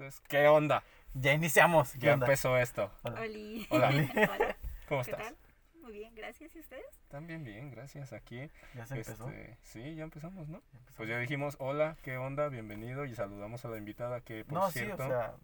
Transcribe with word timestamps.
Entonces, 0.00 0.22
¿qué 0.28 0.48
onda? 0.48 0.82
Ya 1.12 1.34
iniciamos. 1.34 1.92
¿Qué 1.92 1.98
Ya 2.06 2.14
onda? 2.14 2.24
empezó 2.24 2.56
esto. 2.56 2.90
Hola. 3.02 3.20
Oli. 3.20 3.66
Hola. 3.68 3.88
Hola. 3.90 4.56
¿Cómo 4.88 5.02
¿Qué 5.04 5.10
estás? 5.10 5.26
tal? 5.26 5.36
Muy 5.82 5.92
bien, 5.92 6.14
gracias. 6.14 6.56
¿Y 6.56 6.60
ustedes? 6.60 6.86
También 7.08 7.44
bien, 7.44 7.70
gracias. 7.70 8.14
Aquí. 8.14 8.50
Ya 8.74 8.86
se 8.86 8.94
empezó. 8.94 9.28
este, 9.28 9.58
sí, 9.60 9.94
ya 9.96 10.04
empezamos, 10.04 10.48
¿no? 10.48 10.62
Ya 10.72 10.78
empezó. 10.78 10.96
Pues 10.96 11.08
ya 11.10 11.18
dijimos, 11.18 11.56
hola, 11.58 11.98
¿qué 12.02 12.16
onda? 12.16 12.48
Bienvenido 12.48 13.04
y 13.04 13.14
saludamos 13.14 13.62
a 13.66 13.68
la 13.68 13.76
invitada 13.76 14.22
que, 14.22 14.42
por 14.46 14.54
no, 14.54 14.70
cierto, 14.70 14.96
sí, 14.96 15.02
o 15.02 15.06
sea, 15.06 15.34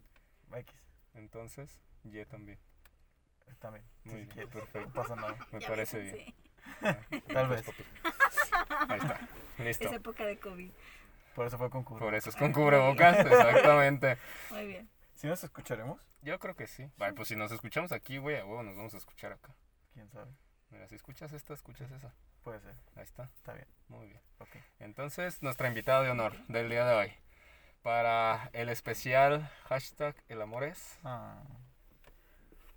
X. 0.59 0.75
entonces, 1.13 1.79
Ye 2.05 2.25
también. 2.25 2.57
También. 3.59 3.85
Muy 4.05 4.11
si 4.11 4.15
bien, 4.21 4.27
quieres. 4.29 4.49
perfecto. 4.51 4.87
No 4.87 4.93
pasa 4.93 5.15
nada. 5.17 5.37
Me 5.51 5.59
Ya 5.59 5.67
parece 5.67 5.99
bien. 6.01 6.15
sí. 6.15 6.35
Ah, 6.81 6.97
Tal 7.31 7.47
vez. 7.49 7.63
Ahí 8.89 8.97
está. 8.99 9.19
Listo. 9.59 9.85
Es 9.87 9.93
época 9.93 10.25
de 10.25 10.39
COVID. 10.39 10.71
Por 11.37 11.45
eso 11.45 11.57
fue 11.59 11.69
con 11.69 11.83
cubo. 11.83 11.99
Por 11.99 12.15
eso 12.15 12.31
es 12.31 12.35
con 12.35 12.51
cubrebocas, 12.51 13.19
exactamente. 13.25 14.17
Muy 14.49 14.65
bien. 14.65 14.89
¿Sí 15.13 15.27
nos 15.27 15.43
escucharemos? 15.43 16.01
Yo 16.23 16.39
creo 16.39 16.55
que 16.55 16.65
sí. 16.65 16.89
Vale, 16.97 17.13
pues 17.13 17.27
si 17.27 17.35
nos 17.35 17.51
escuchamos 17.51 17.91
aquí, 17.91 18.17
güey, 18.17 18.37
a 18.37 18.45
huevo 18.45 18.63
nos 18.63 18.75
vamos 18.75 18.95
a 18.95 18.97
escuchar 18.97 19.33
acá. 19.33 19.53
¿Quién 19.93 20.09
sabe? 20.09 20.31
Mira, 20.71 20.87
si 20.87 20.95
escuchas 20.95 21.31
esta, 21.33 21.53
escuchas 21.53 21.91
esa. 21.91 22.11
Puede 22.43 22.59
ser. 22.61 22.73
Ahí 22.95 23.03
está. 23.03 23.29
Está 23.35 23.53
bien. 23.53 23.67
Muy 23.87 24.07
bien. 24.07 24.19
Ok. 24.39 24.55
Entonces, 24.79 25.43
nuestra 25.43 25.67
invitada 25.67 26.01
de 26.01 26.09
honor 26.09 26.33
del 26.47 26.69
día 26.71 26.85
de 26.87 26.95
hoy. 26.95 27.13
Para 27.83 28.49
el 28.53 28.69
especial 28.69 29.49
hashtag 29.65 30.15
El 30.29 30.41
amor 30.41 30.63
es 30.63 30.97
Ah, 31.03 31.43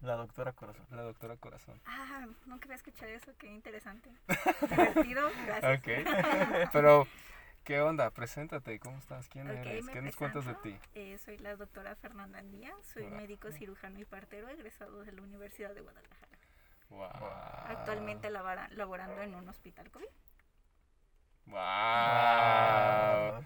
la 0.02 0.16
doctora 0.16 0.52
Corazón. 0.52 0.87
la 0.90 1.01
doctora 1.02 1.37
Corazón. 1.38 1.80
Ah, 1.87 2.27
nunca 2.45 2.66
había 2.66 2.77
escuchado 2.77 3.10
eso. 3.10 3.32
Qué 3.38 3.46
interesante. 3.46 4.10
Divertido. 4.68 5.30
Gracias. 5.46 5.79
Ok. 5.80 6.68
Pero, 6.74 7.06
¿qué 7.64 7.80
onda? 7.80 8.10
Preséntate. 8.10 8.78
¿Cómo 8.80 8.98
estás? 8.98 9.28
¿Quién 9.28 9.48
eres? 9.48 9.87
¿Qué 9.88 10.02
nos 10.02 10.16
cuentas 10.16 10.45
de 10.46 10.55
ti? 10.56 10.78
Eh, 10.95 11.18
soy 11.18 11.38
la 11.38 11.56
doctora 11.56 11.95
Fernanda 11.96 12.38
Andía. 12.38 12.73
Soy 12.82 13.05
Hola. 13.05 13.16
médico 13.16 13.51
cirujano 13.52 13.98
y 14.01 14.05
partero 14.05 14.48
egresado 14.48 15.05
de 15.05 15.12
la 15.12 15.23
Universidad 15.23 15.74
de 15.74 15.80
Guadalajara. 15.82 16.38
Wow. 16.88 17.09
Actualmente 17.68 18.30
labora- 18.30 18.68
laborando 18.70 19.23
en 19.23 19.35
un 19.35 19.48
hospital 19.48 19.90
COVID. 19.90 20.07
Wow. 21.46 21.59
Ah, 21.60 23.40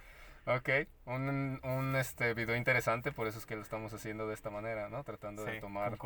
Ok, 0.47 0.69
un, 1.07 1.59
un 1.65 1.97
este 1.97 2.35
video 2.35 2.55
interesante, 2.55 3.13
por 3.13 3.27
eso 3.27 3.39
es 3.39 3.47
que 3.47 3.57
lo 3.57 3.63
estamos 3.63 3.95
haciendo 3.95 4.29
de 4.29 4.35
esta 4.35 4.51
manera, 4.51 4.91
¿no? 4.91 5.03
Tratando 5.03 5.43
de 5.43 5.59
tomar 5.59 5.97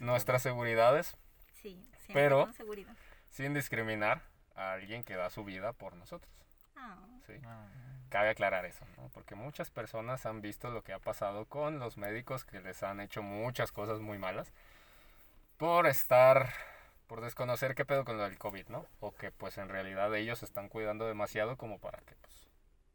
nuestras 0.00 0.42
seguridades 0.42 1.16
Sí, 1.54 1.90
Pero- 2.12 2.44
con 2.44 2.52
seguridad. 2.52 2.94
sin 3.30 3.54
discriminar 3.54 4.20
a 4.54 4.72
alguien 4.74 5.02
que 5.02 5.16
da 5.16 5.30
su 5.30 5.44
vida 5.44 5.72
por 5.72 5.96
nosotros. 5.96 6.30
Ah, 6.80 6.96
¿sí? 7.26 7.34
Ah, 7.44 7.66
Cabe 8.08 8.30
aclarar 8.30 8.64
eso, 8.64 8.84
¿no? 8.96 9.08
Porque 9.10 9.34
muchas 9.36 9.70
personas 9.70 10.26
han 10.26 10.40
visto 10.40 10.70
lo 10.70 10.82
que 10.82 10.92
ha 10.92 10.98
pasado 10.98 11.44
con 11.46 11.78
los 11.78 11.96
médicos 11.96 12.44
que 12.44 12.60
les 12.60 12.82
han 12.82 13.00
hecho 13.00 13.22
muchas 13.22 13.70
cosas 13.72 14.00
muy 14.00 14.18
malas 14.18 14.52
por 15.58 15.86
estar, 15.86 16.52
por 17.06 17.20
desconocer 17.20 17.74
qué 17.74 17.84
pedo 17.84 18.04
con 18.04 18.16
lo 18.16 18.24
del 18.24 18.38
COVID, 18.38 18.68
¿no? 18.68 18.86
O 19.00 19.12
que 19.14 19.30
pues 19.30 19.58
en 19.58 19.68
realidad 19.68 20.14
ellos 20.14 20.40
se 20.40 20.44
están 20.46 20.68
cuidando 20.68 21.06
demasiado 21.06 21.56
como 21.56 21.78
para 21.78 21.98
que 22.00 22.14
pues 22.16 22.48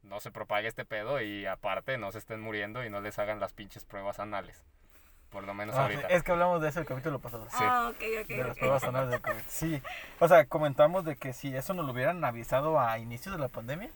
no 0.04 0.20
se 0.20 0.32
propague 0.32 0.68
este 0.68 0.86
pedo 0.86 1.22
y 1.22 1.46
aparte 1.46 1.98
no 1.98 2.12
se 2.12 2.20
estén 2.20 2.42
muriendo 2.42 2.84
y 2.84 2.90
no 2.90 3.02
les 3.02 3.20
hagan 3.20 3.40
las 3.40 3.54
pinches 3.54 3.86
pruebas 3.86 4.20
anales. 4.20 4.64
Por 5.36 5.44
lo 5.44 5.54
menos 5.54 5.76
Ah, 5.76 5.82
ahorita. 5.84 6.08
es 6.08 6.24
que 6.24 6.32
hablamos 6.32 6.62
de 6.62 6.70
eso 6.70 6.80
el 6.80 6.86
capítulo 6.86 7.20
pasado. 7.20 7.46
Sí. 7.50 7.58
ah, 7.60 7.90
ok, 7.92 8.04
ok. 8.22 8.28
De 8.30 8.44
las 8.46 8.58
pruebas 8.58 8.84
anales 8.86 9.10
del 9.10 9.22
COVID. 9.22 9.42
Sí. 9.50 9.82
O 10.22 10.30
sea, 10.30 10.46
comentamos 10.46 11.04
de 11.04 11.18
que 11.18 11.34
si 11.34 11.54
eso 11.54 11.74
nos 11.74 11.86
lo 11.86 11.92
hubieran 11.92 12.24
avisado 12.24 12.80
a 12.80 12.98
inicios 13.00 13.36
de 13.36 13.42
la 13.42 13.50
pandemia, 13.50 13.90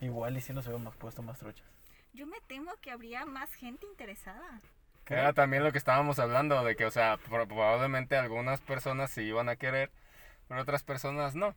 igual 0.00 0.36
y 0.36 0.40
si 0.40 0.52
nos 0.52 0.66
hubiéramos 0.66 0.96
puesto 0.96 1.22
más 1.22 1.38
truchas. 1.38 1.64
Yo 2.12 2.26
me 2.26 2.40
temo 2.48 2.72
que 2.80 2.90
habría 2.90 3.24
más 3.24 3.52
gente 3.54 3.86
interesada. 3.86 4.60
Era 5.06 5.32
también 5.32 5.62
lo 5.62 5.70
que 5.70 5.78
estábamos 5.78 6.18
hablando, 6.18 6.64
de 6.64 6.74
que, 6.74 6.86
o 6.86 6.90
sea, 6.90 7.18
pro- 7.18 7.46
probablemente 7.46 8.16
algunas 8.16 8.60
personas 8.60 9.12
sí 9.12 9.20
iban 9.22 9.48
a 9.48 9.54
querer, 9.54 9.92
pero 10.48 10.60
otras 10.60 10.82
personas 10.82 11.36
no. 11.36 11.54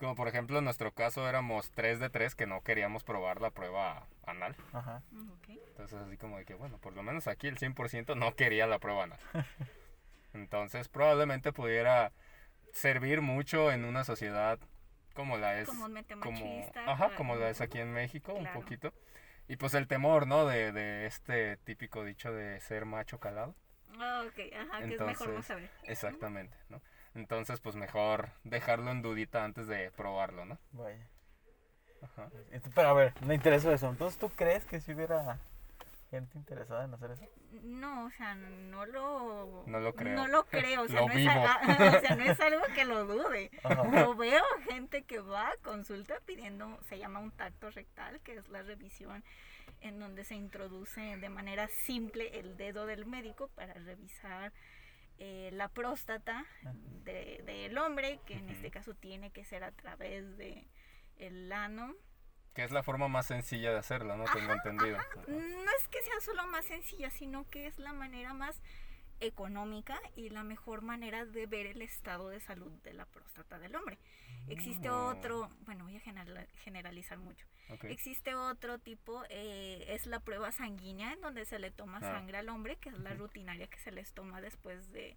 Como 0.00 0.14
por 0.14 0.26
ejemplo 0.26 0.58
en 0.58 0.64
nuestro 0.64 0.90
caso 0.92 1.28
éramos 1.28 1.70
3 1.72 2.00
de 2.00 2.08
3 2.08 2.34
que 2.34 2.46
no 2.46 2.62
queríamos 2.62 3.04
probar 3.04 3.42
la 3.42 3.50
prueba 3.50 4.06
anal. 4.26 4.56
Ajá. 4.72 5.02
Mm, 5.12 5.30
Ok. 5.32 5.48
Entonces 5.72 5.98
así 5.98 6.16
como 6.16 6.38
de 6.38 6.44
que, 6.44 6.54
bueno, 6.54 6.78
por 6.78 6.94
lo 6.94 7.02
menos 7.02 7.26
aquí 7.26 7.48
el 7.48 7.58
100% 7.58 8.14
no 8.16 8.34
quería 8.34 8.66
la 8.66 8.78
prueba 8.78 9.04
anal. 9.04 9.18
Entonces 10.34 10.88
probablemente 10.88 11.52
pudiera 11.52 12.12
servir 12.72 13.20
mucho 13.20 13.72
en 13.72 13.84
una 13.84 14.04
sociedad 14.04 14.58
como 15.14 15.36
la 15.36 15.58
es 15.60 15.68
Comúnmente 15.68 16.14
como, 16.14 16.30
machista. 16.40 16.80
ajá, 16.84 16.96
claro. 16.96 17.14
como 17.16 17.36
la 17.36 17.50
es 17.50 17.60
aquí 17.60 17.78
en 17.78 17.92
México, 17.92 18.32
un 18.34 18.46
poquito. 18.52 18.92
Y 19.48 19.56
pues 19.56 19.74
el 19.74 19.88
temor, 19.88 20.26
¿no? 20.26 20.46
De, 20.46 20.72
de 20.72 21.06
este 21.06 21.56
típico 21.58 22.04
dicho 22.04 22.32
de 22.32 22.60
ser 22.60 22.84
macho 22.86 23.18
calado. 23.18 23.54
Ah, 23.98 24.24
ok, 24.26 24.40
ajá, 24.54 24.78
que 24.78 24.94
es 24.94 25.00
mejor 25.00 25.06
no 25.06 25.10
Entonces, 25.10 25.46
saber. 25.46 25.70
Exactamente, 25.84 26.56
¿no? 26.68 26.80
Entonces, 27.14 27.60
pues 27.60 27.76
mejor 27.76 28.30
dejarlo 28.44 28.90
en 28.90 29.02
dudita 29.02 29.44
antes 29.44 29.66
de 29.66 29.90
probarlo, 29.90 30.46
¿no? 30.46 30.58
Vaya. 30.70 31.08
Ajá. 32.00 32.30
Pero 32.74 32.88
a 32.88 32.94
ver, 32.94 33.12
me 33.26 33.34
interesó 33.34 33.70
eso. 33.72 33.90
Entonces, 33.90 34.18
¿tú 34.18 34.30
crees 34.30 34.64
que 34.64 34.80
si 34.80 34.92
hubiera 34.94 35.38
gente 36.20 36.36
interesada 36.38 36.84
en 36.84 36.94
hacer 36.94 37.10
eso? 37.12 37.24
No, 37.62 38.04
o 38.06 38.10
sea, 38.10 38.34
no 38.34 38.84
lo... 38.86 39.64
No 39.66 39.80
lo 39.80 39.94
creo. 39.94 40.14
No 40.14 40.28
lo 40.28 40.44
creo, 40.44 40.82
o 40.82 40.88
sea, 40.88 41.00
Lo 41.00 41.08
no, 41.08 41.14
vivo. 41.14 41.30
Es, 41.30 41.36
a- 41.36 41.96
o 41.96 42.00
sea, 42.00 42.16
no 42.16 42.24
es 42.24 42.40
algo 42.40 42.62
que 42.74 42.84
lo 42.84 43.04
dude. 43.06 43.50
Ajá. 43.64 43.82
Lo 43.84 44.14
veo 44.14 44.42
gente 44.68 45.02
que 45.04 45.18
va 45.20 45.48
a 45.50 45.56
consulta 45.62 46.14
pidiendo, 46.26 46.78
se 46.88 46.98
llama 46.98 47.18
un 47.20 47.30
tacto 47.32 47.70
rectal, 47.70 48.20
que 48.20 48.36
es 48.36 48.48
la 48.48 48.62
revisión 48.62 49.24
en 49.80 49.98
donde 49.98 50.24
se 50.24 50.34
introduce 50.34 51.00
de 51.16 51.28
manera 51.28 51.66
simple 51.68 52.38
el 52.38 52.56
dedo 52.56 52.86
del 52.86 53.06
médico 53.06 53.48
para 53.54 53.74
revisar 53.74 54.52
eh, 55.18 55.50
la 55.52 55.68
próstata 55.68 56.44
de- 57.04 57.42
del 57.44 57.76
hombre, 57.78 58.20
que 58.26 58.34
en 58.34 58.48
este 58.50 58.70
caso 58.70 58.94
tiene 58.94 59.30
que 59.30 59.44
ser 59.44 59.64
a 59.64 59.72
través 59.72 60.36
de 60.36 60.68
el 61.16 61.50
ano. 61.52 61.94
Que 62.54 62.64
es 62.64 62.70
la 62.70 62.82
forma 62.82 63.08
más 63.08 63.26
sencilla 63.26 63.72
de 63.72 63.78
hacerlo, 63.78 64.16
¿no? 64.16 64.24
Tengo 64.32 64.52
entendido. 64.52 64.98
Ajá. 64.98 65.08
No 65.26 65.70
es 65.78 65.88
que 65.88 66.02
sea 66.02 66.20
solo 66.20 66.46
más 66.48 66.64
sencilla, 66.66 67.10
sino 67.10 67.48
que 67.48 67.66
es 67.66 67.78
la 67.78 67.92
manera 67.92 68.34
más 68.34 68.60
económica 69.20 69.98
y 70.16 70.30
la 70.30 70.42
mejor 70.42 70.82
manera 70.82 71.24
de 71.24 71.46
ver 71.46 71.66
el 71.66 71.80
estado 71.80 72.28
de 72.28 72.40
salud 72.40 72.72
de 72.82 72.92
la 72.92 73.06
próstata 73.06 73.58
del 73.58 73.74
hombre. 73.76 73.98
Existe 74.48 74.90
Mm. 74.90 74.92
otro, 74.92 75.48
bueno, 75.60 75.84
voy 75.84 75.96
a 75.96 76.00
general- 76.00 76.48
generalizar 76.64 77.18
mucho. 77.18 77.46
Existe 77.84 78.34
otro 78.34 78.78
tipo, 78.80 79.22
eh, 79.30 79.84
es 79.88 80.06
la 80.06 80.20
prueba 80.20 80.50
sanguínea, 80.52 81.12
en 81.12 81.20
donde 81.20 81.44
se 81.46 81.58
le 81.60 81.70
toma 81.70 81.98
Ah. 81.98 82.00
sangre 82.00 82.36
al 82.38 82.48
hombre, 82.48 82.76
que 82.76 82.88
es 82.90 82.98
la 82.98 83.14
rutinaria 83.14 83.66
que 83.68 83.78
se 83.78 83.92
les 83.92 84.12
toma 84.12 84.40
después 84.40 84.92
de 84.92 85.16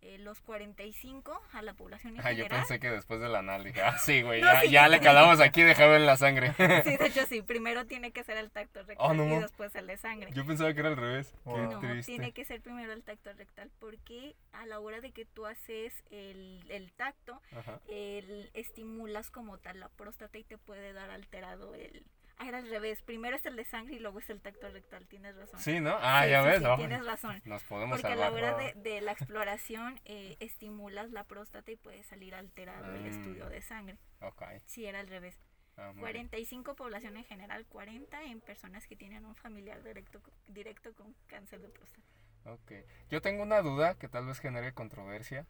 eh, 0.00 0.18
los 0.18 0.40
45 0.40 1.40
a 1.52 1.62
la 1.62 1.74
población 1.74 2.14
en 2.16 2.26
Ah, 2.26 2.32
yo 2.32 2.46
pensé 2.48 2.78
que 2.78 2.90
después 2.90 3.20
del 3.20 3.32
dije, 3.64 3.82
ah, 3.82 3.98
sí, 3.98 4.22
güey, 4.22 4.40
No, 4.42 4.52
ya, 4.52 4.60
sí. 4.62 4.70
ya 4.70 4.88
le 4.88 5.00
calamos 5.00 5.40
aquí, 5.40 5.62
dejaba 5.62 5.96
en 5.96 6.06
la 6.06 6.16
sangre. 6.16 6.52
Sí, 6.84 6.96
de 6.96 7.06
hecho 7.06 7.26
sí, 7.28 7.42
primero 7.42 7.86
tiene 7.86 8.12
que 8.12 8.22
ser 8.24 8.36
el 8.36 8.50
tacto 8.50 8.82
rectal 8.82 8.96
Oh, 9.10 9.14
no. 9.14 9.24
y 9.36 9.40
después 9.40 9.74
el 9.74 9.86
de 9.86 9.96
sangre. 9.96 10.30
Yo 10.32 10.46
pensaba 10.46 10.72
que 10.72 10.80
era 10.80 10.88
al 10.90 10.96
revés. 10.96 11.32
Qué 11.44 11.50
Wow. 11.50 11.72
No, 11.72 11.80
triste. 11.80 12.12
tiene 12.12 12.32
que 12.32 12.44
ser 12.44 12.60
primero 12.60 12.92
el 12.92 13.02
tacto 13.02 13.32
rectal 13.32 13.70
porque 13.80 14.34
a 14.52 14.66
la 14.66 14.80
hora 14.80 15.00
de 15.00 15.10
que 15.12 15.24
tú 15.24 15.46
haces 15.46 15.92
el, 16.10 16.64
el 16.68 16.92
tacto, 16.92 17.40
el, 17.88 18.50
estimulas 18.54 19.30
como 19.30 19.58
tal 19.58 19.80
la 19.80 19.88
próstata 19.88 20.38
y 20.38 20.44
te 20.44 20.58
puede 20.58 20.92
dar 20.92 21.10
alterado 21.10 21.74
el... 21.74 22.04
Ah, 22.38 22.46
era 22.48 22.58
al 22.58 22.68
revés. 22.70 23.02
Primero 23.02 23.34
es 23.36 23.44
el 23.46 23.56
de 23.56 23.64
sangre 23.64 23.96
y 23.96 23.98
luego 23.98 24.20
es 24.20 24.30
el 24.30 24.40
tacto 24.40 24.68
rectal. 24.70 25.06
Tienes 25.08 25.34
razón. 25.36 25.58
Sí, 25.60 25.80
¿no? 25.80 25.96
Ah, 26.00 26.22
Sí, 26.24 26.30
ya 26.30 26.42
sí, 26.42 26.48
ves. 26.48 26.58
sí, 26.60 26.64
Ay, 26.66 26.76
tienes 26.76 27.04
razón. 27.04 27.42
Nos 27.44 27.62
podemos 27.64 28.00
Porque 28.00 28.12
a 28.12 28.16
la 28.16 28.26
salvar. 28.26 28.44
hora 28.54 28.56
de, 28.58 28.74
de 28.74 29.00
la 29.00 29.12
exploración 29.12 30.00
eh, 30.04 30.36
estimulas 30.40 31.10
la 31.10 31.24
próstata 31.24 31.70
y 31.70 31.76
puede 31.76 32.02
salir 32.04 32.34
alterado 32.34 32.94
el 32.94 33.02
Mm. 33.02 33.06
estudio 33.06 33.48
de 33.48 33.60
sangre. 33.62 33.98
Ok. 34.20 34.42
Sí, 34.66 34.86
era 34.86 35.00
al 35.00 35.08
revés. 35.08 35.36
Ah, 35.76 35.86
muy 35.92 35.94
bien. 36.12 36.28
45 36.28 36.74
población 36.74 37.16
en 37.16 37.24
general, 37.24 37.66
40 37.66 38.22
en 38.24 38.40
personas 38.40 38.86
que 38.86 38.96
tienen 38.96 39.24
un 39.24 39.34
familiar 39.36 39.82
directo, 39.82 40.20
directo 40.46 40.92
con 40.94 41.14
cáncer 41.26 41.60
de 41.60 41.68
próstata. 41.68 42.06
Ok. 42.44 42.72
Yo 43.10 43.20
tengo 43.20 43.42
una 43.42 43.62
duda 43.62 43.96
que 43.96 44.08
tal 44.08 44.26
vez 44.26 44.38
genere 44.40 44.72
controversia, 44.74 45.46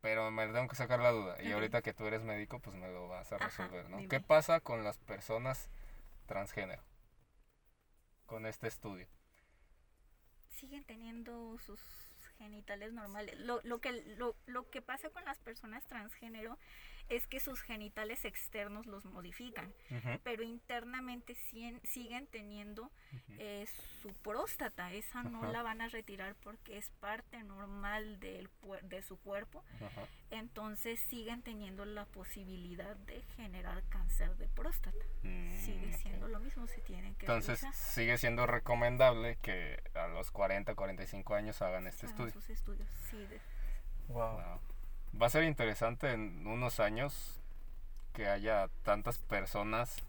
pero 0.00 0.30
me 0.30 0.46
tengo 0.48 0.66
que 0.68 0.76
sacar 0.76 1.00
la 1.00 1.10
duda. 1.10 1.42
Y 1.42 1.52
ahorita 1.52 1.82
que 1.82 1.92
tú 1.92 2.06
eres 2.06 2.22
médico, 2.22 2.58
pues 2.60 2.74
me 2.76 2.88
lo 2.90 3.08
vas 3.08 3.30
a 3.32 3.36
Ajá, 3.36 3.44
resolver, 3.46 3.88
¿no? 3.90 3.98
dime. 3.98 4.08
¿Qué 4.08 4.20
pasa 4.20 4.60
con 4.60 4.82
las 4.82 4.98
personas 4.98 5.68
transgénero? 6.30 6.80
Con 8.24 8.46
este 8.46 8.68
estudio. 8.68 9.08
siguen 10.50 10.84
teniendo 10.84 11.58
sus 11.58 11.80
genitales 12.38 12.92
normales. 12.92 13.36
Lo, 13.40 13.60
lo, 13.64 13.80
que, 13.80 13.90
lo, 14.16 14.36
lo 14.46 14.70
que 14.70 14.80
pasa 14.80 15.10
con 15.10 15.24
las 15.24 15.38
personas 15.40 15.84
transgénero 15.86 16.56
es 17.10 17.26
que 17.26 17.40
sus 17.40 17.60
genitales 17.60 18.24
externos 18.24 18.86
los 18.86 19.04
modifican, 19.04 19.70
pero 20.24 20.42
internamente 20.42 21.34
siguen, 21.34 21.80
siguen 21.84 22.26
teniendo 22.28 22.90
eh, 23.38 23.66
su 24.00 24.12
próstata. 24.14 24.92
Esa 24.92 25.22
no 25.22 25.50
la 25.52 25.62
van 25.62 25.80
a 25.82 25.88
retirar 25.88 26.34
porque 26.42 26.78
es 26.78 26.88
parte 27.00 27.42
normal 27.42 28.18
del, 28.20 28.48
de 28.82 29.02
su 29.02 29.18
cuerpo. 29.18 29.62
Entonces 30.30 31.00
siguen 31.00 31.42
teniendo 31.42 31.84
la 31.84 32.04
posibilidad 32.06 32.94
de 32.96 33.20
generar 33.36 33.82
cáncer 33.88 34.36
de 34.36 34.48
próstata. 34.48 35.04
Sigue 35.22 35.86
Mm, 35.88 35.94
ok. 35.94 36.00
siendo 36.00 36.28
lo 36.28 36.38
mismo, 36.40 36.66
se 36.68 36.80
tienen 36.80 37.14
que 37.16 37.26
Entonces 37.26 37.60
sigue 37.74 38.16
siendo 38.18 38.46
recomendable 38.46 39.36
que 39.42 39.82
a 39.94 40.06
los 40.06 40.30
40, 40.30 40.74
45 40.74 41.34
años 41.34 41.60
hagan 41.62 41.86
este 41.88 42.06
Hagan 42.06 42.14
estudio. 42.28 42.32
sus 42.32 42.50
estudios, 42.50 42.88
sí, 43.10 43.16
de- 43.26 43.40
Wow. 44.08 44.34
Wow. 44.40 44.60
Va 45.20 45.26
a 45.26 45.30
ser 45.30 45.44
interesante 45.44 46.12
en 46.12 46.46
unos 46.46 46.80
años 46.80 47.40
que 48.12 48.28
haya 48.28 48.68
tantas 48.82 49.18
personas 49.18 50.02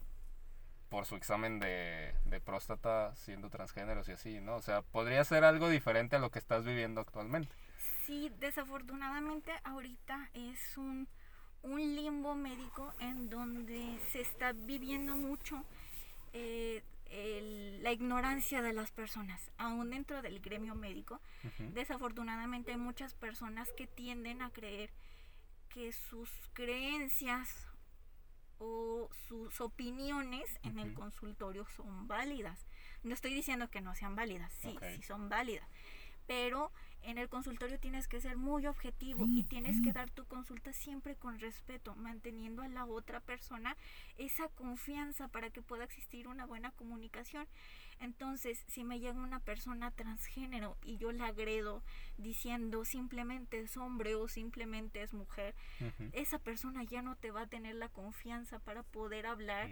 por 0.89 1.05
su 1.05 1.15
examen 1.15 1.59
de, 1.59 2.13
de 2.25 2.41
próstata 2.41 3.15
siendo 3.15 3.49
transgéneros 3.49 4.09
y 4.09 4.11
así, 4.11 4.41
¿no? 4.41 4.55
O 4.55 4.61
sea, 4.61 4.81
podría 4.81 5.23
ser 5.23 5.43
algo 5.43 5.69
diferente 5.69 6.17
a 6.17 6.19
lo 6.19 6.31
que 6.31 6.39
estás 6.39 6.65
viviendo 6.65 6.99
actualmente. 7.01 7.53
Sí, 8.05 8.31
desafortunadamente 8.39 9.51
ahorita 9.63 10.29
es 10.33 10.77
un, 10.77 11.07
un 11.63 11.79
limbo 11.79 12.35
médico 12.35 12.93
en 12.99 13.29
donde 13.29 13.99
se 14.11 14.21
está 14.21 14.51
viviendo 14.53 15.15
mucho 15.15 15.63
eh, 16.33 16.83
el- 17.11 17.83
la 17.83 17.91
ignorancia 17.91 18.61
de 18.61 18.73
las 18.73 18.91
personas, 18.91 19.51
aún 19.57 19.89
dentro 19.91 20.21
del 20.21 20.39
gremio 20.39 20.75
médico. 20.75 21.19
Desafortunadamente 21.73 22.71
hay 22.71 22.77
muchas 22.77 23.13
personas 23.13 23.71
que 23.73 23.85
tienden 23.87 24.41
a 24.41 24.49
creer 24.51 24.91
que 25.69 25.91
sus 25.91 26.29
creencias 26.53 27.67
o 28.59 29.09
sus 29.27 29.59
opiniones 29.61 30.59
en 30.63 30.77
el 30.79 30.93
consultorio 30.93 31.65
son 31.75 32.07
válidas. 32.07 32.65
No 33.03 33.13
estoy 33.13 33.33
diciendo 33.33 33.69
que 33.69 33.81
no 33.81 33.95
sean 33.95 34.15
válidas, 34.15 34.53
sí, 34.61 34.69
sí 34.97 35.03
son 35.03 35.29
válidas. 35.29 35.67
Pero 36.27 36.71
en 37.03 37.17
el 37.17 37.29
consultorio 37.29 37.79
tienes 37.79 38.07
que 38.07 38.21
ser 38.21 38.37
muy 38.37 38.67
objetivo 38.67 39.25
y 39.25 39.43
tienes 39.43 39.81
que 39.81 39.93
dar 39.93 40.09
tu 40.09 40.25
consulta 40.25 40.73
siempre 40.73 41.15
con 41.15 41.39
respeto, 41.39 41.95
manteniendo 41.95 42.61
a 42.61 42.67
la 42.67 42.85
otra 42.85 43.19
persona 43.19 43.75
esa 44.17 44.47
confianza 44.49 45.27
para 45.27 45.49
que 45.49 45.61
pueda 45.61 45.83
existir 45.83 46.27
una 46.27 46.45
buena 46.45 46.71
comunicación. 46.71 47.47
Entonces, 48.01 48.63
si 48.67 48.83
me 48.83 48.99
llega 48.99 49.19
una 49.21 49.39
persona 49.39 49.91
transgénero 49.91 50.75
y 50.83 50.97
yo 50.97 51.11
la 51.11 51.27
agredo 51.27 51.83
diciendo 52.17 52.83
simplemente 52.83 53.59
es 53.59 53.77
hombre 53.77 54.15
o 54.15 54.27
simplemente 54.27 55.01
es 55.01 55.13
mujer, 55.13 55.55
esa 56.13 56.39
persona 56.39 56.83
ya 56.83 57.01
no 57.01 57.15
te 57.15 57.31
va 57.31 57.41
a 57.43 57.47
tener 57.47 57.75
la 57.75 57.89
confianza 57.89 58.59
para 58.59 58.83
poder 58.83 59.25
hablar 59.27 59.69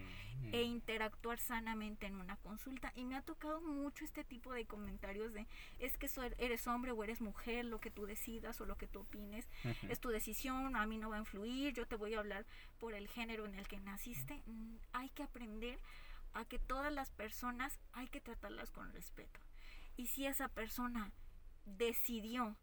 e 0.53 0.63
interactuar 0.63 1.39
sanamente 1.39 2.05
en 2.05 2.15
una 2.15 2.37
consulta. 2.37 2.91
Y 2.95 3.03
me 3.03 3.15
ha 3.15 3.21
tocado 3.23 3.59
mucho 3.61 4.05
este 4.05 4.23
tipo 4.23 4.53
de 4.53 4.65
comentarios 4.65 5.33
de 5.33 5.47
es 5.79 5.97
que 5.97 6.07
so- 6.07 6.23
eres 6.37 6.65
hombre 6.67 6.91
o 6.91 7.03
eres 7.03 7.19
mujer, 7.21 7.65
lo 7.65 7.79
que 7.79 7.91
tú 7.91 8.05
decidas 8.05 8.61
o 8.61 8.65
lo 8.65 8.77
que 8.77 8.87
tú 8.87 8.99
opines 9.01 9.47
es 9.89 9.99
tu 9.99 10.09
decisión, 10.09 10.75
a 10.75 10.85
mí 10.85 10.97
no 10.97 11.09
va 11.09 11.17
a 11.17 11.19
influir, 11.19 11.73
yo 11.73 11.85
te 11.87 11.95
voy 11.95 12.13
a 12.13 12.19
hablar 12.19 12.45
por 12.79 12.93
el 12.93 13.07
género 13.07 13.45
en 13.45 13.55
el 13.55 13.67
que 13.67 13.79
naciste. 13.79 14.41
Mm, 14.45 14.75
Hay 14.93 15.09
que 15.09 15.23
aprender 15.23 15.79
a 16.33 16.45
que 16.45 16.59
todas 16.59 16.91
las 16.91 17.11
personas 17.11 17.79
hay 17.93 18.07
que 18.07 18.21
tratarlas 18.21 18.71
con 18.71 18.91
respeto. 18.93 19.39
Y 19.97 20.07
si 20.07 20.25
esa 20.25 20.47
persona 20.49 21.11
decidió 21.65 22.55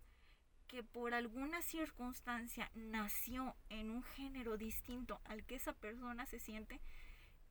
que 0.69 0.83
por 0.83 1.15
alguna 1.15 1.63
circunstancia 1.63 2.71
nació 2.75 3.55
en 3.69 3.91
un 3.91 4.03
género 4.03 4.57
distinto 4.57 5.21
al 5.25 5.45
que 5.45 5.57
esa 5.57 5.73
persona 5.73 6.27
se 6.27 6.41
siente, 6.41 6.81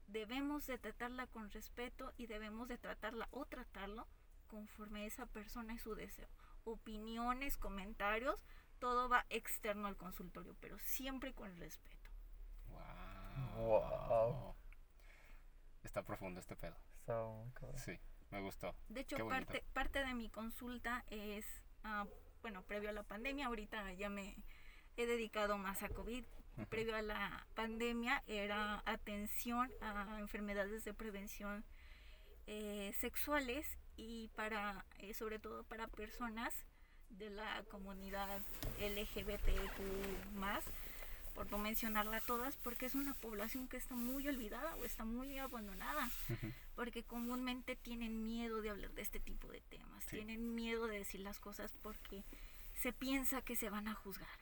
debemos 0.07 0.67
de 0.67 0.77
tratarla 0.77 1.27
con 1.27 1.49
respeto 1.51 2.13
y 2.17 2.27
debemos 2.27 2.67
de 2.67 2.77
tratarla 2.77 3.27
o 3.31 3.45
tratarlo 3.45 4.07
conforme 4.47 5.05
esa 5.05 5.25
persona 5.25 5.73
y 5.73 5.79
su 5.79 5.95
deseo. 5.95 6.27
Opiniones, 6.63 7.57
comentarios, 7.57 8.39
todo 8.79 9.07
va 9.09 9.25
externo 9.29 9.87
al 9.87 9.97
consultorio, 9.97 10.55
pero 10.59 10.77
siempre 10.79 11.33
con 11.33 11.55
respeto. 11.57 12.09
Wow. 12.69 13.65
Wow. 13.67 14.55
Está 15.85 16.03
profundo 16.03 16.39
este 16.39 16.55
pedo. 16.55 16.75
Sí, 17.75 17.97
me 18.31 18.41
gustó. 18.41 18.75
De 18.89 19.01
hecho, 19.01 19.15
Qué 19.15 19.21
bonito. 19.21 19.45
parte, 19.45 19.63
parte 19.71 20.03
de 20.03 20.13
mi 20.15 20.29
consulta 20.29 21.05
es, 21.09 21.45
ah, 21.83 22.05
bueno, 22.41 22.63
previo 22.63 22.89
a 22.89 22.91
la 22.91 23.03
pandemia, 23.03 23.45
ahorita 23.45 23.93
ya 23.93 24.09
me 24.09 24.35
he 24.97 25.05
dedicado 25.05 25.57
más 25.57 25.83
a 25.83 25.89
COVID. 25.89 26.25
Previo 26.69 26.95
a 26.95 27.01
la 27.01 27.45
pandemia 27.53 28.23
era 28.27 28.81
atención 28.85 29.69
a 29.81 30.19
enfermedades 30.19 30.85
de 30.85 30.93
prevención 30.93 31.65
eh, 32.47 32.93
sexuales 32.99 33.65
y 33.97 34.29
para, 34.29 34.85
eh, 34.99 35.13
sobre 35.13 35.37
todo 35.37 35.65
para 35.65 35.87
personas 35.87 36.53
de 37.09 37.29
la 37.29 37.63
comunidad 37.69 38.41
LGBTQ 38.79 40.31
más, 40.33 40.63
por 41.35 41.51
no 41.51 41.57
mencionarla 41.59 42.21
todas, 42.21 42.55
porque 42.57 42.85
es 42.87 42.95
una 42.95 43.13
población 43.13 43.67
que 43.67 43.77
está 43.77 43.93
muy 43.95 44.27
olvidada 44.27 44.75
o 44.77 44.85
está 44.85 45.05
muy 45.05 45.37
abandonada 45.37 46.09
porque 46.75 47.03
comúnmente 47.03 47.75
tienen 47.75 48.23
miedo 48.23 48.61
de 48.61 48.69
hablar 48.71 48.91
de 48.93 49.01
este 49.01 49.19
tipo 49.19 49.49
de 49.51 49.61
temas, 49.61 50.03
Sí. 50.05 50.15
tienen 50.15 50.55
miedo 50.55 50.87
de 50.87 50.97
decir 50.99 51.19
las 51.19 51.39
cosas 51.39 51.71
porque 51.83 52.23
se 52.81 52.93
piensa 52.93 53.41
que 53.43 53.55
se 53.55 53.69
van 53.69 53.87
a 53.87 53.93
juzgar. 53.93 54.39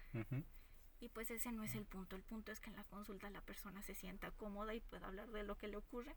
Y 0.99 1.09
pues 1.09 1.29
ese 1.31 1.51
no 1.51 1.63
es 1.63 1.75
el 1.75 1.85
punto, 1.85 2.15
el 2.15 2.23
punto 2.23 2.51
es 2.53 2.59
que 2.61 2.69
en 2.69 2.77
la 2.77 2.83
consulta 2.85 3.29
la 3.29 3.41
persona 3.41 3.81
se 3.83 3.93
sienta 3.95 4.31
cómoda 4.31 4.73
y 4.73 4.79
pueda 4.79 5.07
hablar 5.07 5.29
de 5.31 5.43
lo 5.43 5.57
que 5.57 5.67
le 5.67 5.75
ocurre 5.77 6.15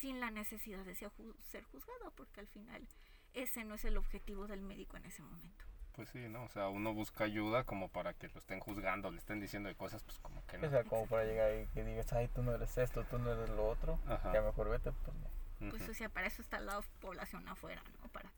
sin 0.00 0.18
la 0.18 0.30
necesidad 0.32 0.84
de 0.84 0.96
ser 0.96 1.10
ju- 1.12 1.36
ser 1.44 1.62
juzgada, 1.64 2.10
porque 2.16 2.40
al 2.40 2.48
final 2.48 2.88
ese 3.34 3.64
no 3.64 3.74
es 3.76 3.84
el 3.84 3.96
objetivo 3.98 4.46
del 4.48 4.62
médico 4.62 4.96
en 4.96 5.04
ese 5.04 5.22
momento. 5.22 5.64
Pues 5.96 6.10
sí, 6.10 6.28
¿no? 6.28 6.44
O 6.44 6.48
sea, 6.50 6.68
uno 6.68 6.92
busca 6.92 7.24
ayuda 7.24 7.64
como 7.64 7.88
para 7.88 8.12
que 8.12 8.28
lo 8.28 8.38
estén 8.38 8.60
juzgando, 8.60 9.10
le 9.10 9.16
estén 9.16 9.40
diciendo 9.40 9.70
de 9.70 9.74
cosas, 9.74 10.02
pues 10.02 10.18
como 10.18 10.44
que 10.44 10.58
no. 10.58 10.66
O 10.66 10.70
sea, 10.70 10.84
como 10.84 11.06
para 11.06 11.24
llegar 11.24 11.50
y 11.58 11.66
que 11.68 11.84
digas, 11.84 12.12
ay, 12.12 12.28
tú 12.28 12.42
no 12.42 12.54
eres 12.54 12.76
esto, 12.76 13.02
tú 13.04 13.18
no 13.18 13.32
eres 13.32 13.48
lo 13.48 13.66
otro, 13.66 13.98
Ajá. 14.06 14.30
ya 14.30 14.42
mejor 14.42 14.68
vete, 14.68 14.92
pues 14.92 15.16
no. 15.16 15.70
Pues 15.70 15.82
Ujú. 15.82 15.90
o 15.92 15.94
sea, 15.94 16.10
para 16.10 16.26
eso 16.26 16.42
está 16.42 16.60
la 16.60 16.82
población 17.00 17.48
afuera, 17.48 17.82
¿no? 18.02 18.08
Para, 18.10 18.30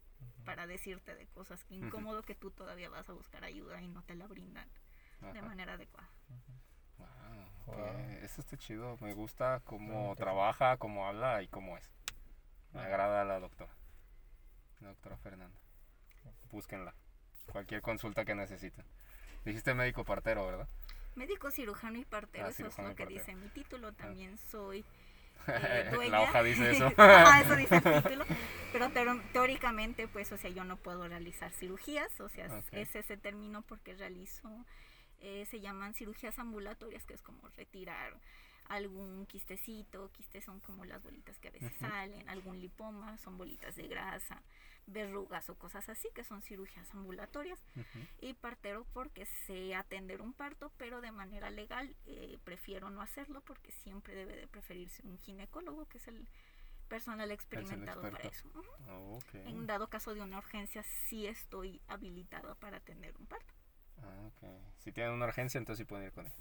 para 0.44 0.68
decirte 0.68 1.16
de 1.16 1.26
cosas 1.26 1.64
que 1.64 1.74
incómodo 1.74 2.22
que 2.22 2.36
tú 2.36 2.52
todavía 2.52 2.90
vas 2.90 3.08
a 3.08 3.12
buscar 3.12 3.42
ayuda 3.42 3.82
y 3.82 3.88
no 3.88 4.02
te 4.04 4.14
la 4.14 4.28
brindan 4.28 4.68
de 5.32 5.42
manera 5.42 5.72
adecuada. 5.72 6.08
Wow. 6.96 7.76
Wow. 7.76 7.76
Eso 8.22 8.40
está 8.40 8.56
chido. 8.56 8.96
Me 9.00 9.14
gusta 9.14 9.60
cómo 9.64 10.14
trabaja, 10.14 10.76
cómo 10.76 11.08
habla 11.08 11.42
y 11.42 11.48
cómo 11.48 11.76
es. 11.76 11.90
Me 12.72 12.82
agrada 12.82 13.24
la 13.24 13.40
doctora. 13.40 13.72
La 14.80 14.88
doctora 14.90 15.16
Fernanda. 15.16 15.58
Búsquenla. 16.52 16.94
Cualquier 17.52 17.80
consulta 17.82 18.24
que 18.24 18.34
necesiten. 18.34 18.84
Dijiste 19.44 19.74
médico 19.74 20.04
partero, 20.04 20.46
¿verdad? 20.46 20.68
Médico 21.14 21.50
cirujano 21.50 21.98
y 21.98 22.04
partero, 22.04 22.46
Ah, 22.46 22.50
eso 22.50 22.66
es 22.66 22.78
lo 22.78 22.84
que 22.94 23.04
partero. 23.04 23.08
dice 23.10 23.34
mi 23.34 23.48
título. 23.48 23.92
También 23.92 24.36
soy 24.38 24.84
eh, 25.48 25.90
la 26.10 26.22
hoja 26.22 26.42
dice 26.42 26.70
eso. 26.72 26.86
Ajá, 26.96 27.40
eso 27.42 27.56
dice 27.56 27.76
el 27.76 27.82
título. 28.02 28.24
Pero 28.72 28.90
teóricamente, 29.32 30.06
pues, 30.08 30.30
o 30.32 30.36
sea, 30.36 30.50
yo 30.50 30.64
no 30.64 30.76
puedo 30.76 31.08
realizar 31.08 31.50
cirugías. 31.52 32.20
O 32.20 32.28
sea, 32.28 32.46
es- 32.46 32.52
Ok. 32.52 32.68
es 32.72 32.94
ese 32.94 33.16
término 33.16 33.62
porque 33.62 33.94
realizo, 33.94 34.50
eh, 35.20 35.46
se 35.50 35.60
llaman 35.60 35.94
cirugías 35.94 36.38
ambulatorias, 36.38 37.04
que 37.04 37.14
es 37.14 37.22
como 37.22 37.48
retirar 37.56 38.14
algún 38.68 39.24
quistecito. 39.26 40.10
Quistes 40.12 40.44
son 40.44 40.60
como 40.60 40.84
las 40.84 41.02
bolitas 41.02 41.38
que 41.38 41.48
a 41.48 41.52
veces 41.52 41.72
salen. 41.80 42.28
Algún 42.28 42.60
lipoma, 42.60 43.16
son 43.18 43.38
bolitas 43.38 43.74
de 43.76 43.88
grasa. 43.88 44.42
Verrugas 44.90 45.48
o 45.50 45.54
cosas 45.54 45.88
así, 45.88 46.08
que 46.14 46.24
son 46.24 46.40
cirugías 46.42 46.92
ambulatorias 46.94 47.62
y 48.20 48.32
partero 48.32 48.86
porque 48.94 49.26
sé 49.46 49.74
atender 49.74 50.22
un 50.22 50.32
parto, 50.32 50.72
pero 50.78 51.00
de 51.00 51.12
manera 51.12 51.50
legal 51.50 51.94
eh, 52.06 52.38
prefiero 52.44 52.88
no 52.88 53.02
hacerlo 53.02 53.42
porque 53.42 53.70
siempre 53.70 54.14
debe 54.14 54.34
de 54.34 54.46
preferirse 54.46 55.06
un 55.06 55.18
ginecólogo, 55.18 55.86
que 55.86 55.98
es 55.98 56.08
el 56.08 56.26
personal 56.88 57.30
experimentado 57.30 58.00
para 58.00 58.18
eso. 58.28 58.50
Ah, 58.88 58.96
ok. 58.96 59.34
En 59.34 59.66
dado 59.66 59.88
caso 59.88 60.14
de 60.14 60.22
una 60.22 60.38
urgencia, 60.38 60.82
sí 61.08 61.26
estoy 61.26 61.80
habilitada 61.86 62.54
para 62.54 62.78
atender 62.78 63.14
un 63.18 63.26
parto. 63.26 63.52
Ah. 64.02 64.30
Si 64.78 64.92
tienen 64.92 65.12
una 65.12 65.26
urgencia, 65.26 65.58
entonces 65.58 65.84
sí 65.84 65.88
pueden 65.88 66.06
ir 66.06 66.12
con 66.12 66.26
él. 66.26 66.32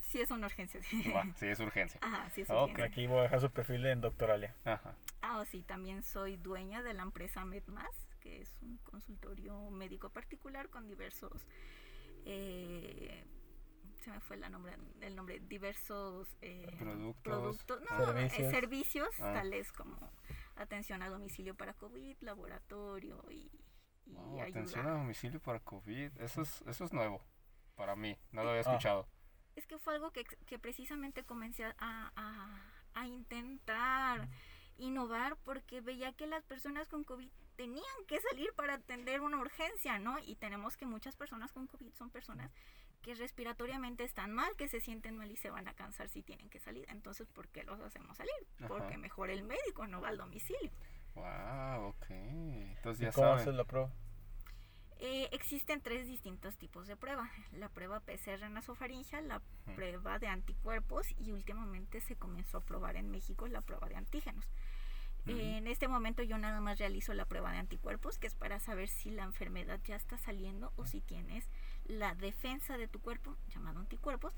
Sí 0.00 0.20
es 0.20 0.30
una 0.30 0.46
urgencia. 0.46 0.82
sí. 0.82 1.10
Va, 1.10 1.24
sí 1.36 1.46
es 1.46 1.60
urgencia. 1.60 1.98
Ajá, 2.02 2.28
sí 2.30 2.42
es 2.42 2.50
Ok. 2.50 2.56
urgencia. 2.70 2.84
Aquí 2.84 3.06
voy 3.06 3.18
a 3.18 3.22
dejar 3.22 3.40
su 3.40 3.50
perfil 3.50 3.86
en 3.86 4.00
Doctoralia. 4.00 4.54
Ajá. 4.64 4.94
Ah, 5.22 5.44
sí, 5.50 5.62
también 5.62 6.02
soy 6.02 6.36
dueña 6.36 6.82
de 6.82 6.94
la 6.94 7.02
empresa 7.02 7.44
MedMas, 7.44 7.90
que 8.20 8.40
es 8.42 8.56
un 8.62 8.76
consultorio 8.78 9.70
médico 9.70 10.10
particular 10.10 10.68
con 10.70 10.86
diversos, 10.88 11.46
eh, 12.24 13.24
se 14.02 14.10
me 14.10 14.20
fue 14.20 14.36
la 14.36 14.48
nombre, 14.48 14.76
el 15.00 15.16
nombre, 15.16 15.40
diversos 15.40 16.28
eh, 16.40 16.66
Productos. 16.78 17.22
productos, 17.22 17.80
no, 17.90 18.04
Servicios. 18.06 18.40
eh, 18.40 18.50
servicios, 18.50 19.08
Ah. 19.20 19.32
tales 19.34 19.72
como 19.72 19.96
atención 20.56 21.02
a 21.02 21.08
domicilio 21.08 21.54
para 21.54 21.74
COVID, 21.74 22.16
laboratorio 22.20 23.22
y, 23.30 23.50
y 24.06 24.12
Wow, 24.14 24.40
atención 24.42 24.80
a 24.86 24.90
ayuda. 24.90 24.98
domicilio 25.02 25.40
para 25.40 25.60
COVID. 25.60 26.20
Eso 26.20 26.42
es, 26.42 26.62
eso 26.62 26.84
es 26.84 26.92
nuevo 26.92 27.22
para 27.76 27.96
mí. 27.96 28.16
No 28.32 28.42
lo 28.44 28.50
había 28.50 28.62
Ah. 28.62 28.78
Es 29.58 29.66
que 29.66 29.78
fue 29.78 29.94
algo 29.94 30.12
que, 30.12 30.24
que 30.24 30.58
precisamente 30.58 31.24
comencé 31.24 31.64
a, 31.64 31.74
a, 31.78 32.62
a 32.94 33.06
intentar 33.08 34.28
innovar 34.78 35.36
porque 35.44 35.80
veía 35.80 36.12
que 36.12 36.26
las 36.28 36.44
personas 36.44 36.86
con 36.86 37.02
COVID 37.02 37.28
tenían 37.56 37.84
que 38.06 38.20
salir 38.20 38.52
para 38.54 38.74
atender 38.74 39.20
una 39.20 39.38
urgencia, 39.38 39.98
¿no? 39.98 40.16
Y 40.20 40.36
tenemos 40.36 40.76
que 40.76 40.86
muchas 40.86 41.16
personas 41.16 41.52
con 41.52 41.66
COVID 41.66 41.92
son 41.94 42.08
personas 42.10 42.52
que 43.02 43.16
respiratoriamente 43.16 44.04
están 44.04 44.32
mal, 44.32 44.54
que 44.56 44.68
se 44.68 44.80
sienten 44.80 45.16
mal 45.16 45.30
y 45.30 45.36
se 45.36 45.50
van 45.50 45.66
a 45.66 45.74
cansar 45.74 46.08
si 46.08 46.22
tienen 46.22 46.48
que 46.50 46.60
salir. 46.60 46.86
Entonces, 46.88 47.26
¿por 47.28 47.48
qué 47.48 47.64
los 47.64 47.80
hacemos 47.80 48.16
salir? 48.16 48.32
Porque 48.68 48.94
Ajá. 48.94 48.98
mejor 48.98 49.30
el 49.30 49.42
médico 49.42 49.88
no 49.88 50.00
va 50.00 50.08
al 50.08 50.18
domicilio. 50.18 50.70
Wow, 51.14 51.86
ok. 51.88 52.06
Entonces 52.10 53.02
¿Y 53.02 53.04
ya 53.06 53.12
cómo 53.12 53.26
saben. 53.26 53.40
haces 53.40 53.54
la 53.54 53.64
prueba? 53.64 53.90
Eh, 55.00 55.28
existen 55.30 55.80
tres 55.80 56.08
distintos 56.08 56.56
tipos 56.56 56.86
de 56.88 56.96
prueba. 56.96 57.30
La 57.52 57.68
prueba 57.68 58.00
PCR 58.00 58.50
nasofaringea, 58.50 59.20
la 59.20 59.40
prueba 59.76 60.18
de 60.18 60.26
anticuerpos 60.26 61.06
y 61.18 61.32
últimamente 61.32 62.00
se 62.00 62.16
comenzó 62.16 62.58
a 62.58 62.64
probar 62.64 62.96
en 62.96 63.10
México 63.10 63.46
la 63.46 63.60
prueba 63.60 63.88
de 63.88 63.96
antígenos. 63.96 64.44
En 65.26 65.66
este 65.66 65.88
momento 65.88 66.22
yo 66.22 66.38
nada 66.38 66.58
más 66.60 66.78
realizo 66.78 67.12
la 67.12 67.26
prueba 67.26 67.52
de 67.52 67.58
anticuerpos, 67.58 68.18
que 68.18 68.26
es 68.26 68.34
para 68.34 68.60
saber 68.60 68.88
si 68.88 69.10
la 69.10 69.24
enfermedad 69.24 69.78
ya 69.84 69.94
está 69.94 70.16
saliendo 70.16 70.72
o 70.76 70.86
si 70.86 71.02
tienes 71.02 71.50
la 71.84 72.14
defensa 72.14 72.78
de 72.78 72.88
tu 72.88 72.98
cuerpo, 72.98 73.36
llamado 73.48 73.78
anticuerpos, 73.78 74.32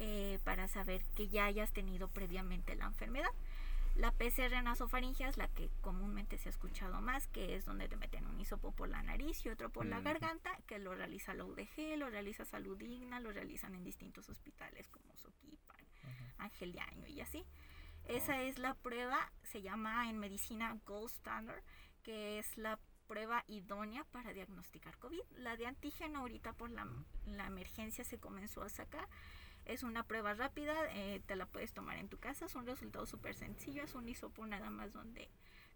eh, 0.00 0.38
para 0.44 0.68
saber 0.68 1.02
que 1.14 1.28
ya 1.28 1.46
hayas 1.46 1.72
tenido 1.72 2.08
previamente 2.08 2.76
la 2.76 2.84
enfermedad. 2.84 3.30
La 3.98 4.12
PCR 4.12 4.62
nasofaringea 4.62 5.28
es 5.28 5.36
la 5.38 5.48
que 5.48 5.70
comúnmente 5.80 6.38
se 6.38 6.48
ha 6.48 6.50
escuchado 6.50 7.00
más, 7.00 7.26
que 7.26 7.56
es 7.56 7.64
donde 7.64 7.88
te 7.88 7.96
meten 7.96 8.26
un 8.26 8.40
hisopo 8.40 8.70
por 8.70 8.88
la 8.88 9.02
nariz 9.02 9.44
y 9.44 9.48
otro 9.48 9.70
por 9.70 9.86
la 9.86 10.00
garganta, 10.00 10.56
que 10.68 10.78
lo 10.78 10.94
realiza 10.94 11.34
la 11.34 11.44
UDG, 11.44 11.98
lo 11.98 12.08
realiza 12.08 12.44
Salud 12.44 12.78
Digna, 12.78 13.18
lo 13.18 13.32
realizan 13.32 13.74
en 13.74 13.82
distintos 13.82 14.28
hospitales 14.28 14.86
como 14.86 15.16
Soquipan, 15.16 15.84
Ángel 16.38 16.74
de 16.74 16.80
Año 16.80 17.08
y 17.08 17.20
así. 17.20 17.44
Esa 18.04 18.40
es 18.40 18.60
la 18.60 18.74
prueba, 18.74 19.32
se 19.42 19.62
llama 19.62 20.08
en 20.08 20.18
medicina 20.18 20.78
Gold 20.86 21.10
Standard, 21.10 21.64
que 22.04 22.38
es 22.38 22.56
la 22.56 22.78
prueba 23.08 23.42
idónea 23.48 24.04
para 24.12 24.32
diagnosticar 24.32 24.96
COVID. 24.98 25.22
La 25.38 25.56
de 25.56 25.66
antígeno 25.66 26.20
ahorita 26.20 26.52
por 26.52 26.70
la, 26.70 26.86
la 27.26 27.46
emergencia 27.46 28.04
se 28.04 28.20
comenzó 28.20 28.62
a 28.62 28.68
sacar. 28.68 29.08
Es 29.68 29.82
una 29.82 30.02
prueba 30.02 30.32
rápida, 30.32 30.74
eh, 30.94 31.20
te 31.26 31.36
la 31.36 31.44
puedes 31.44 31.74
tomar 31.74 31.98
en 31.98 32.08
tu 32.08 32.18
casa, 32.18 32.46
es 32.46 32.54
un 32.54 32.66
resultado 32.66 33.04
súper 33.06 33.34
sencillo, 33.34 33.84
es 33.84 33.94
un 33.94 34.08
hisopo 34.08 34.46
nada 34.46 34.70
más 34.70 34.94
donde 34.94 35.28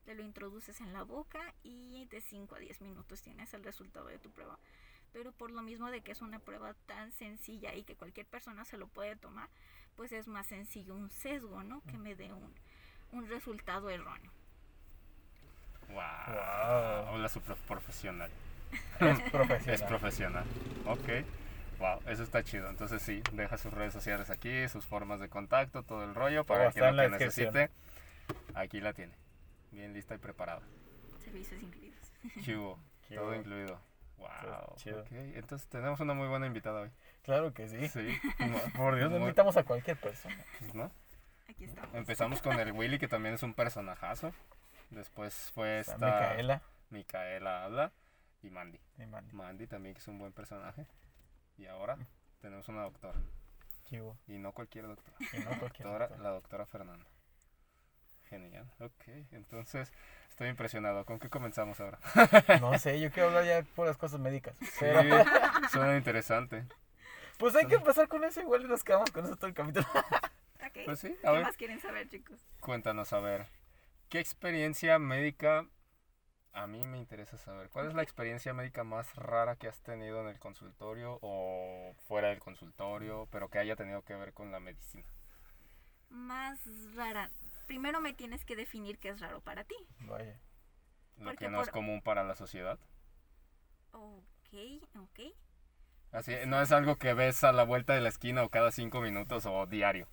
te 0.07 0.15
lo 0.15 0.23
introduces 0.23 0.81
en 0.81 0.95
la 0.95 1.03
boca 1.03 1.55
y 1.63 2.07
de 2.07 2.23
5 2.23 2.55
a 2.55 2.59
10 2.59 2.81
minutos 2.81 3.21
tienes 3.21 3.53
el 3.53 3.63
resultado 3.63 4.07
de 4.07 4.19
tu 4.19 4.31
prueba. 4.31 4.59
Pero 5.13 5.31
por 5.33 5.51
lo 5.51 5.61
mismo 5.61 5.91
de 5.91 6.01
que 6.01 6.13
es 6.13 6.23
una 6.23 6.39
prueba 6.39 6.73
tan 6.87 7.13
sencilla 7.13 7.75
y 7.75 7.85
que 7.85 7.95
cualquier 7.95 8.25
persona 8.25 8.65
se 8.65 8.79
lo 8.79 8.87
puede 8.87 9.15
tomar, 9.15 9.51
pues 9.95 10.11
es 10.13 10.27
más 10.27 10.47
sencillo 10.47 10.95
un 10.95 11.11
sesgo, 11.11 11.63
¿no? 11.63 11.83
Que 11.83 11.99
me 11.99 12.15
dé 12.15 12.33
un, 12.33 12.55
un 13.13 13.29
resultado 13.29 13.91
erróneo. 13.91 14.33
Wow. 15.89 15.99
Wow. 16.29 17.15
Hola, 17.15 17.29
super 17.29 17.57
profesional. 17.57 18.31
Es 19.01 19.21
profesional. 19.31 19.75
Es 19.75 19.83
profesional. 19.83 20.45
Ok. 20.87 21.27
Wow, 21.83 22.01
eso 22.07 22.23
está 22.23 22.45
chido. 22.45 22.71
Entonces 22.71 23.03
sí, 23.03 23.23
deja 23.33 23.59
sus 23.59 23.73
redes 23.73 23.93
sociales 23.93 24.31
aquí, 24.31 24.69
sus 24.69 24.87
formas 24.87 25.19
de 25.19 25.29
contacto, 25.29 25.83
todo 25.83 26.05
el 26.05 26.15
rollo 26.15 26.45
para 26.45 26.71
Todo 26.71 26.75
que 26.87 26.93
lo 26.93 27.03
que 27.03 27.09
necesite. 27.11 27.71
Aquí 28.55 28.81
la 28.81 28.93
tiene. 28.93 29.13
Bien 29.73 29.93
lista 29.93 30.15
y 30.15 30.19
preparada. 30.19 30.63
Servicios 31.25 31.61
incluidos. 31.61 32.13
Chivo, 32.45 32.79
Qué 33.09 33.17
todo 33.17 33.25
bueno. 33.27 33.41
incluido. 33.41 33.81
Wow. 34.19 34.77
chido. 34.77 35.01
Ok, 35.01 35.09
entonces 35.11 35.67
tenemos 35.69 35.99
una 35.99 36.15
muy 36.15 36.29
buena 36.29 36.47
invitada 36.47 36.83
hoy. 36.83 36.91
Claro 37.25 37.53
que 37.53 37.69
sí. 37.69 37.89
Sí. 37.89 38.17
Por 38.77 38.95
Dios, 38.95 39.11
Muy- 39.11 39.21
invitamos 39.21 39.57
a 39.57 39.65
cualquier 39.65 39.97
persona. 39.97 40.37
¿no? 40.75 40.89
Aquí 41.49 41.65
estamos. 41.65 41.93
Empezamos 41.97 42.41
con 42.43 42.61
el 42.61 42.71
Willy, 42.71 43.01
que 43.01 43.09
también 43.09 43.35
es 43.35 43.43
un 43.43 43.55
personajazo. 43.55 44.33
Después 44.91 45.51
fue 45.53 45.81
esta 45.81 45.95
Micaela 45.97 46.63
Micaela 46.91 47.65
Habla 47.65 47.91
y 48.43 48.51
Mandy. 48.51 48.79
y 48.99 49.07
Mandy. 49.07 49.33
Mandy 49.35 49.67
también 49.67 49.95
que 49.95 50.01
es 50.01 50.07
un 50.09 50.19
buen 50.19 50.33
personaje. 50.33 50.87
Y 51.59 51.67
ahora 51.67 51.99
tenemos 52.41 52.69
una 52.69 52.83
doctora. 52.83 53.21
¿Qué 53.89 54.01
hubo? 54.01 54.17
Y 54.27 54.39
no 54.39 54.53
cualquier 54.53 54.87
doctora. 54.87 55.17
Y 55.33 55.39
no 55.41 55.51
cualquier 55.59 55.87
Doctora, 55.89 56.07
doctor. 56.09 56.21
la 56.25 56.31
doctora 56.31 56.67
Fernanda. 56.67 57.07
Genial. 58.29 58.71
Ok, 58.81 59.09
entonces 59.33 59.93
estoy 60.31 60.49
impresionado. 60.49 61.05
¿Con 61.05 61.19
qué 61.19 61.29
comenzamos 61.29 61.79
ahora? 61.81 61.99
No 62.61 62.79
sé, 62.79 62.99
yo 63.01 63.11
quiero 63.11 63.29
hablar 63.29 63.45
ya 63.45 63.63
por 63.75 63.87
las 63.87 63.97
cosas 63.99 64.19
médicas. 64.21 64.57
Sí, 64.61 64.69
Pero, 64.81 65.25
suena 65.71 65.97
interesante. 65.97 66.65
pues 67.39 67.55
hay 67.57 67.67
que 67.67 67.75
empezar 67.75 68.09
con 68.09 68.25
eso, 68.25 68.41
igual 68.41 68.63
y 68.63 68.69
nos 68.69 68.83
quedamos 68.85 69.11
con 69.11 69.25
eso 69.27 69.37
todo 69.37 69.49
el 69.49 69.55
capítulo. 69.55 69.87
Ok. 70.65 70.79
Pues 70.85 71.01
sí, 71.01 71.15
¿Qué 71.21 71.29
ver, 71.29 71.43
más 71.43 71.57
quieren 71.57 71.81
saber, 71.81 72.09
chicos? 72.09 72.41
cuéntanos, 72.61 73.13
a 73.13 73.19
ver. 73.19 73.49
¿Qué 74.09 74.21
experiencia 74.21 74.99
médica 75.01 75.67
a 76.53 76.67
mí 76.67 76.87
me 76.87 76.99
interesa 76.99 77.39
saber? 77.39 77.71
¿Cuál 77.71 77.89
es 77.89 77.95
la 77.95 78.03
experiencia 78.03 78.53
médica 78.53 78.85
más 78.85 79.15
rara 79.17 79.57
que 79.57 79.69
has 79.69 79.81
tenido 79.81 80.21
en 80.21 80.29
el 80.29 80.39
consultorio 80.39 81.19
o 81.23 81.95
fuera 82.07 82.29
del 82.29 82.41
consultorio, 82.41 83.27
pero 83.31 83.49
que 83.49 83.59
haya 83.59 83.77
tenido 83.77 84.03
que 84.03 84.15
ver 84.15 84.33
con 84.33 84.53
la 84.53 84.61
medicina? 84.61 85.07
Más 86.11 86.61
rara. 86.95 87.31
Primero 87.67 88.01
me 88.01 88.13
tienes 88.13 88.45
que 88.45 88.57
definir 88.57 88.99
qué 88.99 89.09
es 89.11 89.21
raro 89.21 89.41
para 89.41 89.65
ti. 89.65 89.77
Vaya. 90.01 90.39
Lo 91.17 91.25
Porque 91.25 91.47
que 91.47 91.51
no 91.51 91.63
es 91.63 91.71
común 91.71 92.03
para 92.03 92.25
la 92.25 92.35
sociedad. 92.35 92.79
Ok, 93.93 94.55
ok. 94.99 95.21
Así, 96.13 96.35
no 96.47 96.61
es 96.61 96.73
algo 96.73 96.97
que 96.97 97.15
ves 97.15 97.43
a 97.45 97.53
la 97.53 97.65
vuelta 97.65 97.95
de 97.95 98.03
la 98.03 98.11
esquina 98.11 98.43
o 98.43 98.51
cada 98.51 98.71
cinco 98.73 99.01
minutos 99.01 99.47
o 99.47 99.67
diario. 99.67 100.07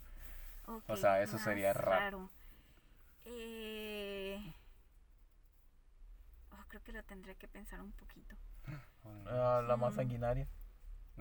O 0.87 0.95
sea, 0.95 1.21
eso 1.21 1.37
sería 1.37 1.73
raro. 1.73 2.29
Eh... 3.25 3.78
creo 6.69 6.81
que 6.83 6.93
lo 6.93 7.03
tendré 7.03 7.35
que 7.35 7.47
pensar 7.47 7.81
un 7.81 7.91
poquito. 7.91 8.35
Ah, 9.27 9.61
la 9.67 9.75
más 9.77 9.95
sanguinaria. 9.95 10.47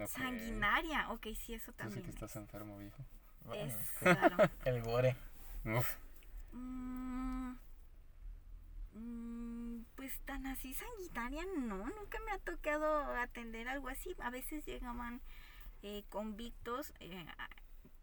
Sanguinaria, 0.07 1.11
ok, 1.11 1.27
sí, 1.35 1.55
eso 1.55 1.73
Tú 1.73 1.73
sí 1.73 1.79
también. 1.79 2.05
que 2.05 2.11
estás 2.11 2.31
es- 2.31 2.37
enfermo, 2.37 2.79
viejo. 2.79 3.05
Bueno, 3.45 3.65
es 3.65 3.75
es 3.75 3.91
que 3.99 4.15
raro. 4.15 4.37
el 4.65 4.83
gore. 4.83 5.17
Uf, 5.65 5.97
Mm, 6.53 7.55
mm, 8.95 9.85
pues 9.97 10.19
tan 10.21 10.47
así 10.47 10.73
sanguinaria, 10.75 11.45
no, 11.59 11.77
nunca 11.89 12.19
me 12.25 12.33
ha 12.33 12.39
tocado 12.39 13.15
atender 13.17 13.69
algo 13.69 13.89
así. 13.89 14.15
A 14.21 14.31
veces 14.31 14.65
llegaban 14.67 15.21
eh, 15.83 16.05
convictos, 16.09 16.93
eh, 17.01 17.27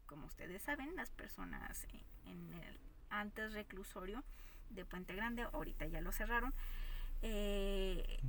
como 0.06 0.28
ustedes 0.28 0.62
saben, 0.64 0.96
las 0.96 1.12
personas 1.12 1.84
eh, 1.86 2.04
en 2.26 2.54
el 2.64 2.80
antes 3.10 3.54
reclusorio 3.54 4.24
de 4.70 4.86
Puente 4.86 5.16
Grande, 5.16 5.44
ahorita 5.54 5.86
ya 5.88 6.02
lo 6.02 6.12
cerraron, 6.12 6.54
eh, 7.28 8.20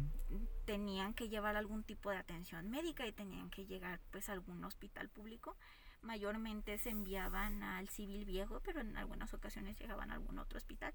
tenían 0.65 1.13
que 1.13 1.29
llevar 1.29 1.55
algún 1.55 1.85
tipo 1.85 2.11
de 2.11 2.17
atención 2.17 2.71
médica 2.71 3.07
y 3.07 3.13
tenían 3.13 3.51
que 3.51 3.67
llegar 3.67 4.01
pues 4.11 4.31
a 4.31 4.33
algún 4.33 4.65
hospital 4.65 5.11
público. 5.11 5.55
Mayormente 6.01 6.79
se 6.79 6.89
enviaban 6.89 7.63
al 7.63 7.89
civil 7.91 8.25
viejo, 8.25 8.61
pero 8.65 8.81
en 8.81 8.97
algunas 8.97 9.35
ocasiones 9.35 9.79
llegaban 9.79 10.11
a 10.11 10.15
algún 10.15 10.39
otro 10.39 10.57
hospital. 10.57 10.95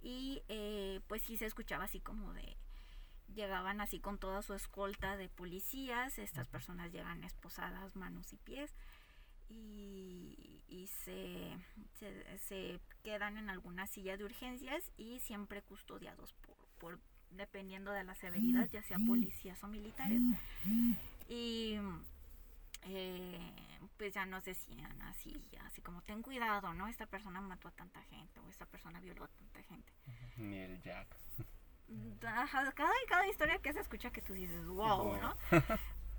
Y 0.00 0.42
eh, 0.48 1.00
pues 1.06 1.20
sí 1.22 1.36
se 1.36 1.44
escuchaba 1.44 1.84
así 1.84 2.00
como 2.00 2.32
de, 2.32 2.56
llegaban 3.34 3.82
así 3.82 4.00
con 4.00 4.16
toda 4.16 4.40
su 4.40 4.54
escolta 4.54 5.18
de 5.18 5.28
policías, 5.28 6.18
estas 6.18 6.48
personas 6.48 6.92
llegan 6.92 7.24
esposadas 7.24 7.94
manos 7.94 8.32
y 8.32 8.36
pies 8.36 8.72
y, 9.50 10.62
y 10.68 10.86
se, 10.86 11.56
se, 11.98 12.38
se 12.38 12.80
quedan 13.02 13.36
en 13.36 13.50
alguna 13.50 13.86
silla 13.86 14.16
de 14.16 14.24
urgencias 14.24 14.90
y 14.96 15.20
siempre 15.20 15.60
custodiados 15.62 16.32
por, 16.32 16.56
por 16.78 17.00
dependiendo 17.30 17.92
de 17.92 18.04
la 18.04 18.14
severidad, 18.14 18.68
ya 18.70 18.82
sea 18.82 18.96
policías 19.06 19.62
o 19.64 19.68
militares. 19.68 20.20
Y 21.28 21.78
eh, 22.82 23.52
pues 23.96 24.14
ya 24.14 24.24
nos 24.26 24.44
decían 24.44 25.00
así, 25.02 25.44
así 25.64 25.80
como 25.82 26.02
ten 26.02 26.22
cuidado, 26.22 26.72
¿no? 26.74 26.88
Esta 26.88 27.06
persona 27.06 27.40
mató 27.40 27.68
a 27.68 27.72
tanta 27.72 28.02
gente 28.04 28.40
o 28.40 28.48
esta 28.48 28.66
persona 28.66 29.00
violó 29.00 29.24
a 29.24 29.28
tanta 29.28 29.62
gente. 29.62 29.92
ni 30.36 30.58
el 30.58 30.80
Jack. 30.82 31.16
Cada, 32.20 32.46
cada 32.72 33.26
historia 33.28 33.58
que 33.62 33.72
se 33.72 33.80
escucha 33.80 34.10
que 34.10 34.20
tú 34.22 34.32
dices, 34.34 34.66
wow, 34.66 35.16
¿no? 35.20 35.34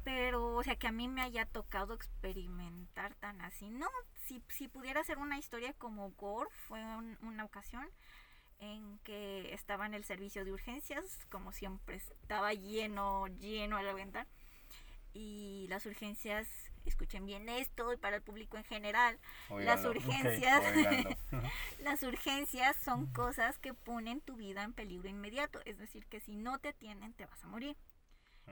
Pero, 0.04 0.56
o 0.56 0.63
sea, 0.63 0.75
que 0.78 0.88
a 0.88 0.92
mí 0.92 1.08
me 1.08 1.22
haya 1.22 1.46
tocado 1.46 1.94
experimentar 1.94 3.13
tan 3.16 3.42
así. 3.42 3.70
No, 3.70 3.88
si, 4.25 4.42
si 4.50 4.68
pudiera 4.68 5.04
ser 5.04 5.18
una 5.20 5.38
historia 5.38 5.74
como 5.74 6.10
Gore, 6.12 6.50
fue 6.68 6.84
un- 6.84 7.18
una 7.22 7.46
ocasión 7.46 7.88
en 8.60 9.00
que 9.00 9.54
estaba 9.54 9.86
en 9.86 9.94
el 9.94 10.04
servicio 10.04 10.46
de 10.46 10.51
urgencias, 10.51 11.20
como 11.30 11.51
siempre, 11.51 11.96
estaba 11.96 12.54
lleno, 12.54 13.28
lleno 13.28 13.78
a 13.78 13.82
reventar. 13.82 14.28
Y 15.13 15.66
las 15.70 15.86
urgencias, 15.86 16.48
escuchen 16.86 17.25
bien 17.25 17.50
esto, 17.50 17.94
y 17.94 17.98
para 17.98 18.18
el 18.18 18.22
público 18.22 18.58
en 18.58 18.63
general, 18.63 19.20
las 19.50 19.84
urgencias, 19.86 20.62
las 21.80 22.04
urgencias 22.04 22.75
son 22.78 23.08
cosas 23.08 23.58
que 23.60 23.74
ponen 23.74 24.22
tu 24.22 24.36
vida 24.36 24.63
en 24.63 24.74
peligro 24.74 25.10
inmediato. 25.10 25.60
Es 25.66 25.78
decir, 25.78 26.06
que 26.06 26.20
si 26.20 26.36
no 26.36 26.60
te 26.60 26.70
atienden, 26.70 27.13
te 27.13 27.25
vas 27.25 27.44
a 27.44 27.48
morir. 27.48 27.75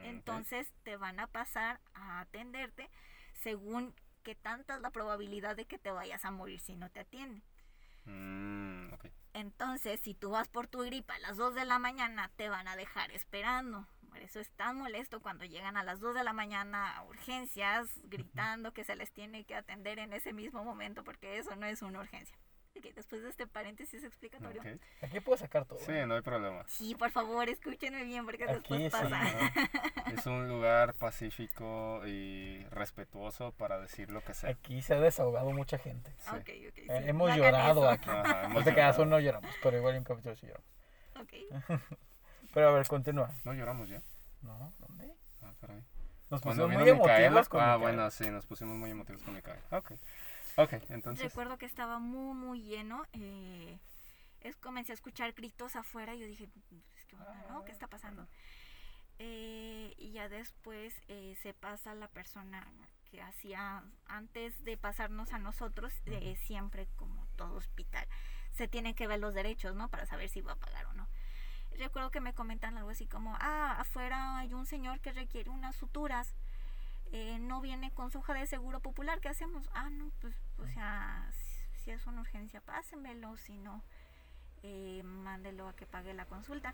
Entonces 0.03 0.71
te 0.83 0.95
van 0.95 1.19
a 1.19 1.27
pasar 1.27 1.79
a 1.95 2.19
atenderte 2.19 2.87
según 3.33 3.95
qué 4.23 4.35
tanta 4.35 4.75
es 4.75 4.81
la 4.81 4.91
probabilidad 4.91 5.55
de 5.55 5.65
que 5.65 5.79
te 5.79 5.89
vayas 5.89 6.23
a 6.23 6.31
morir 6.31 6.59
si 6.59 6.75
no 6.75 6.89
te 6.91 6.99
atienden. 6.99 7.41
Mm. 8.05 8.89
Entonces, 9.37 9.99
si 9.99 10.15
tú 10.15 10.31
vas 10.31 10.47
por 10.47 10.65
tu 10.65 10.79
gripa 10.79 11.13
a 11.13 11.19
las 11.19 11.37
2 11.37 11.53
de 11.53 11.63
la 11.63 11.77
mañana, 11.77 12.31
te 12.37 12.49
van 12.49 12.67
a 12.67 12.75
dejar 12.75 13.11
esperando. 13.11 13.87
Por 14.09 14.17
eso 14.17 14.39
es 14.39 14.49
tan 14.49 14.77
molesto 14.77 15.19
cuando 15.19 15.45
llegan 15.45 15.77
a 15.77 15.83
las 15.83 15.99
2 15.99 16.15
de 16.15 16.23
la 16.23 16.33
mañana 16.33 16.97
a 16.97 17.03
urgencias, 17.03 17.87
gritando 18.05 18.73
que 18.73 18.83
se 18.83 18.95
les 18.95 19.11
tiene 19.11 19.43
que 19.43 19.53
atender 19.53 19.99
en 19.99 20.11
ese 20.11 20.33
mismo 20.33 20.63
momento, 20.63 21.03
porque 21.03 21.37
eso 21.37 21.55
no 21.55 21.67
es 21.67 21.83
una 21.83 21.99
urgencia. 21.99 22.35
Ok, 22.87 22.93
después 22.95 23.23
de 23.23 23.29
este 23.29 23.47
paréntesis 23.47 24.03
explicatorio. 24.03 24.61
ok. 24.61 24.67
Aquí 25.03 25.19
puedes 25.19 25.41
sacar 25.41 25.65
todo. 25.65 25.79
Sí, 25.79 25.91
¿eh? 25.91 26.05
no 26.05 26.15
hay 26.15 26.21
problema. 26.21 26.63
Sí, 26.67 26.95
por 26.95 27.09
favor, 27.11 27.49
escúchenme 27.49 28.03
bien, 28.03 28.25
porque 28.25 28.43
Aquí 28.43 28.53
después 28.53 28.81
sí, 28.83 28.89
pasa. 28.89 29.09
¿no? 29.09 30.13
Es 30.19 30.25
un 30.25 30.47
lugar 30.47 30.93
pacífico 30.93 32.01
y 32.05 32.63
respetuoso 32.71 33.51
para 33.53 33.79
decir 33.79 34.09
lo 34.11 34.21
que 34.21 34.33
sea. 34.33 34.51
Aquí 34.51 34.81
se 34.81 34.93
ha 34.95 34.99
desahogado 34.99 35.51
mucha 35.51 35.77
gente. 35.77 36.11
Sí. 36.19 36.29
Ok, 36.29 36.49
ok, 36.69 36.75
sí, 36.75 36.85
Eh, 36.89 37.03
hemos 37.09 37.35
llorado 37.35 37.81
eso. 37.81 37.89
aquí. 37.89 38.09
Ajá, 38.09 38.43
hemos 38.45 38.53
No 38.59 38.63
te 38.63 38.73
quedas, 38.75 38.97
no 38.99 39.19
lloramos, 39.19 39.51
pero 39.63 39.77
igual 39.77 39.93
en 39.95 39.99
un 39.99 40.05
capítulo 40.05 40.35
sí 40.35 40.47
lloramos. 40.47 40.69
Ok. 41.19 41.33
Pero 42.53 42.69
a 42.69 42.71
ver, 42.71 42.87
continúa. 42.87 43.31
No 43.43 43.53
lloramos 43.53 43.89
ya. 43.89 44.01
No, 44.41 44.73
¿dónde? 44.79 45.13
Ah, 45.41 45.53
caray. 45.59 45.83
Nos 46.29 46.41
pusimos 46.41 46.67
muy 46.69 46.77
Micaela. 46.77 47.25
emotivos 47.25 47.49
con 47.49 47.61
Ah, 47.61 47.63
Micaela. 47.63 47.77
bueno, 47.77 48.11
sí, 48.11 48.29
nos 48.31 48.45
pusimos 48.45 48.75
muy 48.77 48.89
emotivos 48.91 49.21
con 49.23 49.33
Micaela. 49.35 49.61
Ok. 49.71 49.91
Ok, 50.57 50.73
entonces. 50.89 51.23
Recuerdo 51.23 51.57
que 51.57 51.65
estaba 51.65 51.99
muy, 51.99 52.35
muy 52.35 52.61
lleno. 52.63 53.05
eh, 53.13 53.79
es, 54.41 54.55
comencé 54.55 54.91
a 54.91 54.95
escuchar 54.95 55.33
gritos 55.33 55.75
afuera 55.75 56.15
y 56.15 56.19
yo 56.19 56.25
dije, 56.25 56.47
"Pues, 56.47 57.05
¿qué 57.05 57.15
onda, 57.15 57.45
no? 57.49 57.63
¿Qué 57.65 57.71
está 57.71 57.87
pasando? 57.87 58.27
Eh, 59.19 59.93
y 59.97 60.11
ya 60.11 60.29
después 60.29 60.93
eh, 61.07 61.35
se 61.41 61.53
pasa 61.53 61.95
la 61.95 62.07
persona 62.07 62.67
que 63.09 63.21
hacía 63.21 63.83
antes 64.05 64.63
de 64.63 64.77
pasarnos 64.77 65.31
a 65.33 65.39
nosotros, 65.39 65.93
eh, 66.05 66.35
siempre 66.45 66.87
como 66.97 67.25
todo 67.35 67.55
hospital, 67.55 68.07
se 68.51 68.67
tienen 68.67 68.93
que 68.95 69.07
ver 69.07 69.19
los 69.19 69.33
derechos, 69.33 69.75
¿no? 69.75 69.89
Para 69.89 70.05
saber 70.05 70.29
si 70.29 70.41
va 70.41 70.53
a 70.53 70.59
pagar 70.59 70.85
o 70.87 70.93
no. 70.93 71.07
Recuerdo 71.77 72.11
que 72.11 72.21
me 72.21 72.33
comentan 72.33 72.77
algo 72.77 72.89
así 72.89 73.07
como, 73.07 73.35
ah, 73.39 73.75
afuera 73.79 74.39
hay 74.39 74.53
un 74.53 74.65
señor 74.65 74.99
que 75.01 75.11
requiere 75.11 75.49
unas 75.49 75.75
suturas 75.75 76.35
eh, 77.11 77.37
no 77.39 77.61
viene 77.61 77.91
con 77.91 78.11
su 78.11 78.19
hoja 78.19 78.33
de 78.33 78.47
seguro 78.47 78.81
popular, 78.81 79.19
¿qué 79.21 79.29
hacemos? 79.29 79.69
Ah, 79.73 79.89
no, 79.89 80.11
pues, 80.19 80.35
o 80.59 80.67
sea, 80.67 81.29
si, 81.83 81.91
es 81.91 82.05
una 82.07 82.21
urgencia, 82.21 82.61
pásemelo, 82.61 83.37
si 83.37 83.57
no, 83.57 83.83
eh, 84.63 85.01
mándelo 85.03 85.67
a 85.67 85.75
que 85.75 85.85
pague 85.85 86.13
la 86.13 86.25
consulta. 86.25 86.73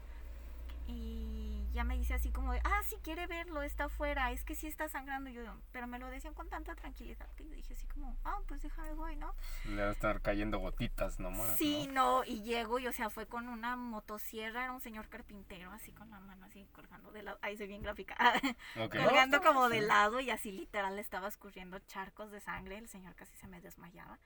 Y 0.88 1.70
ya 1.74 1.84
me 1.84 1.98
dice 1.98 2.13
así 2.13 2.32
como, 2.32 2.54
de, 2.54 2.62
ah, 2.63 2.82
si 2.84 2.98
quiere 2.98 3.25
verlo, 3.28 3.63
está 3.63 3.86
afuera, 3.86 4.32
es 4.32 4.44
que 4.44 4.56
sí 4.56 4.68
está 4.68 4.88
sangrando. 4.90 5.30
Yo, 5.30 5.44
pero 5.72 5.88
me 5.88 6.00
lo 6.00 6.08
decían 6.08 6.34
con 6.34 6.50
tanta 6.50 6.75
tranquilidad 6.75 7.28
que 7.36 7.46
yo 7.46 7.56
dije 7.56 7.74
así 7.74 7.88
como, 7.88 8.16
ah, 8.24 8.40
pues 8.48 8.62
déjame 8.62 8.94
voy, 8.94 9.16
¿no? 9.16 9.34
Le 9.66 9.78
van 9.78 9.90
a 9.90 9.92
estar 9.92 10.22
cayendo 10.22 10.60
gotitas 10.60 11.20
nomás. 11.20 11.58
Sí, 11.58 11.88
no, 11.88 12.24
y 12.24 12.44
llego 12.44 12.80
y 12.80 12.88
o 12.88 12.92
sea, 12.94 13.10
fue 13.10 13.25
con 13.25 13.48
una 13.48 13.75
motosierra, 13.75 14.63
era 14.63 14.72
un 14.72 14.82
señor 14.82 15.10
carpintero, 15.10 15.72
así 15.72 15.92
con 15.92 16.10
la 16.12 16.20
mano 16.20 16.46
así 16.46 16.68
colgando 16.72 17.12
de 17.12 17.24
lado, 17.24 17.40
ahí 17.42 17.58
soy 17.58 17.68
bien 17.68 17.82
gráfica, 17.82 18.16
colgando 18.92 19.42
como 19.42 19.70
de 19.70 19.82
lado 19.82 20.20
y 20.20 20.30
así 20.30 20.52
literal 20.52 20.96
le 20.96 21.02
estaba 21.02 21.28
escurriendo 21.28 21.80
charcos 21.80 22.32
de 22.32 22.40
sangre, 22.40 22.78
el 22.78 22.88
señor 22.88 23.16
casi 23.16 23.36
se 23.38 23.48
me 23.48 23.62
desmayaba. 23.62 24.20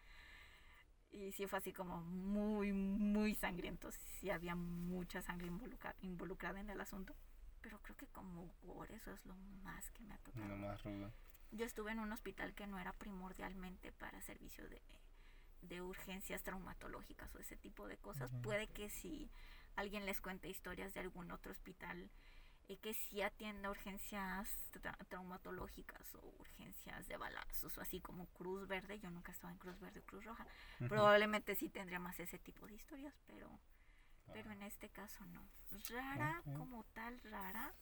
Y 1.18 1.32
sí 1.32 1.48
fue 1.48 1.58
así 1.60 1.74
como 1.74 2.00
muy, 2.02 2.72
muy 2.74 3.34
sangriento, 3.34 3.92
sí 3.92 4.30
había 4.30 4.56
mucha 4.56 5.22
sangre 5.22 5.48
involucra- 5.48 5.96
involucrada 6.02 6.60
en 6.60 6.70
el 6.70 6.80
asunto. 6.80 7.16
Pero 7.62 7.82
creo 7.82 7.98
que 7.98 8.08
como 8.08 8.54
gore 8.64 8.96
eso 8.96 9.12
es 9.12 9.26
lo 9.26 9.36
más 9.64 9.90
que 9.92 10.04
me 10.04 10.14
ha 10.14 10.18
tocado. 10.20 10.48
Lo 10.48 10.58
más 10.58 10.84
rudo. 10.84 11.12
Yo 11.52 11.66
estuve 11.66 11.92
en 11.92 12.00
un 12.00 12.12
hospital 12.12 12.54
que 12.54 12.68
no 12.68 12.78
era 12.78 12.94
primordialmente 12.94 13.92
para 13.94 14.22
servicio 14.22 14.68
de, 14.70 14.82
de 15.62 15.82
urgencias 15.82 16.44
traumatológicas 16.44 17.34
o 17.36 17.40
ese 17.40 17.58
tipo 17.58 17.88
de 17.88 17.98
cosas. 17.98 18.32
Puede 18.44 18.68
que 18.68 18.90
si 18.90 19.32
alguien 19.76 20.06
les 20.06 20.22
cuente 20.22 20.50
historias 20.50 20.94
de 20.94 21.00
algún 21.00 21.32
otro 21.32 21.52
hospital 21.52 22.10
eh, 22.68 22.78
que 22.78 22.94
sí 22.94 23.22
atienda 23.22 23.70
urgencias 23.70 24.50
tra- 24.74 24.98
traumatológicas 25.08 26.14
o 26.16 26.20
urgencias 26.40 27.08
de 27.08 27.18
balazos 27.18 27.78
o 27.78 27.82
así 27.82 28.02
como 28.02 28.26
Cruz 28.28 28.68
Verde. 28.68 29.00
Yo 29.00 29.10
nunca 29.10 29.32
estaba 29.32 29.52
en 29.54 29.60
Cruz 29.60 29.80
Verde 29.80 30.00
o 30.02 30.04
Cruz 30.04 30.26
Roja. 30.26 30.46
Probablemente 30.90 31.56
sí 31.56 31.70
tendría 31.70 32.00
más 32.00 32.20
ese 32.20 32.40
tipo 32.40 32.68
de 32.68 32.76
historias, 32.76 33.14
pero, 33.26 33.50
pero 34.34 34.52
en 34.52 34.62
este 34.64 34.90
caso 34.90 35.26
no. 35.28 35.48
Rara 35.90 36.42
como 36.58 36.84
tal, 36.94 37.20
rara. 37.22 37.74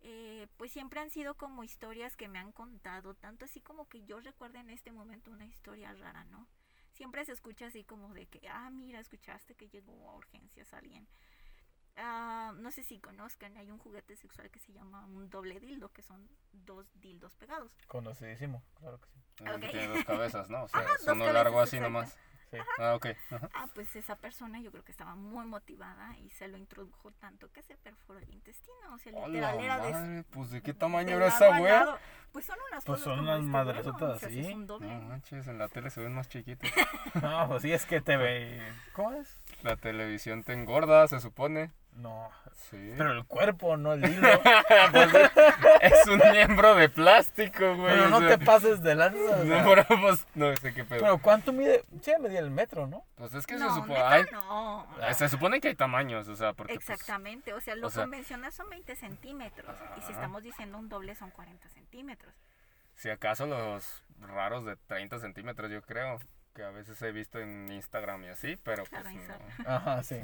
Eh, 0.00 0.46
pues 0.56 0.70
siempre 0.72 1.00
han 1.00 1.10
sido 1.10 1.34
como 1.34 1.64
historias 1.64 2.16
que 2.16 2.28
me 2.28 2.38
han 2.38 2.52
contado, 2.52 3.14
tanto 3.14 3.44
así 3.46 3.60
como 3.60 3.88
que 3.88 4.04
yo 4.04 4.20
recuerdo 4.20 4.58
en 4.58 4.70
este 4.70 4.92
momento 4.92 5.30
una 5.32 5.46
historia 5.46 5.92
rara, 5.94 6.24
¿no? 6.24 6.46
Siempre 6.92 7.24
se 7.24 7.32
escucha 7.32 7.66
así 7.66 7.82
como 7.82 8.14
de 8.14 8.26
que, 8.26 8.46
ah, 8.48 8.70
mira, 8.70 9.00
escuchaste 9.00 9.54
que 9.54 9.68
llegó 9.68 10.08
a 10.10 10.14
urgencias 10.16 10.72
alguien. 10.72 11.08
Ah, 11.98 12.52
no 12.56 12.70
sé 12.70 12.82
si 12.82 12.98
conozcan, 12.98 13.56
hay 13.56 13.70
un 13.70 13.78
juguete 13.78 14.16
sexual 14.16 14.50
que 14.50 14.58
se 14.58 14.72
llama 14.72 15.06
un 15.06 15.30
doble 15.30 15.58
dildo, 15.60 15.90
que 15.92 16.02
son 16.02 16.28
dos 16.52 16.86
dildos 17.00 17.34
pegados. 17.36 17.72
Conocidísimo, 17.88 18.62
claro 18.74 19.00
que 19.00 19.08
sí. 19.10 19.20
Es 19.38 19.46
el 19.46 19.60
que 19.60 19.66
Ok. 19.66 19.72
tiene 19.72 19.88
dos 19.88 20.04
cabezas, 20.04 20.50
¿no? 20.50 20.64
O 20.64 20.68
sea, 20.68 20.80
Ajá, 20.84 20.94
es 20.98 21.04
dos 21.06 21.14
uno 21.16 21.32
largo 21.32 21.60
así 21.60 21.76
exacto. 21.76 21.92
nomás. 21.92 22.18
Sí. 22.50 22.58
Ah, 22.78 22.94
ok. 22.94 23.06
Ajá. 23.32 23.50
Ah, 23.54 23.68
pues 23.74 23.96
esa 23.96 24.16
persona 24.16 24.60
yo 24.60 24.70
creo 24.70 24.84
que 24.84 24.92
estaba 24.92 25.16
muy 25.16 25.44
motivada 25.46 26.16
y 26.18 26.30
se 26.30 26.46
lo 26.46 26.56
introdujo 26.56 27.10
tanto 27.12 27.50
que 27.50 27.60
se 27.62 27.76
perforó 27.76 28.20
el 28.20 28.32
intestino. 28.32 28.94
O 28.94 28.98
sea, 28.98 29.12
¡A 29.24 29.26
literal 29.26 29.58
era 29.58 29.78
de, 29.80 29.92
madre! 29.92 30.24
Pues, 30.30 30.50
¿de 30.50 30.62
qué 30.62 30.72
tamaño 30.72 31.08
de 31.08 31.14
era 31.16 31.26
esa 31.26 31.60
wea? 31.60 31.98
Pues 32.30 32.46
son 32.46 32.56
unas 32.70 32.84
Pues 32.84 33.00
son 33.00 33.18
unas 33.20 33.40
este 33.40 33.50
madresotas 33.50 34.20
sí 34.20 34.40
así. 34.40 34.54
No 34.54 34.78
manches, 34.78 35.48
en 35.48 35.58
la 35.58 35.68
tele 35.68 35.90
se 35.90 36.00
ven 36.02 36.14
más 36.14 36.28
chiquitos. 36.28 36.70
No, 37.22 37.48
pues 37.48 37.62
sí, 37.62 37.72
es 37.72 37.84
que 37.86 38.00
te 38.00 38.16
ve. 38.16 38.60
¿Cómo 38.92 39.12
es? 39.14 39.36
La 39.62 39.76
televisión 39.76 40.44
te 40.44 40.52
engorda, 40.52 41.08
se 41.08 41.18
supone. 41.20 41.72
No. 41.96 42.30
Sí. 42.70 42.94
Pero 42.96 43.12
el 43.12 43.24
cuerpo, 43.24 43.76
no 43.76 43.92
el 43.94 44.04
hilo. 44.04 44.28
Pues, 44.92 45.12
es 45.80 46.06
un 46.08 46.20
miembro 46.32 46.74
de 46.74 46.88
plástico, 46.88 47.74
güey. 47.76 47.94
Pero 47.94 48.06
o 48.06 48.08
no 48.08 48.18
sea, 48.20 48.28
te 48.38 48.44
pases 48.44 48.82
de 48.82 48.94
lanza. 48.94 49.18
o 49.18 49.44
sea. 49.44 49.62
No, 49.62 49.68
pero 49.68 49.84
pues, 50.00 50.26
no 50.34 50.56
sé 50.56 50.74
qué 50.74 50.84
pedo. 50.84 51.00
Pero 51.00 51.18
¿cuánto 51.18 51.52
mide? 51.52 51.84
Sí, 52.02 52.12
medía 52.20 52.40
el 52.40 52.50
metro, 52.50 52.86
¿no? 52.86 53.04
pues 53.16 53.34
es 53.34 53.46
que 53.46 53.56
no, 53.56 53.68
se 53.68 53.80
supone. 53.80 53.98
hay- 54.00 54.24
no. 54.32 54.86
eh, 55.02 55.14
Se 55.14 55.28
supone 55.28 55.60
que 55.60 55.68
hay 55.68 55.74
tamaños, 55.74 56.28
o 56.28 56.36
sea, 56.36 56.52
porque. 56.52 56.74
pues, 56.74 56.88
Exactamente, 56.90 57.52
o 57.54 57.60
sea, 57.60 57.74
lo 57.76 57.86
o 57.86 57.90
sea- 57.90 58.02
convencional 58.04 58.52
son 58.52 58.68
20 58.70 58.94
centímetros 58.96 59.74
y 59.96 60.00
si 60.02 60.12
estamos 60.12 60.42
diciendo 60.42 60.78
un 60.78 60.88
doble 60.88 61.14
son 61.14 61.30
40 61.30 61.68
centímetros. 61.68 62.34
si 62.94 63.10
acaso 63.10 63.46
los 63.46 64.02
raros 64.20 64.64
de 64.64 64.76
30 64.86 65.18
centímetros, 65.18 65.70
yo 65.70 65.82
creo. 65.82 66.18
Que 66.54 66.64
a 66.64 66.70
veces 66.70 67.00
he 67.02 67.12
visto 67.12 67.38
en 67.38 67.70
Instagram 67.70 68.24
y 68.24 68.28
así, 68.28 68.56
pero 68.56 68.84
pues 68.84 68.88
Claro, 68.88 69.10
no. 69.10 69.12
Instagram. 69.12 69.48
Ajá, 69.66 70.02
sí. 70.02 70.16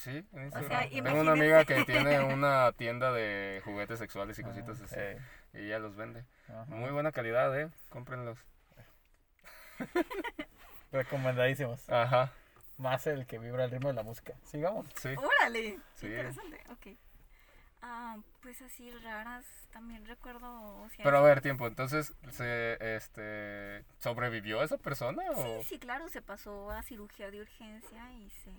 Sí, 0.00 0.24
en 0.32 0.50
sea, 0.50 0.86
Instagram. 0.86 1.04
Tengo 1.04 1.20
una 1.20 1.32
amiga 1.32 1.64
que 1.66 1.84
tiene 1.84 2.20
una 2.20 2.72
tienda 2.72 3.12
de 3.12 3.60
juguetes 3.66 3.98
sexuales 3.98 4.38
y 4.38 4.42
cositas 4.42 4.80
Ah, 4.80 4.84
así. 4.86 4.94
sí. 5.52 5.58
Y 5.58 5.66
ella 5.66 5.78
los 5.78 5.94
vende. 5.94 6.24
Ajá. 6.48 6.64
Muy 6.68 6.90
buena 6.90 7.12
calidad, 7.12 7.58
¿eh? 7.60 7.68
Cómprenlos. 7.90 8.38
Recomendadísimos. 10.92 11.86
Ajá, 11.90 12.32
Más 12.78 13.06
el 13.06 13.26
que 13.26 13.38
vibra 13.38 13.64
el 13.64 13.70
ritmo 13.70 13.88
de 13.88 13.94
la 13.94 14.02
música. 14.02 14.32
Sigamos. 14.44 14.86
sí. 14.96 15.10
¡Órale! 15.16 15.78
Sí. 15.96 16.06
Interesante, 16.06 16.60
ok. 16.70 16.86
Ah, 17.82 18.16
pues 18.40 18.60
así 18.62 18.90
raras, 19.02 19.44
también 19.70 20.06
recuerdo... 20.06 20.76
O 20.82 20.88
sea, 20.88 21.04
Pero 21.04 21.18
a 21.18 21.22
ver, 21.22 21.42
tiempo, 21.42 21.66
entonces, 21.66 22.14
¿se, 22.30 22.96
este, 22.96 23.84
¿sobrevivió 23.98 24.62
esa 24.62 24.78
persona 24.78 25.22
o...? 25.30 25.60
Sí, 25.62 25.68
sí, 25.74 25.78
claro, 25.78 26.08
se 26.08 26.22
pasó 26.22 26.70
a 26.70 26.82
cirugía 26.82 27.30
de 27.30 27.40
urgencia 27.42 28.12
y 28.12 28.30
se... 28.30 28.50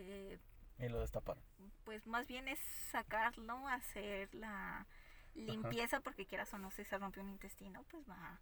eh, 0.00 0.38
Y 0.78 0.88
lo 0.88 1.00
destaparon. 1.00 1.42
pues 1.84 2.06
más 2.06 2.26
bien 2.26 2.48
es 2.48 2.58
sacarlo, 2.90 3.66
hacer 3.68 4.34
la 4.34 4.86
limpieza, 5.34 6.00
porque 6.00 6.26
quieras 6.26 6.52
o 6.54 6.58
no, 6.58 6.70
si 6.70 6.84
se 6.84 6.98
rompió 6.98 7.22
un 7.22 7.28
intestino, 7.30 7.84
pues 7.84 8.08
va 8.08 8.40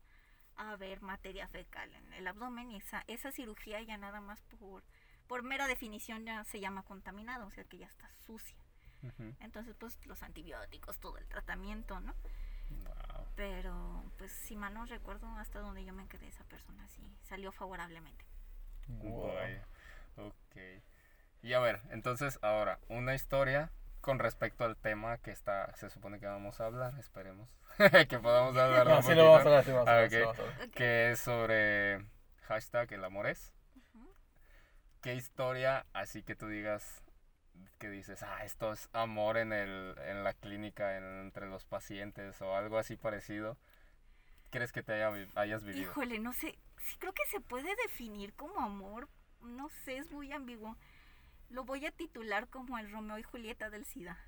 a 0.56 0.70
haber 0.72 1.00
materia 1.00 1.46
fecal 1.48 1.94
en 1.94 2.12
el 2.12 2.26
abdomen 2.26 2.70
y 2.70 2.76
esa, 2.76 3.04
esa 3.06 3.32
cirugía 3.32 3.80
ya 3.82 3.96
nada 3.96 4.20
más 4.20 4.40
por, 4.42 4.82
por 5.26 5.42
mera 5.42 5.66
definición 5.66 6.24
ya 6.24 6.44
se 6.44 6.60
llama 6.60 6.82
contaminado, 6.82 7.46
o 7.46 7.50
sea 7.50 7.64
que 7.64 7.78
ya 7.78 7.86
está 7.86 8.10
sucia. 8.26 8.58
Entonces, 9.40 9.74
pues 9.78 10.04
los 10.06 10.22
antibióticos, 10.22 10.98
todo 11.00 11.16
el 11.16 11.26
tratamiento, 11.26 12.00
¿no? 12.00 12.14
Wow. 12.68 13.26
Pero, 13.34 14.04
pues 14.18 14.30
si 14.30 14.54
mal 14.56 14.74
no 14.74 14.84
recuerdo, 14.84 15.26
hasta 15.38 15.60
donde 15.60 15.84
yo 15.86 15.94
me 15.94 16.06
quedé, 16.06 16.28
esa 16.28 16.44
persona 16.44 16.86
sí 16.88 17.02
salió 17.22 17.50
favorablemente. 17.50 18.26
Wow. 18.88 19.28
Vaya. 19.34 19.66
Ok. 20.16 20.56
Y 21.42 21.54
a 21.54 21.60
ver, 21.60 21.80
entonces 21.90 22.38
ahora, 22.42 22.78
una 22.88 23.14
historia 23.14 23.70
con 24.00 24.18
respecto 24.18 24.64
al 24.64 24.76
tema 24.76 25.18
que 25.18 25.30
está, 25.30 25.74
se 25.76 25.90
supone 25.90 26.20
que 26.20 26.26
vamos 26.26 26.60
a 26.60 26.66
hablar, 26.66 26.94
esperemos 26.98 27.48
que 28.08 28.18
podamos 28.18 28.56
hablar 28.56 28.86
No, 28.86 29.02
sí 29.02 29.14
lo 29.14 29.24
vamos 29.30 29.46
a 29.46 29.48
hablar, 29.48 29.64
sí 29.64 29.70
lo 29.70 29.76
vamos 29.76 29.88
a 29.88 29.92
Ah, 29.92 29.94
hablar, 29.96 30.10
sí 30.10 30.16
ok. 30.16 30.20
lo 30.20 30.26
vamos 30.26 30.38
a 30.38 30.42
hablar. 30.42 30.68
Ok. 30.68 30.74
que 30.74 31.10
es 31.10 31.20
sobre 31.20 32.04
hashtag 32.42 32.92
el 32.92 33.04
amor 33.04 33.26
es. 33.26 33.52
Ujú. 33.76 34.08
¿Qué 35.02 35.14
historia 35.14 35.86
así 35.92 36.22
que 36.22 36.34
tú 36.36 36.46
digas 36.48 37.02
que 37.78 37.90
dices, 37.90 38.22
ah, 38.22 38.44
esto 38.44 38.72
es 38.72 38.88
amor 38.92 39.36
en, 39.38 39.52
el, 39.52 39.94
en 40.06 40.24
la 40.24 40.34
clínica, 40.34 40.96
en- 40.96 41.20
entre 41.20 41.48
los 41.48 41.64
pacientes 41.64 42.40
o 42.42 42.54
algo 42.56 42.78
así 42.78 42.96
parecido? 42.96 43.56
crees 44.50 44.72
que 44.72 44.82
te 44.82 44.92
haya 44.94 45.10
hayas 45.36 45.64
vivido? 45.64 45.90
Híjole, 45.90 46.18
no 46.18 46.32
sé, 46.32 46.58
sí 46.78 46.96
creo 46.98 47.12
que 47.12 47.24
se 47.30 47.40
puede 47.40 47.74
definir 47.86 48.34
como 48.34 48.60
amor, 48.60 49.08
no 49.42 49.68
sé, 49.84 49.98
es 49.98 50.10
muy 50.10 50.32
ambiguo. 50.32 50.76
Lo 51.50 51.64
voy 51.64 51.84
a 51.86 51.90
titular 51.90 52.48
como 52.48 52.78
el 52.78 52.90
Romeo 52.90 53.18
y 53.18 53.22
Julieta 53.22 53.70
del 53.70 53.84
SIDA. 53.84 54.18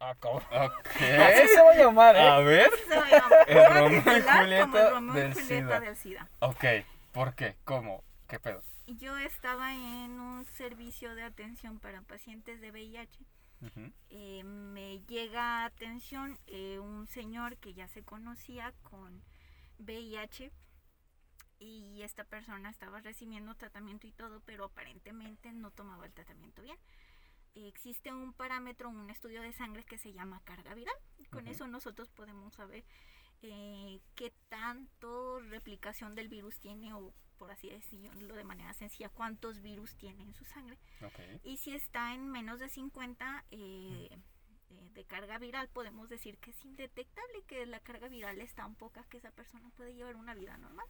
Ah, 0.00 0.14
cabrón. 0.20 0.44
Ok. 0.52 0.86
Así 0.86 1.48
se 1.48 1.60
va 1.62 1.70
a 1.72 1.76
llamar, 1.76 2.16
¿eh? 2.16 2.20
A 2.28 2.38
ver. 2.40 2.70
Así 2.72 2.82
se 2.88 2.96
va 2.96 3.06
a 3.06 3.10
llamar. 3.10 3.44
El 3.48 3.56
Lo 3.56 3.64
voy 3.64 3.76
a 3.76 3.80
Romeo 3.80 4.00
y 4.00 4.02
titular 4.02 4.60
como 4.60 4.80
Julieta 4.82 4.86
el 4.86 4.90
Romeo 4.90 5.16
y 5.16 5.20
del 5.20 5.32
Julieta 5.34 5.46
SIDA. 5.48 5.80
del 5.80 5.96
SIDA. 5.96 6.28
Ok. 6.40 6.64
¿Por 7.12 7.34
qué? 7.34 7.56
¿Cómo? 7.64 8.04
¿Qué 8.28 8.38
pedo? 8.38 8.62
Yo 8.86 9.16
estaba 9.18 9.74
en 9.74 10.20
un 10.20 10.44
servicio 10.46 11.14
de 11.14 11.22
atención 11.22 11.78
para 11.78 12.02
pacientes 12.02 12.60
de 12.60 12.70
VIH. 12.70 13.24
Eh, 14.10 14.44
me 14.44 15.00
llega 15.08 15.62
a 15.62 15.64
atención 15.64 16.38
eh, 16.46 16.78
un 16.78 17.08
señor 17.08 17.56
que 17.56 17.74
ya 17.74 17.88
se 17.88 18.04
conocía 18.04 18.72
con 18.82 19.20
VIH 19.80 20.52
y 21.58 22.02
esta 22.02 22.24
persona 22.24 22.70
estaba 22.70 23.00
recibiendo 23.00 23.54
tratamiento 23.54 24.06
y 24.06 24.12
todo, 24.12 24.40
pero 24.40 24.64
aparentemente 24.64 25.52
no 25.52 25.70
tomaba 25.70 26.06
el 26.06 26.12
tratamiento 26.12 26.62
bien. 26.62 26.78
Existe 27.54 28.12
un 28.12 28.32
parámetro, 28.32 28.88
un 28.88 29.10
estudio 29.10 29.42
de 29.42 29.52
sangre 29.52 29.84
que 29.84 29.98
se 29.98 30.12
llama 30.12 30.40
carga 30.44 30.74
viral. 30.74 30.94
Con 31.30 31.44
Ujú. 31.44 31.52
eso 31.52 31.66
nosotros 31.66 32.08
podemos 32.10 32.54
saber 32.54 32.84
eh, 33.42 34.00
qué 34.14 34.32
tanto 34.48 35.40
replicación 35.40 36.14
del 36.14 36.28
virus 36.28 36.58
tiene 36.60 36.92
o 36.94 37.12
por 37.38 37.50
así 37.52 37.68
decirlo 37.68 38.34
de 38.34 38.44
manera 38.44 38.74
sencilla, 38.74 39.08
cuántos 39.08 39.60
virus 39.62 39.96
tiene 39.96 40.24
en 40.24 40.34
su 40.34 40.44
sangre. 40.44 40.76
Ok. 41.02 41.20
Y 41.44 41.56
si 41.58 41.72
está 41.72 42.14
en 42.14 42.28
menos 42.28 42.58
de 42.58 42.68
50 42.68 43.44
eh, 43.52 44.18
eh, 44.70 44.90
de 44.94 45.04
carga 45.04 45.38
viral, 45.38 45.68
podemos 45.68 46.08
decir 46.08 46.38
que 46.38 46.50
es 46.50 46.64
indetectable, 46.64 47.42
que 47.46 47.64
la 47.66 47.80
carga 47.80 48.08
viral 48.08 48.40
es 48.40 48.54
tan 48.54 48.74
poca 48.74 49.04
que 49.04 49.18
esa 49.18 49.30
persona 49.30 49.68
puede 49.76 49.94
llevar 49.94 50.16
una 50.16 50.34
vida 50.34 50.56
normal. 50.58 50.86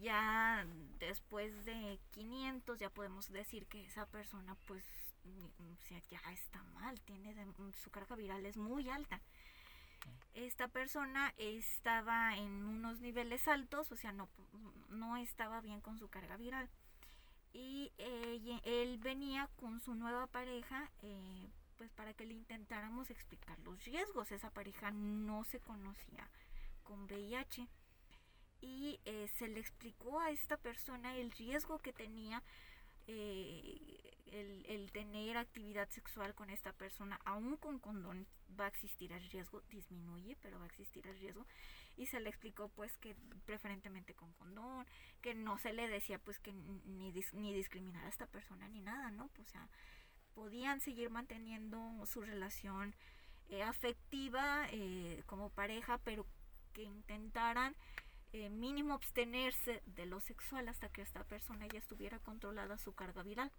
Ya 0.00 0.66
después 0.98 1.64
de 1.64 1.98
500 2.12 2.78
ya 2.78 2.88
podemos 2.90 3.30
decir 3.30 3.66
que 3.66 3.84
esa 3.84 4.06
persona 4.06 4.56
pues 4.66 4.82
o 5.24 5.76
sea, 5.86 6.00
ya 6.10 6.20
está 6.32 6.62
mal, 6.74 7.00
tiene 7.02 7.32
de- 7.34 7.46
su 7.74 7.90
carga 7.90 8.16
viral 8.16 8.44
es 8.46 8.56
muy 8.56 8.88
alta. 8.88 9.20
Esta 10.34 10.66
persona 10.68 11.32
estaba 11.36 12.36
en 12.36 12.50
unos 12.64 13.00
niveles 13.00 13.46
altos, 13.46 13.92
o 13.92 13.96
sea, 13.96 14.12
no, 14.12 14.28
no 14.88 15.16
estaba 15.18 15.60
bien 15.60 15.80
con 15.80 15.98
su 15.98 16.08
carga 16.08 16.36
viral 16.36 16.68
y 17.52 17.92
ella- 17.98 18.60
él 18.64 18.98
venía 18.98 19.48
con 19.56 19.78
su 19.80 19.94
nueva 19.94 20.26
pareja 20.26 20.90
eh, 21.02 21.50
pues 21.82 21.90
para 21.94 22.14
que 22.14 22.24
le 22.24 22.34
intentáramos 22.34 23.10
explicar 23.10 23.58
los 23.58 23.84
riesgos. 23.84 24.30
Esa 24.30 24.50
pareja 24.50 24.92
no 24.92 25.42
se 25.42 25.58
conocía 25.58 26.30
con 26.84 27.06
VIH 27.06 27.66
y 28.60 29.00
eh, 29.04 29.26
se 29.36 29.48
le 29.48 29.58
explicó 29.58 30.20
a 30.20 30.30
esta 30.30 30.56
persona 30.58 31.16
el 31.16 31.32
riesgo 31.32 31.80
que 31.80 31.92
tenía 31.92 32.40
eh, 33.08 34.14
el, 34.26 34.64
el 34.66 34.92
tener 34.92 35.36
actividad 35.36 35.88
sexual 35.88 36.36
con 36.36 36.50
esta 36.50 36.72
persona 36.72 37.20
aún 37.24 37.56
con 37.56 37.80
condón 37.80 38.28
va 38.58 38.66
a 38.66 38.68
existir 38.68 39.10
el 39.10 39.28
riesgo 39.30 39.60
disminuye 39.68 40.36
pero 40.40 40.60
va 40.60 40.66
a 40.66 40.68
existir 40.68 41.04
el 41.08 41.18
riesgo. 41.18 41.48
Y 41.96 42.06
se 42.06 42.20
le 42.20 42.28
explicó 42.28 42.68
pues 42.68 42.96
que 42.98 43.16
preferentemente 43.44 44.14
con 44.14 44.32
condón 44.34 44.86
que 45.20 45.34
no 45.34 45.58
se 45.58 45.72
le 45.72 45.88
decía 45.88 46.20
pues 46.20 46.38
que 46.38 46.52
ni, 46.52 47.12
ni 47.32 47.52
discriminar 47.52 48.04
a 48.04 48.08
esta 48.08 48.28
persona 48.28 48.68
ni 48.68 48.82
nada, 48.82 49.10
¿no? 49.10 49.26
Pues, 49.34 49.48
o 49.48 49.50
sea, 49.50 49.68
podían 50.34 50.80
seguir 50.80 51.10
manteniendo 51.10 52.04
su 52.06 52.22
relación 52.22 52.94
eh, 53.48 53.62
afectiva 53.62 54.66
eh, 54.70 55.22
como 55.26 55.50
pareja, 55.50 55.98
pero 56.04 56.26
que 56.72 56.82
intentaran 56.82 57.74
eh, 58.32 58.48
mínimo 58.48 58.94
abstenerse 58.94 59.82
de 59.84 60.06
lo 60.06 60.20
sexual 60.20 60.68
hasta 60.68 60.88
que 60.88 61.02
esta 61.02 61.24
persona 61.24 61.66
ya 61.66 61.78
estuviera 61.78 62.18
controlada 62.20 62.78
su 62.78 62.94
carga 62.94 63.22
viral. 63.22 63.52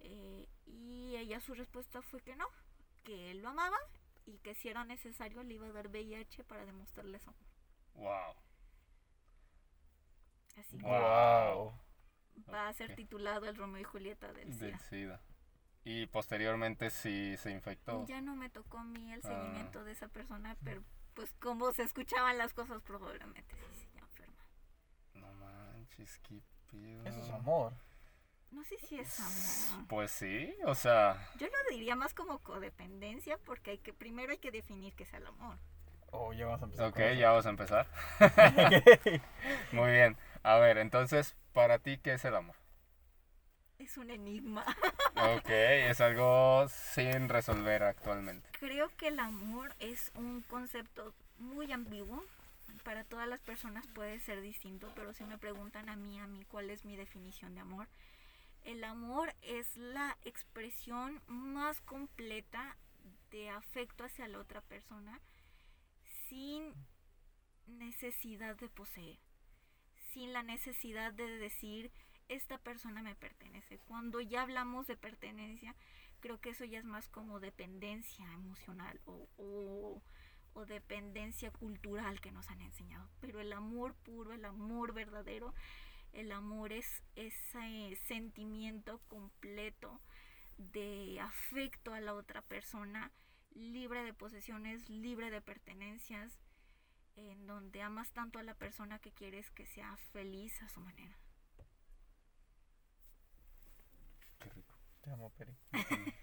Eh, 0.00 0.48
y 0.66 1.16
ella 1.16 1.40
su 1.40 1.54
respuesta 1.54 2.00
fue 2.02 2.20
que 2.22 2.34
no, 2.36 2.46
que 3.02 3.30
él 3.30 3.42
lo 3.42 3.50
amaba 3.50 3.76
y 4.26 4.38
que 4.38 4.54
si 4.54 4.68
era 4.68 4.84
necesario 4.84 5.42
le 5.42 5.54
iba 5.54 5.66
a 5.66 5.72
dar 5.72 5.88
VIH 5.88 6.44
para 6.44 6.64
demostrarle 6.64 7.18
su 7.18 7.28
amor. 7.28 7.46
Wow. 7.94 8.34
Así 10.56 10.78
que 10.78 10.84
Wow. 10.84 11.72
va 12.52 12.68
a 12.68 12.72
ser 12.72 12.94
titulado 12.94 13.46
el 13.46 13.56
Romeo 13.56 13.80
y 13.80 13.84
Julieta 13.84 14.32
del 14.32 14.52
SIDA. 14.52 14.66
Del 14.66 14.78
SIDA. 14.80 15.20
Y 15.84 16.06
posteriormente 16.06 16.88
sí 16.90 17.36
se 17.36 17.50
infectó. 17.50 18.06
Ya 18.06 18.20
no 18.22 18.34
me 18.36 18.48
tocó 18.48 18.78
a 18.78 18.84
mí 18.84 19.12
el 19.12 19.20
Ah. 19.24 19.28
seguimiento 19.28 19.84
de 19.84 19.92
esa 19.92 20.08
persona, 20.08 20.56
pero 20.64 20.82
pues 21.14 21.32
como 21.40 21.72
se 21.72 21.82
escuchaban 21.82 22.38
las 22.38 22.52
cosas 22.54 22.82
probablemente 22.82 23.54
sí 23.74 23.86
se 23.92 23.98
enferma. 23.98 24.44
No 25.14 25.32
manches, 25.34 26.18
qué 26.20 26.40
pedo. 26.70 27.04
Eso 27.06 27.20
es 27.20 27.30
amor. 27.30 27.74
No 28.50 28.62
sé 28.64 28.76
si 28.78 28.98
es 28.98 29.20
amor. 29.20 29.86
Pues 29.88 30.10
sí, 30.10 30.54
o 30.64 30.74
sea, 30.74 31.28
Yo 31.38 31.46
lo 31.48 31.70
diría 31.76 31.96
más 31.96 32.14
como 32.14 32.38
codependencia 32.38 33.36
porque 33.38 33.72
hay 33.72 33.78
que 33.78 33.92
primero 33.92 34.32
hay 34.32 34.38
que 34.38 34.50
definir 34.52 34.94
qué 34.94 35.02
es 35.02 35.12
el 35.12 35.26
amor. 35.26 35.58
Oh, 36.12 36.32
ya 36.32 36.46
vamos 36.46 36.62
a 36.62 36.64
empezar. 36.66 36.88
ok, 36.88 37.18
ya 37.18 37.30
vamos 37.30 37.46
a 37.46 37.50
empezar. 37.50 37.86
Muy 39.72 39.90
bien. 39.90 40.16
A 40.44 40.56
ver, 40.58 40.78
entonces, 40.78 41.34
para 41.52 41.78
ti, 41.80 41.98
¿qué 41.98 42.14
es 42.14 42.24
el 42.24 42.36
amor? 42.36 42.54
Es 43.84 43.98
un 43.98 44.10
enigma. 44.10 44.64
Ok, 45.14 45.50
es 45.50 46.00
algo 46.00 46.66
sin 46.70 47.28
resolver 47.28 47.82
actualmente. 47.82 48.48
Creo 48.58 48.88
que 48.96 49.08
el 49.08 49.18
amor 49.18 49.74
es 49.78 50.10
un 50.14 50.40
concepto 50.40 51.12
muy 51.38 51.70
ambiguo. 51.70 52.24
Para 52.82 53.04
todas 53.04 53.28
las 53.28 53.42
personas 53.42 53.86
puede 53.88 54.20
ser 54.20 54.40
distinto, 54.40 54.90
pero 54.94 55.12
si 55.12 55.24
me 55.24 55.36
preguntan 55.36 55.90
a 55.90 55.96
mí, 55.96 56.18
a 56.18 56.26
mí, 56.26 56.46
¿cuál 56.46 56.70
es 56.70 56.86
mi 56.86 56.96
definición 56.96 57.54
de 57.54 57.60
amor? 57.60 57.86
El 58.64 58.82
amor 58.84 59.34
es 59.42 59.76
la 59.76 60.16
expresión 60.24 61.20
más 61.26 61.82
completa 61.82 62.78
de 63.30 63.50
afecto 63.50 64.04
hacia 64.04 64.28
la 64.28 64.38
otra 64.38 64.62
persona 64.62 65.20
sin 66.30 66.72
necesidad 67.66 68.56
de 68.56 68.70
poseer, 68.70 69.18
sin 70.12 70.32
la 70.32 70.42
necesidad 70.42 71.12
de 71.12 71.28
decir 71.38 71.92
esta 72.28 72.58
persona 72.58 73.02
me 73.02 73.14
pertenece. 73.14 73.78
Cuando 73.78 74.20
ya 74.20 74.42
hablamos 74.42 74.86
de 74.86 74.96
pertenencia, 74.96 75.74
creo 76.20 76.40
que 76.40 76.50
eso 76.50 76.64
ya 76.64 76.78
es 76.78 76.84
más 76.84 77.08
como 77.08 77.40
dependencia 77.40 78.24
emocional 78.32 79.00
o, 79.06 79.28
o- 79.36 80.02
o 80.54 80.66
dependencia 80.66 81.50
cultural 81.50 82.20
que 82.20 82.30
nos 82.32 82.48
han 82.50 82.60
enseñado. 82.60 83.08
Pero 83.20 83.40
el 83.40 83.52
amor 83.52 83.94
puro, 83.96 84.32
el 84.32 84.44
amor 84.44 84.94
verdadero, 84.94 85.52
el 86.12 86.32
amor 86.32 86.72
es 86.72 87.02
ese 87.16 87.96
sentimiento 88.06 89.00
completo 89.08 90.00
de 90.58 91.20
afecto 91.20 91.94
a 91.94 92.00
la 92.00 92.14
otra 92.14 92.42
persona, 92.42 93.12
libre 93.54 94.04
de 94.04 94.14
posesiones, 94.14 94.88
libre 94.88 95.30
de 95.30 95.40
pertenencias, 95.42 96.38
en 97.16 97.46
donde 97.46 97.82
amas 97.82 98.12
tanto 98.12 98.38
a 98.38 98.44
la 98.44 98.54
persona 98.54 98.98
que 99.00 99.12
quieres 99.12 99.50
que 99.50 99.66
sea 99.66 99.96
feliz 100.12 100.62
a 100.62 100.68
su 100.68 100.80
manera. 100.80 101.16
Qué 104.38 104.48
rico. 104.50 104.74
Te 105.04 105.10
amo, 105.12 105.30
Peri. 105.36 105.54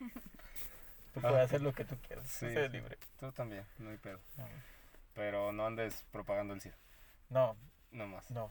Tú 1.14 1.20
puedes 1.22 1.38
hacer 1.40 1.62
lo 1.62 1.74
que 1.74 1.84
tú 1.86 1.98
quieras. 2.08 2.26
Sí, 2.28 2.48
Tú 2.54 2.70
libre. 2.72 2.98
Tú 3.20 3.32
también, 3.34 3.66
no 3.80 3.90
hay 3.90 3.98
pedo. 3.98 4.20
No, 4.38 4.46
Pero 5.14 5.52
no 5.52 5.66
andes 5.66 6.06
propagando 6.12 6.54
el 6.54 6.62
SIDA, 6.62 6.78
no, 7.30 7.58
no 7.92 8.08
más. 8.08 8.32
no, 8.32 8.50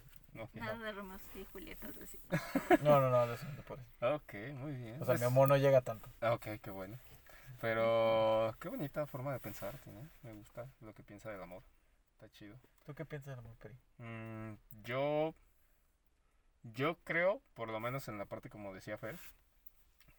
Nada 0.55 0.77
de 0.79 0.93
Romeo 0.93 1.19
y 1.35 1.45
Julieta. 1.47 1.89
así. 2.03 2.19
no, 2.85 3.01
no, 3.01 3.11
no, 3.11 3.27
lo 3.27 3.37
siento 3.39 3.63
por 3.63 3.79
eso. 3.81 4.15
Ok, 4.15 4.35
muy 4.55 4.73
bien. 4.77 4.95
O 4.97 4.99
sea, 4.99 5.07
Pues- 5.07 5.21
mi 5.21 5.27
amor 5.27 5.49
no 5.49 5.57
llega 5.57 5.81
tanto. 5.81 6.09
Ah, 6.21 6.35
Ok, 6.35 6.47
qué 6.63 6.71
bueno. 6.71 6.99
Pero 7.61 8.55
qué 8.61 8.69
bonita 8.69 9.07
forma 9.07 9.33
de 9.33 9.41
pensar 9.41 9.77
tiene. 9.79 10.09
Me 10.23 10.33
gusta 10.35 10.69
lo 10.81 10.95
que 10.95 11.03
piensa 11.03 11.31
del 11.31 11.43
amor. 11.43 11.63
Está 12.13 12.31
chido. 12.31 12.57
¿Tú 12.85 12.95
qué 12.95 13.05
piensas 13.05 13.31
del 13.31 13.39
amor, 13.39 13.57
Peri? 13.57 13.75
Mm, 13.99 14.55
yo, 14.85 15.35
yo 16.63 16.97
creo, 17.05 17.43
por 17.55 17.69
lo 17.69 17.81
menos 17.81 18.07
en 18.09 18.19
la 18.19 18.27
parte 18.27 18.49
como 18.51 18.73
decía 18.75 18.97
Fer, 18.99 19.19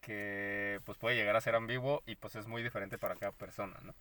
que 0.02 0.82
pues 0.84 0.98
puede 0.98 1.16
llegar 1.16 1.36
a 1.36 1.42
ser 1.42 1.56
ambiguo 1.56 2.04
y 2.06 2.16
pues 2.16 2.36
es 2.36 2.48
muy 2.48 2.64
diferente 2.64 2.98
para 2.98 3.16
cada 3.16 3.32
persona, 3.32 3.80
¿no? 3.84 3.96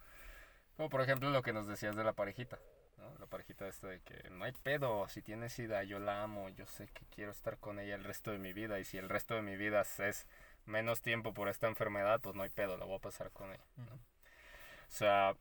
Como 0.76 0.88
por 0.88 1.02
ejemplo 1.02 1.30
lo 1.30 1.42
que 1.42 1.52
nos 1.52 1.66
decías 1.66 1.94
de 1.94 2.04
la 2.04 2.14
parejita, 2.14 2.58
¿no? 2.98 3.14
La 3.18 3.26
parejita 3.26 3.68
esta 3.68 3.88
de 3.88 4.00
que 4.00 4.30
no 4.30 4.44
hay 4.44 4.52
pedo, 4.52 5.06
si 5.08 5.22
tiene 5.22 5.48
sida, 5.48 5.84
yo 5.84 5.98
la 5.98 6.22
amo, 6.22 6.48
yo 6.48 6.66
sé 6.66 6.88
que 6.88 7.04
quiero 7.14 7.30
estar 7.30 7.58
con 7.58 7.78
ella 7.78 7.94
el 7.94 8.04
resto 8.04 8.30
de 8.32 8.38
mi 8.38 8.52
vida 8.52 8.80
y 8.80 8.84
si 8.84 8.98
el 8.98 9.08
resto 9.08 9.34
de 9.34 9.42
mi 9.42 9.56
vida 9.56 9.82
es 9.82 10.26
menos 10.66 11.02
tiempo 11.02 11.34
por 11.34 11.48
esta 11.48 11.68
enfermedad, 11.68 12.20
pues 12.20 12.34
no 12.34 12.42
hay 12.42 12.50
pedo, 12.50 12.76
la 12.76 12.86
voy 12.86 12.96
a 12.96 13.00
pasar 13.00 13.30
con 13.30 13.50
ella, 13.50 13.64
¿no? 13.76 13.94
O 13.94 14.92
sea, 14.92 15.36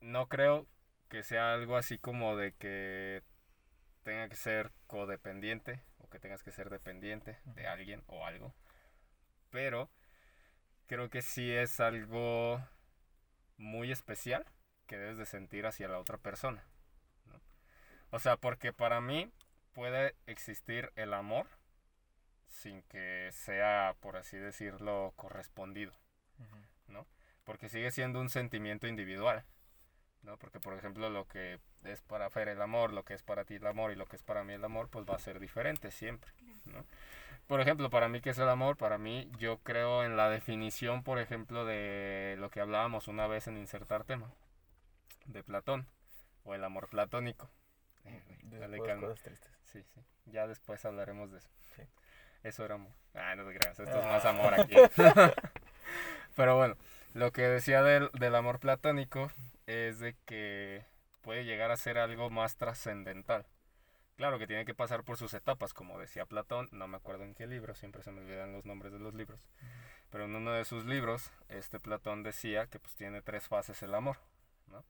no 0.00 0.28
creo 0.28 0.66
que 1.08 1.22
sea 1.22 1.54
algo 1.54 1.76
así 1.76 1.98
como 1.98 2.36
de 2.36 2.52
que 2.54 3.22
tenga 4.02 4.28
que 4.28 4.36
ser 4.36 4.72
codependiente 4.86 5.80
o 5.98 6.08
que 6.08 6.18
tengas 6.18 6.42
que 6.42 6.50
ser 6.50 6.70
dependiente 6.70 7.38
de 7.44 7.66
alguien 7.66 8.02
o 8.06 8.26
algo. 8.26 8.54
Pero 9.50 9.90
creo 10.88 11.10
que 11.10 11.22
sí 11.22 11.52
es 11.52 11.78
algo 11.78 12.60
muy 13.58 13.92
especial 13.92 14.44
que 14.86 14.96
debes 14.96 15.18
de 15.18 15.26
sentir 15.26 15.66
hacia 15.66 15.86
la 15.86 15.98
otra 15.98 16.18
persona. 16.18 16.64
¿no? 17.26 17.40
O 18.10 18.18
sea, 18.18 18.36
porque 18.36 18.72
para 18.72 19.00
mí 19.00 19.30
puede 19.72 20.16
existir 20.26 20.90
el 20.96 21.14
amor 21.14 21.46
sin 22.48 22.82
que 22.84 23.30
sea, 23.32 23.94
por 24.00 24.16
así 24.16 24.38
decirlo, 24.38 25.12
correspondido, 25.14 25.92
¿no? 26.88 27.06
Porque 27.44 27.68
sigue 27.68 27.90
siendo 27.90 28.20
un 28.20 28.30
sentimiento 28.30 28.88
individual, 28.88 29.44
¿no? 30.22 30.38
Porque, 30.38 30.58
por 30.58 30.74
ejemplo, 30.74 31.10
lo 31.10 31.28
que 31.28 31.60
es 31.84 32.00
para 32.02 32.30
Fer 32.30 32.48
el 32.48 32.62
amor, 32.62 32.92
lo 32.92 33.04
que 33.04 33.14
es 33.14 33.22
para 33.22 33.44
ti 33.44 33.56
el 33.56 33.66
amor 33.66 33.92
y 33.92 33.96
lo 33.96 34.06
que 34.06 34.16
es 34.16 34.22
para 34.22 34.42
mí 34.44 34.54
el 34.54 34.64
amor, 34.64 34.88
pues 34.88 35.04
va 35.04 35.14
a 35.14 35.20
ser 35.20 35.38
diferente 35.38 35.90
siempre, 35.90 36.32
¿no? 36.64 36.84
Por 37.48 37.60
ejemplo, 37.62 37.88
para 37.90 38.08
mí, 38.08 38.20
¿qué 38.20 38.30
es 38.30 38.38
el 38.38 38.48
amor? 38.48 38.76
Para 38.76 38.98
mí, 38.98 39.30
yo 39.38 39.58
creo 39.58 40.04
en 40.04 40.16
la 40.16 40.28
definición, 40.28 41.02
por 41.02 41.18
ejemplo, 41.18 41.64
de 41.64 42.36
lo 42.38 42.50
que 42.50 42.60
hablábamos 42.60 43.08
una 43.08 43.26
vez 43.26 43.46
en 43.48 43.56
insertar 43.56 44.04
tema, 44.04 44.30
de 45.24 45.42
Platón, 45.42 45.86
o 46.44 46.54
el 46.54 46.62
amor 46.62 46.88
platónico. 46.88 47.48
Dale 48.44 48.80
calma. 48.82 49.14
Sí, 49.64 49.82
sí. 49.82 50.00
Ya 50.26 50.46
después 50.46 50.84
hablaremos 50.84 51.32
de 51.32 51.38
eso. 51.38 51.48
Sí. 51.74 51.82
Eso 52.42 52.64
era 52.66 52.74
amor. 52.76 52.92
Ah, 53.14 53.34
no 53.34 53.46
te 53.48 53.58
creas, 53.58 53.78
esto 53.80 53.98
es 53.98 54.04
Ah. 54.04 54.08
más 54.12 54.24
amor 54.26 54.54
aquí. 54.54 54.76
Pero 56.36 56.56
bueno, 56.56 56.76
lo 57.14 57.32
que 57.32 57.42
decía 57.42 57.82
del, 57.82 58.10
del 58.12 58.34
amor 58.34 58.60
platónico 58.60 59.30
es 59.66 59.98
de 60.00 60.14
que 60.26 60.84
puede 61.22 61.44
llegar 61.44 61.70
a 61.70 61.76
ser 61.78 61.98
algo 61.98 62.28
más 62.30 62.56
trascendental. 62.56 63.46
Claro 64.18 64.40
que 64.40 64.48
tiene 64.48 64.64
que 64.64 64.74
pasar 64.74 65.04
por 65.04 65.16
sus 65.16 65.32
etapas, 65.32 65.72
como 65.72 65.96
decía 65.96 66.26
Platón, 66.26 66.68
no 66.72 66.88
me 66.88 66.96
acuerdo 66.96 67.22
en 67.22 67.36
qué 67.36 67.46
libro, 67.46 67.76
siempre 67.76 68.02
se 68.02 68.10
me 68.10 68.20
olvidan 68.20 68.52
los 68.52 68.64
nombres 68.64 68.92
de 68.92 68.98
los 68.98 69.14
libros. 69.14 69.38
Pero 70.10 70.24
en 70.24 70.34
uno 70.34 70.50
de 70.50 70.64
sus 70.64 70.84
libros, 70.86 71.30
este 71.48 71.78
Platón 71.78 72.24
decía 72.24 72.66
que 72.66 72.80
pues 72.80 72.96
tiene 72.96 73.22
tres 73.22 73.46
fases 73.46 73.80
el 73.84 73.94
amor, 73.94 74.16
¿no? 74.66 74.84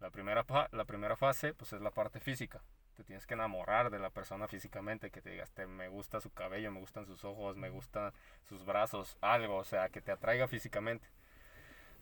La 0.00 0.10
primera, 0.10 0.44
la 0.70 0.84
primera 0.84 1.16
fase 1.16 1.54
pues 1.54 1.72
es 1.72 1.80
la 1.80 1.92
parte 1.92 2.20
física. 2.20 2.60
Te 2.94 3.04
tienes 3.04 3.26
que 3.26 3.32
enamorar 3.32 3.88
de 3.88 3.98
la 3.98 4.10
persona 4.10 4.48
físicamente, 4.48 5.10
que 5.10 5.22
te 5.22 5.30
digas, 5.30 5.50
te, 5.52 5.66
me 5.66 5.88
gusta 5.88 6.20
su 6.20 6.30
cabello, 6.30 6.70
me 6.70 6.80
gustan 6.80 7.06
sus 7.06 7.24
ojos, 7.24 7.56
me 7.56 7.70
gustan 7.70 8.12
sus 8.50 8.66
brazos, 8.66 9.16
algo, 9.22 9.56
o 9.56 9.64
sea, 9.64 9.88
que 9.88 10.02
te 10.02 10.12
atraiga 10.12 10.46
físicamente. 10.46 11.08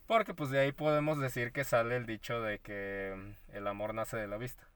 Porque 0.05 0.33
pues 0.33 0.49
de 0.49 0.59
ahí 0.59 0.73
podemos 0.73 1.17
decir 1.17 1.53
que 1.53 1.63
sale 1.63 1.95
el 1.95 2.05
dicho 2.05 2.41
de 2.41 2.59
que 2.59 3.35
el 3.53 3.67
amor 3.67 3.93
nace 3.93 4.17
de 4.17 4.27
la 4.27 4.35
vista. 4.35 4.67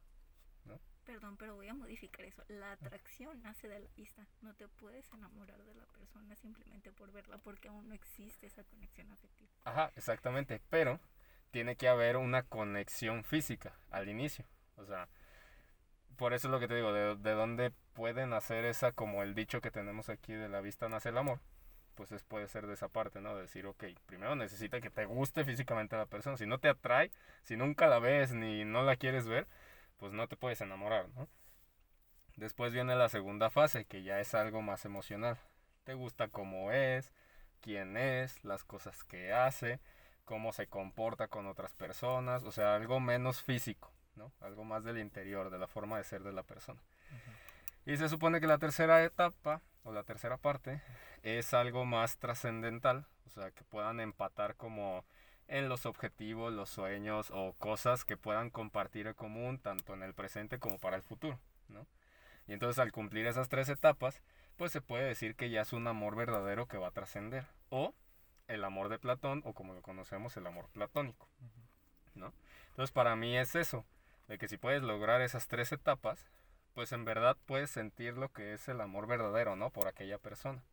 Perdón, 1.07 1.37
pero 1.37 1.55
voy 1.55 1.69
a 1.69 1.73
modificar 1.73 2.25
eso. 2.25 2.43
La 2.49 2.73
atracción 2.73 3.41
nace 3.41 3.69
de 3.69 3.79
la 3.79 3.87
vista. 3.95 4.27
No 4.41 4.53
te 4.53 4.67
puedes 4.67 5.09
enamorar 5.13 5.63
de 5.63 5.73
la 5.73 5.85
persona 5.85 6.35
simplemente 6.35 6.91
por 6.91 7.13
verla 7.13 7.37
porque 7.37 7.69
aún 7.69 7.87
no 7.87 7.95
existe 7.95 8.45
esa 8.45 8.65
conexión 8.65 9.09
afectiva. 9.09 9.49
Ajá, 9.63 9.89
exactamente, 9.95 10.61
pero 10.69 10.99
tiene 11.51 11.77
que 11.77 11.87
haber 11.87 12.17
una 12.17 12.43
conexión 12.43 13.23
física 13.23 13.73
al 13.89 14.09
inicio. 14.09 14.45
O 14.75 14.85
sea, 14.85 15.07
por 16.17 16.33
eso 16.33 16.49
es 16.49 16.51
lo 16.51 16.59
que 16.59 16.67
te 16.67 16.75
digo, 16.75 16.91
de, 16.91 17.15
de 17.15 17.31
dónde 17.31 17.71
pueden 17.93 18.33
hacer 18.33 18.65
esa, 18.65 18.91
como 18.91 19.23
el 19.23 19.33
dicho 19.33 19.61
que 19.61 19.71
tenemos 19.71 20.09
aquí 20.09 20.33
de 20.33 20.49
la 20.49 20.59
vista 20.59 20.89
nace 20.89 21.09
el 21.09 21.17
amor. 21.17 21.39
Pues 21.95 22.11
es, 22.11 22.23
puede 22.23 22.49
ser 22.49 22.67
de 22.67 22.73
esa 22.73 22.89
parte, 22.89 23.21
¿no? 23.21 23.33
De 23.33 23.43
decir, 23.43 23.65
ok, 23.65 23.85
primero 24.05 24.35
necesita 24.35 24.81
que 24.81 24.89
te 24.89 25.05
guste 25.05 25.45
físicamente 25.45 25.95
la 25.95 26.05
persona. 26.05 26.35
Si 26.35 26.45
no 26.45 26.59
te 26.59 26.67
atrae, 26.67 27.11
si 27.43 27.55
nunca 27.55 27.87
la 27.87 27.99
ves 27.99 28.33
ni 28.33 28.65
no 28.65 28.83
la 28.83 28.97
quieres 28.97 29.25
ver, 29.25 29.47
pues 29.97 30.13
no 30.13 30.27
te 30.27 30.37
puedes 30.37 30.61
enamorar, 30.61 31.09
¿no? 31.09 31.27
Después 32.35 32.71
viene 32.71 32.95
la 32.95 33.09
segunda 33.09 33.49
fase, 33.49 33.85
que 33.85 34.03
ya 34.03 34.19
es 34.19 34.35
algo 34.35 34.61
más 34.61 34.85
emocional. 34.85 35.37
Te 35.83 35.95
gusta 35.95 36.27
cómo 36.27 36.71
es, 36.71 37.11
quién 37.61 37.97
es, 37.97 38.43
las 38.43 38.63
cosas 38.63 39.03
que 39.03 39.33
hace, 39.33 39.79
cómo 40.23 40.53
se 40.53 40.67
comporta 40.67 41.27
con 41.27 41.47
otras 41.47 41.73
personas, 41.73 42.43
o 42.43 42.51
sea, 42.51 42.75
algo 42.75 42.99
menos 42.99 43.41
físico, 43.41 43.91
¿no? 44.15 44.31
Algo 44.41 44.63
más 44.63 44.83
del 44.83 44.99
interior, 44.99 45.49
de 45.49 45.57
la 45.57 45.67
forma 45.67 45.97
de 45.97 46.03
ser 46.03 46.21
de 46.21 46.33
la 46.33 46.43
persona. 46.43 46.81
Y 47.85 47.97
se 47.97 48.09
supone 48.09 48.39
que 48.39 48.47
la 48.47 48.57
tercera 48.57 49.03
etapa, 49.03 49.61
o 49.83 49.91
la 49.91 50.03
tercera 50.03 50.37
parte, 50.37 50.81
es 51.23 51.53
algo 51.53 51.85
más 51.85 52.17
trascendental, 52.17 53.07
o 53.25 53.29
sea, 53.29 53.51
que 53.51 53.63
puedan 53.63 53.99
empatar 53.99 54.55
como 54.55 55.05
en 55.47 55.69
los 55.69 55.85
objetivos, 55.85 56.53
los 56.53 56.69
sueños 56.69 57.31
o 57.31 57.53
cosas 57.53 58.05
que 58.05 58.17
puedan 58.17 58.49
compartir 58.49 59.07
en 59.07 59.13
común, 59.13 59.59
tanto 59.59 59.93
en 59.93 60.03
el 60.03 60.13
presente 60.13 60.59
como 60.59 60.77
para 60.79 60.95
el 60.95 61.03
futuro, 61.03 61.39
¿no? 61.69 61.87
Y 62.47 62.53
entonces 62.53 62.79
al 62.79 62.91
cumplir 62.91 63.25
esas 63.27 63.49
tres 63.49 63.69
etapas, 63.69 64.21
pues 64.57 64.71
se 64.71 64.81
puede 64.81 65.03
decir 65.03 65.35
que 65.35 65.49
ya 65.49 65.61
es 65.61 65.73
un 65.73 65.87
amor 65.87 66.15
verdadero 66.15 66.65
que 66.67 66.77
va 66.77 66.87
a 66.87 66.91
trascender. 66.91 67.45
O 67.69 67.93
el 68.47 68.63
amor 68.63 68.89
de 68.89 68.99
Platón, 68.99 69.41
o 69.45 69.53
como 69.53 69.73
lo 69.73 69.81
conocemos, 69.81 70.35
el 70.37 70.47
amor 70.47 70.69
platónico. 70.69 71.27
¿no? 72.15 72.33
Entonces 72.69 72.91
para 72.91 73.15
mí 73.15 73.37
es 73.37 73.55
eso, 73.55 73.85
de 74.27 74.37
que 74.37 74.47
si 74.47 74.57
puedes 74.57 74.81
lograr 74.81 75.21
esas 75.21 75.47
tres 75.47 75.71
etapas, 75.71 76.25
pues 76.73 76.91
en 76.91 77.05
verdad 77.05 77.37
puedes 77.45 77.71
sentir 77.71 78.17
lo 78.17 78.31
que 78.31 78.53
es 78.53 78.67
el 78.67 78.81
amor 78.81 79.07
verdadero, 79.07 79.55
¿no? 79.55 79.71
Por 79.71 79.87
aquella 79.87 80.17
persona. 80.17 80.63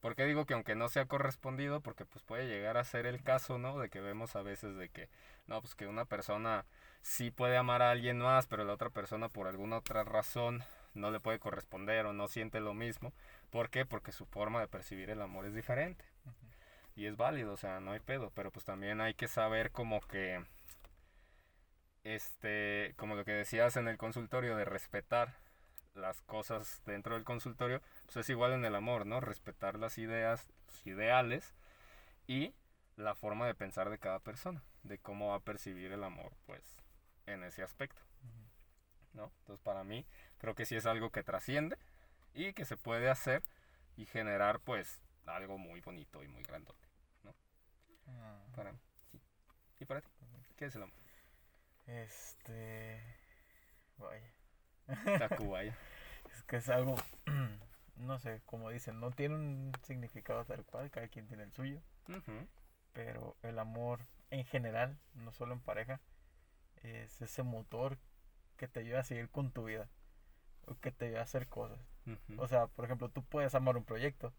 Porque 0.00 0.24
digo 0.24 0.46
que 0.46 0.54
aunque 0.54 0.74
no 0.74 0.88
sea 0.88 1.06
correspondido, 1.06 1.80
porque 1.80 2.06
pues 2.06 2.24
puede 2.24 2.48
llegar 2.48 2.76
a 2.76 2.84
ser 2.84 3.06
el 3.06 3.22
caso, 3.22 3.58
¿no? 3.58 3.78
De 3.78 3.90
que 3.90 4.00
vemos 4.00 4.34
a 4.34 4.42
veces 4.42 4.76
de 4.76 4.88
que, 4.88 5.08
no, 5.46 5.60
pues 5.60 5.74
que 5.74 5.86
una 5.86 6.06
persona 6.06 6.64
sí 7.02 7.30
puede 7.30 7.56
amar 7.56 7.82
a 7.82 7.90
alguien 7.90 8.18
más, 8.18 8.46
pero 8.46 8.64
la 8.64 8.72
otra 8.72 8.90
persona 8.90 9.28
por 9.28 9.46
alguna 9.46 9.78
otra 9.78 10.04
razón 10.04 10.64
no 10.94 11.10
le 11.10 11.20
puede 11.20 11.38
corresponder 11.38 12.06
o 12.06 12.12
no 12.12 12.28
siente 12.28 12.60
lo 12.60 12.74
mismo. 12.74 13.12
¿Por 13.50 13.68
qué? 13.70 13.84
Porque 13.84 14.12
su 14.12 14.26
forma 14.26 14.60
de 14.60 14.68
percibir 14.68 15.10
el 15.10 15.20
amor 15.20 15.46
es 15.46 15.54
diferente. 15.54 16.04
Y 16.96 17.06
es 17.06 17.16
válido, 17.16 17.52
o 17.52 17.56
sea, 17.56 17.80
no 17.80 17.92
hay 17.92 18.00
pedo, 18.00 18.30
pero 18.34 18.50
pues 18.50 18.64
también 18.64 19.00
hay 19.00 19.14
que 19.14 19.28
saber 19.28 19.70
como 19.70 20.00
que, 20.00 20.44
este, 22.04 22.94
como 22.96 23.14
lo 23.14 23.24
que 23.24 23.32
decías 23.32 23.76
en 23.76 23.88
el 23.88 23.96
consultorio, 23.98 24.56
de 24.56 24.64
respetar 24.64 25.34
las 25.94 26.20
cosas 26.22 26.82
dentro 26.86 27.14
del 27.14 27.24
consultorio, 27.24 27.80
pues 28.04 28.18
es 28.18 28.30
igual 28.30 28.52
en 28.52 28.64
el 28.64 28.74
amor, 28.74 29.06
¿no? 29.06 29.20
Respetar 29.20 29.78
las 29.78 29.98
ideas, 29.98 30.46
los 30.66 30.86
ideales 30.86 31.54
y 32.26 32.54
la 32.96 33.14
forma 33.14 33.46
de 33.46 33.54
pensar 33.54 33.90
de 33.90 33.98
cada 33.98 34.20
persona, 34.20 34.62
de 34.82 34.98
cómo 34.98 35.28
va 35.28 35.36
a 35.36 35.40
percibir 35.40 35.92
el 35.92 36.04
amor, 36.04 36.32
pues, 36.46 36.62
en 37.26 37.42
ese 37.44 37.62
aspecto, 37.62 38.02
¿no? 39.14 39.32
Entonces, 39.40 39.62
para 39.64 39.84
mí, 39.84 40.06
creo 40.38 40.54
que 40.54 40.66
sí 40.66 40.76
es 40.76 40.86
algo 40.86 41.10
que 41.10 41.22
trasciende 41.22 41.76
y 42.34 42.52
que 42.52 42.64
se 42.64 42.76
puede 42.76 43.08
hacer 43.10 43.42
y 43.96 44.06
generar, 44.06 44.60
pues, 44.60 45.00
algo 45.26 45.58
muy 45.58 45.80
bonito 45.80 46.22
y 46.22 46.28
muy 46.28 46.42
grandote, 46.42 46.88
Ah, 48.06 48.42
para 48.56 48.72
mí, 48.72 48.78
sí. 49.12 49.20
¿Y 49.78 49.84
para 49.84 50.00
ti? 50.00 50.08
¿Qué 50.56 50.66
es 50.66 50.74
el 50.74 50.82
amor? 50.82 50.94
Este. 51.86 53.00
Vaya. 53.98 54.39
Tacubaya. 55.18 55.76
Es 56.32 56.42
que 56.44 56.56
es 56.56 56.68
algo. 56.68 56.96
No 57.96 58.18
sé, 58.18 58.40
como 58.46 58.70
dicen, 58.70 58.98
no 58.98 59.10
tiene 59.10 59.34
un 59.34 59.72
significado 59.82 60.46
tal 60.46 60.64
cual, 60.64 60.90
cada 60.90 61.06
quien 61.08 61.26
tiene 61.26 61.42
el 61.42 61.52
suyo. 61.52 61.82
Pero 62.94 63.36
el 63.42 63.58
amor 63.58 64.00
en 64.30 64.46
general, 64.46 64.98
no 65.12 65.32
solo 65.32 65.52
en 65.52 65.60
pareja, 65.60 66.00
es 66.82 67.20
ese 67.20 67.42
motor 67.42 67.98
que 68.56 68.68
te 68.68 68.80
ayuda 68.80 69.00
a 69.00 69.04
seguir 69.04 69.28
con 69.28 69.50
tu 69.50 69.64
vida. 69.64 69.90
O 70.66 70.76
que 70.76 70.92
te 70.92 71.08
ayuda 71.08 71.20
a 71.20 71.24
hacer 71.24 71.46
cosas. 71.46 71.78
O 72.38 72.48
sea, 72.48 72.68
por 72.68 72.86
ejemplo, 72.86 73.10
tú 73.10 73.22
puedes 73.22 73.54
amar 73.54 73.76
un 73.76 73.84
proyecto 73.84 74.32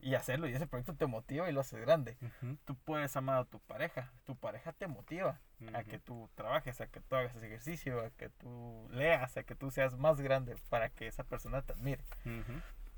y 0.00 0.14
hacerlo 0.14 0.48
y 0.48 0.52
ese 0.54 0.66
proyecto 0.66 0.94
te 0.94 1.06
motiva 1.06 1.48
y 1.48 1.52
lo 1.52 1.60
haces 1.60 1.80
grande. 1.80 2.16
ujú, 2.22 2.56
Tú 2.64 2.74
puedes 2.76 3.16
amar 3.16 3.38
a 3.38 3.44
tu 3.44 3.58
pareja, 3.60 4.10
tu 4.24 4.36
pareja 4.36 4.72
te 4.72 4.86
motiva 4.86 5.38
a 5.74 5.82
que 5.84 5.98
tú 5.98 6.28
trabajes, 6.34 6.80
a 6.80 6.86
que 6.86 7.00
tú 7.00 7.16
hagas 7.16 7.34
ese 7.34 7.46
ejercicio, 7.46 8.00
a 8.00 8.10
que 8.10 8.28
tú 8.28 8.88
leas, 8.92 9.36
a 9.36 9.42
que 9.42 9.54
tú 9.54 9.70
seas 9.70 9.96
más 9.96 10.20
grande 10.20 10.56
para 10.68 10.88
que 10.88 11.06
esa 11.08 11.24
persona 11.24 11.62
te 11.62 11.72
admire. 11.72 12.04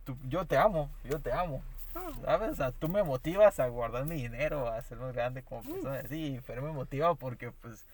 Tú- 0.05 0.19
yo 0.25 0.45
te 0.47 0.57
amo, 0.59 0.91
yo 1.05 1.21
te 1.21 1.33
amo. 1.33 1.63
¿Sabes? 2.25 2.53
O 2.53 2.55
sea, 2.57 2.71
tú 2.73 2.89
me 2.89 3.03
motivas 3.03 3.59
a 3.61 3.67
guardar 3.69 4.05
mi 4.07 4.17
dinero, 4.17 4.69
a 4.69 4.81
ser 4.83 4.99
más 4.99 5.13
grande 5.13 5.43
como 5.43 5.63
persona. 5.63 6.03
Sí, 6.09 6.41
pero 6.47 6.63
me 6.63 6.71
motiva 6.71 7.15
porque, 7.17 7.51
pues, 7.51 7.85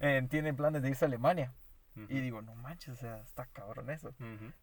eh, 0.00 0.26
tiene 0.28 0.52
planes 0.52 0.82
de 0.82 0.90
irse 0.90 1.04
a 1.04 1.08
Alemania. 1.08 1.52
Y 2.08 2.20
digo, 2.20 2.42
no 2.42 2.54
manches, 2.54 2.94
o 2.94 2.96
sea, 2.96 3.18
está 3.18 3.46
cabrón 3.46 3.90
eso. 3.90 4.14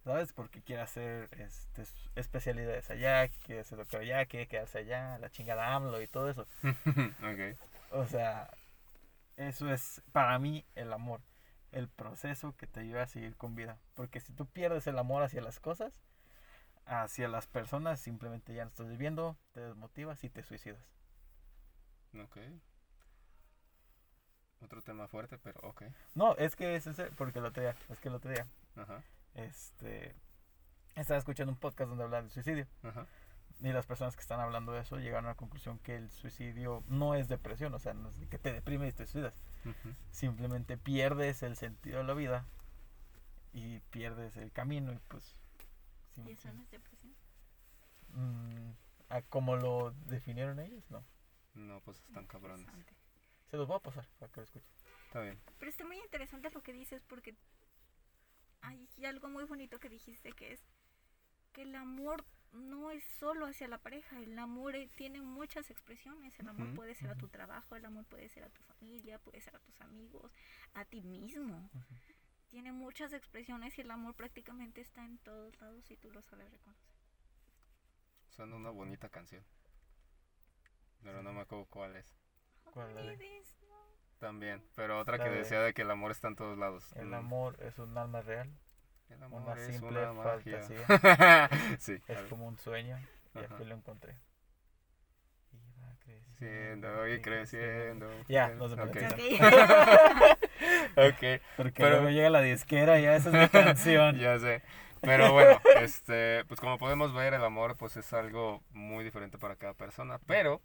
¿Sabes? 0.04 0.34
Porque 0.34 0.62
quiere 0.62 0.82
hacer 0.82 1.30
este, 1.40 1.84
especialidades 2.16 2.90
allá, 2.90 3.28
quiere 3.28 3.64
ser 3.64 3.78
doctor 3.78 4.02
allá, 4.02 4.26
quiere 4.26 4.48
quedarse 4.48 4.80
allá, 4.80 5.18
la 5.18 5.30
chingada 5.30 5.76
AMLO 5.76 6.02
y 6.02 6.08
todo 6.08 6.30
eso. 6.30 6.48
ok. 6.64 7.58
O 7.92 8.06
sea, 8.06 8.50
eso 9.38 9.72
es 9.72 10.02
para 10.12 10.38
mí 10.40 10.66
el 10.76 10.94
amor. 10.94 11.22
El 11.72 11.90
proceso 11.90 12.56
que 12.56 12.68
te 12.68 12.80
ayuda 12.80 13.04
a 13.04 13.08
seguir 13.08 13.36
con 13.36 13.56
vida. 13.56 13.78
Porque 13.96 14.20
si 14.20 14.32
tú 14.32 14.46
pierdes 14.46 14.88
el 14.88 14.98
amor 14.98 15.24
hacia 15.24 15.42
las 15.42 15.60
cosas, 15.60 15.94
hacia 16.86 17.28
las 17.28 17.48
personas, 17.48 18.00
simplemente 18.00 18.54
ya 18.54 18.64
no 18.64 18.70
estás 18.70 18.88
viviendo, 18.88 19.38
te 19.52 19.62
desmotivas 19.62 20.24
y 20.24 20.30
te 20.30 20.44
suicidas. 20.44 20.88
Ok. 22.14 22.38
Otro 24.66 24.82
tema 24.82 25.08
fuerte, 25.08 25.38
pero 25.38 25.60
ok. 25.62 25.84
No, 26.16 26.36
es 26.38 26.56
que 26.56 26.76
es 26.76 26.88
ese, 26.88 27.06
porque 27.12 27.40
el 27.40 27.46
otro 27.46 27.62
día, 27.62 27.76
es 27.90 28.00
que 28.00 28.10
el 28.10 28.16
otro 28.16 28.32
día, 28.32 28.48
Ajá. 28.76 29.04
este, 29.36 30.16
estaba 30.96 31.20
escuchando 31.20 31.52
un 31.52 31.60
podcast 31.60 31.90
donde 31.90 32.04
hablan 32.04 32.24
del 32.24 32.32
suicidio. 32.32 32.68
Ajá. 32.84 33.06
Y 33.62 33.72
las 33.72 33.86
personas 33.86 34.16
que 34.16 34.22
están 34.22 34.40
hablando 34.40 34.74
de 34.74 34.82
eso 34.82 34.98
llegaron 34.98 35.26
a 35.26 35.30
la 35.30 35.36
conclusión 35.36 35.78
que 35.80 35.96
el 35.96 36.10
suicidio 36.10 36.84
no 36.88 37.16
es 37.16 37.28
depresión, 37.28 37.74
o 37.74 37.80
sea, 37.80 37.94
no 37.94 38.10
es 38.10 38.20
de 38.20 38.28
que 38.28 38.40
te 38.40 38.52
deprimes 38.52 38.90
y 38.90 38.94
te 38.94 39.06
suicidas. 39.06 39.34
Simplemente 40.10 40.78
pierdes 40.78 41.42
el 41.44 41.56
sentido 41.56 42.00
de 42.00 42.04
la 42.04 42.14
vida 42.14 42.46
y 43.54 43.80
pierdes 43.92 44.36
el 44.38 44.52
camino 44.52 44.92
y 44.92 45.00
pues... 45.08 45.24
sí, 46.14 46.24
¿Y 46.28 46.32
eso 46.32 46.52
no 46.54 46.64
es 46.64 46.72
depresión? 46.72 47.14
Mm, 48.10 48.72
a 49.10 49.22
como 49.22 49.56
lo 49.56 49.92
definieron 50.06 50.60
ellos, 50.60 50.84
no. 50.90 51.04
No, 51.54 51.80
pues 51.82 52.02
están 52.02 52.26
cabrones. 52.28 52.68
Se 53.56 53.60
los 53.60 53.70
voy 53.70 53.78
a 53.78 53.80
pasar 53.80 54.06
para 54.20 54.30
que 54.34 54.42
lo 54.42 54.44
escuchen. 54.44 54.68
Está 55.06 55.22
bien. 55.22 55.40
Pero 55.60 55.72
está 55.72 55.86
muy 55.86 55.98
interesante 55.98 56.50
lo 56.52 56.62
que 56.62 56.74
dices 56.74 57.02
porque 57.04 57.38
hay 58.60 58.86
algo 59.06 59.30
muy 59.30 59.46
bonito 59.46 59.80
que 59.80 59.88
dijiste 59.88 60.34
que 60.34 60.52
es 60.52 60.60
que 61.54 61.62
el 61.62 61.74
amor 61.74 62.26
no 62.52 62.92
es 62.92 63.02
solo 63.18 63.46
hacia 63.46 63.70
la 63.70 63.78
pareja, 63.78 64.20
el 64.20 64.38
amor 64.38 64.76
eh, 64.76 64.90
tiene 64.96 65.22
muchas 65.22 65.70
expresiones, 65.70 66.38
el 66.38 66.50
amor 66.50 66.76
puede 66.76 66.96
ser 66.96 67.12
a 67.12 67.16
tu 67.16 67.30
trabajo, 67.30 67.78
el 67.78 67.86
amor 67.86 68.04
puede 68.08 68.28
ser 68.28 68.44
a 68.44 68.50
tu 68.50 68.62
familia, 68.64 69.20
puede 69.20 69.40
ser 69.40 69.56
a 69.56 69.60
tus 69.60 69.80
amigos, 69.80 70.34
a 70.74 70.84
ti 70.84 71.02
mismo. 71.02 71.70
Tiene 72.50 72.74
muchas 72.74 73.14
expresiones 73.14 73.78
y 73.78 73.82
el 73.84 73.92
amor 73.92 74.16
prácticamente 74.16 74.82
está 74.82 75.06
en 75.06 75.18
todos 75.20 75.58
lados 75.62 75.90
y 75.90 75.96
tú 75.96 76.12
lo 76.12 76.22
sabes 76.24 76.52
reconocer. 76.52 76.92
Suena 78.32 78.58
una 78.58 78.72
bonita 78.72 79.08
canción. 79.08 79.46
Pero 81.02 81.24
no 81.24 81.32
me 81.32 81.40
acuerdo 81.40 81.68
cuál 81.68 81.96
es. 81.96 82.25
¿Cuál 82.74 82.94
no. 82.94 83.02
También. 84.20 84.64
Pero 84.76 85.00
otra 85.00 85.18
La 85.18 85.24
que 85.24 85.30
de- 85.30 85.38
decía 85.38 85.62
de 85.62 85.74
que 85.74 85.82
el 85.84 85.92
amor 85.92 86.12
está 86.12 86.28
en 86.28 86.36
todos 86.36 86.58
lados. 86.58 86.92
El 86.96 87.08
Mm, 87.08 87.14
amor 87.14 87.58
es 87.62 87.78
un 87.80 87.98
alma 87.98 88.22
real, 88.22 88.50
el 89.10 89.18
una 89.18 89.26
amor 89.26 89.58
es 89.60 89.68
simple 89.68 90.00
una 90.02 90.14
magia. 90.14 90.62
fantasía. 90.62 91.50
sí. 91.80 92.02
es 92.08 92.20
como 92.30 92.48
un 92.48 92.58
sueño 92.58 92.98
y 93.36 93.40
Ajá. 93.40 93.54
aquí 93.56 93.66
lo 93.66 93.76
encontré. 93.76 94.16
Iba 95.52 95.96
Creciendo 96.04 97.08
y 97.08 97.22
creciendo. 97.22 98.10
Ya, 98.28 98.50
no 98.50 98.68
se 98.68 98.74
Ok. 98.76 98.80
molesta. 98.88 99.16
Ok. 99.16 100.40
Ok. 100.98 101.42
Porque 101.58 101.74
Pero- 101.84 101.90
luego 101.98 102.10
llega 102.10 102.30
la 102.30 102.42
disquera 102.42 102.98
y 103.00 103.04
ya 103.04 103.16
esa 103.16 103.30
es 103.30 103.36
mi 103.36 103.50
canción. 103.76 104.18
ya 104.18 104.40
sé. 104.40 104.62
Pero 105.02 105.34
bueno, 105.34 105.60
este, 105.82 106.46
pues 106.46 106.60
como 106.60 106.78
podemos 106.80 107.14
ver, 107.14 107.34
el 107.34 107.44
amor 107.44 107.76
pues 107.78 107.96
es 107.98 108.12
algo 108.14 108.64
muy 108.72 109.04
diferente 109.04 109.38
para 109.38 109.56
cada 109.58 109.74
persona. 109.74 110.20
Pero 110.26 110.62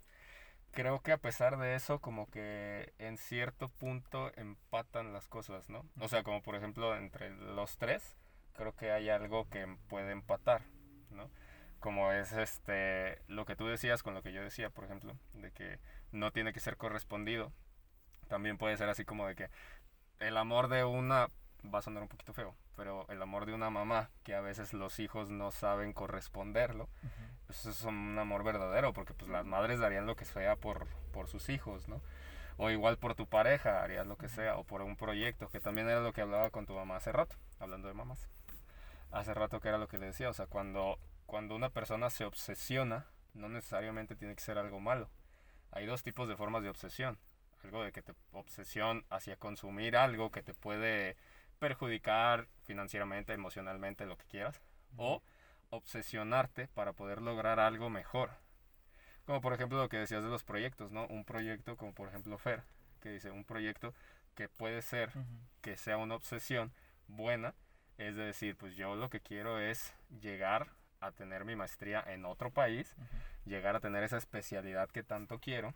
creo 0.72 1.00
que 1.00 1.12
a 1.12 1.18
pesar 1.18 1.58
de 1.58 1.74
eso, 1.74 2.00
como 2.00 2.30
que 2.30 2.92
en 2.98 3.16
cierto 3.18 3.68
punto 3.68 4.32
empatan 4.36 5.12
las 5.12 5.28
cosas, 5.28 5.68
¿no? 5.68 5.84
O 6.00 6.08
sea, 6.08 6.22
como 6.22 6.42
por 6.42 6.54
ejemplo 6.54 6.96
entre 6.96 7.30
los 7.30 7.78
tres, 7.78 8.16
creo 8.54 8.74
que 8.74 8.92
hay 8.92 9.08
algo 9.08 9.48
que 9.48 9.66
puede 9.88 10.12
empatar, 10.12 10.62
¿no? 11.10 11.30
Como 11.78 12.12
es 12.12 12.32
este, 12.32 13.22
lo 13.26 13.46
que 13.46 13.56
tú 13.56 13.66
decías 13.66 14.02
con 14.02 14.14
lo 14.14 14.22
que 14.22 14.32
yo 14.32 14.42
decía, 14.42 14.70
por 14.70 14.84
ejemplo, 14.84 15.16
de 15.32 15.50
que 15.50 15.78
no 16.12 16.30
tiene 16.30 16.52
que 16.52 16.60
ser 16.60 16.76
correspondido. 16.76 17.52
También 18.28 18.58
puede 18.58 18.76
ser 18.76 18.88
así 18.88 19.04
como 19.04 19.26
de 19.26 19.34
que 19.34 19.50
el 20.20 20.36
amor 20.36 20.68
de 20.68 20.84
una 20.84 21.30
va 21.62 21.80
a 21.80 21.82
sonar 21.82 22.02
un 22.02 22.08
poquito 22.08 22.32
feo, 22.32 22.54
pero 22.76 23.06
el 23.08 23.20
amor 23.22 23.46
de 23.46 23.54
una 23.54 23.70
mamá 23.70 24.10
que 24.22 24.34
a 24.34 24.40
veces 24.40 24.72
los 24.72 24.98
hijos 24.98 25.30
no 25.30 25.50
saben 25.50 25.92
corresponderlo, 25.92 26.84
Ujú. 27.02 27.39
Pues 27.50 27.66
eso 27.66 27.70
es 27.70 27.82
un 27.82 28.16
amor 28.16 28.44
verdadero, 28.44 28.92
porque 28.92 29.12
pues 29.12 29.28
las 29.28 29.44
madres 29.44 29.80
darían 29.80 30.06
lo 30.06 30.14
que 30.14 30.24
sea 30.24 30.54
por, 30.54 30.86
por 31.12 31.26
sus 31.26 31.48
hijos, 31.48 31.88
¿no? 31.88 32.00
O 32.58 32.70
igual 32.70 32.96
por 32.96 33.16
tu 33.16 33.26
pareja 33.26 33.82
harías 33.82 34.06
lo 34.06 34.16
que 34.16 34.28
sea, 34.28 34.56
o 34.56 34.62
por 34.62 34.82
un 34.82 34.94
proyecto, 34.94 35.48
que 35.48 35.58
también 35.58 35.88
era 35.88 35.98
lo 35.98 36.12
que 36.12 36.20
hablaba 36.20 36.50
con 36.50 36.64
tu 36.64 36.74
mamá 36.74 36.94
hace 36.94 37.10
rato, 37.10 37.34
hablando 37.58 37.88
de 37.88 37.94
mamás. 37.94 38.28
Hace 39.10 39.34
rato 39.34 39.58
que 39.58 39.66
era 39.66 39.78
lo 39.78 39.88
que 39.88 39.98
le 39.98 40.06
decía, 40.06 40.30
o 40.30 40.32
sea, 40.32 40.46
cuando, 40.46 41.00
cuando 41.26 41.56
una 41.56 41.70
persona 41.70 42.08
se 42.08 42.24
obsesiona, 42.24 43.06
no 43.34 43.48
necesariamente 43.48 44.14
tiene 44.14 44.36
que 44.36 44.42
ser 44.42 44.56
algo 44.56 44.78
malo. 44.78 45.10
Hay 45.72 45.86
dos 45.86 46.04
tipos 46.04 46.28
de 46.28 46.36
formas 46.36 46.62
de 46.62 46.68
obsesión. 46.68 47.18
Algo 47.64 47.82
de 47.82 47.90
que 47.90 48.02
te 48.02 48.14
obsesión 48.30 49.04
hacia 49.10 49.36
consumir 49.36 49.96
algo 49.96 50.30
que 50.30 50.44
te 50.44 50.54
puede 50.54 51.16
perjudicar 51.58 52.46
financieramente, 52.62 53.32
emocionalmente, 53.32 54.06
lo 54.06 54.16
que 54.16 54.26
quieras. 54.26 54.60
O 54.96 55.20
obsesionarte 55.70 56.68
para 56.68 56.92
poder 56.92 57.22
lograr 57.22 57.60
algo 57.60 57.90
mejor. 57.90 58.30
Como 59.26 59.40
por 59.40 59.52
ejemplo 59.52 59.78
lo 59.78 59.88
que 59.88 59.98
decías 59.98 60.22
de 60.22 60.28
los 60.28 60.44
proyectos, 60.44 60.90
¿no? 60.90 61.06
Un 61.06 61.24
proyecto 61.24 61.76
como 61.76 61.94
por 61.94 62.08
ejemplo 62.08 62.36
Fer, 62.38 62.62
que 63.00 63.10
dice 63.10 63.30
un 63.30 63.44
proyecto 63.44 63.94
que 64.34 64.48
puede 64.48 64.82
ser 64.82 65.10
que 65.60 65.76
sea 65.76 65.96
una 65.96 66.14
obsesión 66.14 66.72
buena, 67.08 67.54
es 67.98 68.16
de 68.16 68.24
decir, 68.24 68.56
pues 68.56 68.76
yo 68.76 68.94
lo 68.96 69.10
que 69.10 69.20
quiero 69.20 69.58
es 69.58 69.94
llegar 70.20 70.68
a 71.00 71.12
tener 71.12 71.44
mi 71.44 71.56
maestría 71.56 72.02
en 72.06 72.24
otro 72.24 72.50
país, 72.50 72.94
llegar 73.44 73.76
a 73.76 73.80
tener 73.80 74.02
esa 74.02 74.16
especialidad 74.16 74.88
que 74.90 75.02
tanto 75.02 75.38
quiero 75.38 75.74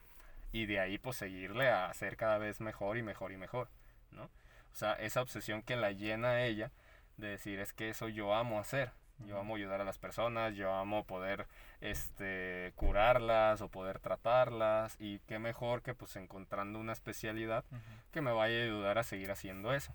y 0.52 0.66
de 0.66 0.80
ahí 0.80 0.98
pues 0.98 1.16
seguirle 1.16 1.68
a 1.68 1.86
hacer 1.86 2.16
cada 2.16 2.38
vez 2.38 2.60
mejor 2.60 2.96
y 2.96 3.02
mejor 3.02 3.32
y 3.32 3.36
mejor, 3.36 3.68
¿no? 4.10 4.24
O 4.24 4.76
sea, 4.76 4.94
esa 4.94 5.22
obsesión 5.22 5.62
que 5.62 5.76
la 5.76 5.92
llena 5.92 6.30
a 6.30 6.44
ella 6.44 6.70
de 7.16 7.28
decir 7.28 7.60
es 7.60 7.72
que 7.72 7.90
eso 7.90 8.08
yo 8.08 8.34
amo 8.34 8.58
hacer, 8.58 8.92
yo 9.20 9.38
amo 9.38 9.56
ayudar 9.56 9.80
a 9.80 9.84
las 9.84 9.98
personas, 9.98 10.54
yo 10.54 10.72
amo 10.72 11.04
poder 11.04 11.46
este 11.80 12.72
curarlas 12.76 13.60
o 13.60 13.68
poder 13.68 13.98
tratarlas 13.98 14.96
y 14.98 15.20
qué 15.20 15.38
mejor 15.38 15.82
que 15.82 15.94
pues 15.94 16.16
encontrando 16.16 16.78
una 16.78 16.92
especialidad 16.92 17.64
Ujú. 17.70 17.80
que 18.12 18.20
me 18.20 18.32
vaya 18.32 18.58
a 18.58 18.64
ayudar 18.64 18.98
a 18.98 19.04
seguir 19.04 19.30
haciendo 19.30 19.72
eso, 19.72 19.92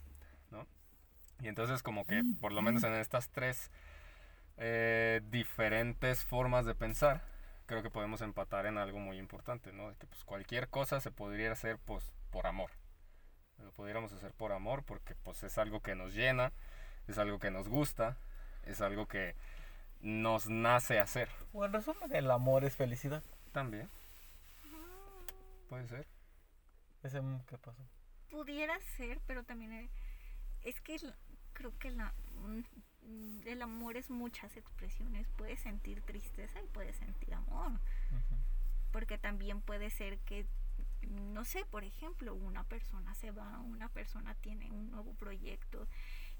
¿no? 0.52 0.66
Y 1.42 1.48
entonces 1.48 1.84
como 1.84 2.06
que 2.06 2.24
por 2.42 2.52
lo 2.52 2.62
menos 2.62 2.84
en 2.84 2.94
estas 2.94 3.30
tres 3.30 3.72
eh, 4.58 5.22
diferentes 5.30 6.26
formas 6.26 6.66
de 6.66 6.76
pensar, 6.76 7.22
creo 7.66 7.82
que 7.82 7.90
podemos 7.90 8.22
empatar 8.22 8.66
en 8.66 8.78
algo 8.78 9.00
muy 9.00 9.18
importante, 9.18 9.72
¿no? 9.72 9.90
De 9.90 9.96
que 9.96 10.08
pues 10.08 10.24
cualquier 10.26 10.70
cosa 10.70 11.00
se 11.00 11.12
podría 11.12 11.52
hacer 11.52 11.78
pues 11.78 12.12
por 12.32 12.48
amor. 12.48 12.72
Lo 13.64 13.72
pudiéramos 13.72 14.12
hacer 14.14 14.32
por 14.34 14.52
amor 14.52 14.84
porque 14.84 15.16
pues 15.16 15.44
es 15.44 15.58
algo 15.58 15.82
que 15.82 15.96
nos 15.96 16.14
llena, 16.14 16.52
es 17.08 17.18
algo 17.18 17.40
que 17.40 17.52
nos 17.52 17.68
gusta, 17.68 18.18
es 18.64 18.82
algo 18.82 19.08
que 19.08 19.36
nos 20.02 20.48
nace 20.50 21.00
hacer. 21.00 21.30
O 21.54 21.66
en 21.66 21.74
resumen, 21.74 22.14
el 22.16 22.30
amor 22.32 22.64
es 22.66 22.76
felicidad. 22.76 23.24
También, 23.52 23.90
puede 25.70 25.88
ser. 25.88 26.08
Ese 27.04 27.22
¿qué 27.48 27.58
pasó? 27.58 27.82
Pudiera 28.30 28.80
ser, 28.98 29.20
pero 29.26 29.44
también 29.44 29.72
eh, 29.74 29.90
es 30.64 30.80
que 30.82 30.96
el- 30.96 31.16
creo 31.54 31.78
que 31.80 31.92
la, 31.92 32.14
mm, 33.04 33.48
el 33.48 33.62
amor 33.62 33.98
es 33.98 34.10
muchas 34.10 34.56
expresiones. 34.58 35.28
Puedes 35.38 35.60
sentir 35.62 36.02
tristeza 36.04 36.62
y 36.62 36.68
puedes 36.68 36.96
sentir 36.98 37.34
amor. 37.34 37.72
Porque 38.92 39.18
también 39.18 39.62
puede 39.62 39.90
ser 39.92 40.18
que, 40.20 40.46
no 41.02 41.46
sé, 41.46 41.64
por 41.66 41.84
ejemplo, 41.84 42.34
una 42.34 42.64
persona 42.64 43.14
se 43.16 43.32
va, 43.32 43.60
una 43.60 43.88
persona 43.90 44.34
tiene 44.36 44.72
un 44.72 44.90
nuevo 44.92 45.14
proyecto 45.14 45.88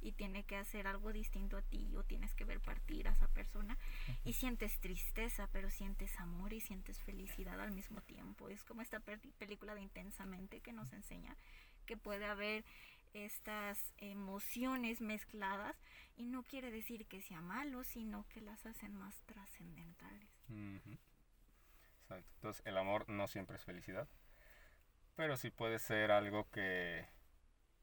y 0.02 0.14
tiene 0.14 0.44
que 0.44 0.56
hacer 0.56 0.88
algo 0.88 1.12
distinto 1.12 1.58
a 1.58 1.62
ti 1.62 1.96
o 1.96 2.04
tienes 2.04 2.34
que 2.36 2.46
ver 2.46 2.60
partir 2.60 3.08
a 3.08 3.12
esa 3.12 3.28
persona 3.28 3.78
y 4.24 4.34
sientes 4.34 4.80
tristeza, 4.80 5.48
pero 5.52 5.70
sientes 5.70 6.20
amor 6.20 6.54
y 6.54 6.62
sientes 6.62 7.00
felicidad 7.02 7.60
al 7.60 7.72
mismo 7.72 8.02
tiempo. 8.02 8.50
Es 8.50 8.64
como 8.64 8.82
esta 8.82 9.00
película 9.00 9.76
de 9.76 9.82
Intensamente 9.82 10.62
que 10.62 10.74
nos 10.74 10.94
enseña 10.94 11.36
que 11.86 11.98
puede 11.98 12.26
haber 12.26 12.64
estas 13.14 13.94
emociones 13.98 15.02
mezcladas 15.02 15.76
y 16.16 16.26
no 16.26 16.44
quiere 16.44 16.70
decir 16.70 17.08
que 17.08 17.22
sea 17.22 17.42
malo, 17.42 17.84
sino 17.84 18.28
que 18.30 18.42
las 18.42 18.66
hacen 18.66 18.96
más 18.96 19.20
trascendentales. 19.26 20.30
Exacto. 22.02 22.32
Entonces, 22.36 22.62
el 22.66 22.78
amor 22.78 23.10
no 23.10 23.28
siempre 23.28 23.56
es 23.56 23.64
felicidad, 23.64 24.08
pero 25.16 25.38
sí 25.38 25.50
puede 25.50 25.80
ser 25.80 26.12
algo 26.12 26.50
que 26.52 27.08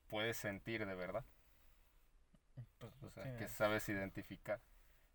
puedes 0.08 0.36
sentir 0.36 0.86
de 0.86 0.94
verdad, 0.94 1.24
Pues, 2.78 3.02
o 3.02 3.10
sea, 3.10 3.24
sí. 3.24 3.36
que 3.38 3.48
sabes 3.48 3.88
identificar. 3.88 4.60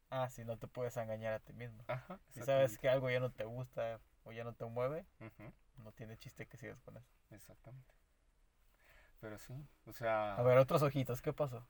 Ah, 0.10 0.30
si 0.30 0.44
no 0.44 0.58
te 0.58 0.68
puedes 0.68 0.98
engañar 0.98 1.34
a 1.34 1.40
ti 1.40 1.54
mismo. 1.54 1.84
Ajá. 1.88 2.20
Si 2.30 2.42
sabes 2.42 2.78
que 2.78 2.90
algo 2.90 3.10
ya 3.10 3.20
no 3.20 3.32
te 3.32 3.46
gusta 3.46 4.00
o 4.24 4.32
ya 4.32 4.44
no 4.44 4.54
te 4.54 4.66
mueve, 4.66 5.06
no 5.78 5.92
tiene 5.94 6.18
chiste 6.18 6.48
que 6.48 6.58
sigas 6.58 6.82
con 6.82 6.98
eso. 6.98 7.08
Exactamente. 7.32 7.94
Pero 9.20 9.38
sí, 9.38 9.54
o 9.86 9.94
sea, 9.94 10.36
A 10.36 10.42
ver, 10.44 10.58
otros 10.58 10.82
ojitos, 10.82 11.22
¿qué 11.22 11.32
pasó? 11.32 11.66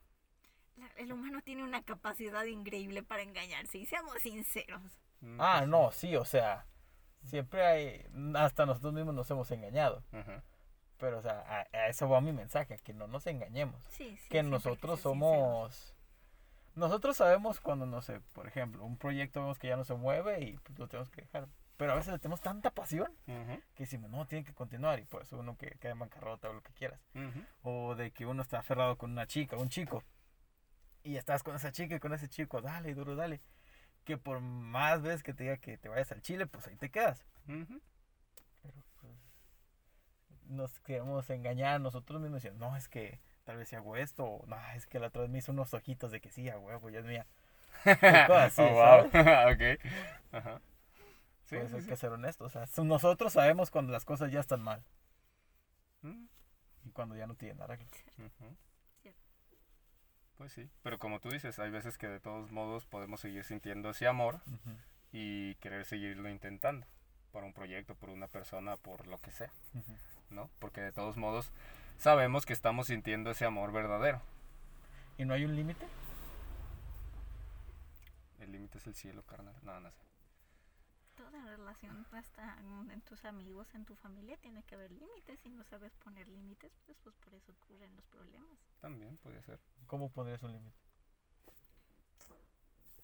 La- 0.77 0.87
el 0.97 1.11
humano 1.11 1.41
tiene 1.43 1.63
una 1.63 1.83
capacidad 1.83 2.45
increíble 2.45 3.03
para 3.03 3.21
engañarse 3.23 3.77
y 3.77 3.85
seamos 3.85 4.21
sinceros. 4.21 4.81
mm, 5.19 5.39
Ah, 5.39 5.57
pues 5.59 5.69
no, 5.69 5.91
sí, 5.91 6.15
o 6.15 6.25
sea, 6.25 6.65
siempre 7.23 7.65
hay, 7.65 8.05
hasta 8.35 8.65
nosotros 8.65 8.93
mismos 8.93 9.13
nos 9.13 9.29
hemos 9.29 9.51
engañado. 9.51 10.03
Ujú, 10.13 10.41
Pero, 11.01 11.17
o 11.17 11.21
sea, 11.21 11.39
a, 11.41 11.67
a 11.75 11.87
eso 11.87 12.07
va 12.07 12.21
mi 12.21 12.31
mensaje, 12.31 12.77
que 12.77 12.93
no 12.93 13.07
nos 13.07 13.25
engañemos. 13.27 13.83
Sí, 13.89 14.15
sí, 14.17 14.29
que 14.29 14.43
nosotros 14.43 15.01
sinceros. 15.01 15.01
somos... 15.01 15.95
Nosotros 16.75 17.17
sabemos 17.17 17.59
cuando, 17.59 17.85
no 17.85 18.01
sé, 18.01 18.21
por 18.33 18.47
ejemplo, 18.47 18.85
un 18.85 18.95
proyecto 18.97 19.41
vemos 19.41 19.59
que 19.59 19.67
ya 19.67 19.75
no 19.75 19.83
se 19.83 19.95
mueve 19.95 20.39
y 20.41 20.57
pues, 20.59 20.79
lo 20.79 20.87
tenemos 20.87 21.09
que 21.09 21.21
dejar. 21.21 21.49
Pero 21.75 21.91
a 21.93 21.95
veces 21.95 22.13
le 22.13 22.19
tenemos 22.19 22.39
tanta 22.39 22.69
pasión 22.69 23.11
ujú, 23.27 23.59
que 23.73 23.83
decimos, 23.83 24.09
no, 24.11 24.27
tiene 24.27 24.45
que 24.45 24.53
continuar 24.53 24.99
y 24.99 25.05
pues 25.05 25.31
uno 25.33 25.57
que 25.57 25.71
queda 25.79 25.93
en 25.93 25.99
bancarrota 25.99 26.49
o 26.49 26.53
lo 26.53 26.61
que 26.61 26.71
quieras. 26.73 27.01
ujú. 27.15 27.43
O 27.63 27.95
de 27.95 28.11
que 28.11 28.27
uno 28.27 28.43
está 28.43 28.59
aferrado 28.59 28.97
con 28.97 29.11
una 29.11 29.25
chica, 29.25 29.57
un 29.57 29.69
chico. 29.69 30.03
Y 31.03 31.17
estás 31.17 31.41
con 31.41 31.55
esa 31.55 31.71
chica 31.71 31.95
y 31.95 31.99
con 31.99 32.13
ese 32.13 32.29
chico, 32.29 32.61
dale, 32.61 32.93
duro, 32.93 33.15
dale. 33.15 33.41
Que 34.05 34.17
por 34.19 34.39
más 34.39 35.01
veces 35.01 35.23
que 35.23 35.33
te 35.33 35.43
diga 35.45 35.57
que 35.57 35.77
te 35.79 35.89
vayas 35.89 36.11
al 36.11 36.21
Chile, 36.21 36.45
pues 36.45 36.67
ahí 36.67 36.75
te 36.75 36.91
quedas. 36.91 37.25
Pero 37.47 37.65
pues 37.65 37.81
nos 40.51 40.79
queremos 40.81 41.29
engañar 41.29 41.75
a 41.75 41.79
nosotros 41.79 42.21
mismos 42.21 42.41
diciendo, 42.43 42.69
no, 42.69 42.75
es 42.77 42.87
que 42.89 43.19
tal 43.45 43.57
vez 43.57 43.69
si 43.69 43.75
hago 43.75 43.95
esto, 43.95 44.25
o 44.25 44.45
no, 44.47 44.57
es 44.75 44.85
que 44.87 44.99
la 44.99 45.07
otra 45.07 45.21
vez 45.23 45.31
me 45.31 45.39
hizo 45.39 45.51
unos 45.51 45.73
ojitos 45.73 46.11
de 46.11 46.21
que 46.21 46.29
sí, 46.31 46.49
a 46.49 46.57
huevo, 46.59 46.89
ya 46.89 46.99
es 46.99 47.05
mía. 47.05 47.25
cosas 47.83 48.29
así, 48.29 48.61
oh, 48.61 48.69
wow. 48.73 49.11
¿sabes? 49.11 49.11
ok. 49.81 49.85
Ajá. 50.33 50.61
Sí, 51.45 51.55
Pues 51.57 51.69
sí, 51.69 51.75
hay 51.77 51.81
sí. 51.81 51.87
que 51.89 51.95
ser 51.97 52.11
honestos. 52.11 52.47
O 52.47 52.49
sea, 52.49 52.67
so- 52.67 52.83
nosotros 52.83 53.33
sabemos 53.33 53.71
cuando 53.71 53.91
las 53.91 54.05
cosas 54.05 54.31
ya 54.31 54.39
están 54.39 54.61
mal 54.61 54.83
Mm, 56.03 56.25
y 56.85 56.89
cuando 56.91 57.15
ya 57.15 57.27
no 57.27 57.35
tienen 57.35 57.61
arreglo. 57.61 57.85
ujú. 58.17 58.55
Cierto. 59.01 59.19
Pues 60.37 60.51
sí, 60.53 60.69
pero 60.81 60.97
como 60.97 61.19
tú 61.19 61.29
dices, 61.29 61.59
hay 61.59 61.69
veces 61.69 61.97
que 61.97 62.07
de 62.07 62.19
todos 62.19 62.51
modos 62.51 62.85
podemos 62.87 63.19
seguir 63.21 63.43
sintiendo 63.43 63.91
ese 63.91 64.07
amor 64.07 64.41
y 65.11 65.55
querer 65.55 65.85
seguirlo 65.85 66.29
intentando 66.29 66.87
por 67.31 67.43
un 67.43 67.53
proyecto, 67.53 67.95
por 67.95 68.09
una 68.09 68.27
persona, 68.27 68.77
por 68.77 69.05
lo 69.07 69.19
que 69.19 69.31
sea. 69.31 69.51
¿No? 70.31 70.49
Porque 70.59 70.81
de 70.81 70.91
todos 70.91 71.17
modos 71.17 71.51
sabemos 71.97 72.45
que 72.45 72.53
estamos 72.53 72.87
sintiendo 72.87 73.31
ese 73.31 73.45
amor 73.45 73.71
verdadero. 73.71 74.21
¿Y 75.17 75.25
no 75.25 75.33
hay 75.33 75.45
un 75.45 75.55
límite? 75.55 75.85
El 78.39 78.51
límite 78.51 78.77
es 78.79 78.87
el 78.87 78.95
cielo, 78.95 79.23
carnal. 79.23 79.55
No, 79.63 79.79
no 79.79 79.91
sé. 79.91 80.01
Toda 81.15 81.43
relación, 81.45 82.05
hasta 82.13 82.57
en 82.91 83.01
tus 83.01 83.23
amigos, 83.25 83.67
en 83.75 83.85
tu 83.85 83.95
familia, 83.95 84.37
tiene 84.37 84.63
que 84.63 84.75
haber 84.75 84.91
límites. 84.91 85.39
Si 85.41 85.49
no 85.49 85.63
sabes 85.65 85.93
poner 86.03 86.27
límites, 86.27 86.71
pues, 86.85 86.97
pues 87.03 87.15
por 87.17 87.33
eso 87.35 87.51
ocurren 87.51 87.95
los 87.95 88.05
problemas. 88.05 88.57
También 88.79 89.17
puede 89.17 89.41
ser. 89.43 89.59
¿Cómo 89.85 90.09
pondrías 90.09 90.41
un 90.41 90.53
límite? 90.53 90.75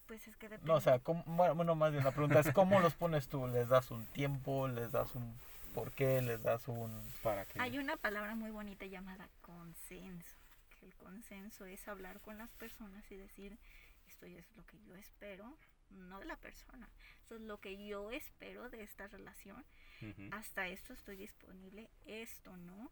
Pues 0.07 0.25
es 0.28 0.38
que 0.38 0.47
depende. 0.47 0.71
No, 0.71 0.78
o 0.78 0.82
sea, 0.82 0.99
¿cómo- 0.99 1.23
bueno, 1.28 1.53
bueno, 1.53 1.75
más 1.75 1.91
bien 1.91 2.03
la 2.03 2.11
pregunta 2.11 2.39
es 2.39 2.51
¿cómo 2.53 2.80
los 2.80 2.95
pones 2.95 3.28
tú? 3.28 3.45
¿Les 3.45 3.67
das 3.67 3.91
un 3.91 4.05
tiempo? 4.07 4.67
¿Les 4.67 4.91
das 4.91 5.13
un 5.15 5.38
por 5.78 5.93
qué? 5.93 6.23
¿Les 6.23 6.41
das 6.41 6.67
un...? 6.67 6.91
Para 7.21 7.45
que... 7.45 7.61
Hay 7.61 7.78
una 7.78 7.97
palabra 7.97 8.34
muy 8.34 8.49
bonita 8.49 8.88
llamada 8.88 9.30
consenso. 9.41 10.36
Que 10.71 10.88
el 10.88 10.95
consenso 10.95 11.65
es 11.65 11.88
hablar 11.88 12.19
con 12.21 12.39
las 12.39 12.49
personas 12.55 13.03
y 13.11 13.15
decir, 13.15 13.59
esto 14.07 14.25
es 14.25 14.45
lo 14.55 14.65
que 14.65 14.82
yo 14.82 14.95
espero, 14.95 15.55
no 15.91 16.19
de 16.19 16.25
la 16.25 16.36
persona. 16.38 16.89
Esto 17.21 17.36
es 17.36 17.41
lo 17.41 17.59
que 17.59 17.86
yo 17.86 18.11
espero 18.11 18.71
de 18.71 18.82
esta 18.82 19.07
relación. 19.07 19.63
Ujú. 20.01 20.30
Hasta 20.32 20.67
esto 20.67 20.93
estoy 20.93 21.15
disponible, 21.15 21.91
esto 22.05 22.57
no. 22.57 22.91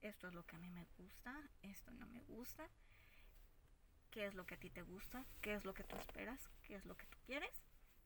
Esto 0.00 0.28
es 0.28 0.34
lo 0.34 0.46
que 0.46 0.54
a 0.54 0.60
mí 0.60 0.70
me 0.70 0.86
gusta, 0.98 1.36
esto 1.62 1.90
no 1.90 2.06
me 2.06 2.22
gusta. 2.22 2.68
¿Qué 4.12 4.26
es 4.26 4.34
lo 4.34 4.46
que 4.46 4.54
a 4.54 4.58
ti 4.60 4.70
te 4.70 4.82
gusta? 4.82 5.24
¿Qué 5.40 5.54
es 5.54 5.64
lo 5.64 5.74
que 5.74 5.82
tú 5.82 5.96
esperas? 5.96 6.40
¿Qué 6.62 6.76
es 6.76 6.84
lo 6.84 6.96
que 6.96 7.06
tú 7.06 7.18
quieres? 7.26 7.50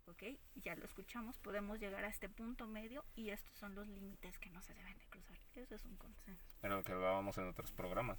¿Ok? 0.06 0.22
Ya 0.56 0.74
lo 0.76 0.84
escuchamos, 0.84 1.38
podemos 1.38 1.78
llegar 1.78 2.04
a 2.04 2.08
este 2.08 2.28
punto 2.28 2.66
medio 2.66 3.04
y 3.14 3.30
estos 3.30 3.54
son 3.54 3.74
los 3.74 3.86
límites 3.88 4.38
que 4.38 4.50
no 4.50 4.60
se 4.60 4.74
deben 4.74 4.98
de 4.98 5.06
cruzar. 5.06 5.38
Eso 5.54 5.74
es 5.74 5.84
un 5.84 5.96
consenso. 5.96 6.56
Era 6.62 6.76
lo 6.76 6.82
que 6.82 6.92
hablábamos 6.92 7.38
en 7.38 7.48
otros 7.48 7.72
programas. 7.72 8.18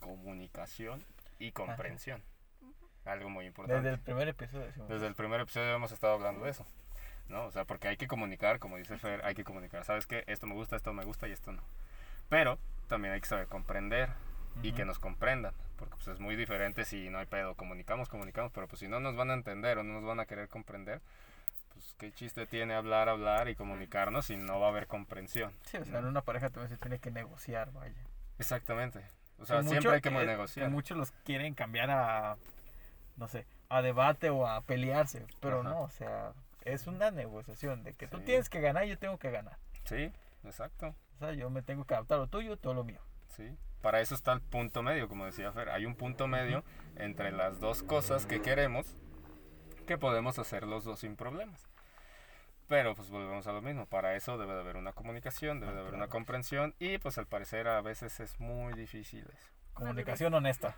Comunicación 0.00 1.04
y 1.38 1.52
comprensión. 1.52 2.22
Algo 3.04 3.30
muy 3.30 3.46
importante. 3.46 3.82
Desde 3.82 3.94
el 3.94 4.00
primer 4.00 4.28
episodio 4.28 4.66
decimos. 4.66 4.88
Desde 4.88 5.06
el 5.06 5.14
primer 5.14 5.40
episodio 5.40 5.74
hemos 5.74 5.92
estado 5.92 6.14
hablando 6.14 6.44
de 6.44 6.50
eso. 6.50 6.66
¿No? 7.28 7.46
O 7.46 7.50
sea, 7.50 7.64
porque 7.64 7.88
hay 7.88 7.96
que 7.96 8.08
comunicar, 8.08 8.58
como 8.58 8.76
dice 8.76 8.98
Fer, 8.98 9.24
hay 9.24 9.34
que 9.34 9.44
comunicar. 9.44 9.84
¿Sabes 9.84 10.06
qué? 10.06 10.24
Esto 10.26 10.46
me 10.46 10.54
gusta, 10.54 10.76
esto 10.76 10.92
me 10.92 11.04
gusta 11.04 11.28
y 11.28 11.32
esto 11.32 11.52
no. 11.52 11.62
Pero 12.28 12.58
también 12.88 13.14
hay 13.14 13.20
que 13.20 13.28
saber 13.28 13.46
comprender 13.46 14.10
y 14.62 14.72
que 14.72 14.84
nos 14.84 14.98
comprendan. 14.98 15.54
Porque 15.82 15.96
pues 16.04 16.08
es 16.08 16.20
muy 16.20 16.36
diferente 16.36 16.84
si 16.84 17.10
no 17.10 17.18
hay 17.18 17.26
pedo. 17.26 17.56
Comunicamos, 17.56 18.08
comunicamos, 18.08 18.52
pero 18.52 18.68
pues 18.68 18.78
si 18.80 18.86
no 18.88 19.00
nos 19.00 19.16
van 19.16 19.30
a 19.30 19.34
entender 19.34 19.78
o 19.78 19.82
no 19.82 19.94
nos 19.94 20.04
van 20.04 20.20
a 20.20 20.26
querer 20.26 20.48
comprender, 20.48 21.00
pues 21.72 21.96
qué 21.98 22.12
chiste 22.12 22.46
tiene 22.46 22.74
hablar, 22.74 23.08
hablar 23.08 23.48
y 23.48 23.56
comunicarnos 23.56 24.26
si 24.26 24.36
no 24.36 24.60
va 24.60 24.66
a 24.66 24.70
haber 24.70 24.86
comprensión. 24.86 25.52
Sí, 25.64 25.78
o 25.78 25.84
sea, 25.84 25.94
¿no? 25.94 25.98
en 26.00 26.04
una 26.06 26.22
pareja 26.22 26.50
también 26.50 26.68
se 26.70 26.76
tiene 26.76 27.00
que 27.00 27.10
negociar, 27.10 27.72
vaya. 27.72 27.96
Exactamente. 28.38 29.00
O 29.38 29.44
sea, 29.44 29.60
Que 29.60 29.68
siempre 29.70 29.90
hay 29.94 30.00
que 30.00 30.10
que- 30.10 30.24
negociar. 30.26 30.66
Que 30.66 30.70
muchos 30.72 30.96
los 30.96 31.10
quieren 31.24 31.54
cambiar 31.54 31.90
a, 31.90 32.36
no 33.16 33.26
sé, 33.26 33.44
a 33.68 33.82
debate 33.82 34.30
o 34.30 34.46
a 34.46 34.60
pelearse, 34.60 35.26
pero 35.40 35.60
Ajá. 35.62 35.68
no, 35.70 35.80
o 35.82 35.90
sea, 35.90 36.32
es 36.64 36.86
una 36.86 37.10
negociación 37.10 37.82
de 37.82 37.92
que 37.94 38.06
tú 38.06 38.18
Sí. 38.18 38.24
tienes 38.26 38.48
que 38.48 38.60
ganar 38.60 38.84
y 38.84 38.90
yo 38.90 38.98
tengo 38.98 39.18
que 39.18 39.32
ganar. 39.32 39.56
Sí, 39.84 40.12
exacto. 40.44 40.94
O 41.16 41.18
sea, 41.18 41.32
yo 41.32 41.50
me 41.50 41.62
tengo 41.62 41.84
que 41.84 41.94
adaptar 41.94 42.18
a 42.18 42.20
lo 42.22 42.26
tuyo, 42.28 42.56
todo 42.56 42.74
lo 42.74 42.84
mío. 42.84 43.00
Sí. 43.28 43.56
Para 43.82 44.00
eso 44.00 44.14
está 44.14 44.32
el 44.32 44.40
punto 44.40 44.82
medio, 44.82 45.08
como 45.08 45.26
decía 45.26 45.52
Fer. 45.52 45.70
Hay 45.70 45.84
un 45.86 45.96
punto 45.96 46.28
medio 46.28 46.64
entre 46.96 47.32
las 47.32 47.60
dos 47.60 47.82
cosas 47.82 48.26
que 48.26 48.40
queremos 48.40 48.96
que 49.86 49.98
podemos 49.98 50.38
hacer 50.38 50.66
los 50.66 50.84
dos 50.84 51.00
sin 51.00 51.16
problemas. 51.16 51.66
Pero 52.68 52.94
pues 52.94 53.10
volvemos 53.10 53.46
a 53.48 53.52
lo 53.52 53.60
mismo. 53.60 53.86
Para 53.86 54.14
eso 54.14 54.38
debe 54.38 54.54
de 54.54 54.60
haber 54.60 54.76
una 54.76 54.92
comunicación, 54.92 55.60
debe 55.60 55.74
de 55.74 55.80
haber 55.80 55.94
una 55.94 56.06
comprensión 56.06 56.74
y 56.78 56.98
pues 56.98 57.18
al 57.18 57.26
parecer 57.26 57.66
a 57.66 57.80
veces 57.82 58.20
es 58.20 58.38
muy 58.38 58.72
difícil 58.74 59.26
eso. 59.28 59.48
Comunicación 59.74 60.32
honesta 60.32 60.76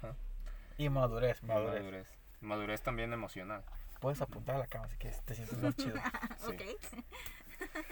y 0.78 0.88
madurez, 0.88 1.42
madurez. 1.42 1.82
Madurez. 1.82 2.08
Madurez 2.40 2.82
también 2.82 3.12
emocional. 3.12 3.62
Puedes 4.00 4.20
apuntar 4.22 4.56
a 4.56 4.58
la 4.60 4.66
cama 4.66 4.88
si 4.88 4.96
quieres, 4.96 5.22
te 5.24 5.34
sientes 5.34 5.58
más 5.58 5.76
chido. 5.76 5.96
Sí. 6.38 6.52
Ok. 6.52 6.62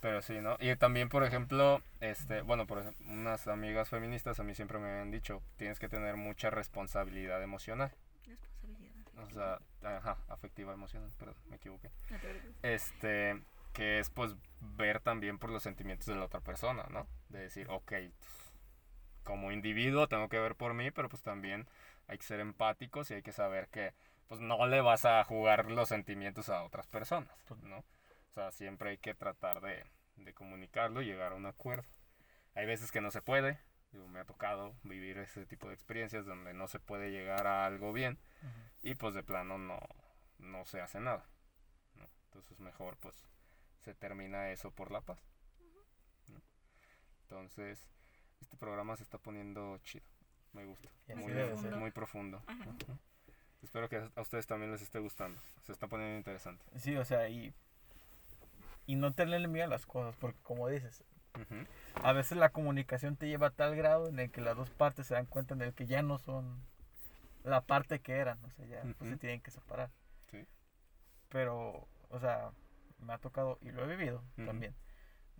Pero 0.00 0.22
sí, 0.22 0.40
¿no? 0.40 0.56
Y 0.60 0.74
también, 0.76 1.08
por 1.08 1.24
ejemplo, 1.24 1.82
este, 2.00 2.42
bueno, 2.42 2.66
por 2.66 2.78
ejemplo, 2.78 3.04
unas 3.08 3.48
amigas 3.48 3.88
feministas 3.88 4.38
a 4.38 4.44
mí 4.44 4.54
siempre 4.54 4.78
me 4.78 4.90
habían 4.90 5.10
dicho, 5.10 5.42
tienes 5.56 5.78
que 5.78 5.88
tener 5.88 6.16
mucha 6.16 6.50
responsabilidad 6.50 7.42
emocional. 7.42 7.92
Responsabilidad. 8.26 8.94
O 9.20 9.30
sea, 9.30 9.58
ajá, 9.96 10.18
afectiva 10.28 10.72
emocional, 10.72 11.10
perdón, 11.18 11.34
me 11.48 11.56
equivoqué. 11.56 11.90
No. 12.10 12.18
Este, 12.62 13.42
que 13.72 13.98
es 13.98 14.10
pues 14.10 14.36
ver 14.60 15.00
también 15.00 15.38
por 15.38 15.50
los 15.50 15.62
sentimientos 15.62 16.06
de 16.06 16.14
la 16.16 16.24
otra 16.24 16.40
persona, 16.40 16.86
¿no? 16.90 17.06
De 17.28 17.40
decir, 17.40 17.68
ok, 17.68 17.92
como 19.24 19.52
individuo 19.52 20.08
tengo 20.08 20.28
que 20.28 20.38
ver 20.38 20.54
por 20.54 20.74
mí, 20.74 20.90
pero 20.90 21.08
pues 21.08 21.22
también 21.22 21.66
hay 22.06 22.18
que 22.18 22.24
ser 22.24 22.40
empáticos 22.40 23.10
y 23.10 23.14
hay 23.14 23.22
que 23.22 23.32
saber 23.32 23.68
que 23.68 23.94
pues 24.28 24.40
no 24.40 24.66
le 24.66 24.80
vas 24.80 25.04
a 25.04 25.22
jugar 25.24 25.70
los 25.70 25.88
sentimientos 25.88 26.48
a 26.48 26.62
otras 26.62 26.86
personas, 26.86 27.32
¿no? 27.62 27.84
O 28.38 28.40
sea, 28.40 28.52
siempre 28.52 28.90
hay 28.90 28.98
que 28.98 29.14
tratar 29.14 29.60
de, 29.60 29.84
de 30.14 30.32
comunicarlo 30.32 31.02
y 31.02 31.06
llegar 31.06 31.32
a 31.32 31.34
un 31.34 31.46
acuerdo. 31.46 31.88
Hay 32.54 32.66
veces 32.66 32.92
que 32.92 33.00
no 33.00 33.10
se 33.10 33.20
puede, 33.20 33.58
digo, 33.90 34.06
me 34.06 34.20
ha 34.20 34.24
tocado 34.24 34.76
vivir 34.84 35.18
ese 35.18 35.44
tipo 35.44 35.66
de 35.66 35.74
experiencias 35.74 36.24
donde 36.24 36.54
no 36.54 36.68
se 36.68 36.78
puede 36.78 37.10
llegar 37.10 37.48
a 37.48 37.66
algo 37.66 37.92
bien 37.92 38.16
y 38.80 38.94
pues 38.94 39.14
de 39.14 39.24
plano 39.24 39.58
no, 39.58 39.80
no 40.38 40.64
se 40.66 40.80
hace 40.80 41.00
nada. 41.00 41.26
¿no? 41.96 42.08
Entonces 42.26 42.60
mejor 42.60 42.96
pues 42.98 43.26
se 43.80 43.92
termina 43.92 44.52
eso 44.52 44.70
por 44.70 44.92
la 44.92 45.00
paz. 45.00 45.18
¿no? 46.28 46.40
Entonces 47.22 47.90
este 48.40 48.56
programa 48.56 48.96
se 48.96 49.02
está 49.02 49.18
poniendo 49.18 49.78
chido. 49.78 50.06
Me 50.52 50.64
gusta. 50.64 50.88
Muy, 51.16 51.32
debe 51.32 51.56
muy 51.74 51.90
profundo. 51.90 52.40
Espero 53.64 53.88
que 53.88 53.96
a 54.14 54.20
ustedes 54.20 54.46
también 54.46 54.70
les 54.70 54.82
esté 54.82 55.00
gustando. 55.00 55.42
Se 55.64 55.72
está 55.72 55.88
poniendo 55.88 56.16
interesante. 56.16 56.64
Sí, 56.78 56.94
o 56.94 57.04
sea, 57.04 57.28
y, 57.28 57.52
y 58.88 58.96
no 58.96 59.12
tenerle 59.12 59.48
miedo 59.48 59.66
a 59.66 59.68
las 59.68 59.84
cosas, 59.84 60.16
porque 60.16 60.40
como 60.42 60.66
dices, 60.66 61.04
a 62.02 62.12
veces 62.14 62.38
la 62.38 62.48
comunicación 62.48 63.16
te 63.16 63.28
lleva 63.28 63.48
a 63.48 63.50
tal 63.50 63.76
grado 63.76 64.08
en 64.08 64.18
el 64.18 64.30
que 64.30 64.40
las 64.40 64.56
dos 64.56 64.70
partes 64.70 65.06
se 65.06 65.12
dan 65.12 65.26
cuenta 65.26 65.52
en 65.52 65.60
el 65.60 65.74
que 65.74 65.86
ya 65.86 66.00
no 66.00 66.16
son 66.16 66.64
la 67.44 67.60
parte 67.60 68.00
que 68.00 68.14
eran, 68.14 68.42
o 68.46 68.50
sea, 68.50 68.64
ya 68.64 68.82
pues, 68.96 69.10
se 69.10 69.18
tienen 69.18 69.42
que 69.42 69.50
separar. 69.50 69.90
Sí. 70.30 70.46
Pero, 71.28 71.86
o 72.08 72.18
sea, 72.18 72.50
me 73.00 73.12
ha 73.12 73.18
tocado, 73.18 73.58
y 73.60 73.72
lo 73.72 73.84
he 73.84 73.94
vivido 73.94 74.24
también, 74.46 74.74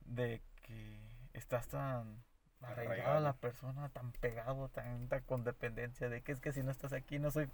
de 0.05 0.43
que 0.63 1.01
estás 1.33 1.69
tan 1.69 2.23
arraigado 2.61 3.17
a 3.17 3.21
la 3.21 3.33
persona, 3.33 3.89
tan 3.89 4.13
pegado, 4.13 4.69
tanta 4.69 5.23
condependencia, 5.23 6.11
de 6.11 6.21
que 6.21 6.33
es 6.33 6.41
que 6.41 6.53
si 6.53 6.63
no 6.63 6.71
estás 6.71 6.93
aquí 6.93 7.19
no 7.19 7.31
soy, 7.31 7.49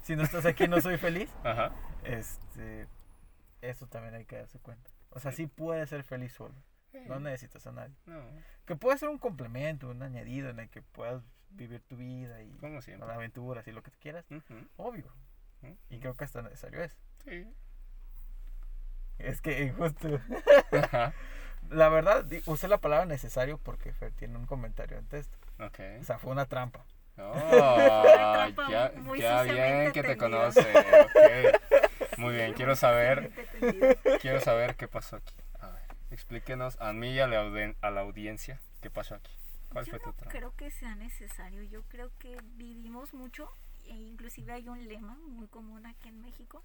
si 0.00 0.16
no 0.16 0.22
estás 0.22 0.46
aquí 0.46 0.68
no 0.68 0.80
soy 0.80 0.96
feliz, 0.96 1.30
Ajá. 1.44 1.70
este, 2.02 2.88
eso 3.60 3.86
también 3.88 4.14
hay 4.14 4.24
que 4.24 4.36
darse 4.36 4.58
cuenta. 4.58 4.90
O 5.14 5.20
sea, 5.20 5.32
sí 5.32 5.46
puedes 5.46 5.88
ser 5.90 6.02
feliz 6.04 6.32
solo, 6.32 6.54
no 7.06 7.16
Sí. 7.16 7.22
necesitas 7.22 7.66
a 7.66 7.72
nadie. 7.72 7.94
No, 8.06 8.20
Que 8.66 8.76
puede 8.76 8.98
ser 8.98 9.08
un 9.08 9.18
complemento, 9.18 9.88
un 9.90 10.02
añadido 10.02 10.50
en 10.50 10.60
el 10.60 10.68
que 10.70 10.82
puedas 10.82 11.22
vivir 11.50 11.82
tu 11.82 11.96
vida 11.96 12.42
y 12.42 12.50
como 12.58 12.76
las 12.80 12.88
aventuras 13.10 13.66
y 13.68 13.72
lo 13.72 13.82
que 13.82 13.90
tú 13.90 13.98
quieras, 14.00 14.24
obvio. 14.76 15.12
Y 15.90 16.00
creo 16.00 16.14
que 16.14 16.24
hasta 16.24 16.42
necesario 16.42 16.82
es. 16.82 16.96
Sí. 17.24 17.46
Es 19.18 19.40
que 19.40 19.64
eh, 19.64 19.72
justo, 19.72 20.18
Ajá. 20.72 21.12
la 21.70 21.88
verdad, 21.88 22.26
usé 22.46 22.66
la 22.66 22.78
palabra 22.78 23.06
necesario 23.06 23.58
porque 23.58 23.92
Fer 23.92 24.12
tiene 24.12 24.36
un 24.38 24.46
comentario 24.46 24.98
en 24.98 25.06
texto. 25.06 25.36
Ok. 25.60 25.78
O 26.00 26.04
sea, 26.04 26.18
fue 26.18 26.32
una 26.32 26.46
trampa. 26.46 26.84
Oh, 27.18 27.32
trampa 28.02 28.70
ya, 28.70 28.92
muy 28.96 29.20
ya 29.20 29.40
suciamente 29.42 29.80
bien 29.80 29.92
que 29.92 30.02
te 30.02 30.16
conoce. 30.16 30.60
ok. 30.60 31.80
Muy 32.18 32.34
bien, 32.34 32.52
quiero 32.54 32.76
saber, 32.76 33.30
quiero 34.20 34.40
saber 34.40 34.76
qué 34.76 34.88
pasó 34.88 35.16
aquí. 35.16 35.34
A 35.60 35.68
ver, 35.70 35.82
explíquenos 36.10 36.80
a 36.80 36.92
mí 36.92 37.12
y 37.12 37.20
a 37.20 37.26
la, 37.26 37.42
audien- 37.42 37.76
a 37.80 37.90
la 37.90 38.00
audiencia 38.02 38.60
qué 38.80 38.90
pasó 38.90 39.14
aquí. 39.14 39.32
¿Cuál 39.70 39.84
Yo 39.86 39.90
fue 39.92 40.00
tu 40.00 40.06
no 40.06 40.12
trampa? 40.14 40.30
creo 40.38 40.54
que 40.56 40.70
sea 40.70 40.94
necesario. 40.94 41.62
Yo 41.62 41.82
creo 41.84 42.10
que 42.18 42.36
vivimos 42.56 43.14
mucho, 43.14 43.48
e 43.86 43.94
inclusive 43.94 44.52
hay 44.52 44.68
un 44.68 44.86
lema 44.86 45.14
muy 45.28 45.46
común 45.48 45.86
aquí 45.86 46.08
en 46.08 46.20
México, 46.20 46.62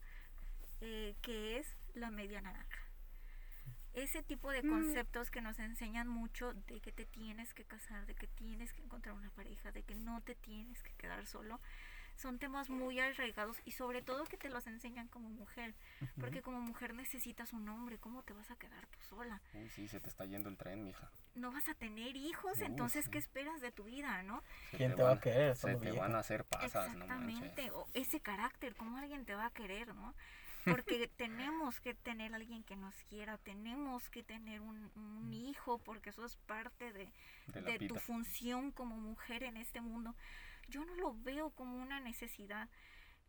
eh, 0.81 1.15
que 1.21 1.57
es 1.57 1.67
la 1.95 2.11
media 2.11 2.41
naranja. 2.41 2.79
ese 3.93 4.21
tipo 4.21 4.51
de 4.51 4.61
Mm. 4.61 4.69
conceptos 4.69 5.31
que 5.31 5.41
nos 5.41 5.57
enseñan 5.57 6.07
mucho 6.07 6.53
de 6.67 6.79
que 6.81 6.91
te 6.91 7.05
tienes 7.05 7.55
que 7.55 7.63
casar, 7.63 8.05
de 8.05 8.13
que 8.13 8.27
tienes 8.27 8.71
que 8.71 8.83
encontrar 8.83 9.15
una 9.15 9.31
pareja, 9.31 9.71
de 9.71 9.81
que 9.81 9.95
no 9.95 10.21
te 10.21 10.35
tienes 10.35 10.83
que 10.83 10.93
quedar 10.93 11.25
solo, 11.25 11.59
son 12.17 12.39
temas 12.39 12.69
muy 12.69 12.99
arraigados 12.99 13.61
y 13.65 13.71
sobre 13.71 14.01
todo 14.01 14.25
que 14.25 14.37
te 14.37 14.49
los 14.49 14.67
enseñan 14.67 15.07
como 15.07 15.29
mujer, 15.29 15.75
porque 16.19 16.41
como 16.41 16.59
mujer 16.59 16.93
necesitas 16.93 17.53
un 17.53 17.69
hombre, 17.69 17.99
¿cómo 17.99 18.23
te 18.23 18.33
vas 18.33 18.49
a 18.51 18.55
quedar 18.57 18.85
tú 18.87 18.99
sola? 19.01 19.41
Uy, 19.53 19.69
sí, 19.69 19.87
se 19.87 19.99
te 19.99 20.09
está 20.09 20.25
yendo 20.25 20.49
el 20.49 20.57
tren, 20.57 20.83
mija. 20.83 21.11
No 21.35 21.51
vas 21.51 21.67
a 21.69 21.75
tener 21.75 22.15
hijos, 22.15 22.61
Uy, 22.61 22.65
entonces 22.65 23.05
sí. 23.05 23.11
¿qué 23.11 23.19
esperas 23.19 23.61
de 23.61 23.71
tu 23.71 23.83
vida, 23.85 24.23
no? 24.23 24.43
Se 24.71 24.77
¿Quién 24.77 24.95
te 24.95 25.03
va 25.03 25.13
a 25.13 25.19
querer? 25.19 25.55
Se 25.55 25.75
te 25.75 25.91
vieja. 25.91 25.99
van 25.99 26.15
a 26.15 26.19
hacer 26.19 26.43
pasas, 26.45 26.95
no 26.95 27.07
manches. 27.07 27.43
Exactamente, 27.43 27.71
o 27.71 27.87
ese 27.93 28.19
carácter, 28.19 28.75
¿cómo 28.75 28.97
alguien 28.97 29.25
te 29.25 29.35
va 29.35 29.45
a 29.45 29.51
querer, 29.51 29.93
no? 29.95 30.15
Porque 30.65 31.07
tenemos 31.17 31.79
que 31.79 31.93
tener 31.93 32.33
alguien 32.33 32.63
que 32.63 32.75
nos 32.75 32.95
quiera, 33.05 33.37
tenemos 33.37 34.09
que 34.09 34.23
tener 34.23 34.61
un, 34.61 34.91
un 34.95 35.31
hijo, 35.33 35.77
porque 35.79 36.09
eso 36.09 36.25
es 36.25 36.35
parte 36.37 36.91
de, 36.91 37.09
De 37.47 37.61
de 37.61 37.87
tu 37.87 37.95
función 37.95 38.71
como 38.71 38.97
mujer 38.97 39.43
en 39.43 39.57
este 39.57 39.79
mundo. 39.81 40.15
Yo 40.67 40.83
no 40.85 40.95
lo 40.95 41.13
veo 41.21 41.49
como 41.51 41.81
una 41.81 41.99
necesidad. 41.99 42.69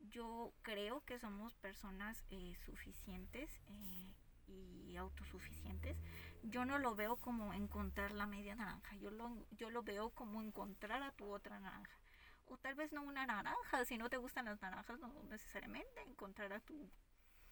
Yo 0.01 0.53
creo 0.62 1.05
que 1.05 1.18
somos 1.18 1.55
personas 1.55 2.24
eh, 2.30 2.57
suficientes 2.64 3.51
eh, 3.68 4.14
y 4.47 4.97
autosuficientes. 4.97 5.97
Yo 6.43 6.64
no 6.64 6.78
lo 6.78 6.95
veo 6.95 7.16
como 7.16 7.53
encontrar 7.53 8.12
la 8.12 8.26
media 8.26 8.55
naranja. 8.55 8.97
Yo 8.97 9.11
lo, 9.11 9.47
yo 9.51 9.70
lo 9.70 9.82
veo 9.82 10.11
como 10.11 10.41
encontrar 10.41 11.03
a 11.03 11.12
tu 11.12 11.30
otra 11.30 11.59
naranja. 11.59 11.99
O 12.47 12.57
tal 12.57 12.74
vez 12.74 12.93
no 12.93 13.03
una 13.03 13.26
naranja. 13.26 13.84
Si 13.84 13.99
no 13.99 14.09
te 14.09 14.16
gustan 14.16 14.47
las 14.47 14.61
naranjas, 14.62 14.99
no 15.01 15.12
necesariamente 15.28 16.01
encontrar 16.07 16.53
a 16.53 16.61
tu 16.61 16.91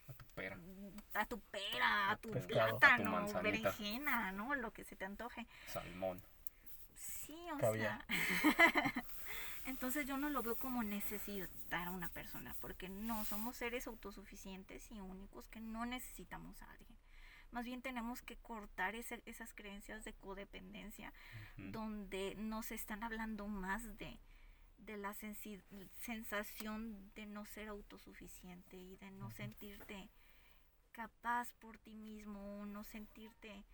A 0.09 0.12
tu 0.14 0.24
pera. 0.34 0.59
a 1.14 1.26
tu 1.26 1.41
pera, 1.41 2.11
a 2.11 2.16
tu 2.16 2.30
Pescado, 2.30 2.61
a 2.61 2.70
tu 2.70 2.78
plátano, 2.78 3.43
berenjena, 3.43 4.32
¿no? 4.32 4.55
Lo 4.55 4.72
que 4.72 4.84
se 4.84 4.97
te 4.97 5.05
antoje. 5.05 5.47
Salmón. 5.66 6.22
Sí, 6.95 7.37
o 7.53 7.72
sea. 7.72 8.05
Entonces 9.66 10.06
yo 10.06 10.16
no 10.16 10.30
lo 10.30 10.42
veo 10.42 10.56
como 10.56 10.82
necesitar 10.82 11.88
a 11.88 11.90
una 11.90 12.08
persona, 12.08 12.54
porque 12.60 12.88
no 12.88 13.24
somos 13.24 13.56
seres 13.56 13.86
autosuficientes 13.86 14.90
y 14.92 15.00
únicos 15.00 15.48
que 15.48 15.60
no 15.60 15.84
necesitamos 15.86 16.62
a 16.62 16.70
alguien. 16.70 16.96
Más 17.50 17.64
bien 17.64 17.82
tenemos 17.82 18.22
que 18.22 18.36
cortar 18.36 18.94
ese- 18.94 19.22
esas 19.26 19.52
creencias 19.54 20.04
de 20.04 20.12
codependencia, 20.14 21.12
donde 21.56 22.34
nos 22.36 22.70
están 22.70 23.02
hablando 23.02 23.46
más 23.48 23.98
de, 23.98 24.18
de 24.78 24.96
la 24.96 25.14
sensación 26.00 27.10
de 27.14 27.26
no 27.26 27.44
ser 27.46 27.68
autosuficiente 27.68 28.76
y 28.76 28.96
de 28.96 29.10
no 29.12 29.30
sentirte 29.32 30.08
capaz 30.92 31.52
por 31.54 31.78
ti 31.78 31.94
mismo, 31.94 32.64
no 32.66 32.84
sentirte 32.84 33.64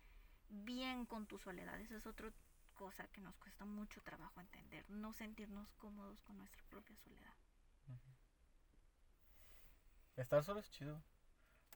bien 0.49 1.05
con 1.05 1.25
tu 1.25 1.37
soledad. 1.39 1.79
Esa 1.79 1.97
es 1.97 2.05
otra 2.05 2.31
cosa 2.73 3.07
que 3.07 3.21
nos 3.21 3.35
cuesta 3.35 3.65
mucho 3.65 4.01
trabajo 4.01 4.39
entender, 4.41 4.89
no 4.89 5.13
sentirnos 5.13 5.71
cómodos 5.73 6.21
con 6.21 6.37
nuestra 6.37 6.63
propia 6.69 6.95
soledad. 6.97 7.33
Estar 10.15 10.43
solo 10.43 10.59
es 10.59 10.69
chido. 10.69 11.01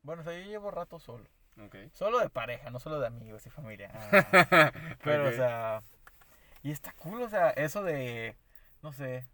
Bueno, 0.04 0.22
o 0.22 0.26
sea, 0.26 0.34
yo 0.34 0.46
llevo 0.46 0.70
rato 0.72 1.00
solo. 1.00 1.28
Ok. 1.60 1.76
Solo 1.94 2.20
de 2.20 2.30
pareja, 2.30 2.70
no 2.70 2.80
solo 2.80 3.00
de 3.00 3.08
amigos 3.08 3.46
y 3.48 3.50
familia. 3.50 3.92
Ah, 3.94 4.72
Pero, 5.04 5.30
o 5.30 5.32
sea, 5.32 5.82
y 6.62 6.72
está 6.72 6.92
cool, 6.94 7.22
o 7.22 7.30
sea, 7.30 7.50
eso 7.52 7.82
de, 7.84 8.36
no 8.84 8.94
sé, 8.94 9.28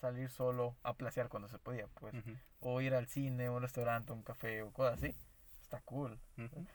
salir 0.00 0.30
solo 0.30 0.76
a 0.82 0.94
placear 0.94 1.28
cuando 1.28 1.48
se 1.48 1.58
podía, 1.58 1.88
pues. 1.88 2.14
O 2.60 2.80
ir 2.80 2.94
al 2.94 3.06
cine, 3.08 3.50
un 3.50 3.62
restaurante, 3.62 4.12
un 4.12 4.22
café 4.22 4.62
o 4.62 4.72
cosas 4.72 4.98
así. 4.98 5.16
Está 5.62 5.80
cool. 5.80 6.20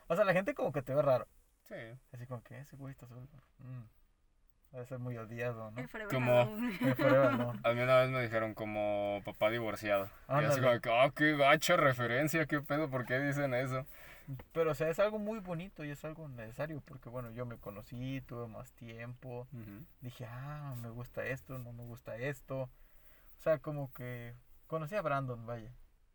O 0.08 0.16
sea, 0.16 0.24
la 0.24 0.32
gente 0.32 0.54
como 0.54 0.72
que 0.72 0.82
te 0.82 0.94
ve 0.94 1.02
raro. 1.02 1.26
Sí. 1.62 1.76
Así 2.12 2.26
como 2.26 2.42
que 2.42 2.58
ese 2.58 2.76
güey 2.76 2.92
está 2.92 3.06
solo. 3.06 3.22
Mm. 3.58 3.84
Debe 4.72 4.86
ser 4.86 4.98
muy 5.00 5.16
odiado, 5.18 5.72
¿no? 5.72 5.82
Como-. 6.10 6.42
A 7.64 7.72
mí 7.72 7.80
una 7.82 7.98
vez 7.98 8.10
me 8.10 8.22
dijeron 8.22 8.54
como 8.54 9.20
papá 9.24 9.50
divorciado. 9.50 10.04
Y 10.28 10.32
así 10.32 10.44
Ándale. 10.44 10.62
como 10.62 10.80
que, 10.80 10.90
ah, 10.90 11.10
qué 11.14 11.36
gacha 11.36 11.76
referencia, 11.76 12.46
qué 12.46 12.60
pedo, 12.60 12.88
¿por 12.88 13.04
qué 13.04 13.18
dicen 13.18 13.52
eso? 13.54 13.84
Pero, 14.52 14.70
o 14.70 14.74
sea, 14.74 14.88
es 14.88 15.00
algo 15.00 15.18
muy 15.18 15.40
bonito 15.40 15.84
y 15.84 15.90
es 15.90 16.04
algo 16.04 16.28
necesario 16.28 16.80
porque, 16.82 17.08
bueno, 17.08 17.30
yo 17.30 17.46
me 17.46 17.58
conocí, 17.58 18.20
tuve 18.20 18.46
más 18.46 18.72
tiempo. 18.74 19.48
Dije, 20.00 20.24
ah, 20.26 20.76
me 20.80 20.90
gusta 20.90 21.24
esto, 21.24 21.58
no 21.58 21.72
me 21.72 21.84
gusta 21.84 22.16
esto. 22.16 22.62
O 22.62 23.42
sea, 23.42 23.58
como 23.58 23.92
que 23.92 24.34
conocí 24.68 24.94
a 24.94 25.02
Brandon, 25.02 25.44
vaya. 25.46 25.72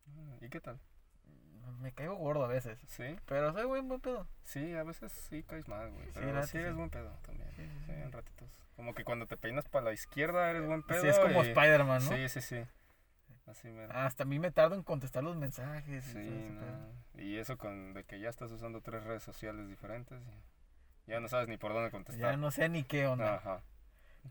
Ah, 0.07 0.37
¿Y 0.39 0.49
qué 0.49 0.61
tal? 0.61 0.79
Me 1.79 1.91
caigo 1.91 2.15
gordo 2.15 2.43
a 2.45 2.47
veces. 2.47 2.79
Sí, 2.87 3.15
Pero 3.25 3.53
soy 3.53 3.65
buen, 3.65 3.87
buen 3.87 4.01
pedo. 4.01 4.27
sí, 4.43 4.73
a 4.75 4.83
veces 4.83 5.11
sí 5.11 5.43
caes 5.43 5.67
mal, 5.67 5.91
güey. 5.91 6.05
Sí, 6.13 6.19
eres 6.19 6.49
sí. 6.49 6.59
buen 6.73 6.89
pedo 6.89 7.11
también. 7.23 7.49
Sí, 7.55 7.67
sí, 7.85 7.91
en 7.91 8.11
ratitos. 8.11 8.49
Como 8.75 8.93
que 8.93 9.03
cuando 9.03 9.25
te 9.27 9.37
peinas 9.37 9.67
para 9.69 9.85
la 9.85 9.93
izquierda 9.93 10.49
eres 10.49 10.65
buen 10.65 10.83
pedo. 10.83 11.01
Sí, 11.01 11.07
es 11.07 11.19
como 11.19 11.43
y- 11.43 11.47
Spider-Man, 11.47 12.03
¿no? 12.05 12.11
Sí, 12.11 12.29
sí, 12.29 12.41
sí. 12.41 12.65
Así 13.47 13.67
mero. 13.69 13.93
Hasta 13.93 14.23
a 14.23 14.25
mí 14.25 14.39
me 14.39 14.51
tardo 14.51 14.75
en 14.75 14.83
contestar 14.83 15.23
los 15.23 15.35
mensajes. 15.37 16.07
y 16.07 16.11
Sí, 16.11 16.47
no. 16.49 17.21
Y 17.21 17.37
eso 17.37 17.57
con 17.57 17.93
de 17.93 18.03
que 18.03 18.19
ya 18.19 18.29
estás 18.29 18.51
usando 18.51 18.81
tres 18.81 19.03
redes 19.03 19.21
sociales 19.23 19.67
diferentes. 19.67 20.19
y 21.07 21.11
Ya 21.11 21.19
no 21.19 21.27
sabes 21.27 21.47
ni 21.47 21.57
por 21.57 21.71
dónde 21.73 21.91
contestar. 21.91 22.31
Ya 22.31 22.37
no 22.37 22.49
sé 22.51 22.69
ni 22.69 22.83
qué 22.83 23.05
onda. 23.07 23.35
Ajá. 23.35 23.61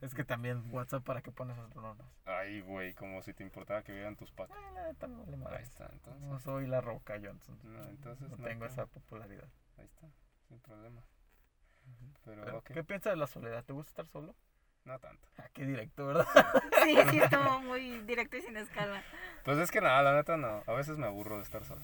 Es 0.00 0.14
que 0.14 0.24
también 0.24 0.62
WhatsApp 0.72 1.04
para 1.04 1.22
qué 1.22 1.30
pones 1.30 1.56
esas 1.56 1.72
bromas. 1.74 2.06
Ay, 2.24 2.60
güey, 2.60 2.94
como 2.94 3.22
si 3.22 3.32
te 3.32 3.42
importara 3.42 3.82
que 3.82 3.92
vieran 3.92 4.16
tus 4.16 4.30
patas. 4.32 4.56
Ay, 4.56 4.74
la 4.74 4.82
neta 4.84 5.06
vale 5.06 5.56
Ahí 5.56 5.62
está, 5.62 5.88
entonces. 5.92 6.22
No 6.22 6.38
soy 6.40 6.66
la 6.66 6.80
roca 6.80 7.16
yo, 7.16 7.30
entonces. 7.30 7.64
No, 7.64 7.84
entonces 7.84 8.28
no 8.28 8.36
no 8.36 8.44
tengo 8.44 8.66
esa 8.66 8.86
popularidad. 8.86 9.48
Ahí 9.78 9.86
está, 9.86 10.08
sin 10.48 10.60
problema. 10.60 11.02
Pero, 12.24 12.44
Pero, 12.44 12.58
ok, 12.58 12.70
¿Qué 12.72 12.84
piensas 12.84 13.12
de 13.12 13.16
la 13.16 13.26
soledad? 13.26 13.64
¿Te 13.64 13.72
gusta 13.72 13.90
estar 13.90 14.06
solo? 14.06 14.34
no 14.84 14.98
tanto. 14.98 15.26
Ah, 15.38 15.48
qué 15.52 15.64
directo, 15.64 16.06
¿verdad? 16.06 16.26
Sí, 16.84 16.96
sí, 17.10 17.18
estuvo 17.18 17.60
muy 17.62 18.00
directo 18.00 18.36
y 18.36 18.42
sin 18.42 18.56
escala. 18.56 19.02
Pues 19.42 19.58
es 19.58 19.70
que 19.70 19.80
nada, 19.80 20.02
la 20.02 20.14
neta 20.14 20.36
no. 20.36 20.62
A 20.66 20.72
veces 20.74 20.98
me 20.98 21.06
aburro 21.06 21.36
de 21.36 21.42
estar 21.42 21.64
solo. 21.64 21.80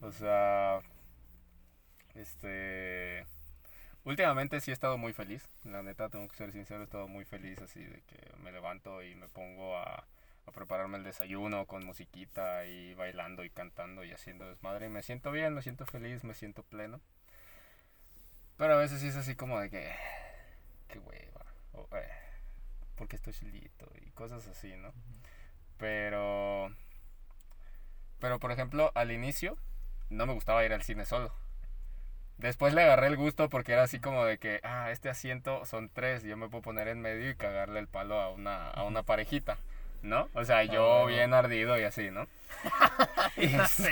O 0.00 0.12
sea, 0.12 0.80
este. 2.14 3.26
Últimamente 4.06 4.60
sí 4.60 4.70
he 4.70 4.74
estado 4.74 4.96
muy 4.98 5.12
feliz. 5.12 5.48
La 5.64 5.82
neta, 5.82 6.08
tengo 6.08 6.28
que 6.28 6.36
ser 6.36 6.52
sincero, 6.52 6.80
he 6.80 6.84
estado 6.84 7.08
muy 7.08 7.24
feliz 7.24 7.60
así 7.60 7.82
de 7.82 8.02
que 8.02 8.32
me 8.40 8.52
levanto 8.52 9.02
y 9.02 9.16
me 9.16 9.28
pongo 9.28 9.76
a, 9.76 10.06
a 10.46 10.52
prepararme 10.52 10.96
el 10.98 11.02
desayuno 11.02 11.66
con 11.66 11.84
musiquita 11.84 12.64
y 12.66 12.94
bailando 12.94 13.44
y 13.44 13.50
cantando 13.50 14.04
y 14.04 14.12
haciendo 14.12 14.48
desmadre. 14.48 14.86
Y 14.86 14.90
me 14.90 15.02
siento 15.02 15.32
bien, 15.32 15.54
me 15.54 15.62
siento 15.62 15.86
feliz, 15.86 16.22
me 16.22 16.34
siento 16.34 16.62
pleno. 16.62 17.00
Pero 18.56 18.74
a 18.74 18.78
veces 18.78 19.00
sí 19.00 19.08
es 19.08 19.16
así 19.16 19.34
como 19.34 19.58
de 19.58 19.70
que. 19.70 19.92
Qué 20.86 21.00
hueva. 21.00 21.44
O, 21.72 21.88
eh, 21.96 22.08
porque 22.94 23.16
estoy 23.16 23.32
solito 23.32 23.90
y 24.00 24.12
cosas 24.12 24.46
así, 24.46 24.76
¿no? 24.76 24.92
Pero. 25.78 26.72
Pero 28.20 28.38
por 28.38 28.52
ejemplo, 28.52 28.92
al 28.94 29.10
inicio 29.10 29.58
no 30.10 30.26
me 30.26 30.32
gustaba 30.32 30.64
ir 30.64 30.72
al 30.72 30.84
cine 30.84 31.06
solo. 31.06 31.34
Después 32.38 32.74
le 32.74 32.82
agarré 32.82 33.06
el 33.08 33.16
gusto 33.16 33.48
porque 33.48 33.72
era 33.72 33.84
así 33.84 33.98
como 33.98 34.24
de 34.26 34.38
que, 34.38 34.60
ah, 34.62 34.90
este 34.90 35.08
asiento 35.08 35.64
son 35.64 35.88
tres, 35.88 36.22
yo 36.22 36.36
me 36.36 36.48
puedo 36.48 36.62
poner 36.62 36.88
en 36.88 37.00
medio 37.00 37.30
y 37.30 37.34
cagarle 37.34 37.80
el 37.80 37.88
palo 37.88 38.20
a 38.20 38.30
una, 38.30 38.68
a 38.70 38.84
una 38.84 39.02
parejita, 39.02 39.56
¿no? 40.02 40.28
O 40.34 40.44
sea, 40.44 40.62
yo 40.64 41.04
Ah. 41.04 41.06
bien 41.06 41.32
ardido 41.32 41.78
y 41.78 41.84
así, 41.84 42.10
¿no? 42.10 42.26
y, 43.38 43.46
es- 43.46 43.88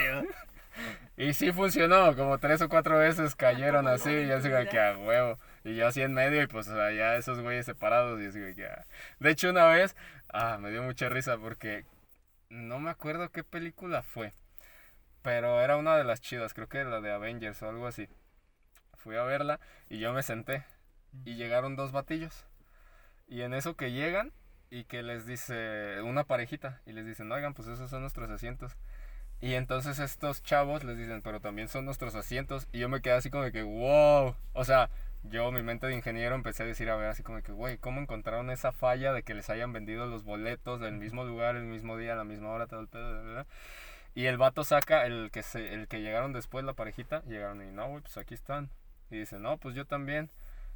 y 1.16 1.32
sí 1.32 1.52
funcionó, 1.52 2.14
como 2.16 2.38
tres 2.38 2.60
o 2.60 2.68
cuatro 2.68 2.98
veces 2.98 3.34
cayeron 3.34 3.86
así, 3.88 4.10
y 4.10 4.26
yo 4.28 4.36
así 4.36 4.48
que 4.70 4.78
a 4.80 4.98
huevo. 4.98 5.38
Y 5.64 5.76
yo 5.76 5.86
así 5.86 6.02
en 6.02 6.12
medio 6.12 6.42
y 6.42 6.46
pues 6.46 6.66
ya 6.66 7.16
esos 7.16 7.40
güeyes 7.40 7.64
separados 7.64 8.20
y 8.20 8.26
así 8.26 8.40
que... 8.54 8.66
ah. 8.66 8.84
De 9.20 9.30
hecho 9.30 9.48
una 9.50 9.66
vez, 9.66 9.96
ah, 10.32 10.58
me 10.60 10.70
dio 10.70 10.82
mucha 10.82 11.08
risa 11.08 11.38
porque 11.38 11.86
no 12.50 12.78
me 12.80 12.90
acuerdo 12.90 13.30
qué 13.30 13.42
película 13.44 14.02
fue. 14.02 14.32
Pero 15.22 15.62
era 15.62 15.76
una 15.76 15.96
de 15.96 16.04
las 16.04 16.20
chidas, 16.20 16.52
creo 16.52 16.68
que 16.68 16.84
la 16.84 17.00
de 17.00 17.10
Avengers 17.12 17.62
o 17.62 17.68
algo 17.70 17.86
así. 17.86 18.08
Fui 19.04 19.16
a 19.16 19.22
verla 19.22 19.60
y 19.90 19.98
yo 19.98 20.14
me 20.14 20.22
senté. 20.22 20.64
Y 21.26 21.36
llegaron 21.36 21.76
dos 21.76 21.92
batillos. 21.92 22.46
Y 23.28 23.42
en 23.42 23.52
eso 23.52 23.76
que 23.76 23.92
llegan 23.92 24.32
y 24.70 24.84
que 24.84 25.02
les 25.02 25.26
dice 25.26 26.00
una 26.02 26.24
parejita. 26.24 26.80
Y 26.86 26.92
les 26.92 27.04
dicen, 27.06 27.30
oigan, 27.30 27.52
pues 27.52 27.68
esos 27.68 27.90
son 27.90 28.00
nuestros 28.00 28.30
asientos. 28.30 28.76
Y 29.42 29.54
entonces 29.54 29.98
estos 29.98 30.42
chavos 30.42 30.84
les 30.84 30.96
dicen, 30.96 31.20
pero 31.20 31.38
también 31.40 31.68
son 31.68 31.84
nuestros 31.84 32.14
asientos. 32.14 32.66
Y 32.72 32.78
yo 32.78 32.88
me 32.88 33.02
quedé 33.02 33.12
así 33.12 33.28
como 33.28 33.44
de 33.44 33.52
que, 33.52 33.62
wow. 33.62 34.34
O 34.54 34.64
sea, 34.64 34.88
yo, 35.22 35.52
mi 35.52 35.62
mente 35.62 35.86
de 35.86 35.94
ingeniero, 35.94 36.34
empecé 36.34 36.62
a 36.62 36.66
decir, 36.66 36.88
a 36.88 36.96
ver, 36.96 37.08
así 37.08 37.22
como 37.22 37.36
de 37.36 37.42
que, 37.42 37.52
güey, 37.52 37.76
¿cómo 37.76 38.00
encontraron 38.00 38.50
esa 38.50 38.72
falla 38.72 39.12
de 39.12 39.22
que 39.22 39.34
les 39.34 39.50
hayan 39.50 39.72
vendido 39.72 40.06
los 40.06 40.24
boletos 40.24 40.80
del 40.80 40.94
mismo 40.94 41.24
lugar, 41.24 41.56
el 41.56 41.64
mismo 41.64 41.98
día, 41.98 42.14
a 42.14 42.16
la 42.16 42.24
misma 42.24 42.50
hora, 42.50 42.66
todo 42.66 42.80
el 42.80 42.88
pedo, 42.88 43.22
bla? 43.22 43.46
Y 44.14 44.26
el 44.26 44.38
vato 44.38 44.64
saca, 44.64 45.06
el 45.06 45.30
que, 45.32 45.42
se, 45.42 45.74
el 45.74 45.88
que 45.88 46.00
llegaron 46.00 46.32
después, 46.32 46.64
la 46.64 46.74
parejita, 46.74 47.22
llegaron 47.24 47.62
y, 47.62 47.70
no, 47.72 47.88
güey, 47.88 48.02
pues 48.02 48.16
aquí 48.16 48.34
están. 48.34 48.70
Y 49.14 49.20
dice, 49.20 49.38
no, 49.38 49.58
pues 49.58 49.74
yo 49.76 49.84
también. 49.84 50.30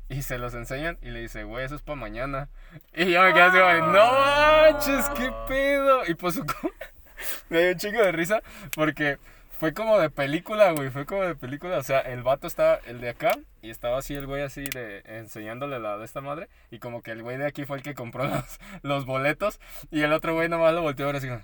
Y 0.09 0.23
se 0.23 0.39
los 0.39 0.55
enseñan 0.55 0.97
y 1.03 1.11
le 1.11 1.21
dice, 1.21 1.45
güey, 1.45 1.67
eso 1.67 1.75
es 1.75 1.83
para 1.83 1.97
mañana. 1.97 2.49
Y 2.95 3.11
yo 3.11 3.23
me 3.23 3.33
quedé 3.33 3.43
así, 3.43 3.59
güey, 3.59 3.81
no 3.81 4.13
manches, 4.13 5.11
qué 5.11 5.31
pedo. 5.49 6.07
Y 6.07 6.15
pues 6.15 6.37
su 6.37 6.47
me 7.51 7.61
dio 7.61 7.73
un 7.73 7.79
chingo 7.79 8.01
de 8.01 8.13
risa 8.13 8.41
porque 8.75 9.19
fue 9.59 9.75
como 9.75 9.99
de 9.99 10.09
película, 10.09 10.71
güey. 10.71 10.89
Fue 10.91 11.05
como 11.05 11.23
de 11.23 11.35
película. 11.35 11.79
O 11.79 11.83
sea, 11.83 11.99
el 11.99 12.23
vato 12.23 12.47
estaba, 12.47 12.77
el 12.87 13.01
de 13.01 13.11
acá, 13.11 13.33
y 13.61 13.71
estaba 13.71 13.99
así 13.99 14.15
el 14.15 14.27
güey 14.27 14.43
así 14.43 14.69
de 14.71 15.03
enseñándole 15.05 15.81
la 15.81 15.99
de 15.99 16.05
esta 16.05 16.21
madre. 16.21 16.49
Y 16.71 16.79
como 16.79 17.03
que 17.03 17.11
el 17.11 17.23
güey 17.23 17.37
de 17.37 17.47
aquí 17.47 17.65
fue 17.65 17.77
el 17.77 17.83
que 17.83 17.95
compró 17.95 18.25
los, 18.29 18.61
los 18.83 19.05
boletos. 19.05 19.61
Y 19.91 20.03
el 20.03 20.13
otro 20.13 20.33
güey 20.35 20.49
nomás 20.49 20.73
lo 20.75 20.83
volteó 20.83 21.07
a 21.07 21.13
ver 21.13 21.17
así 21.17 21.29
como, 21.29 21.43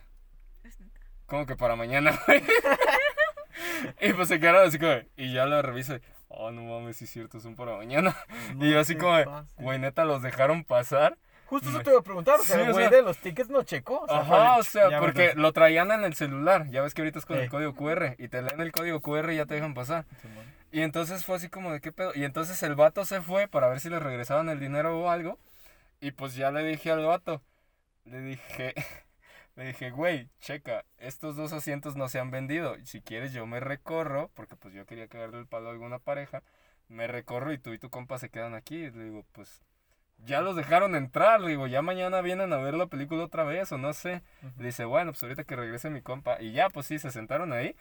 como 1.27 1.47
que 1.47 1.57
para 1.57 1.75
mañana, 1.75 2.19
güey. 2.27 2.43
y 4.01 4.13
pues 4.13 4.29
se 4.29 4.41
quedaron 4.41 4.67
así 4.67 4.79
como, 4.79 4.95
y 5.17 5.33
ya 5.35 5.45
lo 5.45 5.61
reviso. 5.61 5.99
Oh, 6.37 6.51
no 6.51 6.63
mames, 6.65 6.97
sí 6.97 7.05
es 7.05 7.11
cierto, 7.11 7.39
son 7.41 7.55
para 7.55 7.77
mañana. 7.77 8.17
No 8.57 8.67
y 8.67 8.73
yo 8.73 8.81
así 8.81 8.97
como, 8.97 9.17
güey, 9.57 9.79
neta, 9.79 10.05
los 10.05 10.23
dejaron 10.23 10.65
pasar. 10.65 11.17
Justo 11.47 11.69
eso 11.69 11.81
te 11.81 11.91
iba 11.91 12.01
a 12.01 12.03
preguntar, 12.03 12.41
o 12.41 12.43
sea, 12.43 12.57
Sí, 12.57 12.63
el 12.63 12.71
o 12.71 12.73
güey 12.73 12.89
sea- 12.89 12.97
de 12.97 13.03
los 13.03 13.19
tickets 13.19 13.51
no 13.51 13.63
checó. 13.63 14.01
O 14.01 14.09
sea, 14.09 14.19
Ajá, 14.21 14.57
o 14.57 14.63
sea, 14.63 14.99
porque 14.99 15.35
lo 15.37 15.53
traían 15.53 15.93
en 15.93 16.03
el 16.03 16.15
celular. 16.15 16.69
Ya 16.71 16.81
ves 16.83 16.95
que 16.95 17.03
ahorita 17.03 17.19
es 17.19 17.27
con 17.27 17.37
el 17.37 17.45
Sí. 17.45 17.49
código 17.51 17.75
QR. 17.75 18.17
Y 18.19 18.29
te 18.29 18.43
leen 18.43 18.61
el 18.61 18.73
código 18.73 19.01
QR 19.01 19.33
y 19.33 19.37
ya 19.37 19.47
te 19.47 19.55
dejan 19.55 19.75
pasar. 19.75 20.07
Y 20.73 20.81
entonces 20.81 21.25
fue 21.25 21.37
así 21.37 21.49
como 21.49 21.71
de 21.73 21.81
qué 21.81 21.93
pedo. 21.93 22.13
Y 22.15 22.25
entonces 22.25 22.61
el 22.65 22.75
vato 22.75 23.05
se 23.05 23.21
fue 23.21 23.47
para 23.47 23.69
ver 23.69 23.79
si 23.79 23.91
le 23.91 24.01
regresaban 24.01 24.49
el 24.49 24.59
dinero 24.59 24.99
o 24.99 25.11
algo. 25.11 25.39
Y 26.01 26.11
pues 26.13 26.35
ya 26.35 26.51
le 26.51 26.65
dije 26.65 26.91
al 26.91 27.05
vato. 27.05 27.41
Le 28.07 28.21
dije. 28.21 28.75
Le 29.57 29.67
dije, 29.67 29.91
güey, 29.91 30.29
checa, 30.41 30.85
estos 30.99 31.37
dos 31.37 31.53
asientos 31.53 31.95
no 31.97 32.09
se 32.09 32.19
han 32.19 32.31
vendido. 32.31 32.77
Si 32.85 33.01
quieres 33.01 33.33
yo 33.33 33.47
me 33.47 33.61
recorro, 33.61 34.31
porque 34.35 34.57
pues 34.57 34.75
yo 34.75 34.85
quería 34.85 35.07
cagarle 35.07 35.39
el 35.39 35.47
palo 35.47 35.69
a 35.69 35.73
alguna 35.73 35.99
pareja. 36.01 36.43
Me 36.89 37.07
recorro 37.07 37.53
y 37.53 37.59
tú 37.59 37.73
y 37.73 37.79
tu 37.79 37.89
compa 37.89 38.19
se 38.19 38.31
quedan 38.31 38.55
aquí. 38.55 38.91
Le 38.91 39.05
digo, 39.05 39.25
pues 39.33 39.63
ya 40.19 40.41
los 40.41 40.57
dejaron 40.57 40.97
entrar. 40.97 41.41
Le 41.41 41.51
digo, 41.51 41.69
ya 41.69 41.83
mañana 41.83 42.21
vienen 42.21 42.53
a 42.53 42.57
ver 42.57 42.75
la 42.75 42.87
película 42.87 43.25
otra 43.25 43.45
vez 43.45 43.71
o 43.71 43.79
no 43.79 43.93
sé. 43.93 44.23
Ujú. 44.43 44.63
Dice, 44.63 44.85
bueno, 44.87 45.13
pues 45.13 45.23
ahorita 45.23 45.45
que 45.45 45.55
regrese 45.55 45.89
mi 45.89 46.03
compa. 46.03 46.41
Y 46.41 46.53
ya, 46.53 46.69
pues 46.69 46.87
sí, 46.87 46.99
se 46.99 47.13
sentaron 47.13 47.53
ahí. 47.53 47.77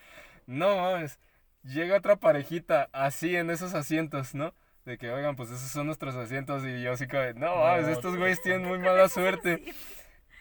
No 0.45 0.77
mames. 0.77 1.19
Llega 1.63 1.97
otra 1.97 2.17
parejita 2.17 2.89
así 2.91 3.35
en 3.35 3.49
esos 3.49 3.73
asientos, 3.73 4.35
¿no? 4.35 4.53
De 4.85 4.97
que, 4.97 5.11
oigan, 5.11 5.35
pues 5.35 5.49
esos 5.49 5.69
son 5.69 5.87
nuestros 5.87 6.15
asientos. 6.15 6.63
Y 6.65 6.83
yo 6.83 6.91
así 6.91 7.07
como, 7.07 7.23
no 7.35 7.55
mames, 7.55 7.85
No, 7.87 7.93
estos 7.93 8.15
güeyes 8.15 8.41
tienen 8.43 8.63
muy 8.67 8.77
mala 8.77 9.09
suerte. 9.09 9.63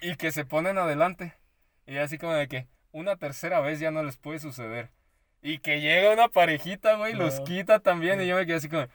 Y 0.03 0.17
que 0.17 0.33
se 0.33 0.45
ponen 0.45 0.79
adelante. 0.79 1.35
Y 1.87 1.97
así 1.99 2.19
como 2.19 2.35
de 2.35 2.49
que 2.49 2.67
una 2.91 3.17
tercera 3.17 3.61
vez 3.61 3.81
ya 3.81 3.91
no 3.91 4.03
les 4.03 4.17
puede 4.17 4.41
suceder. 4.41 4.91
Y 5.43 5.59
que 5.59 5.81
llega 5.81 6.13
una 6.13 6.29
parejita, 6.29 6.97
güey, 6.97 7.15
los 7.15 7.41
quita 7.41 7.81
también. 7.81 8.21
Y 8.21 8.27
yo 8.27 8.37
me 8.37 8.45
quedé 8.45 8.57
así 8.57 8.69
como, 8.69 8.87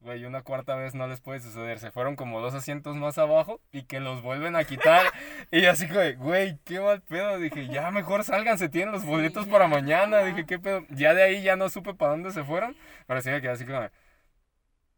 güey, 0.00 0.24
una 0.24 0.42
cuarta 0.42 0.74
vez 0.74 0.94
no 0.94 1.06
les 1.06 1.20
puede 1.20 1.40
suceder. 1.40 1.78
Se 1.78 1.90
fueron 1.90 2.16
como 2.16 2.40
dos 2.40 2.54
asientos 2.54 2.96
más 2.96 3.18
abajo 3.18 3.60
y 3.72 3.84
que 3.84 4.00
los 4.00 4.22
vuelven 4.22 4.56
a 4.56 4.64
quitar. 4.64 5.06
y 5.50 5.66
así 5.66 5.86
como, 5.86 6.00
güey, 6.16 6.58
qué 6.64 6.80
mal 6.80 7.02
pedo. 7.02 7.38
Dije, 7.38 7.68
ya 7.68 7.90
mejor 7.90 8.24
salgan, 8.24 8.58
se 8.58 8.68
tienen 8.68 8.92
los 8.92 9.04
boletos 9.04 9.44
Sí, 9.44 9.50
para 9.50 9.68
mañana. 9.68 10.24
Dije, 10.24 10.46
qué 10.46 10.58
pedo. 10.58 10.86
Ya 10.90 11.14
de 11.14 11.22
ahí 11.22 11.42
ya 11.42 11.56
no 11.56 11.68
supe 11.68 11.94
para 11.94 12.12
dónde 12.12 12.32
se 12.32 12.44
fueron. 12.44 12.76
Pero 13.06 13.20
sí 13.22 13.30
me 13.30 13.40
quedé 13.40 13.50
así 13.52 13.64
como, 13.64 13.88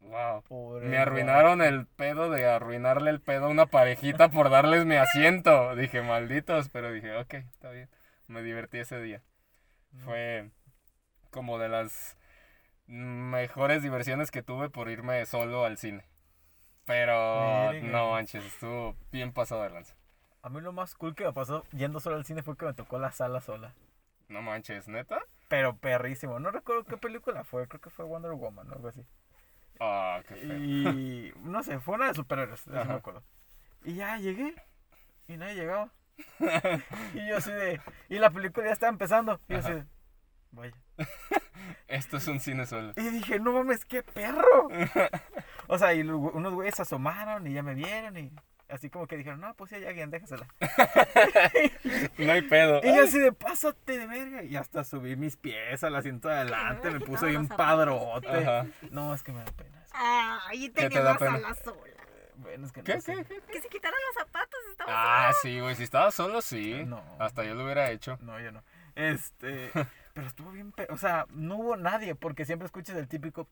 wow. 0.07 0.41
Pobre 0.43 0.87
Me 0.87 0.97
arruinaron 0.97 1.61
el 1.61 1.85
pedo 1.85 2.29
de 2.29 2.45
arruinarle 2.45 3.09
el 3.11 3.21
pedo 3.21 3.45
a 3.45 3.49
una 3.49 3.65
parejita 3.65 4.29
por 4.29 4.49
darles 4.49 4.85
mi 4.85 4.95
asiento. 4.95 5.75
Dije, 5.75 6.01
malditos, 6.01 6.69
pero 6.69 6.91
dije, 6.91 7.15
ok, 7.17 7.33
está 7.33 7.71
bien. 7.71 7.89
Me 8.27 8.41
divertí 8.41 8.79
ese 8.79 9.01
día. 9.01 9.21
Fue 10.03 10.49
como 11.31 11.57
de 11.59 11.69
las 11.69 12.17
mejores 12.87 13.83
diversiones 13.83 14.31
que 14.31 14.43
tuve 14.43 14.69
por 14.69 14.89
irme 14.89 15.25
solo 15.25 15.65
al 15.65 15.77
cine. 15.77 16.05
Pero 16.85 17.73
no 17.73 18.11
manches, 18.11 18.45
estuvo 18.45 18.95
bien 19.11 19.33
pasado 19.33 19.63
de 19.63 19.69
lanza. 19.69 19.95
A 20.41 20.49
mí 20.49 20.61
lo 20.61 20.71
más 20.71 20.95
cool 20.95 21.15
que 21.15 21.25
me 21.25 21.33
pasó 21.33 21.65
yendo 21.73 21.99
solo 21.99 22.15
al 22.15 22.23
cine 22.23 22.43
fue 22.43 22.55
que 22.55 22.65
me 22.65 22.73
tocó 22.73 22.97
la 22.97 23.11
sala 23.11 23.41
sola. 23.41 23.73
No 24.29 24.41
manches, 24.41 24.87
neta. 24.87 25.19
Pero 25.49 25.75
perrísimo. 25.77 26.39
No 26.39 26.51
recuerdo 26.51 26.85
qué 26.85 26.97
película 26.97 27.43
fue. 27.43 27.67
Creo 27.67 27.81
que 27.81 27.89
fue 27.89 28.05
Wonder 28.05 28.31
Woman 28.31 28.69
o 28.69 28.73
algo 28.73 28.87
así. 28.89 29.05
Ah, 29.79 30.21
qué 30.27 30.35
feo. 30.35 30.57
Y 30.57 31.33
no 31.43 31.63
sé, 31.63 31.79
fue 31.79 31.95
una 31.95 32.07
de 32.07 32.13
superhéroes, 32.13 32.65
de 32.65 32.79
eso 32.79 32.85
me 32.85 32.93
acuerdo. 32.93 33.23
Y 33.83 33.95
ya 33.95 34.17
llegué. 34.17 34.55
Y 35.27 35.37
nadie 35.37 35.55
llegaba. 35.55 35.91
y 37.13 37.27
yo 37.27 37.37
así 37.37 37.51
de. 37.51 37.81
Y 38.09 38.19
la 38.19 38.29
película 38.29 38.67
ya 38.67 38.73
estaba 38.73 38.91
empezando. 38.91 39.39
Y 39.47 39.53
yo 39.53 39.59
así 39.59 39.73
de. 39.73 39.85
Vaya. 40.51 40.73
Esto 41.87 42.17
es 42.17 42.27
un 42.27 42.39
cine 42.39 42.65
solo. 42.65 42.93
Y 42.95 43.09
dije, 43.09 43.39
no 43.39 43.53
mames, 43.53 43.85
qué 43.85 44.03
perro. 44.03 44.69
o 45.67 45.77
sea, 45.77 45.93
y 45.93 46.01
unos 46.01 46.53
güeyes 46.53 46.75
se 46.75 46.81
asomaron 46.81 47.45
y 47.47 47.53
ya 47.53 47.63
me 47.63 47.75
vieron. 47.75 48.17
Y 48.17 48.31
así 48.69 48.89
como 48.89 49.07
que 49.07 49.17
dijeron, 49.17 49.39
no, 49.41 49.53
pues 49.55 49.71
ya 49.71 49.77
hay 49.77 49.85
alguien, 49.85 50.09
déjasela. 50.11 50.47
No 52.17 52.31
hay 52.31 52.41
pedo. 52.41 52.81
Y 52.83 52.95
yo 52.95 53.03
así 53.03 53.19
de, 53.19 53.31
pásate 53.31 53.97
de 53.97 54.07
verga. 54.07 54.43
Y 54.43 54.55
hasta 54.55 54.83
subí 54.83 55.15
mis 55.15 55.37
pies 55.37 55.83
al 55.83 55.95
asiento 55.95 56.27
de 56.29 56.35
adelante. 56.35 56.89
Me 56.91 56.99
puse 56.99 57.27
bien 57.27 57.41
los 57.41 57.47
zapatos. 57.49 57.75
padrote. 57.85 58.27
Ajá. 58.29 58.65
No, 58.91 59.13
es 59.13 59.23
que 59.23 59.31
me 59.31 59.39
da 59.43 59.51
pena. 59.51 59.83
Ay, 59.93 60.69
¿Qué 60.69 60.81
te 60.81 60.89
tenía 60.89 61.01
da 61.03 61.13
la 61.13 61.19
sola. 61.55 61.55
Bueno, 62.35 62.67
es 62.67 62.71
que 62.71 62.81
no 62.81 62.85
¿Qué, 62.85 63.01
sé. 63.01 63.15
qué, 63.15 63.23
qué? 63.25 63.41
Que 63.51 63.61
se 63.61 63.67
quitaron 63.67 63.97
los 64.07 64.23
zapatos, 64.25 64.59
estaba 64.71 64.91
Ah, 65.29 65.31
sí, 65.41 65.59
güey, 65.59 65.75
si 65.75 65.83
estaba 65.83 66.11
solo, 66.11 66.41
sí. 66.41 66.83
No. 66.85 67.03
Hasta 67.19 67.43
yo 67.43 67.55
lo 67.55 67.63
hubiera 67.63 67.89
hecho. 67.89 68.17
No, 68.21 68.39
yo 68.39 68.51
no. 68.51 68.63
Este. 68.95 69.71
Pero 70.13 70.27
estuvo 70.27 70.51
bien. 70.51 70.71
pe- 70.71 70.87
O 70.91 70.97
sea, 70.97 71.25
no 71.29 71.55
hubo 71.57 71.77
nadie. 71.77 72.15
Porque 72.15 72.45
siempre 72.45 72.65
escuchas 72.67 72.95
el 72.97 73.07
típico 73.07 73.47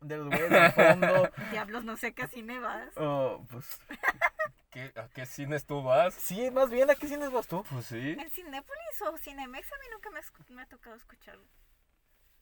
de 0.00 0.16
los 0.18 0.28
güeyes 0.28 0.50
del 0.50 0.72
fondo. 0.72 1.30
Diablos, 1.50 1.84
no 1.84 1.96
sé 1.96 2.12
qué 2.14 2.26
cine 2.28 2.58
vas. 2.58 2.96
O, 2.96 3.44
pues. 3.50 3.80
¿Qué, 4.70 4.92
¿A 4.96 5.08
qué 5.08 5.24
cines 5.24 5.64
tú 5.64 5.82
vas? 5.82 6.12
Sí, 6.14 6.50
más 6.50 6.68
bien, 6.68 6.90
¿a 6.90 6.94
qué 6.94 7.08
cines 7.08 7.30
vas 7.32 7.46
tú? 7.46 7.64
Pues 7.70 7.86
sí. 7.86 8.16
En 8.18 8.30
Cinépolis 8.30 9.02
o 9.10 9.16
Cinemex 9.16 9.72
a 9.72 9.76
mí 9.78 9.86
nunca 9.90 10.10
me, 10.10 10.20
escu- 10.20 10.48
me 10.54 10.62
ha 10.62 10.66
tocado 10.66 10.96
escucharlo. 10.96 11.46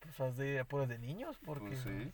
Pues 0.01 0.19
vas 0.19 0.37
de 0.37 0.65
puros 0.65 0.89
de 0.89 0.99
niños. 0.99 1.39
Porque. 1.45 1.69
Pues 1.69 1.81
sí. 1.81 2.13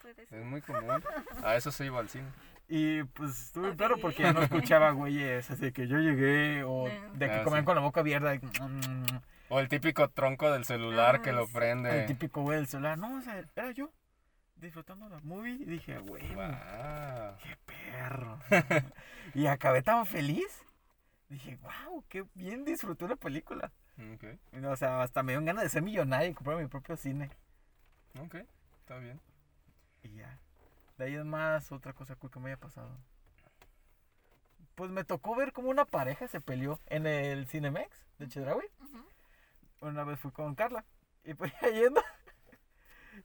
Puede 0.00 0.22
Es 0.24 0.44
muy 0.44 0.60
común. 0.62 1.00
A 1.44 1.54
eso 1.54 1.70
se 1.70 1.86
iba 1.86 2.00
al 2.00 2.08
cine. 2.08 2.28
Y 2.68 3.04
pues 3.04 3.40
estuve 3.46 3.76
claro 3.76 3.98
porque 3.98 4.24
ya 4.24 4.32
no 4.32 4.42
escuchaba 4.42 4.90
güeyes. 4.90 5.48
Así 5.50 5.70
que 5.70 5.86
yo 5.86 5.98
llegué. 5.98 6.64
O 6.64 6.88
No. 6.88 7.12
de 7.14 7.28
que 7.28 7.34
Ah, 7.36 7.44
comían 7.44 7.62
sí. 7.62 7.66
con 7.66 7.76
la 7.76 7.82
boca 7.82 8.00
abierta. 8.00 8.34
y, 8.34 8.38
mm, 8.40 9.06
O 9.48 9.60
el 9.60 9.68
típico 9.68 10.08
tronco 10.10 10.50
del 10.50 10.64
celular 10.64 11.16
Ah, 11.16 11.22
que 11.22 11.30
lo 11.32 11.46
sí. 11.46 11.52
prende. 11.52 12.00
El 12.00 12.06
típico 12.06 12.42
güey 12.42 12.56
del 12.58 12.66
celular. 12.66 12.98
No, 12.98 13.16
o 13.16 13.20
sea, 13.20 13.44
era 13.54 13.70
yo. 13.70 13.90
Disfrutando 14.62 15.08
la 15.08 15.18
movie. 15.24 15.54
Y 15.54 15.64
dije, 15.64 15.98
güey. 15.98 16.24
Wow. 16.36 17.36
¡Qué 17.42 17.58
perro! 17.66 18.38
y 19.34 19.46
acabé 19.46 19.82
tan 19.82 20.06
feliz. 20.06 20.64
Dije, 21.28 21.58
wow, 21.62 22.04
qué 22.08 22.24
bien 22.34 22.64
disfruté 22.64 23.08
la 23.08 23.16
película. 23.16 23.72
O 24.64 24.76
sea, 24.76 25.02
hasta 25.02 25.24
me 25.24 25.32
dio 25.32 25.42
ganas 25.44 25.64
de 25.64 25.68
ser 25.68 25.82
millonario 25.82 26.30
y 26.30 26.34
comprar 26.34 26.58
mi 26.58 26.68
propio 26.68 26.96
cine. 26.96 27.30
ok, 28.20 28.36
está 28.78 28.98
bien. 28.98 29.20
Y 30.04 30.14
ya. 30.14 30.38
De 30.96 31.06
ahí 31.06 31.14
es 31.16 31.24
más 31.24 31.72
otra 31.72 31.92
cosa 31.92 32.14
cool 32.14 32.30
que 32.30 32.38
me 32.38 32.50
haya 32.50 32.56
pasado. 32.56 32.96
Pues 34.76 34.92
me 34.92 35.02
tocó 35.02 35.34
ver 35.34 35.52
como 35.52 35.70
una 35.70 35.86
pareja 35.86 36.28
se 36.28 36.40
peleó 36.40 36.78
en 36.86 37.08
el 37.08 37.48
Cinemex 37.48 38.06
de 38.18 38.28
Chedraui. 38.28 38.68
Una 39.80 40.04
vez 40.04 40.20
fui 40.20 40.30
con 40.30 40.54
Carla. 40.54 40.84
Y 41.24 41.34
pues 41.34 41.52
yendo. 41.74 42.00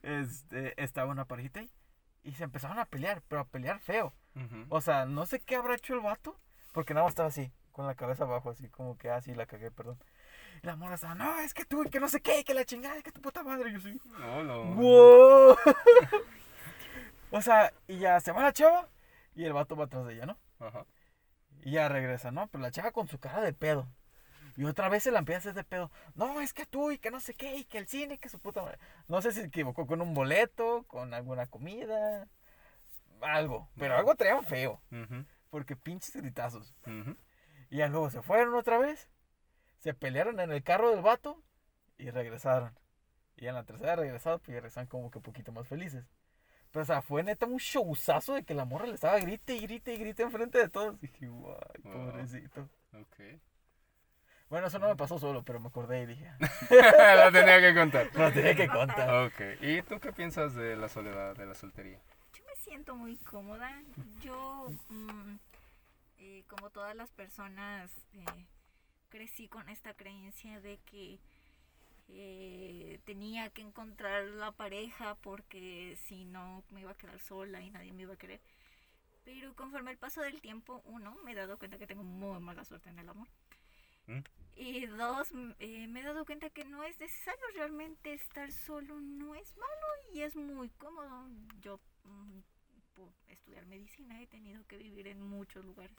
Este, 0.02 0.80
estaba 0.82 1.10
una 1.10 1.24
parejita 1.26 1.60
ahí. 1.60 1.70
Y 2.22 2.32
se 2.34 2.44
empezaron 2.44 2.78
a 2.78 2.84
pelear, 2.86 3.22
pero 3.28 3.42
a 3.42 3.44
pelear 3.46 3.78
feo. 3.80 4.14
O 4.68 4.80
sea, 4.80 5.04
no 5.06 5.26
sé 5.26 5.40
qué 5.40 5.56
habrá 5.56 5.74
hecho 5.74 5.94
el 5.94 6.00
vato, 6.00 6.38
porque 6.72 6.94
nada 6.94 7.04
más 7.04 7.10
estaba 7.12 7.28
así, 7.28 7.52
con 7.72 7.86
la 7.86 7.96
cabeza 7.96 8.22
abajo, 8.24 8.50
así 8.50 8.68
como 8.68 8.96
que 8.96 9.10
así 9.10 9.34
la 9.34 9.46
cagué, 9.46 9.70
perdón. 9.72 9.98
Y 10.62 10.66
la 10.66 10.76
morra 10.76 10.94
estaba, 10.94 11.14
no, 11.16 11.40
es 11.40 11.54
que 11.54 11.64
tú, 11.64 11.82
que 11.90 11.98
no 11.98 12.08
sé 12.08 12.20
qué, 12.20 12.44
que 12.44 12.54
la 12.54 12.64
chingada, 12.64 13.02
que 13.02 13.10
tu 13.10 13.20
puta 13.20 13.42
madre. 13.42 13.70
Y 13.70 13.72
yo 13.74 13.80
sí, 13.80 14.00
No, 14.18 14.44
no. 14.44 14.64
wow. 14.74 15.56
o 17.30 17.42
sea, 17.42 17.72
y 17.86 17.98
ya 17.98 18.20
se 18.20 18.32
va 18.32 18.42
la 18.42 18.52
chava, 18.52 18.88
y 19.34 19.44
el 19.44 19.52
vato 19.52 19.74
va 19.76 19.84
atrás 19.86 20.06
de 20.06 20.14
ella, 20.14 20.26
¿no? 20.26 20.38
Ajá. 20.60 20.86
Y 21.62 21.72
ya 21.72 21.88
regresa, 21.88 22.30
¿no? 22.30 22.46
Pero 22.48 22.62
la 22.62 22.70
chava 22.70 22.92
con 22.92 23.08
su 23.08 23.18
cara 23.18 23.40
de 23.40 23.52
pedo. 23.52 23.88
Y 24.58 24.64
otra 24.64 24.88
vez 24.88 25.04
se 25.04 25.12
la 25.12 25.20
empieza 25.20 25.36
a 25.36 25.40
hacer 25.52 25.54
de 25.54 25.62
pedo. 25.62 25.92
No, 26.16 26.40
es 26.40 26.52
que 26.52 26.66
tú, 26.66 26.90
y 26.90 26.98
que 26.98 27.12
no 27.12 27.20
sé 27.20 27.32
qué, 27.32 27.54
y 27.58 27.64
que 27.64 27.78
el 27.78 27.86
cine, 27.86 28.18
que 28.18 28.28
su 28.28 28.40
puta 28.40 28.60
madre. 28.60 28.80
No 29.06 29.22
sé 29.22 29.30
si 29.30 29.40
se 29.40 29.46
equivocó 29.46 29.86
con 29.86 30.02
un 30.02 30.14
boleto, 30.14 30.82
con 30.88 31.14
alguna 31.14 31.46
comida, 31.46 32.26
algo. 33.20 33.68
Pero 33.78 33.96
algo 33.96 34.16
traían 34.16 34.44
feo. 34.44 34.82
Porque 35.50 35.76
pinches 35.76 36.16
gritazos. 36.16 36.74
Y 37.70 37.76
ya 37.76 37.86
luego 37.86 38.10
se 38.10 38.20
fueron 38.20 38.52
otra 38.56 38.78
vez. 38.78 39.08
Se 39.78 39.94
pelearon 39.94 40.40
en 40.40 40.50
el 40.50 40.64
carro 40.64 40.90
del 40.90 41.02
vato. 41.02 41.40
Y 41.96 42.10
regresaron. 42.10 42.76
Y 43.36 43.46
en 43.46 43.54
la 43.54 43.62
tercera 43.62 43.94
pues 43.94 44.08
ya 44.48 44.54
regresaron 44.54 44.88
como 44.88 45.12
que 45.12 45.18
un 45.18 45.22
poquito 45.22 45.52
más 45.52 45.68
felices. 45.68 46.04
Pero 46.72 46.82
o 46.82 46.86
sea, 46.86 47.00
fue 47.00 47.22
neta 47.22 47.46
un 47.46 47.58
showzazo 47.58 48.34
de 48.34 48.42
que 48.42 48.54
la 48.54 48.64
morra 48.64 48.86
le 48.86 48.94
estaba 48.94 49.20
grite 49.20 49.54
y 49.54 49.60
grite 49.60 49.94
y 49.94 49.98
grite 49.98 50.24
enfrente 50.24 50.58
de 50.58 50.68
todos. 50.68 51.00
dije, 51.00 51.28
guay, 51.28 51.80
pobrecito. 51.80 52.68
Ok. 52.92 53.38
Bueno, 54.50 54.68
eso 54.68 54.78
no 54.78 54.88
me 54.88 54.96
pasó 54.96 55.18
solo, 55.18 55.42
pero 55.42 55.60
me 55.60 55.68
acordé 55.68 56.02
y 56.02 56.06
dije, 56.06 56.30
Lo 57.24 57.32
tenía 57.32 57.60
que 57.60 57.74
contar. 57.74 58.10
lo 58.14 58.32
tenía 58.32 58.54
que 58.54 58.68
contar. 58.68 59.26
Ok. 59.26 59.40
¿Y 59.60 59.82
tú 59.82 60.00
qué 60.00 60.12
piensas 60.12 60.54
de 60.54 60.76
la 60.76 60.88
soledad, 60.88 61.36
de 61.36 61.46
la 61.46 61.54
soltería? 61.54 62.00
Yo 62.34 62.44
me 62.46 62.56
siento 62.56 62.96
muy 62.96 63.16
cómoda. 63.18 63.82
Yo, 64.22 64.70
mm, 64.88 65.36
eh, 66.18 66.44
como 66.48 66.70
todas 66.70 66.96
las 66.96 67.10
personas, 67.10 67.90
eh, 68.14 68.24
crecí 69.10 69.48
con 69.48 69.68
esta 69.68 69.92
creencia 69.94 70.60
de 70.60 70.78
que 70.86 71.18
eh, 72.10 73.00
tenía 73.04 73.50
que 73.50 73.60
encontrar 73.60 74.24
la 74.24 74.52
pareja 74.52 75.14
porque 75.16 75.98
si 76.06 76.24
no 76.24 76.64
me 76.70 76.80
iba 76.80 76.92
a 76.92 76.96
quedar 76.96 77.18
sola 77.20 77.60
y 77.60 77.70
nadie 77.70 77.92
me 77.92 78.02
iba 78.02 78.14
a 78.14 78.18
querer. 78.18 78.40
Pero 79.24 79.54
conforme 79.54 79.90
el 79.90 79.98
paso 79.98 80.22
del 80.22 80.40
tiempo, 80.40 80.80
uno, 80.86 81.14
me 81.22 81.32
he 81.32 81.34
dado 81.34 81.58
cuenta 81.58 81.76
que 81.76 81.86
tengo 81.86 82.02
muy 82.02 82.40
mala 82.40 82.64
suerte 82.64 82.88
en 82.88 82.98
el 82.98 83.10
amor. 83.10 83.28
Y 84.60 84.86
dos, 84.86 85.28
eh, 85.60 85.86
me 85.86 86.00
he 86.00 86.02
dado 86.02 86.24
cuenta 86.26 86.50
que 86.50 86.64
no 86.64 86.82
es 86.82 86.98
necesario 86.98 87.44
realmente 87.54 88.12
estar 88.12 88.50
solo, 88.50 89.00
no 89.00 89.36
es 89.36 89.56
malo 89.56 89.86
y 90.12 90.22
es 90.22 90.34
muy 90.34 90.68
cómodo. 90.70 91.28
Yo, 91.60 91.78
mm, 92.02 92.40
por 92.94 93.12
estudiar 93.28 93.66
medicina, 93.66 94.20
he 94.20 94.26
tenido 94.26 94.66
que 94.66 94.76
vivir 94.76 95.06
en 95.06 95.22
muchos 95.22 95.64
lugares. 95.64 95.96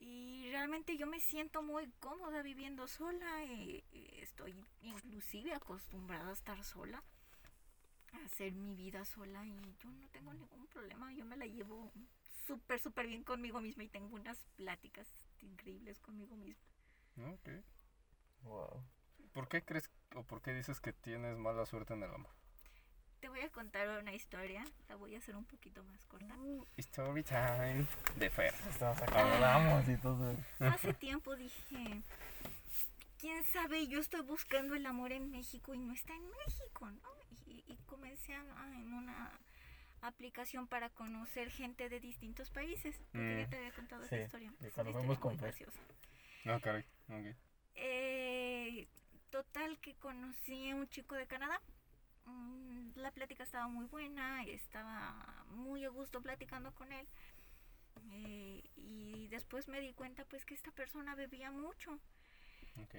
Y 0.00 0.50
realmente 0.50 0.98
yo 0.98 1.06
me 1.06 1.18
siento 1.18 1.62
muy 1.62 1.90
cómoda 1.98 2.42
viviendo 2.42 2.86
sola. 2.86 3.44
y 3.46 3.82
estoy 4.20 4.54
inclusive 4.82 5.54
acostumbrada 5.54 6.28
a 6.28 6.32
estar 6.34 6.62
sola, 6.62 7.02
a 8.12 8.24
hacer 8.26 8.52
mi 8.52 8.74
vida 8.74 9.04
sola 9.06 9.46
y 9.46 9.76
yo 9.78 9.90
no 9.90 10.08
tengo 10.10 10.34
ningún 10.34 10.66
problema. 10.66 11.10
Yo 11.14 11.24
me 11.24 11.38
la 11.38 11.46
llevo 11.46 11.90
súper, 12.46 12.80
súper 12.80 13.06
bien 13.06 13.24
conmigo 13.24 13.60
misma 13.62 13.84
y 13.84 13.88
tengo 13.88 14.14
unas 14.14 14.38
pláticas 14.56 15.08
increíbles 15.40 15.98
conmigo 16.00 16.36
misma. 16.36 16.69
Ok. 17.18 17.48
Wow. 18.42 18.82
¿Por 19.32 19.48
qué 19.48 19.62
crees 19.62 19.90
o 20.14 20.22
por 20.24 20.42
qué 20.42 20.52
dices 20.52 20.80
que 20.80 20.92
tienes 20.92 21.36
mala 21.38 21.66
suerte 21.66 21.94
en 21.94 22.02
el 22.02 22.12
amor? 22.12 22.30
Te 23.20 23.28
voy 23.28 23.40
a 23.40 23.50
contar 23.50 23.86
una 24.00 24.14
historia, 24.14 24.64
la 24.88 24.96
voy 24.96 25.14
a 25.14 25.18
hacer 25.18 25.36
un 25.36 25.44
poquito 25.44 25.84
más 25.84 26.04
corta. 26.06 26.34
Story 26.78 27.22
time 27.22 27.86
de 28.16 28.30
Fer. 28.30 28.54
Nos 28.64 28.80
acordamos 28.82 29.88
y 29.88 29.96
todo. 29.98 30.34
Hace 30.60 30.94
tiempo 30.94 31.36
dije, 31.36 32.02
quién 33.18 33.44
sabe, 33.44 33.86
yo 33.88 34.00
estoy 34.00 34.22
buscando 34.22 34.74
el 34.74 34.86
amor 34.86 35.12
en 35.12 35.30
México 35.30 35.74
y 35.74 35.78
no 35.78 35.92
está 35.92 36.14
en 36.14 36.24
México, 36.30 36.90
¿no? 36.90 37.08
Y, 37.46 37.62
y 37.70 37.76
comencé 37.86 38.34
a- 38.34 38.40
a- 38.62 38.74
en 38.74 38.90
una 38.94 39.38
aplicación 40.00 40.66
para 40.66 40.88
conocer 40.88 41.50
gente 41.50 41.90
de 41.90 42.00
distintos 42.00 42.48
países. 42.50 42.96
Porque 43.12 43.34
Mm. 43.36 43.38
ya 43.40 43.48
te 43.50 43.56
había 43.58 43.72
contado 43.72 44.02
Sí, 44.04 44.14
esa 44.14 44.24
historia. 44.24 44.50
de 44.60 44.68
Es 44.68 44.72
cuando 44.74 44.92
una 44.92 45.00
historia 45.02 45.06
muy 45.06 45.16
con 45.18 45.36
Caray. 46.44 46.84
ok. 47.08 47.36
Eh, 47.74 48.88
total 49.30 49.78
que 49.80 49.94
conocí 49.96 50.70
a 50.70 50.76
un 50.76 50.88
chico 50.88 51.14
de 51.14 51.26
Canadá. 51.26 51.60
Mm, 52.26 52.90
La 52.96 53.10
plática 53.12 53.44
estaba 53.44 53.68
muy 53.68 53.86
buena, 53.86 54.44
estaba 54.44 55.44
muy 55.50 55.84
a 55.84 55.88
gusto 55.90 56.20
platicando 56.22 56.72
con 56.74 56.92
él. 56.92 57.06
Eh, 58.12 58.62
y 58.76 59.28
después 59.28 59.68
me 59.68 59.80
di 59.80 59.92
cuenta 59.92 60.24
pues 60.24 60.44
que 60.44 60.54
esta 60.54 60.70
persona 60.72 61.14
bebía 61.14 61.50
mucho 61.50 61.98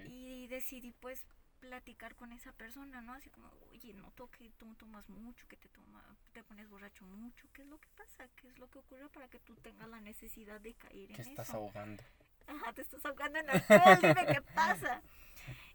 y 0.04 0.48
decidí 0.48 0.92
pues 0.94 1.26
platicar 1.60 2.16
con 2.16 2.32
esa 2.34 2.52
persona, 2.54 3.02
¿no? 3.02 3.14
Así 3.14 3.30
como, 3.30 3.52
oye, 3.72 3.94
noto 3.94 4.30
que 4.32 4.50
tú 4.58 4.74
tomas 4.76 5.08
mucho, 5.10 5.48
que 5.48 5.58
te 5.58 5.70
toma, 5.70 6.04
te 6.34 6.44
pones 6.44 6.70
borracho 6.70 7.06
mucho, 7.06 7.48
¿qué 7.54 7.62
es 7.62 7.68
lo 7.68 7.80
que 7.80 7.90
pasa? 7.96 8.28
¿Qué 8.36 8.48
es 8.48 8.58
lo 8.60 8.68
que 8.70 8.80
ocurrió 8.80 9.10
para 9.10 9.28
que 9.28 9.40
tú 9.40 9.56
tengas 9.58 9.88
la 9.90 10.00
necesidad 10.02 10.60
de 10.62 10.74
caer 10.74 11.12
en 11.12 11.16
¿Qué 11.16 11.22
estás 11.22 11.48
eso? 11.48 11.54
ahogando? 11.54 12.04
Ajá, 12.48 12.74
te 12.74 12.82
estás 12.82 13.06
ahogando 13.06 13.40
en 13.40 13.50
alcohol, 13.50 14.02
dime 14.02 14.28
qué 14.28 14.42
pasa. 14.42 15.02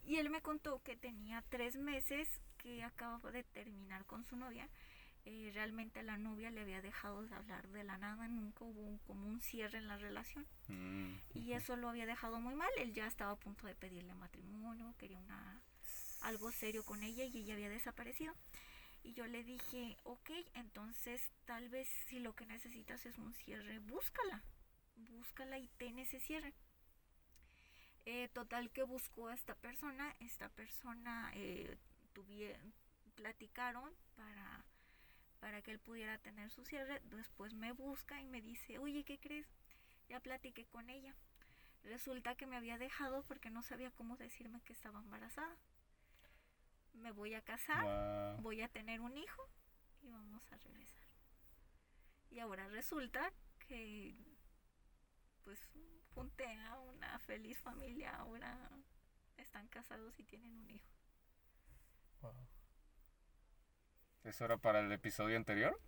Y 0.04 0.16
él 0.16 0.30
me 0.30 0.40
contó 0.42 0.82
que 0.82 0.96
tenía 0.96 1.42
tres 1.48 1.76
meses 1.76 2.28
que 2.58 2.82
acababa 2.84 3.30
de 3.32 3.44
terminar 3.44 4.04
con 4.06 4.24
su 4.24 4.36
novia. 4.36 4.68
Eh, 5.24 5.50
realmente 5.54 6.02
la 6.04 6.18
novia 6.18 6.50
le 6.50 6.60
había 6.62 6.80
dejado 6.82 7.22
de 7.22 7.34
hablar 7.34 7.68
de 7.68 7.84
la 7.84 7.98
nada, 7.98 8.28
nunca 8.28 8.64
hubo 8.64 8.80
un- 8.82 8.98
como 9.00 9.26
un 9.28 9.40
cierre 9.40 9.78
en 9.78 9.88
la 9.88 9.96
relación. 9.98 10.46
Mm, 10.68 11.14
Y 11.34 11.52
eso 11.52 11.76
lo 11.76 11.88
había 11.88 12.06
dejado 12.06 12.40
muy 12.40 12.54
mal. 12.54 12.70
Él 12.78 12.92
ya 12.94 13.06
estaba 13.06 13.32
a 13.32 13.36
punto 13.36 13.66
de 13.66 13.74
pedirle 13.74 14.14
matrimonio, 14.14 14.94
quería 14.98 15.18
una, 15.18 15.60
algo 16.22 16.52
serio 16.52 16.84
con 16.84 17.02
ella 17.02 17.24
y 17.24 17.38
ella 17.38 17.54
había 17.54 17.68
desaparecido. 17.70 18.34
Y 19.04 19.14
yo 19.14 19.26
le 19.26 19.44
dije, 19.44 19.96
ok, 20.04 20.30
entonces 20.54 21.30
tal 21.44 21.68
vez 21.68 21.88
si 22.08 22.18
lo 22.20 22.34
que 22.34 22.46
necesitas 22.46 23.06
es 23.06 23.18
un 23.18 23.32
cierre, 23.34 23.78
búscala. 23.80 24.42
Búscala 24.96 25.58
y 25.58 25.68
ten 25.78 25.98
ese 26.00 26.18
cierre. 26.20 26.52
Eh, 28.04 28.28
total 28.32 28.70
que 28.70 28.82
buscó 28.84 29.28
a 29.28 29.34
esta 29.34 29.54
persona. 29.54 30.14
Esta 30.20 30.48
persona 30.48 31.30
eh, 31.34 31.76
tuvie- 32.14 32.56
platicaron 33.14 33.90
para, 34.14 34.64
para 35.40 35.62
que 35.62 35.72
él 35.72 35.78
pudiera 35.80 36.18
tener 36.18 36.50
su 36.50 36.64
cierre. 36.64 37.00
Después 37.04 37.54
me 37.54 37.72
busca 37.72 38.20
y 38.20 38.26
me 38.26 38.40
dice, 38.42 38.78
oye, 38.78 39.04
¿qué 39.04 39.18
crees? 39.18 39.46
Ya 40.08 40.20
platiqué 40.20 40.66
con 40.66 40.88
ella. 40.90 41.14
Resulta 41.84 42.34
que 42.36 42.46
me 42.46 42.56
había 42.56 42.78
dejado 42.78 43.22
porque 43.24 43.50
no 43.50 43.62
sabía 43.62 43.90
cómo 43.92 44.16
decirme 44.16 44.60
que 44.62 44.72
estaba 44.72 45.00
embarazada. 45.00 45.56
Me 46.94 47.12
voy 47.12 47.34
a 47.34 47.42
casar, 47.42 48.40
voy 48.40 48.62
a 48.62 48.68
tener 48.68 49.00
un 49.00 49.16
hijo 49.16 49.48
y 50.02 50.10
vamos 50.10 50.50
a 50.52 50.58
regresar. 50.58 51.04
Y 52.30 52.38
ahora 52.40 52.68
resulta 52.68 53.32
que 53.68 54.14
pues 55.46 55.60
junté 56.12 56.44
a 56.66 56.76
una 56.80 57.18
feliz 57.20 57.56
familia, 57.60 58.16
ahora 58.16 58.58
están 59.36 59.68
casados 59.68 60.18
y 60.18 60.24
tienen 60.24 60.52
un 60.58 60.68
hijo. 60.70 60.90
Wow. 62.20 62.34
¿Eso 64.24 64.44
era 64.44 64.56
para 64.56 64.80
el 64.80 64.90
episodio 64.90 65.36
anterior? 65.36 65.78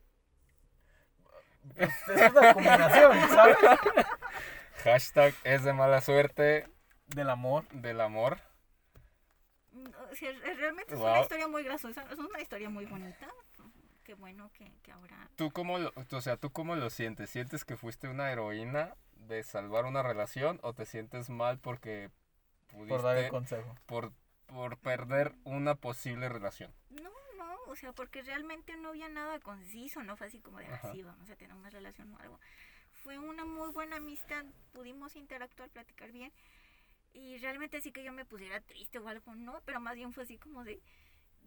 Pues 1.75 1.91
es 2.09 2.31
una 2.31 2.55
combinación, 2.55 3.29
¿sabes? 3.31 3.57
Hashtag 4.85 5.35
es 5.43 5.65
de 5.65 5.73
mala 5.73 6.01
suerte 6.01 6.69
Del 7.09 7.31
amor. 7.31 7.67
del 7.71 8.01
amor. 8.01 8.39
O 9.73 10.15
sea, 10.15 10.31
re- 10.33 10.55
realmente 10.55 10.95
es 10.95 11.01
Wow. 11.01 11.09
una 11.11 11.21
historia 11.21 11.49
muy 11.49 11.65
graciosa, 11.65 12.05
es 12.13 12.19
una 12.19 12.41
historia 12.41 12.71
muy 12.71 12.87
bonita. 12.87 13.29
Qué 14.05 14.15
bueno 14.15 14.51
que, 14.53 14.73
que 14.83 14.93
ahora 14.93 15.29
¿Tú 15.37 15.51
cómo, 15.51 15.79
lo, 15.79 15.93
o 16.13 16.21
sea, 16.23 16.37
¿tú 16.39 16.51
cómo 16.51 16.77
lo 16.77 16.89
sientes? 16.91 17.29
¿Sientes 17.29 17.65
que 17.65 17.77
fuiste 17.77 18.09
una 18.09 18.31
heroína 18.33 18.95
de 19.19 19.43
salvar 19.43 19.85
una 19.85 20.03
relación 20.03 20.59
o 20.63 20.73
te 20.73 20.87
sientes 20.87 21.31
mal 21.31 21.59
porque 21.59 22.11
pudiste 22.69 22.89
Por 22.89 23.03
dar 23.03 23.19
el 23.19 23.31
consejo. 23.31 23.75
por, 23.87 24.13
por 24.47 24.79
perder 24.79 25.35
una 25.45 25.75
posible 25.75 26.29
relación? 26.29 26.73
No, 26.91 27.11
no, 27.37 27.57
o 27.67 27.77
sea, 27.77 27.93
porque 27.93 28.23
realmente 28.23 28.77
no 28.77 28.91
había 28.91 29.09
nada 29.09 29.39
conciso, 29.41 30.03
no 30.03 30.17
fue 30.17 30.29
así 30.29 30.41
como 30.41 30.59
de 30.59 30.67
así, 30.67 31.03
vamos 31.03 31.29
a 31.31 31.37
tener 31.37 31.57
una 31.57 31.71
relación 31.71 32.13
o 32.15 32.19
algo. 32.19 32.41
Fue 32.93 33.19
una 33.19 33.45
muy 33.45 33.71
buena 33.71 33.97
amistad, 33.97 34.45
pudimos 34.73 35.17
interactuar, 35.17 35.71
platicar 35.71 36.11
bien. 36.13 36.33
Y 37.13 37.39
realmente 37.39 37.81
sí 37.81 37.91
que 37.91 38.05
yo 38.05 38.13
me 38.13 38.25
pusiera 38.25 38.61
triste 38.61 38.99
o 38.99 39.09
algo, 39.09 39.35
no, 39.35 39.61
pero 39.65 39.81
más 39.81 39.95
bien 39.97 40.13
fue 40.13 40.25
así 40.25 40.39
como 40.39 40.65
de 40.65 40.81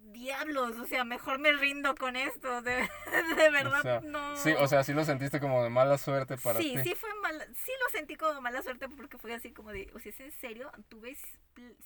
diablos, 0.04 0.78
o 0.78 0.86
sea, 0.88 1.04
mejor 1.04 1.40
me 1.40 1.52
rindo 1.54 1.96
con 1.96 2.16
esto, 2.16 2.62
de, 2.62 2.90
de 3.38 3.50
verdad, 3.52 3.82
sea, 3.82 4.02
no. 4.02 4.36
Sí, 4.36 4.52
o 4.58 4.68
sea, 4.68 4.84
sí 4.84 4.94
lo 4.94 5.06
sentiste 5.06 5.40
como 5.40 5.64
de 5.64 5.70
mala 5.70 5.98
suerte 5.98 6.38
para 6.38 6.60
sí, 6.60 6.74
ti. 6.74 6.84
sí 6.84 6.96
fue 6.96 7.14
mala, 7.22 7.46
sí 7.56 7.72
lo 7.84 7.90
sentí 7.92 8.16
como 8.16 8.42
mala 8.42 8.62
suerte 8.62 8.90
porque 8.90 9.18
fue 9.18 9.34
así 9.34 9.52
como 9.54 9.72
de, 9.72 9.90
o 9.94 10.00
sea, 10.00 10.12
es 10.12 10.20
en 10.20 10.32
serio, 10.32 10.72
tuve 10.90 11.16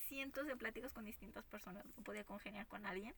cientos 0.08 0.48
de 0.48 0.56
pláticas 0.56 0.94
con 0.94 1.06
distintas 1.06 1.46
personas, 1.46 1.86
no 1.96 2.04
podía 2.04 2.24
congeniar 2.24 2.68
con 2.68 2.86
alguien 2.86 3.16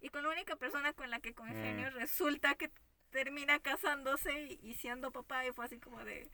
y 0.00 0.08
con 0.08 0.22
la 0.24 0.30
única 0.30 0.56
persona 0.56 0.92
con 0.92 1.10
la 1.10 1.20
que 1.20 1.34
congenio 1.34 1.90
Mm. 1.90 1.94
resulta 1.94 2.54
que 2.56 2.70
termina 3.10 3.58
casándose 3.60 4.32
y, 4.42 4.58
y 4.62 4.74
siendo 4.74 5.12
papá 5.12 5.46
y 5.46 5.52
fue 5.52 5.66
así 5.66 5.78
como 5.78 6.04
de, 6.04 6.30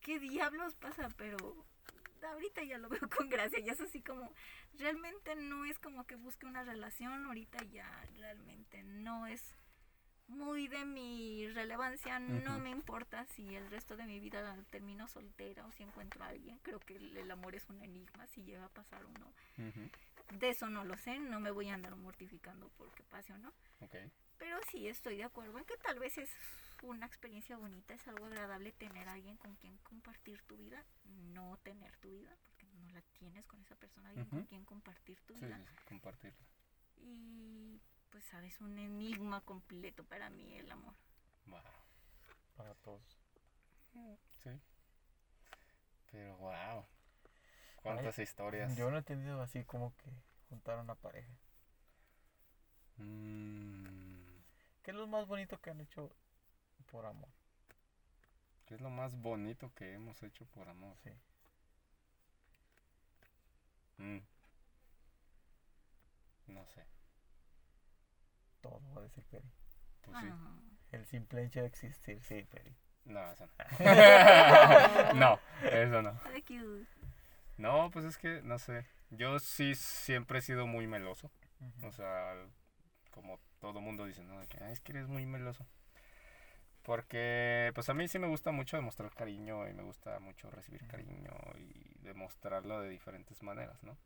¿qué 0.00 0.18
diablos 0.18 0.74
pasa? 0.76 1.08
Pero 1.16 1.66
ahorita 2.30 2.62
ya 2.62 2.78
lo 2.78 2.88
veo 2.90 3.08
con 3.08 3.28
gracia, 3.28 3.58
ya 3.60 3.72
es 3.72 3.80
así 3.80 4.02
como, 4.02 4.32
realmente 4.78 5.34
no 5.36 5.64
es 5.64 5.78
como 5.78 6.04
que 6.06 6.16
busque 6.16 6.46
una 6.46 6.64
relación, 6.64 7.26
ahorita 7.26 7.62
ya 7.64 7.90
realmente 8.16 8.82
no 8.82 9.26
es 9.26 9.54
muy 10.26 10.68
de 10.68 10.84
mi 10.86 11.46
relevancia, 11.48 12.18
no 12.18 12.58
me 12.58 12.70
importa 12.70 13.26
si 13.26 13.54
el 13.54 13.70
resto 13.70 13.94
de 13.96 14.06
mi 14.06 14.20
vida 14.20 14.56
termino 14.70 15.06
soltera 15.06 15.66
o 15.66 15.72
si 15.72 15.82
encuentro 15.82 16.24
a 16.24 16.28
alguien, 16.28 16.58
creo 16.62 16.80
que 16.80 16.96
el, 16.96 17.16
el 17.16 17.30
amor 17.30 17.54
es 17.54 17.68
un 17.68 17.82
enigma, 17.82 18.26
si 18.28 18.42
llega 18.42 18.64
a 18.64 18.70
pasar 18.70 19.04
o 19.04 19.10
no. 19.18 19.32
De 20.38 20.48
eso 20.48 20.68
no 20.70 20.84
lo 20.84 20.96
sé, 20.96 21.18
no 21.18 21.40
me 21.40 21.50
voy 21.50 21.68
a 21.68 21.74
andar 21.74 21.94
mortificando 21.96 22.70
porque 22.78 23.02
pase 23.04 23.34
o 23.34 23.38
no. 23.38 23.52
ok. 23.80 23.96
Pero 24.38 24.58
sí 24.70 24.88
estoy 24.88 25.16
de 25.16 25.24
acuerdo 25.24 25.58
en 25.58 25.64
que 25.64 25.76
tal 25.78 25.98
vez 25.98 26.18
es 26.18 26.30
una 26.82 27.06
experiencia 27.06 27.56
bonita, 27.56 27.94
es 27.94 28.06
algo 28.08 28.26
agradable 28.26 28.72
tener 28.72 29.08
a 29.08 29.12
alguien 29.12 29.36
con 29.38 29.54
quien 29.56 29.76
compartir 29.78 30.42
tu 30.42 30.56
vida, 30.56 30.84
no 31.32 31.56
tener 31.58 31.96
tu 31.98 32.10
vida, 32.10 32.36
porque 32.48 32.66
no 32.74 32.90
la 32.90 33.00
tienes 33.18 33.46
con 33.46 33.60
esa 33.62 33.76
persona, 33.76 34.08
alguien 34.10 34.26
con 34.26 34.44
quien 34.44 34.64
compartir 34.64 35.18
tu 35.22 35.34
Sí, 35.34 35.44
vida. 35.46 35.64
compartirla. 35.88 36.46
Y 36.98 37.80
pues 38.10 38.24
sabes, 38.26 38.60
un 38.60 38.78
enigma 38.78 39.40
completo 39.40 40.04
para 40.04 40.30
mí 40.30 40.56
el 40.58 40.70
amor. 40.70 40.94
Wow. 41.46 41.60
Para 42.56 42.74
todos. 42.76 43.18
Sí. 44.42 44.50
Pero 46.10 46.36
wow. 46.36 46.84
¿Cuántas 47.82 48.18
historias? 48.18 48.76
Yo 48.76 48.90
no 48.90 48.98
he 48.98 49.02
tenido 49.02 49.40
así 49.42 49.64
como 49.64 49.94
que 49.96 50.10
juntar 50.48 50.78
una 50.78 50.94
pareja. 50.94 51.32
Mm, 52.96 53.93
¿Qué 54.84 54.90
es 54.90 54.96
lo 54.98 55.06
más 55.06 55.26
bonito 55.26 55.58
que 55.62 55.70
han 55.70 55.80
hecho 55.80 56.14
por 56.90 57.06
amor? 57.06 57.30
¿Qué 58.66 58.74
es 58.74 58.82
lo 58.82 58.90
más 58.90 59.16
bonito 59.16 59.72
que 59.74 59.94
hemos 59.94 60.22
hecho 60.22 60.44
por 60.44 60.68
amor? 60.68 60.94
Sí. 61.02 61.10
Mm. 63.96 64.18
No 66.48 66.66
sé. 66.66 66.86
Todo 68.60 68.82
va 68.94 69.00
a 69.00 69.04
decir 69.04 69.24
Peri. 69.24 69.50
Pues 70.02 70.18
sí. 70.18 70.28
Ah. 70.30 70.54
El 70.92 71.06
simple 71.06 71.44
hecho 71.44 71.60
de 71.60 71.66
existir, 71.66 72.22
sí, 72.22 72.44
Peri. 72.44 72.76
No, 73.06 73.32
eso 73.32 73.46
no. 73.46 75.14
no, 75.14 75.40
eso 75.62 76.02
no. 76.02 76.20
No, 77.56 77.90
pues 77.90 78.04
es 78.04 78.18
que, 78.18 78.42
no 78.42 78.58
sé. 78.58 78.86
Yo 79.08 79.38
sí 79.38 79.74
siempre 79.74 80.40
he 80.40 80.42
sido 80.42 80.66
muy 80.66 80.86
meloso. 80.86 81.30
O 81.82 81.92
sea, 81.92 82.34
como 83.10 83.40
todo 83.64 83.80
mundo 83.80 84.04
dice, 84.04 84.22
¿no? 84.22 84.38
De 84.40 84.46
que, 84.46 84.62
"Ay, 84.62 84.74
es 84.74 84.80
que 84.82 84.92
eres 84.92 85.08
muy 85.08 85.24
meloso. 85.24 85.66
Porque, 86.82 87.72
pues 87.74 87.88
a 87.88 87.94
mí 87.94 88.06
sí 88.08 88.18
me 88.18 88.26
gusta 88.26 88.52
mucho 88.52 88.76
demostrar 88.76 89.10
cariño 89.14 89.66
y 89.66 89.72
me 89.72 89.82
gusta 89.82 90.18
mucho 90.20 90.50
recibir 90.50 90.86
cariño 90.86 91.30
y 91.56 91.98
demostrarlo 92.02 92.80
de 92.82 92.90
diferentes 92.90 93.42
maneras, 93.42 93.82
¿no? 93.82 93.96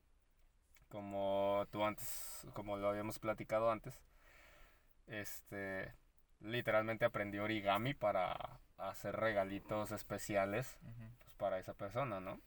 Como 0.89 1.67
tú 1.73 1.85
antes, 1.85 2.47
como 2.55 2.77
lo 2.77 2.89
habíamos 2.89 3.19
platicado 3.19 3.73
antes, 3.73 4.01
este, 5.09 5.93
literalmente 6.41 7.05
aprendí 7.05 7.39
origami 7.41 7.95
para 7.95 8.61
hacer 8.77 9.17
regalitos 9.17 9.91
especiales 9.91 10.79
pues, 11.19 11.35
para 11.35 11.59
esa 11.59 11.75
persona, 11.75 12.21
¿no? 12.21 12.41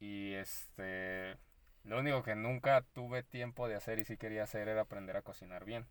Y 0.00 0.34
este, 0.34 1.38
lo 1.84 1.98
único 1.98 2.22
que 2.22 2.34
nunca 2.34 2.82
tuve 2.92 3.22
tiempo 3.22 3.68
de 3.68 3.76
hacer 3.76 3.98
y 3.98 4.04
sí 4.04 4.16
quería 4.16 4.44
hacer 4.44 4.68
era 4.68 4.82
aprender 4.82 5.16
a 5.16 5.22
cocinar 5.22 5.64
bien. 5.64 5.86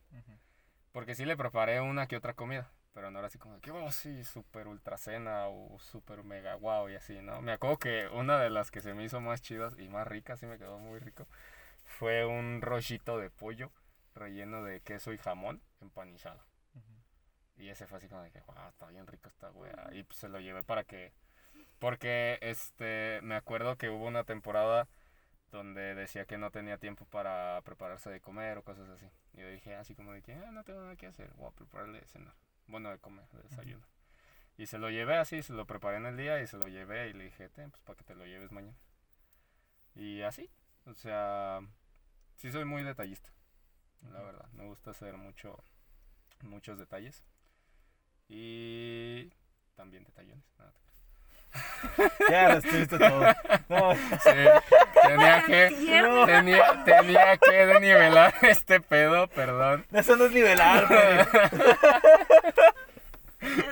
Porque 0.91 1.15
sí 1.15 1.25
le 1.25 1.37
preparé 1.37 1.81
una 1.81 2.07
que 2.07 2.17
otra 2.17 2.33
comida, 2.33 2.71
pero 2.93 3.09
no 3.09 3.19
era 3.19 3.27
así 3.27 3.39
como 3.39 3.55
de 3.55 3.61
que, 3.61 3.71
oh, 3.71 3.91
sí, 3.91 4.23
super 4.23 4.67
ultra 4.67 4.97
cena 4.97 5.47
o 5.47 5.79
super 5.79 6.23
mega 6.23 6.55
wow 6.55 6.89
y 6.89 6.95
así, 6.95 7.21
¿no? 7.21 7.41
Me 7.41 7.53
acuerdo 7.53 7.77
que 7.77 8.07
una 8.09 8.39
de 8.39 8.49
las 8.49 8.69
que 8.69 8.81
se 8.81 8.93
me 8.93 9.03
hizo 9.03 9.21
más 9.21 9.41
chidas 9.41 9.77
y 9.79 9.89
más 9.89 10.07
ricas, 10.07 10.39
sí 10.39 10.45
me 10.45 10.57
quedó 10.57 10.77
muy 10.79 10.99
rico, 10.99 11.27
fue 11.83 12.25
un 12.25 12.61
rollito 12.61 13.17
de 13.17 13.29
pollo 13.29 13.71
relleno 14.15 14.63
de 14.63 14.81
queso 14.81 15.13
y 15.13 15.17
jamón 15.17 15.61
empanizado. 15.81 16.43
Ujú. 16.75 16.93
Y 17.57 17.69
ese 17.69 17.87
fue 17.87 17.97
así 17.97 18.07
como 18.07 18.21
de 18.21 18.31
que, 18.31 18.41
wow, 18.41 18.69
está 18.69 18.87
bien 18.87 19.07
rico 19.07 19.29
esta 19.29 19.51
wea. 19.51 19.89
Y 19.91 20.03
pues 20.03 20.17
se 20.19 20.29
lo 20.29 20.39
llevé 20.39 20.63
para 20.63 20.83
que. 20.83 21.13
Porque 21.79 22.37
este. 22.41 23.19
Me 23.23 23.35
acuerdo 23.35 23.77
que 23.77 23.89
hubo 23.89 24.05
una 24.05 24.23
temporada 24.23 24.87
donde 25.53 25.93
decía 25.93 26.25
que 26.25 26.37
no 26.37 26.49
tenía 26.49 26.79
tiempo 26.79 27.05
para 27.05 27.61
prepararse 27.61 28.09
de 28.09 28.19
comer 28.19 28.57
o 28.57 28.63
cosas 28.63 28.89
así. 28.89 29.05
Y 29.33 29.41
yo 29.41 29.49
dije 29.49 29.75
así 29.75 29.95
como 29.95 30.11
de 30.11 30.21
que, 30.21 30.33
ah, 30.33 30.51
no 30.51 30.63
tengo 30.63 30.81
nada 30.81 30.95
que 30.95 31.05
hacer, 31.05 31.31
voy 31.35 31.47
a 31.47 31.51
prepararle 31.51 31.99
de 31.99 32.07
cenar. 32.07 32.33
Bueno, 32.67 32.89
de 32.89 32.97
comer, 32.97 33.29
de 33.29 33.43
desayuno. 33.43 33.85
Y 34.57 34.65
se 34.65 34.79
lo 34.79 34.89
llevé 34.89 35.15
así, 35.17 35.43
se 35.43 35.53
lo 35.53 35.65
preparé 35.65 35.97
en 35.97 36.07
el 36.07 36.17
día 36.17 36.41
y 36.41 36.47
se 36.47 36.57
lo 36.57 36.67
llevé 36.67 37.09
y 37.09 37.13
le 37.13 37.25
dije, 37.25 37.49
ten, 37.49 37.69
pues 37.71 37.83
para 37.83 37.97
que 37.97 38.03
te 38.03 38.15
lo 38.15 38.25
lleves 38.25 38.51
mañana. 38.51 38.77
Y 39.95 40.21
así, 40.21 40.49
o 40.85 40.93
sea, 40.95 41.59
sí 42.35 42.51
soy 42.51 42.65
muy 42.65 42.83
detallista, 42.83 43.29
la 44.11 44.21
verdad. 44.21 44.49
Me 44.53 44.65
gusta 44.65 44.91
hacer 44.91 45.17
mucho, 45.17 45.63
muchos 46.41 46.79
detalles. 46.79 47.23
Y 48.27 49.29
también 49.75 50.03
detallones. 50.03 50.45
nada, 50.57 50.73
Ya 52.29 52.59
todo. 52.87 53.25
No, 53.69 53.93
creas. 54.23 54.63
Sí, 54.63 55.07
tenía 55.07 55.43
que, 55.45 55.75
Tierno. 55.77 56.25
tenía, 56.25 56.83
tenía 56.85 57.37
que 57.37 57.65
desnivelar 57.65 58.33
este 58.41 58.79
pedo, 58.81 59.27
perdón. 59.27 59.85
eso 59.91 60.15
no 60.15 60.25
es 60.25 60.31
nivelar. 60.31 60.87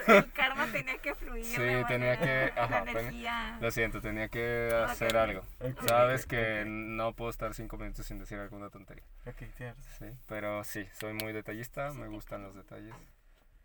El 0.08 0.32
karma 0.34 0.68
tenía 0.72 0.98
que 0.98 1.16
fluir. 1.16 1.46
Sí, 1.46 1.62
de 1.62 1.86
tenía 1.86 2.16
manera- 2.16 2.20
que- 2.20 2.60
ajá, 2.60 2.84
tenía-. 2.84 3.58
Lo 3.62 3.72
siento, 3.72 4.02
tenía 4.02 4.28
que 4.28 4.70
hacer 4.88 5.16
algo. 5.16 5.44
Sabes 5.88 6.26
que 6.26 6.64
no 6.68 7.14
puedo 7.14 7.30
estar 7.32 7.54
cinco 7.54 7.78
minutos 7.78 8.06
sin 8.06 8.20
decir 8.20 8.38
alguna 8.38 8.70
tontería. 8.70 9.04
Ok, 9.26 9.44
tienes. 9.56 9.78
Sí, 9.98 10.06
pero 10.28 10.64
sí, 10.66 10.86
soy 11.00 11.14
muy 11.14 11.32
detallista, 11.32 11.92
me 11.94 12.08
gustan 12.08 12.44
los 12.44 12.54
detalles. 12.56 12.94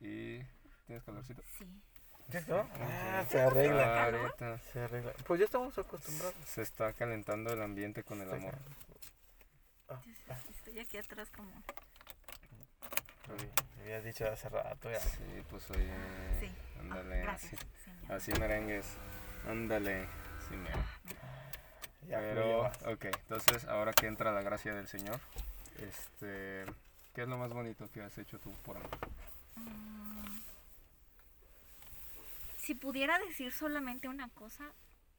Y... 0.00 0.38
¿Tienes 0.86 1.02
calorcito? 1.04 1.42
Sí. 1.58 1.66
Ah, 2.32 3.24
se 3.30 3.40
arregla. 3.40 4.02
Ah, 4.02 4.04
ahorita 4.06 4.58
Se 4.72 4.80
arregla. 4.80 5.12
Pues 5.26 5.38
ya 5.40 5.44
estamos 5.46 5.78
acostumbrados. 5.78 6.34
se 6.44 6.62
está 6.62 6.92
calentando 6.92 7.52
el 7.52 7.62
ambiente 7.62 8.02
con 8.02 8.20
el 8.20 8.32
amor. 8.32 8.54
Ah, 9.88 10.00
sí, 10.04 10.14
Estoy 10.56 10.78
aquí 10.80 10.96
atrás 10.98 11.28
como. 11.30 11.48
Uy, 13.28 13.50
me 13.76 13.82
habías 13.82 14.04
dicho 14.04 14.26
hace 14.30 14.48
rato 14.48 14.90
ya. 14.90 15.00
Sí, 15.00 15.44
pues 15.50 15.70
oye, 15.70 15.90
Sí. 16.40 16.50
Ah, 16.76 16.80
ándale, 16.82 17.22
así, 17.22 17.56
señor. 17.84 18.12
así 18.12 18.32
merengues, 18.34 18.86
ándale, 19.48 20.06
sí 20.48 20.56
mero. 20.56 20.78
Ya 22.08 22.18
Pero, 22.20 22.66
ok, 22.92 23.04
entonces 23.06 23.64
ahora 23.64 23.92
que 23.92 24.06
entra 24.06 24.30
la 24.30 24.42
gracia 24.42 24.72
del 24.74 24.86
Señor, 24.86 25.18
este, 25.78 26.64
¿qué 27.14 27.22
es 27.22 27.28
lo 27.28 27.36
más 27.36 27.50
bonito 27.52 27.88
que 27.92 28.00
has 28.00 28.16
hecho 28.18 28.38
tú 28.38 28.52
por 28.64 28.78
mí? 28.78 28.84
Mm. 29.56 30.40
Si 32.66 32.74
pudiera 32.74 33.16
decir 33.20 33.52
solamente 33.52 34.08
una 34.08 34.28
cosa, 34.30 34.64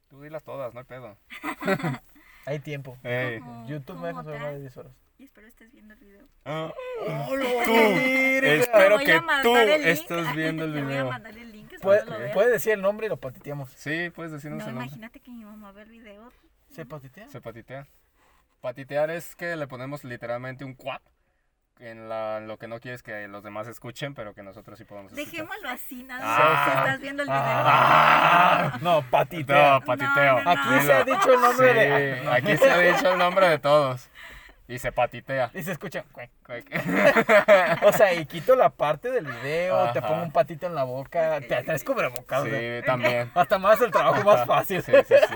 Tú 0.10 0.22
dilas 0.22 0.43
todas, 0.43 0.74
no 0.74 0.80
hay 0.82 0.86
pedo. 0.86 1.18
Hay 2.45 2.60
tiempo. 2.60 2.98
Ey. 3.04 3.39
como- 3.39 3.68
YouTube 3.68 3.98
me 4.00 4.08
deja 4.08 4.24
más 4.24 4.26
tal, 4.26 4.54
de 4.56 4.60
10 4.62 4.78
horas. 4.78 4.93
y 5.18 5.24
espero 5.26 5.48
estés 5.48 5.72
viendo 5.72 5.93
el 5.93 6.00
video. 6.02 6.28
Ah, 6.45 6.74
Tú, 7.66 7.74
espero 8.45 9.00
que 9.00 9.20
tú 9.43 9.56
estés 9.58 10.34
viendo 10.36 10.64
el 10.66 10.74
Le 10.76 10.82
Voy 10.84 10.91
a 10.91 10.95
video. 10.95 11.10
mandar 11.10 11.38
el 11.38 11.52
link. 11.52 11.74
espero 11.74 12.34
Puede, 12.34 12.52
decir 12.52 12.74
el 12.74 12.82
nombre 12.82 13.08
y 13.08 13.10
lo 13.10 13.18
patiteamos. 13.18 13.70
Sí, 13.72 14.10
puedes 14.16 14.32
decirnos 14.32 14.60
No, 14.60 14.68
el 14.70 14.76
nombre. 14.76 14.86
imagínate 14.88 15.20
que 15.20 15.32
mi 15.32 15.43
mamá 15.45 15.72
ve 15.74 15.82
el 15.84 15.89
video. 15.89 16.32
¿Se 16.70 16.86
patitea? 16.86 17.28
Se 17.30 17.41
patitea. 17.41 17.88
Patitear 18.62 19.10
es 19.10 19.36
que 19.36 19.56
le 19.56 19.68
ponemos 19.68 20.04
literalmente 20.06 20.64
un 20.66 20.74
cuap 20.74 21.02
en 21.80 22.09
la, 22.09 22.39
lo 22.39 22.57
que 22.57 22.67
no 22.67 22.80
quieres 22.80 23.03
que 23.03 23.28
los 23.28 23.43
demás 23.43 23.67
escuchen, 23.67 24.13
pero 24.15 24.34
que 24.34 24.41
nosotros 24.43 24.78
sí 24.78 24.86
podemos 24.86 25.11
escuchar. 25.11 25.32
Dejémoslo 25.32 25.69
así, 25.69 26.03
nada 26.03 26.21
Ah. 26.23 26.39
más. 26.53 26.63
Si 26.65 26.78
estás 26.80 26.99
viendo 27.01 27.23
el 27.23 27.30
video. 27.30 27.41
Ah, 27.43 28.78
no, 28.82 29.01
patiteo. 29.09 29.80
No, 29.82 29.95
no, 29.95 30.51
Aquí 30.51 30.69
no. 30.69 30.82
se 30.82 30.93
ha 30.93 31.03
dicho 31.03 31.34
el 31.34 31.41
nombre 31.41 31.67
Sí, 31.67 31.73
de. 31.73 32.30
aquí 32.32 32.57
se 32.57 32.69
ha 32.69 32.78
dicho 32.80 33.11
el 33.13 33.17
nombre 33.19 33.49
de 33.49 33.59
todos. 33.59 34.09
Y 34.69 34.80
se 34.80 34.91
patitea. 34.91 35.49
Y 35.53 35.63
se 35.63 35.71
escucha. 35.71 36.03
cuec. 36.11 36.30
Cuec. 36.45 36.65
O 37.84 37.93
sea, 37.93 38.13
y 38.13 38.25
quito 38.25 38.53
la 38.57 38.69
parte 38.69 39.09
del 39.11 39.25
video, 39.25 39.93
te 39.93 40.01
pongo 40.01 40.23
un 40.23 40.32
patito 40.34 40.65
en 40.67 40.75
la 40.75 40.84
boca, 40.84 41.39
te 41.39 41.63
traes 41.63 41.86
cubrebocas. 41.86 42.41
o 42.41 42.45
sea, 42.45 42.59
Sí, 42.82 42.86
también. 42.86 43.32
Hasta 43.34 43.57
más 43.59 43.80
el 43.80 43.91
trabajo 43.91 44.23
más 44.25 44.45
fácil. 44.45 44.84
Sí, 44.84 44.91
sí, 45.07 45.15
sí. 45.30 45.36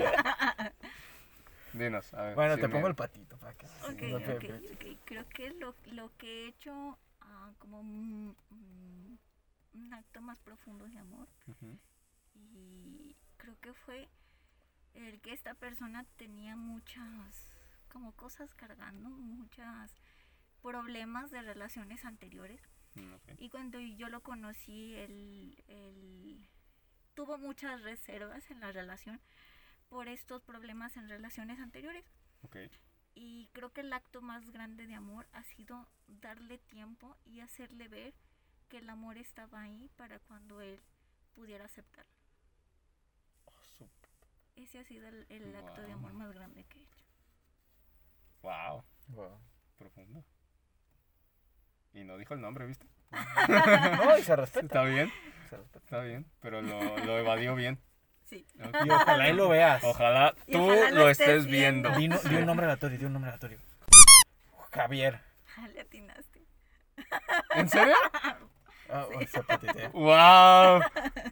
Dinos, 1.74 2.13
a 2.13 2.24
ver. 2.24 2.36
Bueno, 2.36 2.57
te 2.57 2.69
pongo 2.69 2.88
el 2.88 2.95
patito 2.95 3.38
para 3.38 3.53
que. 3.53 3.65
Ok, 3.65 4.01
no 4.03 4.19
te- 4.19 4.38
ok, 4.38 4.65
ok. 4.74 4.99
Creo 5.05 5.30
que 5.30 5.49
lo, 5.51 5.76
lo 5.91 6.15
que 6.17 6.45
he 6.45 6.47
hecho 6.49 6.97
ah, 7.22 7.51
como 7.59 7.80
un, 7.80 8.36
acto 9.93 10.22
más 10.22 10.39
profundo 10.39 10.86
de 10.88 10.97
amor 10.99 11.28
y 12.34 13.15
creo 13.38 13.59
que 13.59 13.74
fue 13.74 14.09
el 14.93 15.19
que 15.22 15.34
esta 15.34 15.53
persona 15.53 16.05
tenía 16.17 16.55
muchas 16.55 17.53
como 17.91 18.13
cosas 18.13 18.53
cargando, 18.55 19.09
muchas 19.09 19.91
problemas 20.61 21.30
de 21.32 21.41
relaciones 21.41 22.05
anteriores 22.05 22.61
Mm, 22.95 23.13
y 23.38 23.49
cuando 23.49 23.80
yo 23.80 24.09
lo 24.09 24.22
conocí 24.22 24.95
él, 24.95 25.55
él 25.67 26.49
tuvo 27.13 27.38
muchas 27.38 27.82
reservas 27.82 28.49
en 28.51 28.59
la 28.59 28.72
relación 28.72 29.22
por 29.91 30.07
estos 30.07 30.41
problemas 30.41 30.95
en 30.95 31.09
relaciones 31.09 31.59
anteriores 31.59 32.05
Ok. 32.43 32.55
y 33.13 33.49
creo 33.51 33.71
que 33.73 33.81
el 33.81 33.91
acto 33.91 34.21
más 34.21 34.49
grande 34.51 34.87
de 34.87 34.95
amor 34.95 35.27
ha 35.33 35.43
sido 35.43 35.85
darle 36.07 36.59
tiempo 36.59 37.17
y 37.25 37.41
hacerle 37.41 37.89
ver 37.89 38.13
que 38.69 38.77
el 38.77 38.89
amor 38.89 39.17
estaba 39.17 39.61
ahí 39.63 39.89
para 39.97 40.19
cuando 40.19 40.61
él 40.61 40.79
pudiera 41.35 41.65
aceptarlo. 41.65 42.09
Oh, 43.47 43.51
su- 43.77 43.89
Ese 44.55 44.79
ha 44.79 44.85
sido 44.85 45.07
el, 45.09 45.25
el 45.27 45.53
acto 45.57 45.81
de 45.81 45.91
amor 45.91 46.13
más 46.13 46.31
grande 46.33 46.63
que 46.63 46.79
he 46.79 46.83
hecho. 46.83 47.03
Wow, 48.43 48.85
Wow. 49.09 49.39
profundo. 49.77 50.23
Y 51.93 52.05
no 52.05 52.17
dijo 52.17 52.33
el 52.33 52.39
nombre, 52.39 52.65
¿viste? 52.65 52.87
No, 54.05 54.17
y 54.17 54.23
se 54.23 54.37
respeta. 54.37 54.65
Está 54.67 54.83
bien, 54.85 55.11
se 55.49 55.57
respeta. 55.57 55.79
está 55.79 56.01
bien, 56.01 56.25
pero 56.39 56.61
lo, 56.61 56.97
lo 56.99 57.17
evadió 57.19 57.55
bien. 57.55 57.77
Sí. 58.32 58.45
Y 58.86 58.89
ojalá 58.89 59.29
y 59.29 59.34
lo 59.34 59.49
veas. 59.55 59.84
Ojalá 59.84 60.34
tú 60.49 60.63
ojalá 60.63 60.89
lo 60.91 60.95
lo 61.01 61.09
estés 61.09 61.27
estés 61.27 61.45
viendo. 61.47 61.91
viendo. 61.91 62.17
Di, 62.19 62.36
un 62.38 62.45
nombre 62.45 62.65
aleatorio, 62.65 62.97
di 62.97 63.05
un 63.05 63.13
nombre 63.13 63.29
aleatorio. 63.29 63.59
Javier. 64.71 65.19
Ah, 65.57 65.67
Le 65.67 65.82
atinaste. 65.82 66.41
¿En 67.55 67.69
serio? 67.69 67.93
Ah, 68.93 69.05
se 69.25 69.41
patitea. 69.43 69.89
¡Wow! 69.93 70.82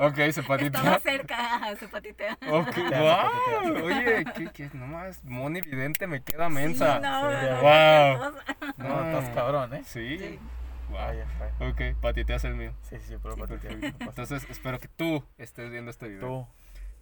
Ok, 0.08 0.16
se 0.16 0.28
Estaba 0.30 0.48
patitea. 0.48 1.00
cerca, 1.02 1.76
se 1.78 1.90
patitea. 1.90 2.38
Ok, 2.50 2.74
se 2.74 2.82
wow. 3.02 3.84
Oye, 3.86 4.24
¿qué, 4.34 4.50
qué? 4.54 4.70
Nomás, 4.72 5.22
Moni 5.26 5.60
Vidente 5.60 6.08
me 6.08 6.24
queda 6.24 6.48
Sí, 6.48 6.54
mensa. 6.54 7.00
no, 7.02 7.30
Sí, 7.30 7.48
no, 7.50 7.62
Wow. 7.62 8.32
no, 8.78 8.88
No, 8.88 9.10
estás 9.10 9.36
cabrón, 9.36 9.74
¿eh? 9.74 9.84
Sí. 9.86 10.18
Sí. 10.18 10.40
Wow. 10.88 11.70
Ok, 11.70 11.82
patiteas 12.00 12.46
el 12.46 12.56
mío. 12.56 12.72
Sí, 12.84 12.96
sí, 13.02 13.18
pero 13.22 13.36
pasa. 13.36 13.56
Entonces, 14.00 14.48
espero 14.50 14.80
que 14.80 14.88
tú 14.88 15.22
estés 15.38 15.70
viendo 15.70 15.92
este 15.92 16.08
video. 16.08 16.22
Tú, 16.22 16.48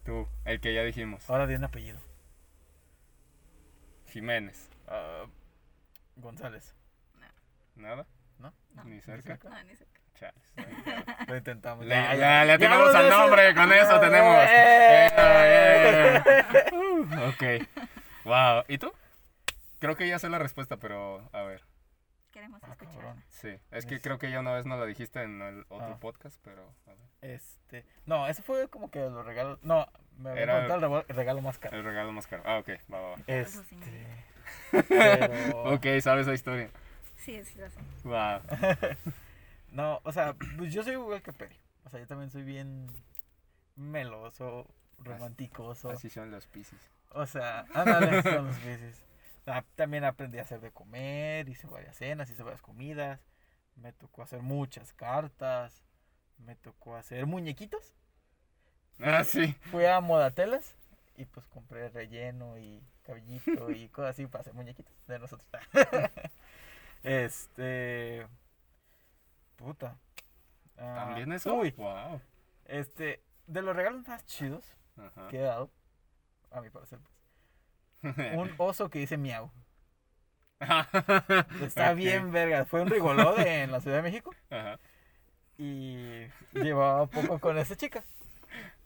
Tú, 0.08 0.26
el 0.46 0.62
que 0.62 0.74
ya 0.74 0.84
dijimos. 0.86 1.30
ahora 1.30 1.48
di 1.48 1.56
un 1.56 1.66
apellido. 1.66 2.00
Jiménez. 4.08 4.70
Ah, 4.88 5.26
González. 6.16 6.74
¿Nada? 7.76 8.06
¿No? 8.40 8.54
No. 8.74 8.84
Ni 8.86 9.02
cerca. 9.02 9.38
No, 9.44 9.64
ni 9.66 9.76
cerca. 9.76 10.00
Chales. 10.18 10.54
Lo 11.28 11.36
intentamos. 11.36 11.86
Le, 11.86 11.94
Ya, 11.94 12.14
le- 12.14 12.20
ya. 12.22 12.42
le 12.44 12.48
Ya 12.48 12.54
atinamos 12.56 12.86
dos 12.88 12.96
al 12.96 13.10
nombre, 13.10 13.54
con 13.54 13.74
eso 13.74 14.00
tenemos. 14.00 14.36
¡Eh! 14.48 15.08
Eh, 15.18 16.24
eh. 16.26 16.66
Uh, 16.74 17.04
ok. 17.28 17.68
Wow. 18.24 18.64
¿Y 18.70 18.78
tú? 18.78 18.94
Creo 19.80 19.98
que 19.98 20.08
ya 20.08 20.20
sé 20.20 20.30
la 20.30 20.40
respuesta, 20.40 20.78
pero 20.78 21.30
a 21.34 21.42
ver. 21.44 21.62
Queremos 22.48 22.64
Ah, 22.64 22.72
escuchar. 22.72 22.94
cabrón. 22.96 23.24
Sí. 23.30 23.60
Es 23.72 23.86
que 23.86 24.00
creo 24.02 24.18
que 24.18 24.32
ya 24.32 24.40
una 24.40 24.54
vez 24.54 24.66
no 24.66 24.78
lo 24.78 24.86
dijiste 24.86 25.22
en 25.22 25.42
el 25.42 25.62
otro 25.70 25.94
Ah. 25.94 26.00
podcast, 26.00 26.40
pero 26.44 26.64
a 26.86 26.90
ver. 26.92 26.98
Este. 27.22 27.86
No, 28.06 28.28
ese 28.28 28.42
fue 28.42 28.68
como 28.70 28.90
que 28.90 29.00
los 29.00 29.26
regalos. 29.26 29.60
No, 29.64 29.88
me 30.18 30.30
había 30.32 30.44
Era- 30.44 30.66
el 30.66 31.16
regalo 31.16 31.42
más 31.42 31.58
caro. 31.60 31.78
El 31.78 31.84
regalo 31.84 32.12
más 32.14 32.28
caro. 32.28 32.44
Ah, 32.46 32.60
ok. 32.60 32.70
Va, 32.92 33.02
va, 33.02 33.10
va. 33.12 33.16
Eso 33.28 33.62
Este. 33.62 34.84
Pero. 34.88 35.64
Ok, 35.74 35.86
sabes 36.02 36.26
la 36.28 36.34
historia. 36.34 36.70
Sí, 37.18 37.44
sí, 37.44 37.60
lo 37.60 37.70
sé. 37.70 37.80
Wow. 38.04 38.42
No, 39.72 40.00
o 40.06 40.12
sea, 40.14 40.34
pues 40.58 40.74
yo 40.74 40.82
soy 40.82 40.94
igual 40.94 41.22
que 41.22 41.34
Peri. 41.34 41.56
O 41.84 41.90
sea, 41.90 42.00
yo 42.00 42.08
también 42.08 42.32
soy 42.32 42.44
bien 42.44 42.88
meloso, 43.76 44.66
romanticoso. 45.00 45.90
Así 45.92 46.10
son 46.10 46.32
los 46.32 46.48
piscis. 46.48 46.80
O 47.12 47.26
sea, 47.26 47.66
ándale, 47.74 48.22
son 48.24 48.48
los 48.48 48.64
veces. 48.64 49.04
Ah, 49.48 49.64
También 49.76 50.04
aprendí 50.04 50.38
a 50.40 50.44
hacer 50.44 50.60
de 50.60 50.72
comer, 50.72 51.48
hice 51.50 51.66
varias 51.68 51.96
cenas, 51.98 52.30
hice 52.30 52.44
varias 52.44 52.62
comidas. 52.62 53.20
Me 53.76 53.94
tocó 53.94 54.22
hacer 54.24 54.42
muchas 54.42 54.94
cartas. 54.94 55.84
Me 56.40 56.56
tocó 56.56 56.96
hacer 56.96 57.26
muñequitos. 57.26 57.96
Ah, 59.00 59.24
sí. 59.24 59.54
Fui 59.72 59.86
a 59.86 60.00
Modatelas 60.02 60.76
y 61.16 61.26
pues 61.26 61.48
compré 61.48 61.90
relleno 61.90 62.58
y 62.58 62.84
cabellito 63.04 63.72
y 63.72 63.88
cosas 63.94 64.12
así 64.12 64.28
para 64.28 64.42
hacer 64.42 64.54
muñequitos 64.54 64.94
de 65.08 65.20
nosotros. 65.20 65.48
este. 67.04 68.28
Puta. 69.56 69.98
Ah, 70.78 71.06
¿También 71.06 71.32
eso? 71.32 71.54
Uy, 71.56 71.72
Wow. 71.72 72.22
este. 72.66 73.24
De 73.48 73.62
los 73.62 73.76
regalos 73.76 74.06
más 74.08 74.26
chidos 74.26 74.66
Ajá. 74.98 75.28
que 75.30 75.38
he 75.38 75.42
dado, 75.42 75.72
a 76.52 76.60
mi 76.60 76.70
parecer, 76.70 77.00
pues, 77.00 77.14
un 78.36 78.54
oso 78.58 78.90
que 78.90 79.00
dice 79.00 79.18
miau. 79.18 79.52
Está 81.62 81.94
bien 81.94 82.32
verga. 82.32 82.66
Fue 82.66 82.82
un 82.82 82.90
rigoló 82.90 83.36
de- 83.36 83.64
en 83.64 83.72
la 83.72 83.80
Ciudad 83.82 83.98
de 83.98 84.04
México 84.04 84.34
Ajá. 84.50 84.80
y 85.58 86.26
llevaba 86.54 87.06
poco 87.08 87.40
con 87.40 87.58
esa 87.58 87.76
chica. 87.76 88.04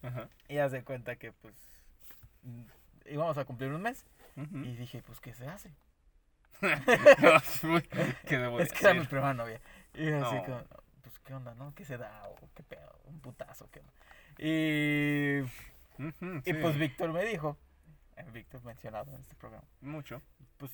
Ajá. 0.02 0.28
Y 0.50 0.58
haz 0.58 0.72
de 0.72 0.84
cuenta 0.84 1.16
que 1.16 1.32
pues 1.32 1.54
íbamos 3.06 3.38
a 3.38 3.46
cumplir 3.46 3.72
un 3.72 3.82
mes 3.82 4.06
y 4.36 4.76
dije, 4.76 5.02
pues, 5.06 5.20
¿qué 5.20 5.34
se 5.34 5.46
hace? 5.48 5.72
Uy, 7.64 7.82
¿Qué 8.28 8.38
debo 8.38 8.60
Es 8.60 8.72
que 8.72 8.86
era 8.86 8.94
mi 8.94 9.06
primera 9.06 9.34
novia. 9.34 9.60
Y 9.94 10.10
así 10.10 10.38
como, 10.46 10.64
pues, 11.02 11.20
¿qué 11.26 11.34
onda, 11.34 11.54
no? 11.56 11.74
¿Qué 11.76 11.86
se 11.86 11.98
da? 11.98 12.28
¿O 12.30 12.36
qué 12.56 12.64
pedo? 12.64 13.00
¿Un 13.06 13.20
putazo? 13.20 13.70
¿Qué 13.72 13.80
onda? 13.80 13.94
Y, 14.38 15.42
y 16.50 16.54
sí. 16.54 16.54
pues 16.54 16.78
Víctor 16.78 17.12
me 17.12 17.26
dijo, 17.26 17.58
eh, 18.18 18.26
Víctor 18.32 18.64
mencionado 18.64 19.14
en 19.14 19.22
este 19.22 19.36
programa, 19.36 19.66
Mucho. 19.82 20.22
pues, 20.58 20.72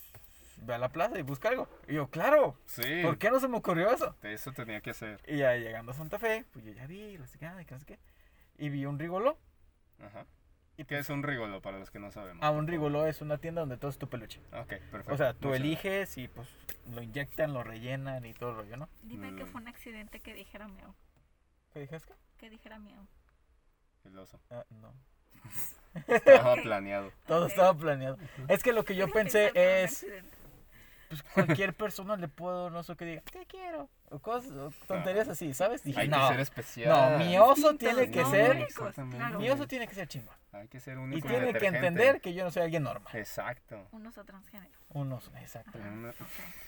ve 0.62 0.74
a 0.74 0.78
la 0.78 0.88
plaza 0.88 1.18
y 1.18 1.22
busca 1.22 1.48
algo. 1.48 1.68
Y 1.86 1.94
yo, 1.94 2.08
claro, 2.10 2.58
Sí. 2.66 3.02
¿por 3.02 3.18
qué 3.18 3.30
no 3.30 3.38
se 3.40 3.48
me 3.48 3.56
ocurrió 3.58 3.90
eso? 3.90 4.16
Eso 4.22 4.52
tenía 4.52 4.80
que 4.80 4.90
hacer. 4.90 5.20
Y 5.26 5.38
ya 5.38 5.54
llegando 5.56 5.92
a 5.92 5.94
Santa 5.94 6.18
Fe, 6.18 6.44
pues 6.52 6.64
yo 6.64 6.72
ya 6.72 6.86
vi, 6.86 7.16
no 7.18 7.26
sé 7.26 7.38
qué, 7.38 7.50
y 7.60 7.64
que 7.64 7.74
no 7.74 7.80
sé 7.80 7.86
qué. 7.86 7.98
Y 8.58 8.68
vi 8.70 8.84
un 8.86 8.98
rigoló. 8.98 9.38
Ajá. 10.00 10.26
Y 10.76 10.84
¿Qué 10.84 10.96
es 10.98 11.10
un 11.10 11.24
rigolo 11.24 11.60
para 11.60 11.78
los 11.80 11.90
que 11.90 11.98
no 11.98 12.12
sabemos? 12.12 12.40
Ah, 12.44 12.50
un 12.50 12.68
rigoló 12.68 13.06
es 13.08 13.20
una 13.20 13.38
tienda 13.38 13.62
donde 13.62 13.76
todo 13.78 13.90
es 13.90 13.98
tu 13.98 14.08
peluche. 14.08 14.40
Ok, 14.52 14.68
perfecto. 14.92 15.12
O 15.12 15.16
sea, 15.16 15.34
tú 15.34 15.48
Muchas 15.48 15.60
eliges 15.60 16.18
y 16.18 16.28
pues 16.28 16.48
lo 16.86 17.02
inyectan, 17.02 17.52
lo 17.52 17.64
rellenan 17.64 18.24
y 18.24 18.32
todo 18.32 18.50
el 18.50 18.56
rollo, 18.58 18.76
¿no? 18.76 18.88
Dime 19.02 19.34
que 19.34 19.42
Mm. 19.44 19.48
fue 19.48 19.60
un 19.60 19.66
accidente 19.68 20.20
que 20.20 20.34
dijera 20.34 20.68
miau. 20.68 20.94
¿Qué 21.72 21.80
dijes 21.80 22.06
que? 22.06 22.14
Que 22.38 22.48
dijera 22.48 22.78
miau. 22.78 23.08
El 24.04 24.18
oso. 24.18 24.40
Ah, 24.50 24.64
no. 24.70 24.92
Estaba 26.06 26.54
planeado. 26.56 27.12
Todo 27.26 27.46
estaba 27.46 27.74
planeado. 27.74 28.18
Es 28.48 28.62
que 28.62 28.72
lo 28.72 28.84
que 28.84 28.94
yo 28.94 29.08
pensé 29.10 29.50
es, 29.54 30.06
pues 31.08 31.22
cualquier 31.22 31.74
persona 31.74 32.16
le 32.16 32.28
puedo, 32.28 32.70
no 32.70 32.82
sé 32.82 32.94
qué 32.96 33.04
diga, 33.04 33.22
te 33.32 33.46
quiero. 33.46 33.88
O 34.10 34.20
cosas, 34.20 34.52
o 34.52 34.70
tonterías 34.86 35.28
así, 35.28 35.52
¿sabes? 35.52 35.84
Dije, 35.84 36.00
Hay 36.00 36.08
no, 36.08 36.18
que 36.22 36.28
ser 36.28 36.40
especial. 36.40 37.12
no, 37.18 37.18
mi 37.18 37.36
oso 37.38 37.72
Distintos, 37.72 37.78
tiene 37.78 38.10
que 38.10 38.22
no, 38.22 38.30
ser, 38.30 38.50
únicos, 38.52 38.70
Exactamente. 38.70 39.16
claro. 39.18 39.38
mi 39.38 39.50
oso 39.50 39.66
tiene 39.66 39.86
que 39.86 39.94
ser 39.94 40.08
chingón. 40.08 40.34
Hay 40.52 40.66
que 40.68 40.80
ser 40.80 40.94
Y 40.94 41.00
único. 41.00 41.28
tiene 41.28 41.52
que 41.52 41.66
entender 41.66 42.20
que 42.22 42.32
yo 42.32 42.42
no 42.42 42.50
soy 42.50 42.62
alguien 42.62 42.84
normal. 42.84 43.14
Exacto. 43.14 43.86
Un 43.92 44.06
oso 44.06 44.24
transgénero. 44.24 44.72
Un 44.88 45.12
oso, 45.12 45.30
exacto. 45.36 45.78
Una-. 45.78 46.14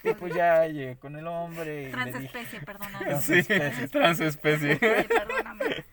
Y 0.05 0.13
pues 0.13 0.35
ya 0.35 0.67
llegué 0.67 0.97
con 0.99 1.17
el 1.17 1.27
hombre 1.27 1.65
y 1.65 1.77
le 1.77 1.87
dije, 1.87 1.93
Transespecie, 1.93 2.61
perdóname. 2.61 3.21
Sí, 3.23 3.43
transespecie. 3.89 4.73
Oye, 4.73 5.05
perdóname. 5.05 5.85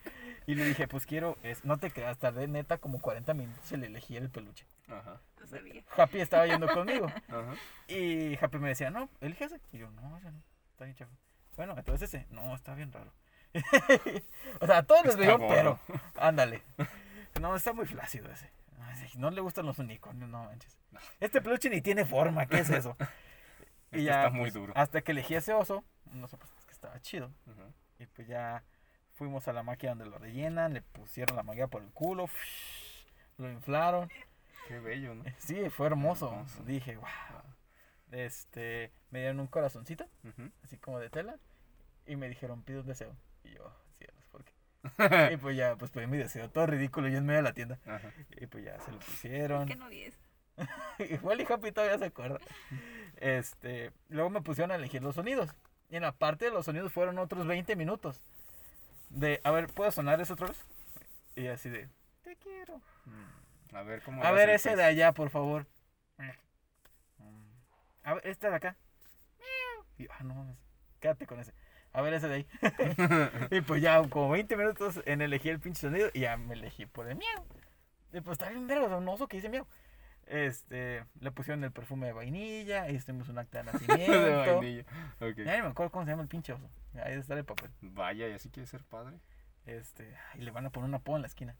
Y 0.48 0.54
le 0.54 0.64
dije, 0.64 0.88
pues 0.88 1.04
quiero, 1.04 1.36
es, 1.42 1.62
no 1.66 1.76
te 1.76 1.90
creas, 1.90 2.16
tardé 2.16 2.48
neta 2.48 2.78
como 2.78 3.00
40 3.00 3.34
minutos 3.34 3.70
en 3.70 3.84
elegir 3.84 4.22
el 4.22 4.30
peluche. 4.30 4.64
Ajá. 4.88 5.20
Lo 5.38 5.46
sabía. 5.46 5.84
Happy 5.94 6.20
estaba 6.22 6.46
yendo 6.46 6.66
conmigo. 6.68 7.04
Ajá. 7.28 7.54
Y 7.86 8.34
Happy 8.42 8.58
me 8.58 8.68
decía, 8.68 8.88
no, 8.88 9.10
elige 9.20 9.44
ese. 9.44 9.60
Y 9.72 9.76
yo, 9.76 9.90
no, 9.90 10.16
ese 10.16 10.32
no, 10.32 10.42
está 10.70 10.86
bien 10.86 10.96
chafa. 10.96 11.12
Bueno, 11.54 11.74
entonces 11.76 12.14
ese, 12.14 12.26
no, 12.30 12.54
está 12.54 12.74
bien 12.74 12.90
raro. 12.90 13.12
o 14.60 14.66
sea, 14.66 14.78
a 14.78 14.82
todos 14.84 15.04
les 15.04 15.16
gordo. 15.16 15.48
pero, 15.48 15.78
ándale. 16.16 16.62
No, 17.42 17.54
está 17.54 17.74
muy 17.74 17.84
flácido 17.84 18.30
ese. 18.32 18.50
Ay, 18.80 19.06
No 19.16 19.30
le 19.30 19.42
gustan 19.42 19.66
los 19.66 19.78
unicornios, 19.78 20.30
no 20.30 20.44
manches. 20.44 20.78
Este 21.20 21.42
peluche 21.42 21.68
ni 21.68 21.82
tiene 21.82 22.06
forma, 22.06 22.46
¿qué 22.46 22.60
es 22.60 22.70
eso? 22.70 22.96
Este 23.90 24.08
está 24.08 24.30
muy 24.30 24.50
duro. 24.50 24.72
Hasta 24.76 25.02
que 25.02 25.12
elegí 25.12 25.34
ese 25.34 25.52
oso, 25.52 25.84
no 26.12 26.26
sé, 26.26 26.38
pues 26.38 26.50
es 26.58 26.64
que 26.64 26.72
estaba 26.72 26.98
chido. 27.00 27.30
Ajá. 27.46 27.68
Y 27.98 28.06
pues 28.06 28.28
ya 28.28 28.62
fuimos 29.18 29.48
a 29.48 29.52
la 29.52 29.64
máquina 29.64 29.90
donde 29.90 30.06
lo 30.06 30.18
rellenan, 30.18 30.72
le 30.72 30.80
pusieron 30.80 31.36
la 31.36 31.42
manguera 31.42 31.66
por 31.66 31.82
el 31.82 31.90
culo, 31.90 32.30
lo 33.36 33.50
inflaron. 33.50 34.08
Qué 34.68 34.78
bello, 34.78 35.14
¿no? 35.14 35.24
Sí, 35.38 35.68
fue 35.70 35.88
hermoso. 35.88 36.30
Hermoso. 36.32 36.62
Dije, 36.64 36.96
wow. 36.96 37.08
Este, 38.12 38.92
me 39.10 39.18
dieron 39.18 39.40
un 39.40 39.48
corazoncito, 39.48 40.06
así 40.62 40.78
como 40.78 40.98
de 40.98 41.10
tela, 41.10 41.36
y 42.06 42.16
me 42.16 42.28
dijeron, 42.28 42.62
pide 42.62 42.80
un 42.80 42.86
deseo. 42.86 43.14
Y 43.42 43.50
yo, 43.50 43.74
cielos, 43.98 44.24
¿por 44.30 44.44
qué? 44.44 44.52
y 45.34 45.36
pues 45.36 45.56
ya, 45.56 45.76
pues 45.76 45.90
pedí 45.90 46.06
mi 46.06 46.16
deseo, 46.16 46.48
todo 46.48 46.66
ridículo, 46.66 47.08
yo 47.08 47.18
en 47.18 47.26
medio 47.26 47.38
de 47.38 47.42
la 47.42 47.52
tienda. 47.52 47.78
Ajá. 47.86 48.12
Y 48.40 48.46
pues 48.46 48.64
ya 48.64 48.78
se 48.80 48.92
lo 48.92 48.98
pusieron. 49.00 49.66
¿Qué 49.66 49.76
no 49.76 49.88
vi 49.88 50.02
eso? 50.02 50.18
Igual 50.98 51.40
y 51.40 51.52
Happy 51.52 51.72
todavía 51.72 51.98
se 51.98 52.06
acuerda. 52.06 52.38
Este, 53.16 53.92
luego 54.08 54.30
me 54.30 54.42
pusieron 54.42 54.70
a 54.70 54.76
elegir 54.76 55.02
los 55.02 55.16
sonidos. 55.16 55.50
Y 55.90 55.96
en 55.96 56.02
la 56.02 56.12
parte 56.12 56.46
de 56.46 56.50
los 56.50 56.66
sonidos 56.66 56.92
fueron 56.92 57.18
otros 57.18 57.46
20 57.46 57.74
minutos. 57.76 58.20
De, 59.10 59.40
a 59.44 59.50
ver, 59.50 59.68
¿puedo 59.68 59.90
sonar 59.90 60.20
eso 60.20 60.34
otra 60.34 60.48
vez? 60.48 60.64
Y 61.34 61.46
así 61.46 61.68
de, 61.68 61.88
te 62.22 62.36
quiero. 62.36 62.80
Mm. 63.06 63.76
A 63.76 63.82
ver 63.82 64.02
cómo. 64.02 64.22
A 64.24 64.30
ver, 64.32 64.50
ese 64.50 64.70
pez. 64.70 64.78
de 64.78 64.84
allá, 64.84 65.12
por 65.12 65.30
favor. 65.30 65.66
A 68.04 68.14
ver, 68.14 68.26
este 68.26 68.48
de 68.48 68.56
acá. 68.56 68.76
Y 69.98 70.04
yo, 70.04 70.10
ah, 70.18 70.24
no 70.24 70.34
mames, 70.34 70.56
quédate 70.98 71.26
con 71.26 71.40
ese. 71.40 71.52
A 71.92 72.00
ver, 72.00 72.14
ese 72.14 72.28
de 72.28 72.34
ahí. 72.34 72.46
y 73.50 73.60
pues 73.60 73.82
ya, 73.82 74.02
como 74.08 74.30
20 74.30 74.56
minutos 74.56 75.02
en 75.04 75.20
elegir 75.20 75.52
el 75.52 75.60
pinche 75.60 75.82
sonido 75.82 76.08
y 76.14 76.20
ya 76.20 76.36
me 76.36 76.54
elegí 76.54 76.86
por 76.86 77.08
el 77.08 77.16
miau. 77.16 77.44
Y 78.12 78.20
pues 78.20 78.38
está 78.38 78.48
bien 78.48 78.66
verga, 78.66 78.96
un 78.96 79.08
oso 79.08 79.28
que 79.28 79.36
dice 79.36 79.48
miau. 79.48 79.66
Este, 80.26 81.04
le 81.20 81.30
pusieron 81.32 81.64
el 81.64 81.72
perfume 81.72 82.06
de 82.06 82.12
vainilla, 82.12 82.88
hicimos 82.90 83.28
un 83.28 83.38
acta 83.38 83.62
de 83.62 83.64
de 83.72 83.72
nacimiento. 83.72 84.56
vainilla. 84.58 84.84
Ok. 85.20 85.36
ya 85.38 85.56
ni 85.56 85.62
me 85.62 85.68
acuerdo 85.68 85.90
cómo 85.90 86.04
se 86.04 86.10
llama 86.10 86.22
el 86.22 86.28
pinche 86.28 86.52
oso. 86.52 86.68
Ahí 87.04 87.14
está 87.14 87.34
el 87.34 87.44
papel. 87.44 87.70
Vaya, 87.80 88.28
¿y 88.28 88.32
así 88.32 88.50
quiere 88.50 88.66
ser 88.66 88.84
padre? 88.84 89.18
Este, 89.66 90.16
y 90.34 90.42
le 90.42 90.50
van 90.50 90.66
a 90.66 90.70
poner 90.70 90.88
una 90.88 90.98
apodo 90.98 91.16
en 91.16 91.22
la 91.22 91.28
esquina. 91.28 91.56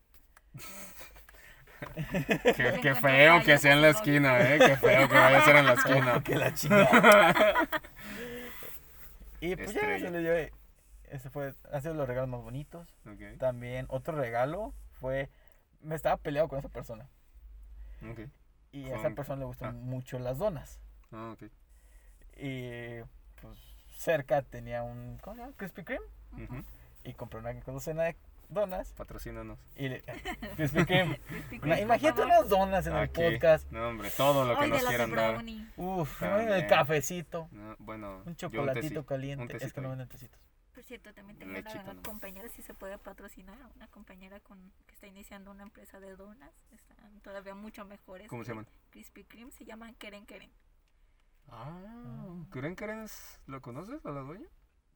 Qué, 2.57 2.79
qué 2.83 2.95
feo 2.95 3.43
que 3.45 3.59
sea 3.59 3.75
en 3.75 3.83
la 3.83 3.91
esquina, 3.91 4.41
¿eh? 4.41 4.59
Qué 4.59 4.77
feo 4.77 5.09
que 5.09 5.15
vaya 5.15 5.39
a 5.39 5.45
ser 5.45 5.57
en 5.57 5.67
la 5.67 5.73
esquina. 5.75 6.23
que 6.25 6.35
la 6.35 6.55
chingada. 6.55 7.55
y 9.41 9.55
pues 9.55 9.73
ya 9.73 9.81
Estrella. 9.81 10.07
se 10.07 10.11
lo 10.11 10.21
llevé. 10.21 10.53
Ese 11.05 11.31
fue, 11.31 11.55
han 11.73 11.83
sido 11.83 11.95
los 11.95 12.09
regalos 12.09 12.29
más 12.29 12.41
bonitos. 12.41 12.89
También 13.39 13.87
otro 13.89 14.17
regalo 14.17 14.75
fue, 14.93 15.31
me 15.81 15.95
estaba 15.95 16.17
peleado 16.17 16.49
con 16.49 16.59
esa 16.59 16.69
persona. 16.69 17.09
Y 18.73 18.91
a 18.91 18.97
esa 18.97 19.11
persona 19.11 19.41
le 19.41 19.47
gustan 19.47 19.69
ah. 19.69 19.73
mucho 19.73 20.19
las 20.19 20.39
donas. 20.39 20.81
Ah, 21.11 21.35
ok. 21.35 21.51
Y 22.37 23.01
pues 23.41 23.68
cerca 23.99 24.43
tenía 24.43 24.83
un, 24.83 25.19
¿cómo 25.21 25.35
se 25.37 25.43
llama? 25.43 25.53
Krispy 25.57 25.83
Kreme. 25.85 26.07
Ujú. 26.33 26.65
Y 27.05 27.13
compré 27.15 27.41
una 27.41 27.53
docena 27.53 28.05
de 28.05 28.17
donas. 28.49 28.93
Patrocínanos. 28.93 29.59
Y 29.77 29.89
le, 29.89 30.03
Krispy 30.57 30.85
Kreme. 30.87 31.21
Una- 31.63 31.81
imagínate 31.81 32.23
unas 32.23 32.49
donas 32.49 32.87
en 32.87 32.95
el 32.95 33.03
Aquí. 33.05 33.21
podcast. 33.23 33.71
No, 33.71 33.89
hombre, 33.89 34.11
todo 34.17 34.45
lo 34.47 34.57
que 34.57 34.65
Ay, 34.65 34.71
nos 34.71 34.85
quieran 34.85 35.11
dar. 35.11 35.45
Uf, 35.77 36.21
También. 36.21 36.53
el 36.53 36.67
cafecito. 36.67 37.49
No, 37.51 37.77
bueno, 37.79 38.23
Un 38.25 38.37
chocolatito 38.37 39.03
teci- 39.03 39.07
caliente. 39.07 39.57
un 39.57 39.63
Es 39.63 39.73
que 39.73 39.81
no 39.81 39.91
venden 39.91 40.09
tecitos. 40.09 40.41
Por 40.75 40.85
cierto, 40.85 41.13
también 41.13 41.37
tengo 41.39 41.53
Lechita 41.53 41.75
una 41.83 41.85
nomás. 41.95 42.05
compañera, 42.05 42.49
si 42.51 42.63
se 42.63 42.73
puede 42.73 42.99
patrocinar, 42.99 43.59
una 43.75 43.89
compañera 43.89 44.39
con 44.39 44.59
que 44.87 44.95
está 44.95 45.09
iniciando 45.09 45.51
una 45.51 45.65
empresa 45.65 45.99
de 45.99 46.15
donas. 46.15 46.51
Están 46.71 47.21
todavía 47.21 47.55
mucho 47.57 47.85
mejores. 47.85 48.29
¿Cómo 48.29 48.45
se 48.45 48.51
llaman? 48.53 48.67
Krispy 48.91 49.25
Kreme 49.25 49.51
se 49.51 49.65
llaman 49.65 49.95
Keren 49.97 50.25
Keren. 50.25 50.51
Ah, 51.51 52.45
¿Keren 52.53 52.77
Keren 52.77 53.01
es- 53.01 53.41
¿Lo 53.47 53.61
conoces 53.63 54.05
a 54.07 54.11
la 54.11 54.21
dueña? 54.21 54.47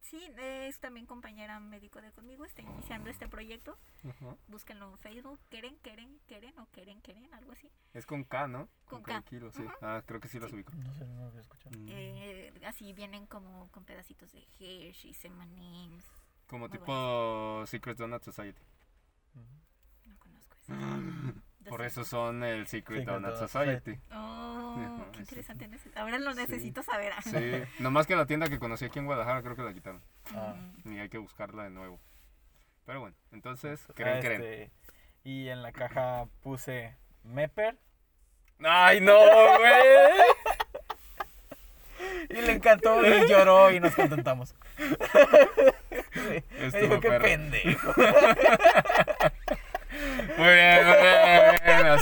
Sí, 0.01 0.21
es 0.37 0.79
también 0.79 1.05
compañera 1.05 1.59
médico 1.61 2.01
de 2.01 2.11
conmigo, 2.11 2.43
está 2.45 2.61
iniciando 2.61 3.09
este 3.09 3.27
proyecto. 3.29 3.77
Ajá. 4.07 4.35
Búsquenlo 4.47 4.89
en 4.91 4.97
Facebook, 4.99 5.39
Keren, 5.49 5.77
Keren, 5.79 6.19
Keren 6.27 6.59
o 6.59 6.67
Keren, 6.71 7.01
Keren, 7.01 7.33
algo 7.33 7.53
así. 7.53 7.71
Es 7.93 8.05
con 8.05 8.23
K, 8.25 8.47
¿no? 8.49 8.67
Con 8.85 9.01
K. 9.01 9.13
de 9.13 9.21
K. 9.23 9.29
Kilo, 9.29 9.51
sí. 9.51 9.63
Ah, 9.81 10.03
creo 10.05 10.19
que 10.19 10.27
sí 10.27 10.39
los 10.39 10.49
Sí. 10.49 10.57
ubico. 10.57 10.73
No 10.75 10.93
sé, 10.93 11.05
no 11.07 11.21
lo 11.21 11.27
había 11.29 11.39
escuchado. 11.41 11.75
Mm. 11.79 11.85
Eh, 11.89 12.53
así 12.67 12.91
vienen 12.93 13.25
como 13.27 13.71
con 13.71 13.85
pedacitos 13.85 14.31
de 14.33 14.45
Hershey's, 14.59 15.23
M&M's. 15.25 16.05
Como 16.47 16.69
tipo 16.69 17.63
Secret 17.65 17.97
Donut 17.97 18.23
Society. 18.23 18.61
No 20.05 20.17
conozco 20.19 20.55
eso. 20.61 20.73
Por 21.69 21.81
eso 21.83 22.03
son 22.05 22.43
el 22.43 22.67
Secret, 22.67 22.99
Secret 22.99 23.05
Donut 23.21 23.37
Society. 23.37 23.97
Oh, 24.13 24.75
qué 25.13 25.19
interesante. 25.19 25.67
neces- 25.69 25.95
Ahora 25.95 26.19
lo 26.19 26.33
Sí. 26.33 26.41
necesito 26.41 26.83
saber. 26.83 27.13
Sí, 27.23 27.63
nomás 27.79 28.07
que 28.07 28.15
la 28.15 28.25
tienda 28.25 28.47
que 28.49 28.59
conocí 28.59 28.85
aquí 28.85 28.99
en 28.99 29.05
Guadalajara 29.05 29.41
creo 29.41 29.55
que 29.55 29.63
la 29.63 29.73
quitaron. 29.73 30.01
Ah. 30.35 30.55
Y 30.85 30.97
hay 30.99 31.09
que 31.09 31.17
buscarla 31.17 31.63
de 31.63 31.69
nuevo. 31.69 31.99
Pero 32.85 32.99
bueno, 33.01 33.15
entonces, 33.31 33.85
Ah, 33.89 33.93
creen, 33.95 34.21
creen. 34.21 34.41
este, 34.41 34.71
Y 35.23 35.47
en 35.49 35.61
la 35.61 35.71
caja 35.71 36.25
puse 36.41 36.95
Mepper. 37.23 37.77
¡Ay, 38.63 39.01
no, 39.01 39.15
güey! 39.17 39.69
Y 42.29 42.41
le 42.41 42.53
encantó 42.53 43.05
y 43.05 43.27
lloró 43.29 43.71
y 43.71 43.79
nos 43.79 43.95
contentamos. 43.95 44.55
Me 46.15 46.43
dijo, 46.81 46.99
qué 46.99 47.09
perro". 47.09 47.23
pendejo. 47.23 47.93
Muy 50.37 50.53
bien, 50.53 50.85
muy 50.85 50.95
bien. 50.95 51.02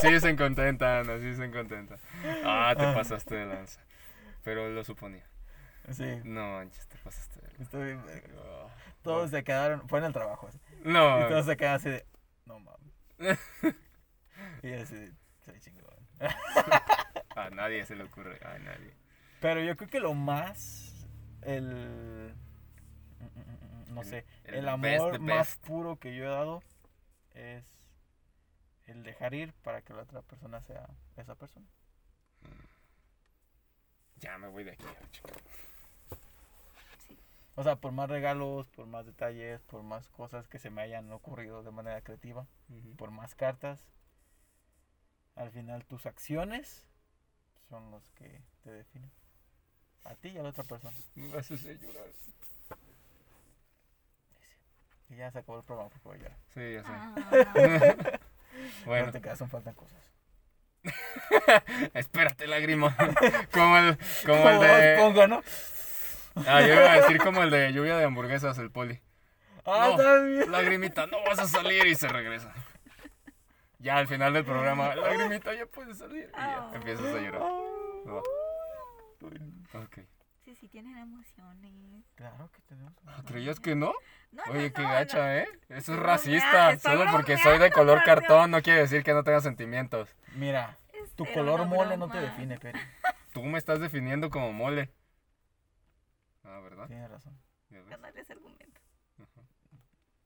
Así 0.08 0.20
se 0.20 0.36
contentan, 0.36 1.10
así 1.10 1.36
se 1.36 1.52
contentan. 1.52 1.99
Ah, 2.43 2.74
te 2.78 2.86
Ah. 2.86 2.93
pasaste 2.95 3.36
de 3.36 3.45
lanza. 3.45 3.82
Pero 4.43 4.70
lo 4.70 4.84
suponía. 4.84 5.26
Sí, 5.91 6.06
No, 6.24 6.54
manches, 6.58 6.88
te 6.88 6.97
pasaste 6.99 7.41
de 7.41 7.47
lanza. 7.47 7.64
estoy 7.64 7.84
bien. 7.86 8.04
Ah. 8.38 8.68
Todos 9.04 9.30
se 9.32 9.43
quedaron, 9.43 9.88
fue 9.89 9.99
en 9.99 10.06
el 10.06 10.14
trabajo. 10.14 10.47
así. 10.47 10.60
Y 10.84 10.88
No. 10.89 11.28
todos 11.28 11.45
se 11.45 11.58
quedaron 11.58 11.76
así 11.78 11.89
de, 11.89 12.06
no 12.45 12.60
mames. 12.60 12.93
Y 14.64 14.74
así 14.74 14.95
de, 14.95 15.12
soy 15.45 15.60
chingón. 15.60 15.84
A 17.36 17.49
nadie 17.52 17.86
se 17.86 17.95
le 17.95 18.04
ocurre. 18.04 18.39
A 18.45 18.58
nadie. 18.60 18.93
Pero 19.39 19.62
yo 19.62 19.76
creo 19.76 19.89
que 19.89 19.99
lo 19.99 20.14
más, 20.14 21.08
el, 21.41 22.34
no 23.88 24.04
sé, 24.04 24.26
el 24.43 24.68
el, 24.68 24.80
best, 24.80 25.02
amor 25.06 25.20
más 25.20 25.58
puro 25.58 25.97
que 25.97 26.16
yo 26.16 26.26
he 26.26 26.28
dado 26.28 26.62
es 27.34 27.64
el 28.91 29.03
dejar 29.03 29.33
ir 29.33 29.53
para 29.63 29.81
que 29.81 29.93
la 29.93 30.03
otra 30.03 30.21
persona 30.21 30.61
sea 30.61 30.89
esa 31.15 31.35
persona. 31.35 31.65
Ya 34.17 34.37
me 34.37 34.47
voy 34.47 34.63
de 34.63 34.71
aquí. 34.71 34.85
chico. 35.11 35.29
Sí. 37.07 37.17
O 37.55 37.63
sea, 37.63 37.77
por 37.77 37.91
más 37.91 38.09
regalos, 38.09 38.67
por 38.69 38.85
más 38.85 39.05
detalles, 39.05 39.61
por 39.63 39.83
más 39.83 40.07
cosas 40.09 40.47
que 40.47 40.59
se 40.59 40.69
me 40.69 40.81
hayan 40.81 41.11
ocurrido 41.11 41.63
de 41.63 41.71
manera 41.71 42.01
creativa, 42.01 42.45
por 42.97 43.11
más 43.11 43.33
cartas, 43.33 43.83
al 45.35 45.51
final 45.51 45.85
tus 45.85 46.05
acciones 46.05 46.85
son 47.69 47.89
los 47.91 48.03
que 48.11 48.43
te 48.63 48.71
definen. 48.71 49.11
A 50.03 50.15
ti 50.15 50.29
y 50.29 50.37
a 50.37 50.43
la 50.43 50.49
otra 50.49 50.63
persona. 50.63 50.97
Me 51.15 51.27
vas 51.29 51.49
a 51.49 51.53
hacer 51.53 51.79
llorar. 51.79 52.11
Y 55.09 55.15
ya 55.15 55.31
se 55.31 55.39
acabó 55.39 55.57
el 55.57 55.63
programa 55.63 55.89
porque 55.89 56.07
voy 56.07 56.17
a 56.17 56.21
llorar. 56.21 56.37
Sí, 56.53 56.73
ya 56.73 56.83
sé. 56.83 56.89
Ah, 56.91 58.19
Bueno. 58.86 59.12
Te 59.12 59.22
quedas, 59.22 59.39
faltan 59.49 59.74
cosas. 59.76 59.97
espérate, 61.93 62.47
lágrima. 62.47 62.95
Como 63.52 63.78
el, 63.78 63.97
como 64.26 64.49
el 64.49 64.60
de. 64.60 64.93
Esponja, 64.95 65.28
¿no? 65.28 65.43
Ah, 66.47 66.62
yo 66.62 66.74
iba 66.74 66.91
a 66.93 66.95
decir 67.02 67.18
como 67.18 67.43
el 67.43 67.49
de 67.52 67.74
lluvia 67.74 67.97
de 67.97 68.06
hamburguesas, 68.06 68.58
el 68.58 68.72
poli. 68.72 69.02
Ah, 69.66 69.93
No. 69.97 70.24
bien. 70.26 70.49
Lagrimita, 70.52 71.06
no 71.08 71.22
vas 71.26 71.39
a 71.39 71.47
salir 71.47 71.86
y 71.86 71.95
se 71.95 72.08
regresa. 72.08 72.54
Ya 73.80 73.97
al 73.97 74.08
final 74.08 74.34
del 74.34 74.45
programa, 74.45 74.95
lagrimita, 74.95 75.54
ya 75.54 75.66
puedes 75.66 75.97
salir. 75.97 76.30
Y 76.34 76.38
ya 76.38 76.70
Oh. 76.72 76.76
empiezas 76.76 77.06
a 77.14 77.20
llorar. 77.20 77.41
Ok. 79.74 79.99
Sí, 80.43 80.55
sí, 80.55 80.67
tienen 80.67 80.97
emociones. 80.97 82.05
Claro 82.15 82.49
que 82.51 82.61
tenemos. 82.63 82.93
Ah, 83.05 83.21
¿Creías 83.25 83.59
que 83.59 83.75
no? 83.75 83.93
No, 84.31 84.43
Oye, 84.49 84.69
no, 84.69 84.73
qué 84.75 84.81
no, 84.83 84.89
gacha, 84.89 85.17
no. 85.17 85.31
¿eh? 85.31 85.47
Eso 85.69 85.93
es 85.93 85.99
racista. 85.99 86.77
Solo 86.79 87.05
porque 87.11 87.37
soy 87.37 87.59
de 87.59 87.71
color 87.71 88.01
cartón 88.03 88.51
no 88.51 88.61
quiere 88.61 88.81
decir 88.81 89.03
que 89.03 89.13
no 89.13 89.23
tenga 89.23 89.41
sentimientos. 89.41 90.15
Mira, 90.35 90.77
Es- 90.93 91.13
tu 91.15 91.25
color 91.33 91.65
mole 91.65 91.97
no 91.97 92.09
te 92.09 92.19
define, 92.19 92.57
Peri. 92.59 92.79
Tú 93.33 93.43
me 93.43 93.57
estás 93.57 93.79
definiendo 93.79 94.29
como 94.29 94.51
mole. 94.53 94.91
Ah, 96.43 96.59
¿verdad? 96.59 96.87
Tienes 96.87 97.09
razón. 97.09 97.37
Ganarles 97.69 98.29
argumento. 98.29 98.81
Ajá. 99.19 99.41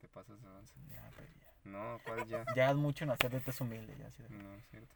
Te 0.01 0.07
pasas 0.09 0.41
de 0.41 0.47
avance. 0.47 0.73
Ya, 0.89 1.09
Peri, 1.11 1.33
ya. 1.39 1.69
No, 1.69 1.99
¿cuál 2.03 2.25
ya? 2.25 2.43
Ya 2.55 2.69
es 2.71 2.75
mucho 2.75 3.03
en 3.03 3.11
hacer 3.11 3.29
de 3.31 3.39
tez 3.41 3.59
humilde. 3.61 3.95
Ya, 3.99 4.09
de- 4.09 4.29
No, 4.29 4.55
es 4.55 4.65
cierto. 4.69 4.95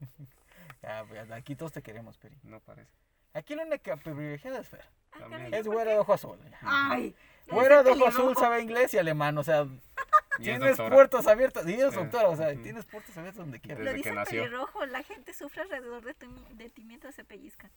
ya, 0.82 1.04
pues, 1.08 1.30
aquí 1.30 1.56
todos 1.56 1.72
te 1.72 1.82
queremos, 1.82 2.18
Peri. 2.18 2.38
No 2.42 2.60
parece. 2.60 2.92
Aquí 3.38 3.54
la 3.54 3.62
única 3.64 3.96
privilegiada 3.96 4.60
es 4.60 4.68
Fer. 4.68 4.84
También. 5.18 5.52
Es 5.54 5.64
¿por 5.66 5.74
güera 5.74 5.92
de 5.92 5.98
ojo 5.98 6.12
azul. 6.12 6.38
Ay. 6.62 7.14
Güera 7.48 7.82
de 7.82 7.90
ojo 7.90 8.06
azul 8.06 8.36
sabe 8.36 8.60
inglés 8.62 8.92
y 8.94 8.98
alemán. 8.98 9.36
O 9.38 9.42
sea, 9.44 9.66
tienes 10.38 10.76
puertas 10.76 11.26
abiertas. 11.26 11.66
Y 11.66 11.74
es 11.74 11.92
Eh, 11.94 11.96
doctora. 11.96 12.28
O 12.28 12.36
sea, 12.36 12.54
tienes 12.62 12.84
puertas 12.84 13.16
abiertas 13.16 13.38
donde 13.38 13.60
quieras. 13.60 13.78
Desde 13.84 13.92
Lo 14.12 14.20
dice 14.20 14.30
pelirrojo, 14.30 14.86
la 14.86 15.02
gente 15.02 15.32
sufre 15.32 15.62
alrededor 15.62 16.04
de, 16.04 16.14
tu, 16.14 16.26
de 16.56 16.68
ti 16.70 16.84
mientras 16.84 17.14
se 17.14 17.24
pellizcan. 17.24 17.70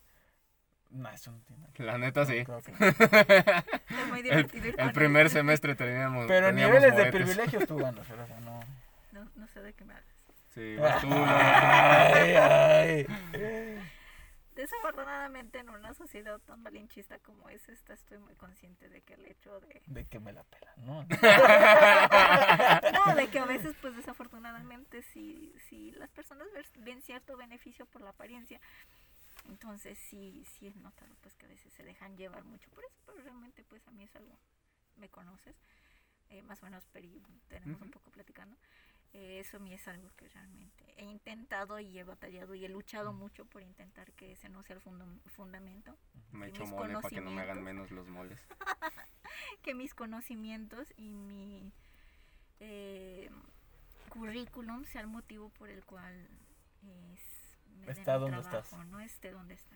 No, 0.90 1.10
eso 1.10 1.32
no 1.32 1.40
tiene 1.44 1.62
nada 1.62 1.74
La 1.78 1.98
neta 1.98 2.26
sí. 2.26 2.40
Es 2.46 4.08
muy 4.10 4.20
El, 4.20 4.24
divertido 4.24 4.92
primer 4.94 5.30
semestre 5.30 5.74
teníamos. 5.76 6.26
Pero 6.28 6.48
teníamos 6.48 6.76
niveles 6.82 6.98
de 6.98 7.12
privilegios 7.12 7.66
tú 7.66 7.78
ganas. 7.78 8.06
pero, 8.10 8.24
o 8.24 8.28
sea, 8.28 8.40
no. 8.42 8.60
No, 9.14 9.32
no 9.36 9.48
sé 9.48 9.62
de 9.62 9.74
qué 9.74 9.86
me 9.86 9.94
hablas. 9.94 10.08
Sí, 10.54 10.76
vas 10.76 11.00
tú. 11.02 11.08
Ay, 11.14 12.36
ay. 12.36 13.08
Desafortunadamente 14.56 15.60
en 15.60 15.70
una 15.70 15.94
sociedad 15.94 16.40
tan 16.40 16.62
malinchista 16.62 17.20
como 17.20 17.48
es 17.50 17.68
esta 17.70 17.94
estoy 17.94 18.18
muy 18.18 18.36
consciente 18.36 18.90
de 18.90 19.02
que 19.02 19.14
el 19.14 19.26
hecho 19.26 19.60
de... 19.62 19.82
De 19.86 20.06
que 20.06 20.20
me 20.20 20.34
la 20.34 20.44
pela, 20.44 20.74
¿no? 20.78 21.04
No, 21.04 21.08
de 23.16 23.30
que 23.30 23.40
a 23.40 23.46
veces 23.46 23.76
pues 23.82 23.96
desafortunadamente 23.96 25.04
si, 25.04 25.56
si 25.70 25.92
las 25.92 26.10
personas 26.10 26.48
ven 26.78 27.02
cierto 27.02 27.38
beneficio 27.38 27.86
por 27.86 28.02
la 28.02 28.10
apariencia, 28.10 28.60
entonces 29.50 29.98
sí, 30.10 30.44
sí 30.46 30.68
he 30.68 30.74
notado 30.76 31.16
pues 31.22 31.36
que 31.36 31.46
a 31.46 31.50
veces 31.50 31.72
se 31.74 31.84
dejan 31.84 32.18
llevar 32.18 32.44
mucho 32.44 32.70
por 32.72 32.84
eso, 32.84 32.96
pero 33.06 33.22
realmente 33.22 33.64
pues 33.64 33.88
a 33.88 33.92
mí 33.92 34.04
es 34.04 34.16
algo, 34.16 34.38
me 34.98 35.10
conoces, 35.10 35.56
eh, 36.30 36.42
más 36.44 36.62
o 36.62 36.66
menos 36.66 36.86
Peri, 36.88 37.22
tenemos 37.48 37.82
un 37.82 37.92
poco 37.92 38.12
platicando, 38.12 38.58
eh, 39.14 39.40
eso 39.40 39.58
a 39.58 39.60
mí 39.60 39.74
es 39.74 39.88
algo 39.88 40.10
que 40.18 40.28
realmente 40.30 40.84
he 40.98 41.04
intentado 41.06 41.80
y 41.80 41.98
he 41.98 42.04
batallado 42.04 42.54
y 42.56 42.64
he 42.66 42.70
luchado 42.70 43.12
mucho 43.14 43.46
por 43.46 43.62
intentar 43.62 44.12
que 44.14 44.32
ese 44.34 44.50
no 44.50 44.62
sea 44.64 44.76
el 44.76 44.82
fundam- 44.82 45.20
fundamento, 45.32 45.98
Me 46.32 46.48
Y 46.48 46.50
echo 46.50 46.62
mis 46.62 46.72
mole 46.72 46.94
para 46.96 47.10
que 47.10 47.22
no 47.22 47.32
me 47.32 47.42
hagan 47.42 47.64
menos 47.64 47.92
los 47.92 48.08
moles. 48.08 48.40
que 49.64 49.74
mis 49.74 49.94
conocimientos 49.94 50.88
y 50.98 51.14
mi 51.14 51.72
eh, 52.60 53.30
currículum 54.10 54.86
sea 54.86 55.02
el 55.02 55.08
motivo 55.08 55.50
por 55.50 55.70
el 55.70 55.84
cual 55.86 56.14
es, 57.14 57.58
me 57.78 57.86
den 57.88 57.98
Está 57.98 58.18
donde 58.18 58.42
trabajo, 58.42 58.76
estás. 58.76 58.88
no 58.88 59.00
esté 59.00 59.32
donde 59.32 59.54
está 59.56 59.76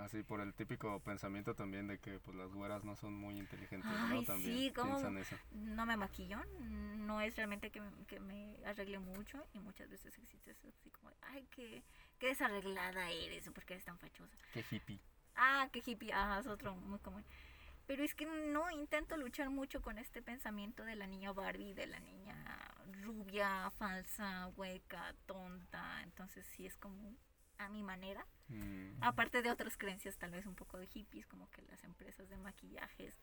Así 0.00 0.22
por 0.22 0.40
el 0.40 0.54
típico 0.54 1.00
pensamiento 1.00 1.54
también 1.54 1.86
de 1.86 1.98
que 1.98 2.18
pues 2.18 2.36
las 2.36 2.50
güeras 2.52 2.82
no 2.84 2.96
son 2.96 3.14
muy 3.14 3.38
inteligentes, 3.38 3.90
Ay, 3.92 4.20
¿no? 4.20 4.22
También 4.24 4.56
sí, 4.56 4.72
¿cómo? 4.74 4.90
piensan 4.92 5.18
eso. 5.18 5.36
No 5.52 5.84
me 5.86 5.96
maquillo, 5.96 6.38
no 6.60 7.20
es 7.20 7.36
realmente 7.36 7.70
que, 7.70 7.80
me- 7.80 8.06
que 8.06 8.18
me 8.20 8.56
arregle 8.64 8.98
mucho 8.98 9.46
y 9.52 9.58
muchas 9.60 9.90
veces 9.90 10.16
existe 10.18 10.52
eso 10.52 10.66
así 10.68 10.90
como, 10.90 11.10
ay, 11.22 11.46
qué, 11.50 11.82
qué 12.18 12.28
desarreglada 12.28 13.10
eres, 13.10 13.46
o 13.48 13.52
por 13.52 13.64
qué 13.64 13.74
eres 13.74 13.84
tan 13.84 13.98
fachosa. 13.98 14.36
Qué 14.54 14.64
hippie. 14.70 14.98
Ah, 15.36 15.68
qué 15.72 15.82
hippie, 15.84 16.12
ah, 16.14 16.38
es 16.40 16.46
otro 16.46 16.74
muy 16.74 16.98
común. 17.00 17.24
Pero 17.86 18.04
es 18.04 18.14
que 18.14 18.24
no 18.26 18.70
intento 18.70 19.16
luchar 19.16 19.50
mucho 19.50 19.82
con 19.82 19.98
este 19.98 20.22
pensamiento 20.22 20.84
de 20.84 20.96
la 20.96 21.06
niña 21.06 21.32
Barbie, 21.32 21.74
de 21.74 21.86
la 21.88 21.98
niña 22.00 22.74
rubia, 23.02 23.70
falsa, 23.72 24.48
hueca, 24.56 25.14
tonta. 25.26 26.00
Entonces 26.02 26.46
sí 26.46 26.64
es 26.64 26.76
como 26.76 27.14
a 27.58 27.68
mi 27.68 27.82
manera. 27.82 28.26
Mm, 28.48 29.02
Aparte 29.02 29.42
de 29.42 29.50
otras 29.50 29.76
creencias 29.76 30.16
tal 30.18 30.30
vez 30.32 30.46
un 30.46 30.54
poco 30.54 30.78
de 30.78 30.86
hippies, 30.86 31.26
como 31.26 31.48
que 31.50 31.62
las 31.62 31.82
empresas 31.84 32.28
de 32.28 32.36
maquillajes 32.36 33.20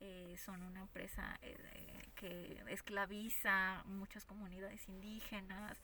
eh, 0.00 0.36
son 0.38 0.62
una 0.62 0.80
empresa 0.80 1.38
eh, 1.42 1.56
de- 1.56 2.12
que 2.14 2.62
esclaviza 2.68 3.82
muchas 3.86 4.24
comunidades 4.24 4.86
indígenas, 4.88 5.76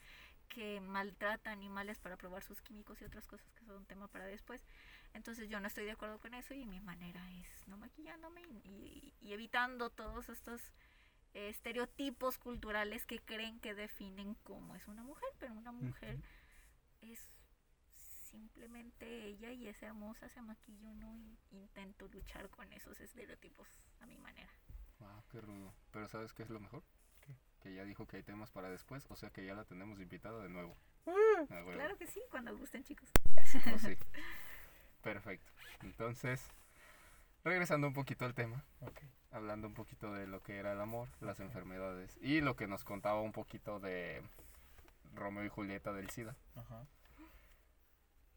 que 0.49 0.81
maltrata 0.81 1.51
animales 1.51 1.99
para 1.99 2.17
probar 2.17 2.43
sus 2.45 2.61
químicos 2.63 3.01
y 3.01 3.05
otras 3.05 3.27
cosas 3.27 3.51
que 3.55 3.65
son 3.65 3.77
un 3.79 3.87
tema 3.87 4.07
para 4.09 4.27
después. 4.27 4.63
Entonces 5.15 5.49
yo 5.49 5.59
no 5.59 5.67
estoy 5.67 5.85
de 5.85 5.93
acuerdo 5.93 6.19
con 6.21 6.35
eso 6.35 6.55
y 6.55 6.65
mi 6.67 6.81
manera 6.81 7.29
es 7.33 7.67
no 7.67 7.77
maquillándome 7.77 8.43
y, 8.43 8.61
y- 8.69 9.15
y 9.21 9.33
evitando 9.33 9.91
todos 9.91 10.29
estos 10.29 10.61
eh, 11.33 11.49
estereotipos 11.49 12.39
culturales 12.39 13.07
que 13.07 13.19
creen 13.19 13.59
que 13.59 13.75
definen 13.75 14.35
cómo 14.45 14.77
es 14.77 14.87
una 14.87 15.03
mujer, 15.03 15.29
pero 15.41 15.55
una 15.55 15.73
mujer 15.73 16.21
es 17.01 17.27
simplemente 18.35 19.27
ella 19.27 19.53
y 19.53 19.69
es 19.69 19.81
hermosa, 19.81 20.29
se 20.29 20.43
maquilló, 20.43 20.93
¿no? 20.95 21.17
Y 21.17 21.39
intento 21.57 22.09
luchar 22.09 22.51
con 22.51 22.73
esos 22.73 22.99
estereotipos 23.01 23.69
a 24.01 24.07
mi 24.07 24.19
manera. 24.19 24.51
Wow, 24.99 25.23
qué 25.31 25.41
rudo. 25.41 25.73
Pero 25.93 26.09
¿sabes 26.09 26.33
qué 26.33 26.43
es 26.43 26.51
lo 26.51 26.59
mejor? 26.59 26.83
Que 27.61 27.75
ya 27.75 27.85
dijo 27.85 28.07
que 28.09 28.17
hay 28.17 28.23
temas 28.25 28.51
para 28.51 28.71
después, 28.71 29.07
o 29.09 29.15
sea 29.15 29.31
que 29.31 29.47
ya 29.47 29.55
la 29.55 29.65
tenemos 29.65 30.01
invitada 30.01 30.43
de 30.43 30.49
nuevo. 30.49 30.77
A 31.07 31.55
huevo. 31.55 31.73
Claro 31.73 31.97
que 31.97 32.09
sí, 32.09 32.21
cuando 32.29 32.57
gusten, 32.57 32.83
chicos. 32.83 33.09
Oh, 33.73 33.79
sí. 33.79 33.97
Perfecto. 35.03 35.53
Entonces, 35.83 36.45
regresando 37.45 37.87
un 37.87 37.95
poquito 37.95 38.25
al 38.25 38.35
tema, 38.35 38.65
hablando 39.31 39.69
un 39.69 39.75
poquito 39.75 40.13
de 40.13 40.27
lo 40.27 40.43
que 40.43 40.57
era 40.57 40.73
el 40.73 40.81
amor, 40.81 41.09
las 41.21 41.39
enfermedades 41.41 42.19
y 42.21 42.41
lo 42.41 42.57
que 42.57 42.67
nos 42.67 42.85
contaba 42.85 43.21
un 43.21 43.33
poquito 43.33 43.79
de 43.79 44.23
Romeo 45.15 45.45
y 45.45 45.49
Julieta 45.49 45.93
del 45.93 46.11
SIDA. 46.11 46.35
Ajá. 46.57 46.87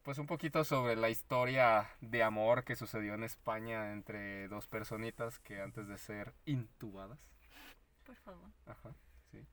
Pues 0.07 0.19
un 0.19 0.25
poquito 0.25 0.63
sobre 0.63 0.95
la 0.95 1.09
historia 1.09 1.89
de 1.99 2.23
amor 2.23 2.63
que 2.63 2.77
sucedió 2.77 3.13
en 3.15 3.25
España 3.25 3.91
entre 3.91 4.47
dos 4.47 4.65
personitas 4.65 5.37
que 5.39 5.59
antes 5.59 5.89
de 5.89 5.97
ser 5.97 6.33
intubadas. 6.45 7.19
Por 8.05 8.15
favor. 8.15 8.49
Ajá, 8.65 8.95
sí. 9.31 9.45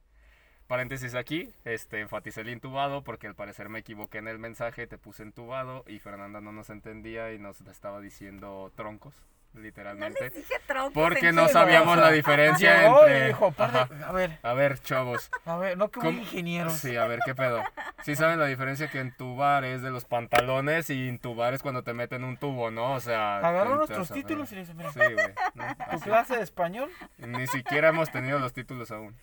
Paréntesis 0.68 1.16
aquí, 1.16 1.52
este, 1.64 1.98
enfaticé 1.98 2.42
el 2.42 2.50
intubado 2.50 3.02
porque 3.02 3.26
al 3.26 3.34
parecer 3.34 3.68
me 3.68 3.80
equivoqué 3.80 4.18
en 4.18 4.28
el 4.28 4.38
mensaje, 4.38 4.86
te 4.86 4.96
puse 4.96 5.24
entubado 5.24 5.82
y 5.88 5.98
Fernanda 5.98 6.40
no 6.40 6.52
nos 6.52 6.70
entendía 6.70 7.32
y 7.32 7.40
nos 7.40 7.60
estaba 7.62 8.00
diciendo 8.00 8.70
troncos, 8.76 9.16
literalmente. 9.54 10.20
les 10.24 10.34
dije 10.34 10.54
troncos. 10.66 10.92
Porque 10.92 11.28
en 11.28 11.34
no 11.36 11.48
sabíamos 11.48 11.96
la 11.96 12.10
diferencia 12.10 12.82
Llegó 12.82 13.06
entre... 13.06 13.26
dijo, 13.28 13.52
padre, 13.52 13.78
Ajá. 13.80 14.08
a 14.08 14.12
ver, 14.12 14.38
A 14.42 14.52
ver, 14.54 14.78
chavos. 14.80 15.30
a 15.44 15.56
ver, 15.56 15.76
no 15.78 15.90
que 15.90 16.00
muy 16.00 16.18
ingenieros. 16.22 16.72
Sí, 16.74 16.96
a 16.96 17.06
ver, 17.06 17.20
¿qué 17.24 17.34
pedo? 17.34 17.62
Sí 18.02 18.16
saben 18.16 18.38
la 18.38 18.46
diferencia 18.46 18.88
que 18.90 19.00
entubar 19.00 19.64
es 19.64 19.82
de 19.82 19.90
los 19.90 20.04
pantalones 20.04 20.90
y 20.90 21.08
intubar 21.08 21.54
es 21.54 21.62
cuando 21.62 21.82
te 21.82 21.94
meten 21.94 22.24
un 22.24 22.36
tubo, 22.36 22.70
¿no? 22.70 22.92
O 22.94 23.00
sea... 23.00 23.38
Agarró 23.38 23.76
nuestros 23.76 24.10
títulos 24.10 24.50
y 24.52 24.56
le 24.56 24.60
dice, 24.62 24.74
mira, 24.74 24.92
Sí, 24.92 24.98
güey. 25.00 25.34
¿no? 25.54 25.64
tu 25.92 26.00
clase 26.00 26.36
de 26.36 26.42
español 26.42 26.90
Ni 27.18 27.46
siquiera 27.46 27.88
hemos 27.88 28.10
tenido 28.10 28.38
los 28.38 28.52
títulos 28.52 28.90
aún. 28.90 29.16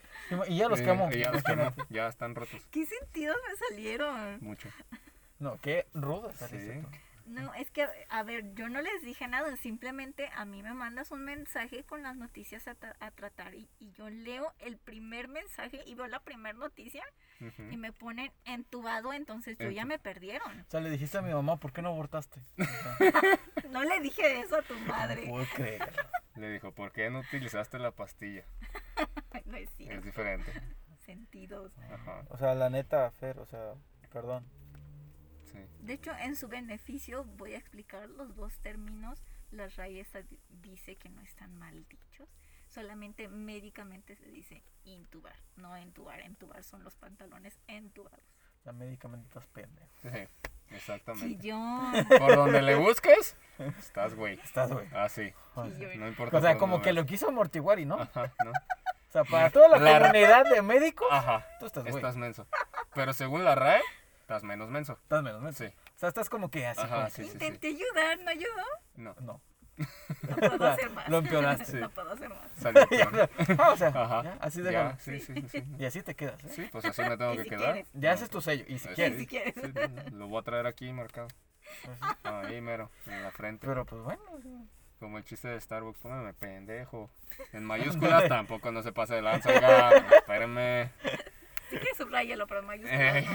y 0.47 0.57
ya 0.57 0.67
los 0.69 0.79
Sí, 0.79 0.85
quemó. 0.85 1.09
y 1.11 1.19
ya 1.19 1.31
los 1.31 1.43
quemó, 1.43 1.71
ya 1.89 2.07
están 2.07 2.35
rotos. 2.35 2.61
¿Qué 2.71 2.85
sentidos 2.85 3.35
me 3.49 3.55
salieron? 3.69 4.37
Mucho. 4.41 4.69
No, 5.39 5.57
qué 5.61 5.87
rudo 5.93 6.31
Sí. 6.49 6.81
No, 7.25 7.53
es 7.53 7.71
que, 7.71 7.87
a 8.09 8.23
ver, 8.23 8.53
yo 8.55 8.67
no 8.69 8.81
les 8.81 9.01
dije 9.03 9.27
nada, 9.27 9.55
simplemente 9.57 10.29
a 10.35 10.45
mí 10.45 10.61
me 10.63 10.73
mandas 10.73 11.11
un 11.11 11.23
mensaje 11.23 11.83
con 11.83 12.03
las 12.03 12.15
noticias 12.15 12.67
a, 12.67 12.75
tra- 12.75 12.95
a 12.99 13.11
tratar 13.11 13.55
y, 13.55 13.69
y 13.79 13.91
yo 13.93 14.09
leo 14.09 14.53
el 14.59 14.77
primer 14.77 15.27
mensaje 15.27 15.81
y 15.85 15.95
veo 15.95 16.07
la 16.07 16.19
primera 16.19 16.57
noticia 16.57 17.03
y 17.71 17.77
me 17.77 17.91
ponen 17.91 18.31
entubado, 18.45 19.13
entonces 19.13 19.57
yo 19.59 19.69
ya 19.71 19.83
me 19.85 19.97
perdieron. 19.97 20.59
O 20.61 20.69
sea, 20.69 20.79
le 20.79 20.89
dijiste 20.91 21.17
a 21.17 21.21
mi 21.23 21.33
mamá, 21.33 21.57
¿por 21.57 21.73
qué 21.73 21.81
no 21.81 21.89
abortaste? 21.89 22.39
No 23.69 23.83
le 23.83 23.99
dije 24.01 24.41
eso 24.41 24.57
a 24.57 24.61
tu 24.63 24.75
madre. 24.81 25.27
puedo 25.27 25.45
creer. 25.55 25.91
Le 26.35 26.49
dijo, 26.51 26.73
¿por 26.73 26.91
qué 26.91 27.09
no 27.09 27.19
utilizaste 27.19 27.79
la 27.79 27.91
pastilla? 27.91 28.43
No 29.45 29.57
es 29.57 29.69
Es 29.69 29.75
cierto. 29.75 30.05
diferente. 30.05 30.51
Sentidos. 31.05 31.71
Ajá, 31.91 32.23
O 32.29 32.37
sea, 32.37 32.53
la 32.55 32.69
neta, 32.69 33.09
Fer, 33.11 33.39
o 33.39 33.45
sea, 33.45 33.73
perdón. 34.11 34.45
Sí. 35.51 35.59
De 35.79 35.93
hecho, 35.93 36.11
en 36.19 36.35
su 36.35 36.47
beneficio 36.47 37.23
voy 37.37 37.53
a 37.53 37.57
explicar 37.57 38.09
los 38.09 38.35
dos 38.35 38.57
términos. 38.59 39.21
La 39.51 39.67
RAI 39.67 39.99
esta 39.99 40.21
di- 40.21 40.39
dice 40.49 40.95
que 40.95 41.09
no 41.09 41.21
están 41.21 41.53
mal 41.57 41.85
dichos. 41.89 42.29
Solamente 42.69 43.27
médicamente 43.27 44.15
se 44.15 44.27
dice 44.29 44.63
intubar, 44.85 45.35
no 45.57 45.75
entubar. 45.75 46.21
Entubar 46.21 46.63
son 46.63 46.83
los 46.83 46.95
pantalones 46.95 47.59
entubados. 47.67 48.23
La 48.63 48.71
médicamente 48.71 49.27
estás 49.27 49.47
pendejo. 49.47 49.91
Sí, 50.01 50.09
exactamente. 50.69 51.27
Chillón. 51.41 52.07
Por 52.07 52.35
donde 52.35 52.61
le 52.61 52.75
busques, 52.75 53.35
estás 53.79 54.15
güey. 54.15 54.39
Estás, 54.39 54.71
güey. 54.71 54.87
Sea, 54.93 55.35
Chillón. 55.55 55.99
no 55.99 56.07
importa. 56.07 56.37
O 56.37 56.41
sea, 56.41 56.57
como 56.57 56.81
que 56.81 56.93
lo 56.93 57.01
lo 57.01 57.05
quiso 57.05 57.27
amortiguar 57.27 57.79
y 57.79 57.85
no. 57.85 57.95
Ajá, 57.99 58.31
¿no? 58.45 58.51
O 58.51 59.11
sea, 59.11 59.25
para 59.25 59.49
toda 59.49 59.67
la, 59.67 59.77
La- 59.79 59.99
comunidad 59.99 60.49
de 60.49 60.61
médicos, 60.61 61.07
Ajá, 61.11 61.45
tú 61.59 61.65
estás, 61.65 61.83
güey. 61.83 61.95
estás 61.97 62.15
menso. 62.15 62.47
Pero 62.95 63.11
según 63.11 63.43
la 63.43 63.55
RAE, 63.55 63.81
estás 64.31 64.43
menos 64.43 64.69
menso. 64.69 64.93
Estás 64.93 65.23
menos, 65.23 65.41
menos. 65.41 65.55
Sí, 65.57 65.65
O 65.65 65.99
sea, 65.99 66.09
estás 66.09 66.29
como 66.29 66.49
que 66.49 66.65
así. 66.67 66.79
Ajá, 66.81 66.95
como- 66.95 67.09
sí, 67.09 67.23
sí, 67.23 67.27
sí. 67.29 67.33
Intenté 67.33 67.67
ayudar, 67.67 68.19
no 68.19 68.29
ayudó. 68.31 68.63
No, 68.95 69.15
No. 69.21 69.41
No 70.27 70.35
puedo 70.35 70.67
hacer 70.69 70.89
más. 70.91 71.09
Lo 71.09 71.17
empeoraste. 71.19 71.65
Sí. 71.65 71.77
No 71.79 71.89
puedo 71.89 72.11
hacer 72.11 72.29
más. 72.29 72.39
salió 72.55 72.87
peor. 72.89 73.29
Ah, 73.57 73.71
o 73.71 73.77
sea, 73.77 73.87
Ajá. 73.87 74.23
ya, 74.23 74.37
así 74.39 74.59
Ya, 74.63 74.69
déjalo. 74.69 74.97
sí, 74.99 75.19
sí, 75.19 75.33
sí, 75.35 75.49
sí. 75.49 75.63
Y 75.79 75.85
así 75.85 76.03
te 76.03 76.15
quedas, 76.15 76.43
¿eh? 76.43 76.49
Sí, 76.49 76.69
pues 76.71 76.85
así 76.85 77.01
me 77.01 77.17
tengo 77.17 77.31
que 77.35 77.43
si 77.43 77.49
quedar. 77.49 77.63
quieres. 77.73 77.87
Ya 77.93 78.11
haces 78.11 78.29
tu 78.29 78.41
sello. 78.41 78.63
Y 78.67 78.77
si 78.79 78.89
quieres. 78.89 79.17
Si 79.19 79.27
quieres. 79.27 79.53
sí, 79.55 79.71
no, 79.73 79.87
no, 79.87 80.17
lo 80.17 80.27
voy 80.27 80.39
a 80.39 80.43
traer 80.43 80.67
aquí 80.67 80.91
marcado. 80.93 81.27
Pues 81.85 81.97
sí. 81.97 82.05
Ahí 82.23 82.61
mero, 82.61 82.91
en 83.07 83.23
la 83.23 83.31
frente. 83.31 83.65
Pero 83.67 83.85
pues 83.85 84.01
bueno. 84.03 84.21
Como 84.99 85.17
el 85.17 85.23
chiste 85.23 85.47
de 85.47 85.59
Starbucks, 85.59 85.99
póngame 85.99 86.33
pendejo. 86.35 87.09
En 87.53 87.63
mayúsculas 87.65 88.27
tampoco 88.27 88.71
no 88.71 88.83
se 88.83 88.91
pase 88.91 89.15
de 89.15 89.23
lanza, 89.23 89.49
oiga, 89.49 89.97
espérenme. 90.17 90.91
Si 91.71 91.77
quieres 91.77 91.97
subrayalo, 91.97 92.45
pero 92.45 92.59
en 92.59 92.65
mayúsculas. 92.67 93.25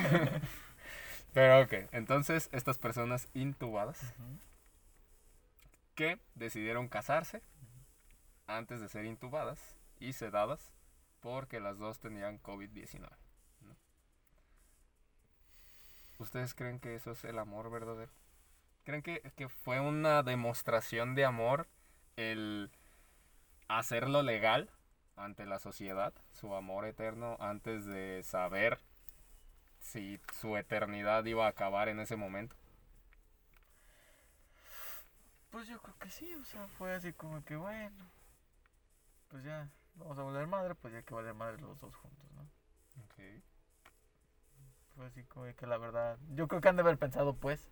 Pero 1.37 1.61
ok, 1.61 1.91
entonces 1.93 2.49
estas 2.51 2.79
personas 2.79 3.29
intubadas 3.35 4.15
que 5.95 6.19
decidieron 6.35 6.89
casarse 6.89 7.43
antes 8.47 8.81
de 8.81 8.89
ser 8.89 9.05
intubadas 9.05 9.77
y 10.01 10.15
sedadas 10.15 10.73
porque 11.21 11.61
las 11.61 11.77
dos 11.77 11.99
tenían 11.99 12.43
COVID-19. 12.43 13.01
¿no? 13.61 13.77
¿Ustedes 16.19 16.55
creen 16.55 16.81
que 16.81 16.95
eso 16.95 17.11
es 17.11 17.23
el 17.25 17.39
amor 17.39 17.71
verdadero? 17.71 18.13
¿Creen 18.85 19.03
que, 19.03 19.21
que 19.37 19.51
fue 19.51 19.79
una 19.79 20.23
demostración 20.23 21.15
de 21.15 21.27
amor 21.27 21.67
el 22.17 22.71
hacerlo 23.69 24.23
legal 24.23 24.71
ante 25.17 25.45
la 25.45 25.59
sociedad, 25.59 26.15
su 26.33 26.55
amor 26.55 26.87
eterno, 26.87 27.37
antes 27.41 27.85
de 27.85 28.23
saber 28.23 28.79
si 29.87 30.21
su 30.41 30.57
eternidad 30.57 31.25
iba 31.25 31.47
a 31.47 31.51
acabar 31.51 31.89
en 31.89 32.01
ese 32.01 32.17
momento? 32.17 32.57
Pues 35.51 35.69
yo 35.69 35.81
creo 35.81 35.97
que 35.99 36.11
sí, 36.11 36.35
o 36.35 36.45
sea, 36.45 36.69
fue 36.69 36.95
así 36.95 37.13
como 37.13 37.45
que 37.45 37.57
bueno. 37.57 38.11
Pues 39.29 39.45
ya, 39.45 39.71
vamos 39.95 40.19
a 40.19 40.23
valer 40.23 40.47
madre, 40.47 40.75
pues 40.75 40.93
ya 40.93 41.03
que 41.03 41.15
valer 41.15 41.35
madre 41.35 41.59
los 41.59 41.79
dos 41.79 41.95
juntos, 41.97 42.31
¿no? 42.33 42.43
Ok. 43.05 43.43
Fue 44.95 45.07
así 45.07 45.25
como 45.25 45.47
que 45.55 45.67
la 45.67 45.79
verdad. 45.79 46.19
Yo 46.35 46.49
creo 46.49 46.61
que 46.61 46.69
han 46.69 46.77
de 46.77 46.83
haber 46.83 46.99
pensado, 46.99 47.35
pues, 47.37 47.71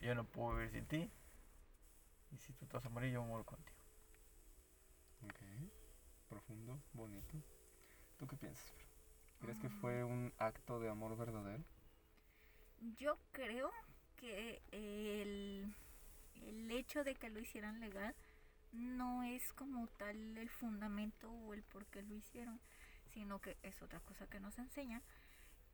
yo 0.00 0.14
no 0.14 0.24
puedo 0.24 0.56
vivir 0.56 0.70
sin 0.70 0.86
ti. 0.86 1.10
Y 2.32 2.38
si 2.38 2.52
tú 2.54 2.66
te 2.66 2.72
vas 2.74 2.86
a 2.86 2.88
morir, 2.88 3.12
yo 3.12 3.22
muero 3.22 3.44
contigo. 3.44 3.78
Ok. 5.24 5.38
Profundo, 6.28 6.80
bonito. 6.92 7.36
¿Tú 8.18 8.26
qué 8.26 8.36
piensas? 8.36 8.72
¿Crees 9.40 9.58
que 9.58 9.68
fue 9.70 10.04
un 10.04 10.32
acto 10.38 10.78
de 10.80 10.88
amor 10.88 11.16
verdadero? 11.16 11.64
Yo 12.98 13.18
creo 13.32 13.70
que 14.16 14.62
el, 14.72 15.74
el 16.46 16.70
hecho 16.70 17.04
de 17.04 17.14
que 17.14 17.30
lo 17.30 17.40
hicieran 17.40 17.80
legal 17.80 18.14
no 18.72 19.22
es 19.22 19.42
como 19.54 19.86
tal 19.88 20.36
el 20.38 20.48
fundamento 20.48 21.30
o 21.30 21.54
el 21.54 21.62
por 21.62 21.86
qué 21.86 22.02
lo 22.02 22.14
hicieron, 22.14 22.60
sino 23.12 23.40
que 23.40 23.56
es 23.62 23.80
otra 23.82 24.00
cosa 24.00 24.26
que 24.28 24.40
nos 24.40 24.58
enseña, 24.58 25.02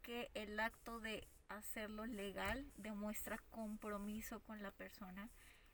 que 0.02 0.30
el 0.34 0.58
acto 0.58 1.00
de 1.00 1.26
hacerlo 1.48 2.06
legal 2.06 2.64
demuestra 2.76 3.38
compromiso 3.50 4.40
con 4.40 4.62
la 4.62 4.70
persona. 4.70 5.28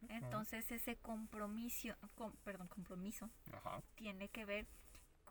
Entonces 0.08 0.70
ese 0.72 0.96
compromiso, 0.96 1.94
com- 2.16 2.34
perdón, 2.44 2.66
compromiso 2.68 3.30
Ajá. 3.52 3.80
tiene 3.94 4.28
que 4.28 4.44
ver 4.44 4.66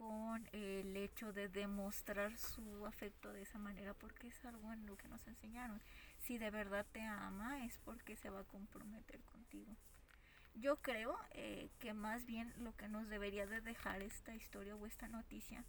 con 0.02 0.50
el 0.52 0.98
hecho 0.98 1.32
de 1.32 1.48
demostrar 1.48 2.36
su 2.36 2.88
afecto 2.88 3.32
de 3.32 3.44
esa 3.44 3.60
manera 3.60 3.94
porque 3.94 4.30
es 4.30 4.46
algo 4.46 4.74
en 4.74 4.88
lo 4.88 4.98
que 4.98 5.08
nos 5.08 5.28
enseñaron. 5.28 5.80
Si 6.18 6.40
de 6.40 6.50
verdad 6.50 6.88
te 6.92 7.04
ama 7.04 7.64
es 7.66 7.78
porque 7.78 8.16
se 8.16 8.32
va 8.32 8.40
a 8.40 8.46
comprometer 8.46 9.22
contigo. 9.22 9.76
Yo 10.56 10.78
creo 10.78 11.16
eh, 11.36 11.70
que 11.78 11.94
más 11.94 12.26
bien 12.26 12.52
lo 12.58 12.76
que 12.76 12.88
nos 12.88 13.10
debería 13.10 13.46
de 13.46 13.62
dejar 13.62 14.02
esta 14.02 14.34
historia 14.34 14.76
o 14.76 14.88
esta 14.88 15.08
noticia 15.08 15.64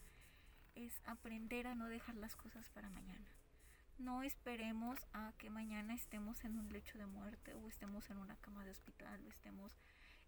es 0.77 1.03
aprender 1.05 1.67
a 1.67 1.75
no 1.75 1.89
dejar 1.89 2.15
las 2.15 2.35
cosas 2.35 2.71
para 2.71 2.89
mañana. 2.89 3.29
No 3.99 4.23
esperemos 4.23 4.99
a 5.13 5.35
que 5.37 5.51
mañana 5.51 5.93
estemos 5.93 6.43
en 6.45 6.59
un 6.59 6.73
lecho 6.73 6.97
de 6.97 7.05
muerte 7.05 7.53
o 7.53 7.69
estemos 7.69 8.09
en 8.09 8.17
una 8.17 8.37
cama 8.37 8.65
de 8.65 8.71
hospital 8.71 9.23
o 9.27 9.29
estemos 9.29 9.73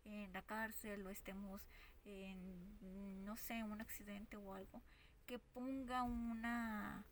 en 0.04 0.30
la 0.34 0.42
cárcel 0.42 1.06
o 1.06 1.08
estemos 1.08 1.62
en, 2.04 3.24
no 3.24 3.36
sé, 3.36 3.62
un 3.64 3.80
accidente 3.80 4.36
o 4.36 4.54
algo 4.54 4.82
que 5.26 5.38
ponga 5.38 6.02
una 6.02 7.04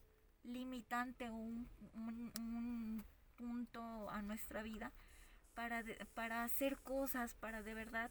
limitante 0.44 1.28
o 1.30 1.34
un, 1.34 1.68
un- 1.94 2.32
un 2.38 3.04
punto 3.36 4.10
a 4.10 4.22
nuestra 4.22 4.62
vida 4.62 4.92
para, 5.54 5.82
de- 5.82 5.96
para 6.14 6.44
hacer 6.44 6.78
cosas, 6.78 7.34
para 7.34 7.62
de 7.62 7.74
verdad 7.74 8.10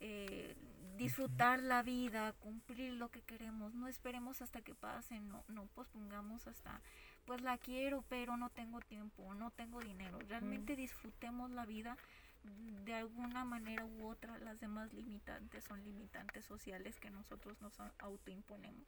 eh, 0.00 0.56
disfrutar 0.96 1.60
la 1.62 1.82
vida, 1.82 2.32
cumplir 2.34 2.92
lo 2.94 3.08
que 3.10 3.22
queremos. 3.22 3.74
No 3.74 3.88
esperemos 3.88 4.42
hasta 4.42 4.60
que 4.62 4.74
pase, 4.74 5.20
no, 5.20 5.44
no 5.48 5.66
pospongamos 5.66 6.46
hasta, 6.46 6.80
pues 7.24 7.40
la 7.42 7.56
quiero, 7.58 8.04
pero 8.08 8.36
no 8.36 8.50
tengo 8.50 8.80
tiempo, 8.80 9.34
no 9.34 9.50
tengo 9.52 9.80
dinero. 9.80 10.18
Realmente 10.28 10.76
disfrutemos 10.76 11.50
la 11.50 11.64
vida 11.66 11.96
de 12.42 12.94
alguna 12.94 13.44
manera 13.44 13.84
u 13.84 14.06
otra. 14.06 14.38
Las 14.38 14.60
demás 14.60 14.92
limitantes 14.92 15.64
son 15.64 15.82
limitantes 15.84 16.44
sociales 16.44 16.98
que 16.98 17.10
nosotros 17.10 17.60
nos 17.60 17.78
autoimponemos. 17.98 18.86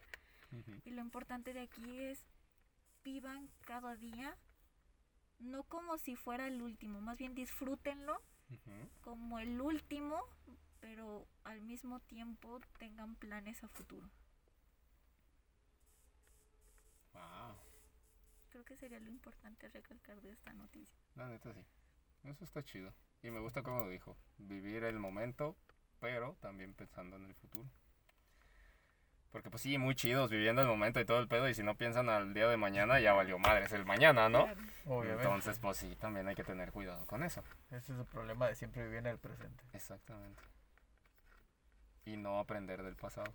Y 0.85 0.91
lo 0.91 1.01
importante 1.01 1.53
de 1.53 1.61
aquí 1.61 1.99
es 1.99 2.25
vivan 3.03 3.51
cada 3.63 3.97
día, 3.97 4.37
no 5.41 5.65
como 5.65 5.99
si 5.99 6.15
fuera 6.17 6.47
el 6.47 6.63
último, 6.63 7.01
más 7.01 7.19
bien 7.19 7.35
disfrútenlo 7.35 8.21
como 9.01 9.41
el 9.41 9.61
último, 9.61 10.23
pero 10.81 11.27
al 11.43 11.61
mismo 11.61 12.01
tiempo 12.01 12.61
tengan 12.79 13.17
planes 13.17 13.63
a 13.65 13.69
futuro. 13.69 14.09
Wow. 17.13 17.57
Creo 18.51 18.65
que 18.65 18.77
sería 18.77 19.01
lo 19.01 19.11
importante 19.11 19.69
recalcar 19.69 20.21
de 20.21 20.31
esta 20.31 20.53
noticia. 20.53 20.97
La 21.17 21.29
neta 21.29 21.53
sí. 21.53 21.65
Eso 22.25 22.45
está 22.45 22.63
chido. 22.63 22.95
Y 23.25 23.31
me 23.31 23.41
gusta 23.41 23.63
como 23.63 23.89
dijo. 23.89 24.19
Vivir 24.37 24.85
el 24.85 24.99
momento, 24.99 25.57
pero 25.99 26.37
también 26.41 26.75
pensando 26.75 27.17
en 27.17 27.25
el 27.25 27.35
futuro. 27.35 27.67
Porque 29.33 29.49
pues 29.51 29.63
sí, 29.63 29.79
muy 29.79 29.95
chidos 29.95 30.31
viviendo 30.31 30.61
el 30.61 30.69
momento 30.69 31.01
y 31.01 31.07
todo 31.07 31.21
el 31.21 31.27
pedo. 31.27 31.49
Y 31.49 31.55
si 31.55 31.63
no 31.63 31.75
piensan 31.75 32.11
al 32.11 32.35
día 32.35 32.47
de 32.49 32.59
mañana, 32.59 33.01
ya 33.01 33.15
valió 33.15 33.39
madre. 33.39 33.65
Es 33.65 33.73
el 33.73 33.87
mañana, 33.87 34.29
¿no? 34.29 34.45
Obviamente. 34.85 35.25
Entonces, 35.25 35.59
pues 35.59 35.79
sí, 35.79 35.97
también 35.97 36.29
hay 36.29 36.35
que 36.35 36.45
tener 36.45 36.71
cuidado 36.71 37.07
con 37.07 37.23
eso. 37.23 37.43
Ese 37.71 37.95
es 37.95 37.99
el 37.99 38.05
problema 38.05 38.47
de 38.47 38.55
siempre 38.57 38.85
vivir 38.85 38.99
en 38.99 39.07
el 39.07 39.19
presente. 39.19 39.65
Exactamente. 39.73 40.43
Y 42.05 42.19
no 42.19 42.39
aprender 42.39 42.83
del 42.83 42.95
pasado. 42.95 43.33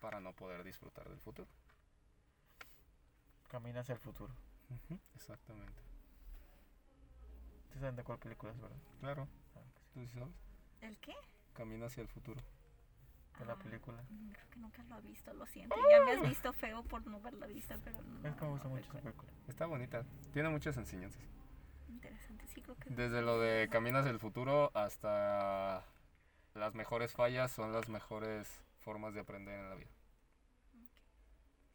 Para 0.00 0.20
no 0.20 0.32
poder 0.32 0.62
disfrutar 0.62 1.08
del 1.08 1.18
futuro. 1.18 1.48
Camina 3.48 3.80
hacia 3.80 3.94
el 3.94 3.98
futuro. 3.98 4.32
Exactamente. 5.16 5.85
¿Ustedes 7.76 7.88
saben 7.90 7.96
de 7.96 8.04
cuál 8.04 8.18
película 8.18 8.52
es, 8.52 8.58
verdad? 8.60 8.76
Claro, 9.00 9.28
Ah, 9.54 9.60
sí. 9.74 9.90
tú 9.92 10.00
sí 10.06 10.18
sabes. 10.18 10.34
¿El 10.80 10.96
qué? 10.98 11.12
Camina 11.52 11.84
hacia 11.86 12.00
el 12.00 12.08
futuro. 12.08 12.40
De 13.38 13.44
la 13.44 13.52
Ah, 13.52 13.58
película. 13.58 14.02
mm, 14.08 14.30
Creo 14.32 14.48
que 14.48 14.58
nunca 14.60 14.82
lo 14.84 14.94
ha 14.94 15.00
visto, 15.00 15.34
lo 15.34 15.46
siento. 15.46 15.76
Ya 15.90 16.00
me 16.02 16.12
has 16.12 16.22
visto 16.26 16.54
feo 16.54 16.82
por 16.84 17.06
no 17.06 17.20
verla 17.20 17.46
vista, 17.46 17.76
pero 17.84 18.00
no. 18.02 18.26
Es 18.26 18.34
que 18.34 18.44
me 18.46 18.50
gusta 18.50 18.68
no 18.68 18.74
mucho 18.76 18.88
esa 18.88 18.98
película. 19.02 19.30
Está 19.46 19.66
bonita. 19.66 20.06
Tiene 20.32 20.48
muchas 20.48 20.78
enseñanzas. 20.78 21.20
Interesante, 21.88 22.46
sí, 22.48 22.62
creo 22.62 22.76
que. 22.76 22.88
Desde 22.88 23.20
lo 23.20 23.38
de 23.38 23.68
Caminas 23.68 24.06
del 24.06 24.18
futuro 24.20 24.70
hasta 24.74 25.84
las 26.54 26.74
mejores 26.74 27.12
fallas 27.12 27.52
son 27.52 27.72
las 27.74 27.90
mejores 27.90 28.48
formas 28.78 29.12
de 29.12 29.20
aprender 29.20 29.60
en 29.60 29.68
la 29.68 29.74
vida. 29.74 29.90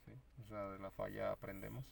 ¿sí? 0.05 0.19
O 0.43 0.47
sea, 0.47 0.67
de 0.69 0.79
la 0.79 0.89
falla 0.89 1.31
aprendemos. 1.31 1.85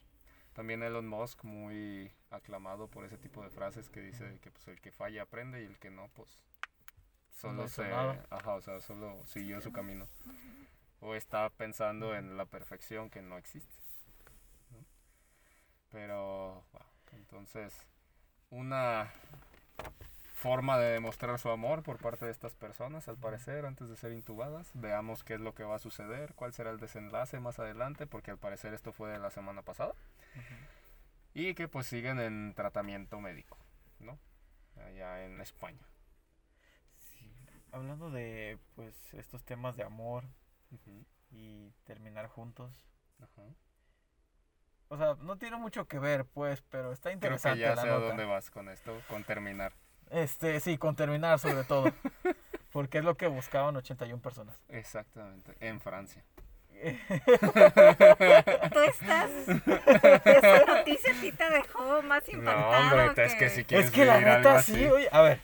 También 0.60 0.84
Elon 0.84 1.08
Musk, 1.08 1.46
muy 1.46 2.12
aclamado 2.32 2.90
por 2.90 3.06
ese 3.06 3.18
tipo 3.18 3.42
de 3.42 3.50
frases 3.50 3.88
que 3.88 4.02
dice 4.02 4.40
que 4.42 4.52
pues 4.52 4.68
el 4.68 4.82
que 4.82 4.92
falla 4.92 5.22
aprende 5.22 5.64
y 5.64 5.66
el 5.66 5.80
que 5.80 5.90
no, 5.90 6.10
pues 6.10 6.44
solo 7.32 7.64
hizo 7.64 7.82
se, 7.82 7.94
ajá, 7.94 8.56
o 8.56 8.62
sea, 8.62 8.82
solo 8.82 9.26
siguió 9.26 9.62
su 9.62 9.72
camino. 9.72 10.06
O 11.00 11.16
está 11.16 11.50
pensando 11.50 12.14
en 12.14 12.36
la 12.36 12.44
perfección 12.44 13.10
que 13.10 13.22
no 13.22 13.38
existe. 13.38 13.74
¿no? 14.72 14.84
Pero, 15.92 16.66
wow, 16.74 16.84
entonces, 17.14 17.74
una 18.50 19.14
forma 20.34 20.78
de 20.78 20.92
demostrar 20.92 21.40
su 21.40 21.52
amor 21.52 21.84
por 21.84 22.00
parte 22.00 22.26
de 22.26 22.32
estas 22.32 22.54
personas, 22.54 23.08
al 23.08 23.16
parecer, 23.16 23.66
antes 23.66 23.88
de 23.88 23.96
ser 23.96 24.12
intubadas. 24.12 24.72
Veamos 24.74 25.24
qué 25.24 25.36
es 25.36 25.40
lo 25.40 25.54
que 25.54 25.64
va 25.64 25.76
a 25.76 25.80
suceder, 25.80 26.34
cuál 26.34 26.52
será 26.52 26.72
el 26.72 26.82
desenlace 26.82 27.40
más 27.40 27.60
adelante, 27.60 28.08
porque 28.08 28.32
al 28.32 28.38
parecer 28.38 28.74
esto 28.74 28.92
fue 28.92 29.10
de 29.10 29.20
la 29.20 29.32
semana 29.32 29.62
pasada. 29.62 29.94
Y 31.34 31.54
que 31.54 31.68
pues 31.68 31.88
siguen 31.88 32.20
en 32.20 32.54
tratamiento 32.54 33.20
médico, 33.20 33.58
¿no? 34.00 34.20
Allá 34.78 35.26
en 35.26 35.40
España. 35.42 35.86
Sí. 37.00 37.32
Hablando 37.72 38.10
de 38.12 38.58
pues 38.76 39.14
estos 39.14 39.44
temas 39.44 39.76
de 39.76 39.84
amor 39.84 40.26
y 41.32 41.72
terminar 41.86 42.28
juntos. 42.28 42.74
ajá. 43.22 43.44
O 44.90 44.98
sea, 44.98 45.16
no 45.22 45.38
tiene 45.38 45.56
mucho 45.58 45.88
que 45.88 46.00
ver, 46.00 46.26
pues, 46.26 46.64
pero 46.64 46.92
está 46.92 47.10
Creo 47.10 47.14
interesante 47.14 47.60
que 47.60 47.66
ya 47.66 47.76
sé 47.78 47.90
a 47.90 48.00
dónde 48.00 48.26
vas 48.26 48.50
con 48.50 48.70
esto, 48.70 49.00
con 49.08 49.24
terminar. 49.24 49.72
Este, 50.10 50.60
sí, 50.60 50.80
con 50.80 50.96
terminar 50.96 51.38
sobre 51.38 51.64
todo. 51.64 51.94
Porque 52.72 52.98
es 52.98 53.04
lo 53.04 53.16
que 53.16 53.28
buscaban 53.28 53.76
81 53.76 54.20
personas. 54.22 54.60
Exactamente, 54.68 55.56
en 55.60 55.80
Francia. 55.80 56.24
Tú 58.74 58.80
estás. 58.80 59.30
Esa 60.26 60.66
noticia 60.66 61.12
a 61.12 61.22
ti 61.22 61.32
te 61.32 61.50
dejó 61.50 62.02
más 62.04 62.28
impactado. 62.30 63.00
hombre, 63.02 63.26
es 63.26 63.36
que 63.36 63.50
si 63.50 63.64
quieres 63.66 63.88
es 63.88 63.92
que 63.92 64.06
la 64.06 64.20
neta 64.20 64.56
así. 64.60 64.74
sí, 64.76 64.86
oye, 64.86 65.10
a 65.12 65.22
ver. 65.22 65.40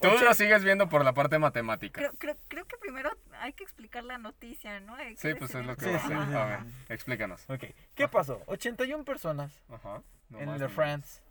Tú 0.00 0.08
ocho- 0.08 0.24
lo 0.24 0.34
sigues 0.34 0.62
viendo 0.64 0.88
por 0.88 1.04
la 1.04 1.12
parte 1.14 1.38
matemática. 1.38 1.98
Creo, 2.00 2.12
creo, 2.18 2.36
creo 2.48 2.64
que 2.66 2.76
primero 2.76 3.10
hay 3.38 3.52
que 3.54 3.64
explicar 3.64 4.04
la 4.04 4.18
noticia, 4.18 4.80
¿no? 4.80 4.96
Sí, 5.16 5.34
pues 5.34 5.54
es 5.54 5.64
lo 5.64 5.76
que 5.76 5.84
Sí, 5.86 5.90
va 5.92 5.96
a 5.96 6.00
sí, 6.00 6.08
sí, 6.08 6.34
A 6.36 6.44
ver, 6.44 6.58
explícanos. 6.88 7.48
Ok, 7.48 7.64
¿qué 7.94 8.08
pasó? 8.08 8.42
81 8.46 9.04
personas 9.04 9.52
Ajá. 9.70 10.02
no 10.28 10.38
en 10.40 10.58
de 10.58 10.68
France. 10.68 11.22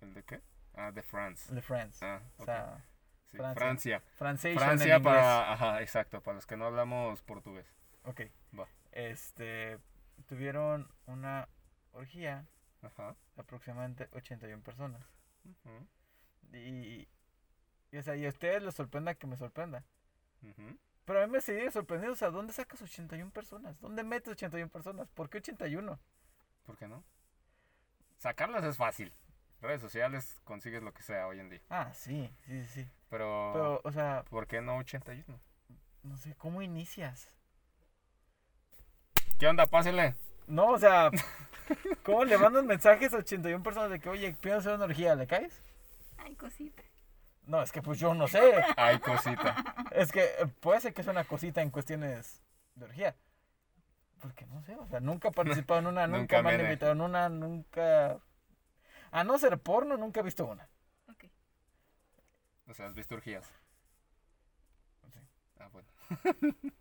¿El 0.00 0.14
de 0.14 0.22
qué? 0.24 0.40
Ah, 0.74 0.90
de 0.90 1.02
France. 1.02 1.54
De 1.54 1.62
France. 1.62 2.04
Ah, 2.04 2.20
O 2.38 2.42
ok. 2.42 2.46
sea, 2.46 2.76
Sí, 3.30 3.38
Francia. 3.38 4.02
Francia. 4.18 4.58
Francia 4.58 5.00
para... 5.00 5.52
Ajá, 5.52 5.80
exacto, 5.80 6.20
para 6.20 6.34
los 6.34 6.44
que 6.46 6.56
no 6.56 6.66
hablamos 6.66 7.22
portugués. 7.22 7.66
Ok. 8.04 8.22
Va. 8.58 8.66
Este, 8.92 9.78
tuvieron 10.26 10.90
una 11.06 11.48
orgía 11.92 12.46
Ajá. 12.82 13.16
de 13.36 13.42
aproximadamente 13.42 14.08
81 14.12 14.62
personas. 14.62 15.02
ujú, 15.44 15.86
Y, 16.52 17.08
y, 17.92 17.96
o 17.98 18.02
sea, 18.02 18.16
y 18.16 18.26
a 18.26 18.28
ustedes 18.28 18.62
les 18.62 18.74
sorprenda 18.74 19.14
que 19.14 19.26
me 19.26 19.36
sorprenda. 19.36 19.84
ujú. 20.42 20.78
Pero 21.04 21.22
a 21.22 21.26
mí 21.26 21.32
me 21.32 21.40
sigue 21.40 21.70
sorprendiendo, 21.70 22.12
o 22.12 22.16
sea, 22.16 22.30
¿dónde 22.30 22.52
sacas 22.52 22.80
81 22.80 23.30
personas? 23.32 23.78
¿Dónde 23.80 24.04
metes 24.04 24.32
81 24.32 24.70
personas? 24.70 25.08
¿Por 25.10 25.28
qué 25.28 25.38
81? 25.38 25.98
¿Por 26.64 26.76
qué 26.76 26.86
no? 26.86 27.02
Sacarlas 28.18 28.62
es 28.64 28.76
fácil. 28.76 29.12
Redes 29.60 29.80
sociales 29.80 30.40
consigues 30.44 30.82
lo 30.82 30.92
que 30.92 31.02
sea 31.02 31.26
hoy 31.26 31.40
en 31.40 31.48
día. 31.48 31.60
Ah, 31.70 31.92
sí, 31.94 32.32
sí, 32.46 32.62
sí, 32.64 32.84
sí. 32.84 32.90
Pero, 33.10 33.50
Pero, 33.52 33.80
o 33.84 33.92
sea, 33.92 34.24
¿por 34.28 34.46
qué 34.46 34.60
no 34.60 34.76
81? 34.78 35.40
no 36.04 36.16
sé, 36.16 36.34
¿cómo 36.36 36.62
inicias? 36.62 37.28
¿Qué 39.42 39.48
onda? 39.48 39.66
Pásenle. 39.66 40.14
No, 40.46 40.68
o 40.68 40.78
sea, 40.78 41.10
¿cómo 42.04 42.24
le 42.24 42.38
mandas 42.38 42.62
mensajes 42.62 43.12
a 43.12 43.16
81 43.16 43.60
personas 43.64 43.90
de 43.90 43.98
que, 43.98 44.08
oye, 44.08 44.36
pienso 44.40 44.60
hacer 44.60 44.74
una 44.74 44.84
orgía, 44.84 45.16
¿le 45.16 45.26
caes? 45.26 45.60
Ay, 46.16 46.36
cosita. 46.36 46.84
No, 47.46 47.60
es 47.60 47.72
que 47.72 47.82
pues 47.82 47.98
yo 47.98 48.14
no 48.14 48.28
sé. 48.28 48.40
Ay, 48.76 49.00
cosita. 49.00 49.56
Es 49.90 50.12
que 50.12 50.22
eh, 50.22 50.46
puede 50.60 50.80
ser 50.80 50.94
que 50.94 51.02
sea 51.02 51.10
una 51.10 51.24
cosita 51.24 51.60
en 51.60 51.70
cuestiones 51.70 52.40
de 52.76 52.84
orgía. 52.84 53.16
Porque 54.20 54.46
no 54.46 54.62
sé, 54.62 54.76
o 54.76 54.86
sea, 54.86 55.00
nunca 55.00 55.30
he 55.30 55.32
participado 55.32 55.80
en 55.80 55.86
una, 55.88 56.06
Nunca 56.06 56.18
nunca, 56.18 56.42
me 56.42 56.54
han 56.54 56.60
invitado 56.60 56.92
en 56.92 57.00
una, 57.00 57.28
nunca... 57.28 58.20
A 59.10 59.24
no 59.24 59.40
ser 59.40 59.58
porno, 59.58 59.96
nunca 59.96 60.20
he 60.20 60.22
visto 60.22 60.46
una. 60.46 60.68
Ok. 61.10 61.24
O 62.68 62.74
sea, 62.74 62.86
¿has 62.86 62.94
visto 62.94 63.16
orgías? 63.16 63.52
Sí. 65.12 65.18
Ah, 65.58 65.68
bueno. 65.72 65.88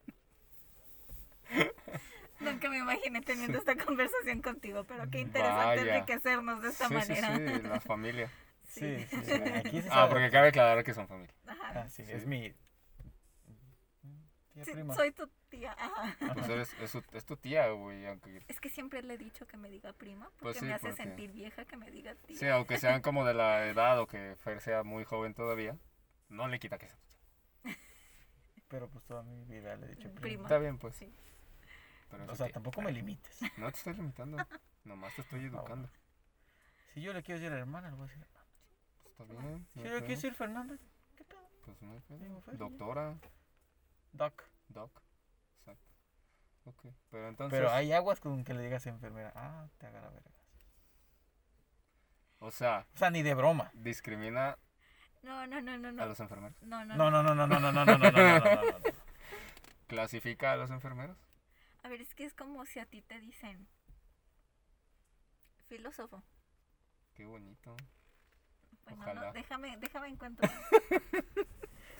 Nunca 2.41 2.69
me 2.69 2.77
imaginé 2.79 3.21
teniendo 3.21 3.57
esta 3.57 3.75
conversación 3.75 4.41
contigo, 4.41 4.83
pero 4.83 5.09
qué 5.09 5.19
interesante 5.19 5.65
Vaya. 5.81 5.95
enriquecernos 5.95 6.61
de 6.61 6.69
esta 6.69 6.87
sí, 6.87 6.93
manera. 6.93 7.37
sí, 7.37 7.47
sí, 7.47 7.61
la 7.67 7.79
familia. 7.81 8.31
Sí, 8.63 9.05
sí, 9.09 9.17
sí. 9.25 9.31
Aquí 9.33 9.81
se 9.81 9.89
Ah, 9.89 9.93
sabe. 9.93 10.09
porque 10.11 10.29
cabe 10.31 10.47
aclarar 10.49 10.83
que 10.83 10.93
son 10.93 11.07
familia. 11.07 11.33
Ajá. 11.45 11.81
Ah, 11.81 11.87
sí, 11.89 12.05
Sí. 12.05 12.11
es 12.11 12.25
mi... 12.25 12.53
Tía 14.53 14.65
Sí, 14.65 14.71
prima. 14.73 14.93
soy 14.95 15.11
tu 15.11 15.27
tía. 15.49 15.73
Ajá. 15.77 16.15
Pues 16.33 16.49
eres, 16.49 16.73
es, 16.81 16.91
su- 16.91 17.03
es 17.13 17.25
tu 17.25 17.37
tía, 17.37 17.69
güey, 17.69 18.05
aunque... 18.05 18.43
Es 18.49 18.59
que 18.59 18.69
siempre 18.69 19.01
le 19.01 19.13
he 19.13 19.17
dicho 19.17 19.47
que 19.47 19.55
me 19.57 19.69
diga 19.69 19.93
prima, 19.93 20.25
porque 20.31 20.43
Pues 20.43 20.57
sí, 20.57 20.65
me 20.65 20.73
hace 20.73 20.89
porque- 20.89 21.03
sentir 21.03 21.31
vieja 21.31 21.63
que 21.65 21.77
me 21.77 21.89
diga 21.89 22.15
tía. 22.15 22.37
Sí, 22.37 22.47
aunque 22.47 22.77
sean 22.77 23.01
como 23.01 23.25
de 23.25 23.33
la 23.33 23.65
edad 23.67 23.99
o 23.99 24.07
que 24.07 24.35
Fer 24.37 24.59
sea 24.61 24.83
muy 24.83 25.03
joven 25.05 25.33
todavía, 25.33 25.77
no 26.29 26.47
le 26.47 26.59
quita 26.59 26.77
que 26.77 26.87
sea 26.87 26.97
tu 26.97 27.07
tía. 27.07 27.75
Pero 28.67 28.89
pues 28.89 29.03
toda 29.05 29.23
mi 29.23 29.43
vida 29.45 29.75
le 29.75 29.85
he 29.85 29.89
dicho 29.89 30.09
prima. 30.09 30.21
Prima. 30.21 30.43
Está 30.43 30.57
bien, 30.59 30.77
pues. 30.77 30.95
Sí. 30.95 31.13
Pero 32.11 32.31
O 32.31 32.35
sea, 32.35 32.49
tampoco 32.49 32.81
me 32.81 32.91
limites. 32.91 33.39
No 33.57 33.71
te 33.71 33.77
estoy 33.77 33.93
limitando, 33.93 34.37
nomás 34.83 35.15
te 35.15 35.21
estoy 35.21 35.45
educando. 35.45 35.89
Si 36.93 37.01
yo 37.01 37.13
le 37.13 37.23
quiero 37.23 37.39
decir 37.39 37.51
a 37.53 37.55
la 37.55 37.61
hermana, 37.61 37.89
le 37.89 37.95
voy 37.95 38.03
a 38.05 38.07
decir 38.07 38.23
hermana. 38.23 38.45
Está 39.05 39.23
bien. 39.23 39.67
Si 39.73 39.79
no 39.79 39.85
yo 39.85 39.91
le 39.91 39.99
quiero 39.99 40.15
decir 40.15 40.33
Fernanda, 40.33 40.75
¿qué 41.15 41.23
pedo? 41.23 41.39
Pues 41.65 41.81
no 41.81 41.93
hay 41.93 41.99
pedo. 42.01 42.41
Doctora, 42.57 43.15
Doc. 44.11 44.43
doc. 44.67 45.01
Exacto. 45.59 45.89
Ok, 46.65 46.85
pero 47.09 47.29
entonces... 47.29 47.57
Pero 47.57 47.71
hay 47.71 47.93
aguas 47.93 48.19
con 48.19 48.43
que 48.43 48.53
le 48.53 48.61
digas 48.61 48.85
enfermera. 48.87 49.31
Ah, 49.35 49.67
te 49.77 49.87
agarra 49.87 50.09
vergas. 50.09 50.33
O 52.39 52.51
sea, 52.51 52.85
O 52.93 52.97
sea, 52.97 53.09
ni 53.11 53.21
de 53.23 53.33
broma. 53.35 53.71
discrimina 53.73 54.57
No, 55.21 55.45
no, 55.47 55.61
no, 55.61 55.77
no, 55.77 55.87
a 55.87 55.91
no. 55.91 56.05
los 56.07 56.19
enfermeros. 56.19 56.57
No, 56.63 56.83
no, 56.83 56.95
No, 56.95 57.09
no, 57.11 57.23
no, 57.23 57.35
no, 57.35 57.47
no, 57.47 57.59
no, 57.59 57.71
no, 57.71 57.85
no, 57.85 57.97
no, 57.97 58.11
no, 58.11 58.11
no, 58.11 58.39
no, 58.39 58.61
no. 58.63 58.77
¿Clasifica 59.87 60.51
a 60.53 60.55
los 60.57 60.71
enfermeros? 60.71 61.17
A 61.83 61.89
ver, 61.89 62.01
es 62.01 62.13
que 62.13 62.25
es 62.25 62.33
como 62.33 62.65
si 62.65 62.79
a 62.79 62.85
ti 62.85 63.01
te 63.01 63.19
dicen 63.19 63.67
filósofo. 65.67 66.21
Qué 67.15 67.25
bonito. 67.25 67.75
Bueno, 68.83 69.01
Ojalá. 69.01 69.21
no, 69.27 69.33
déjame, 69.33 69.77
déjame 69.77 70.07
encuentro. 70.09 70.49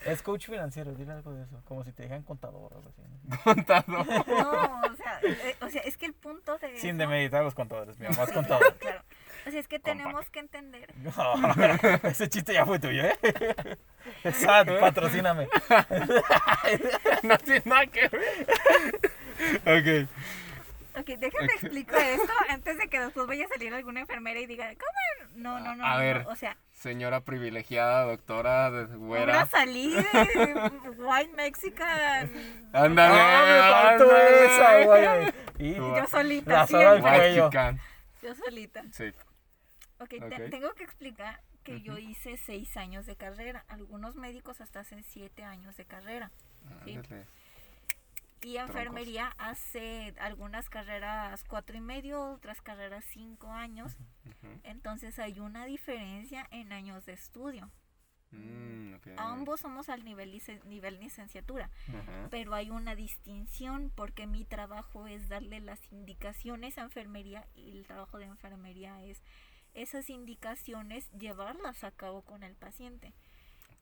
Es 0.06 0.22
coach 0.24 0.48
financiero, 0.48 0.94
dile 0.96 1.12
algo 1.14 1.32
de 1.34 1.44
eso. 1.44 1.62
Como 1.66 1.84
si 1.84 1.92
te 1.94 2.04
dijeran 2.04 2.24
contador 2.24 2.74
o 2.74 2.78
algo 2.78 2.90
así. 2.90 3.02
¿no? 3.24 3.38
Contador. 3.44 4.08
No, 4.28 4.82
o 4.82 4.96
sea, 4.96 5.20
eh, 5.22 5.56
o 5.62 5.70
sea, 5.70 5.82
es 5.84 5.96
que 5.96 6.08
el 6.08 6.14
punto 6.16 6.58
de 6.58 6.76
Sin 6.80 6.90
eso- 6.92 6.98
demeritar 6.98 7.42
a 7.42 7.44
los 7.44 7.54
contadores, 7.54 8.00
mi 8.00 8.08
mamá 8.08 8.24
es 8.24 8.32
contador. 8.34 8.76
Claro. 8.80 9.04
O 9.46 9.52
sea, 9.52 9.60
es 9.60 9.68
que 9.68 9.80
Compa. 9.80 9.92
tenemos 9.92 10.30
que 10.32 10.40
entender. 10.40 10.94
No, 10.98 12.10
ese 12.10 12.30
chiste 12.30 12.54
ya 12.54 12.66
fue 12.66 12.80
tuyo, 12.80 13.04
¿eh? 13.06 13.78
Sad, 14.34 14.80
patrocíname. 14.80 15.48
no 17.24 17.38
tiene 17.38 17.62
nada 17.66 17.86
que 17.88 18.08
ver. 18.10 18.48
Ok. 19.66 20.10
Ok, 20.94 21.06
déjame 21.20 21.46
Ok. 21.46 21.52
explicar 21.64 22.02
esto 22.02 22.34
antes 22.50 22.78
de 22.78 22.88
que 22.90 23.00
después 23.00 23.26
vaya 23.26 23.46
a 23.46 23.48
salir 23.48 23.74
alguna 23.74 24.02
enfermera 24.02 24.40
y 24.42 24.46
diga, 24.46 24.68
¿cómo? 24.76 25.32
No, 25.42 25.60
no, 25.62 25.74
no. 25.76 25.86
A 25.86 25.94
no, 25.94 26.00
ver. 26.00 26.24
no, 26.26 26.30
O 26.32 26.36
sea, 26.36 26.58
Señora 26.74 27.22
privilegiada, 27.22 28.04
doctora, 28.06 28.70
de- 28.72 28.86
voy 28.98 29.08
güera. 29.20 29.42
a 29.42 29.46
salir 29.46 29.96
de 29.96 30.72
White 30.98 31.34
Mexican. 31.36 32.30
Ándale. 32.74 33.16
¡Ah, 33.18 33.90
ándale. 33.92 34.46
esa, 34.46 34.84
güey! 34.86 35.34
Y 35.60 35.76
Tú- 35.76 35.96
Yo 35.96 36.08
solita, 36.08 36.66
chican. 36.68 37.80
Yo 38.22 38.36
solita. 38.36 38.84
Sí. 38.92 39.14
Ok, 40.00 40.10
te- 40.10 40.26
Ok. 40.44 40.50
tengo 40.50 40.74
que 40.74 40.84
explicar 40.84 41.40
que 41.64 41.82
yo 41.82 41.94
Ujú. 41.94 42.02
hice 42.02 42.36
seis 42.38 42.76
años 42.76 43.06
de 43.06 43.16
carrera. 43.16 43.64
Algunos 43.70 44.16
médicos 44.16 44.60
hasta 44.60 44.80
hacen 44.82 45.04
siete 45.04 45.44
años 45.44 45.78
de 45.78 45.86
carrera. 45.86 46.32
Sí. 46.84 47.00
Y 48.44 48.58
enfermería 48.58 49.34
hace 49.38 50.16
algunas 50.20 50.70
carreras 50.70 51.44
cuatro 51.44 51.78
y 51.78 51.82
medio, 51.82 52.32
otras 52.32 52.62
carreras 52.62 53.06
cinco 53.12 53.52
años. 53.52 53.98
Entonces 54.64 55.20
hay 55.20 55.40
una 55.40 55.66
diferencia 55.66 56.48
en 56.52 56.74
años 56.74 57.06
de 57.06 57.14
estudio. 57.14 57.72
Mm. 58.32 58.96
Ambos 59.18 59.60
somos 59.60 59.90
al 59.90 60.04
nivel, 60.06 60.42
nivel 60.66 61.00
licenciatura, 61.00 61.70
pero 62.30 62.54
hay 62.54 62.70
una 62.70 62.96
distinción 62.96 63.92
porque 63.94 64.26
mi 64.26 64.46
trabajo 64.46 65.06
es 65.08 65.28
darle 65.28 65.60
las 65.60 65.80
indicaciones 65.92 66.78
a 66.78 66.84
enfermería 66.84 67.46
y 67.56 67.72
el 67.72 67.86
trabajo 67.86 68.18
de 68.18 68.26
enfermería 68.26 69.04
es 69.04 69.22
esas 69.74 70.10
indicaciones 70.10 71.10
llevarlas 71.12 71.84
a 71.84 71.92
cabo 71.92 72.22
con 72.24 72.44
el 72.44 72.56
paciente. 72.56 73.14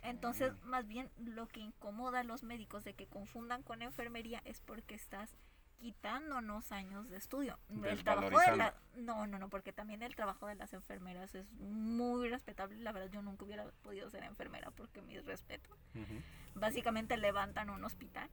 Entonces, 0.03 0.53
más 0.63 0.87
bien 0.87 1.09
lo 1.17 1.47
que 1.47 1.59
incomoda 1.59 2.21
a 2.21 2.23
los 2.23 2.43
médicos 2.43 2.83
de 2.83 2.93
que 2.93 3.07
confundan 3.07 3.63
con 3.63 3.81
enfermería 3.81 4.41
es 4.45 4.61
porque 4.61 4.95
estás 4.95 5.35
quitándonos 5.77 6.71
años 6.71 7.09
de 7.09 7.17
estudio. 7.17 7.57
El 7.83 8.03
trabajo 8.03 8.37
de 8.39 8.57
la, 8.57 8.75
no, 8.95 9.27
no, 9.27 9.39
no, 9.39 9.49
porque 9.49 9.71
también 9.73 10.03
el 10.03 10.13
trabajo 10.15 10.45
de 10.47 10.55
las 10.55 10.73
enfermeras 10.73 11.33
es 11.35 11.51
muy 11.53 12.29
respetable. 12.29 12.77
La 12.79 12.91
verdad, 12.91 13.09
yo 13.11 13.21
nunca 13.21 13.45
hubiera 13.45 13.65
podido 13.81 14.09
ser 14.09 14.23
enfermera 14.23 14.71
porque 14.71 15.01
mis 15.01 15.23
respetos. 15.25 15.77
Ujú. 15.95 16.21
Básicamente 16.55 17.15
levantan 17.17 17.69
un 17.69 17.83
hospital. 17.83 18.29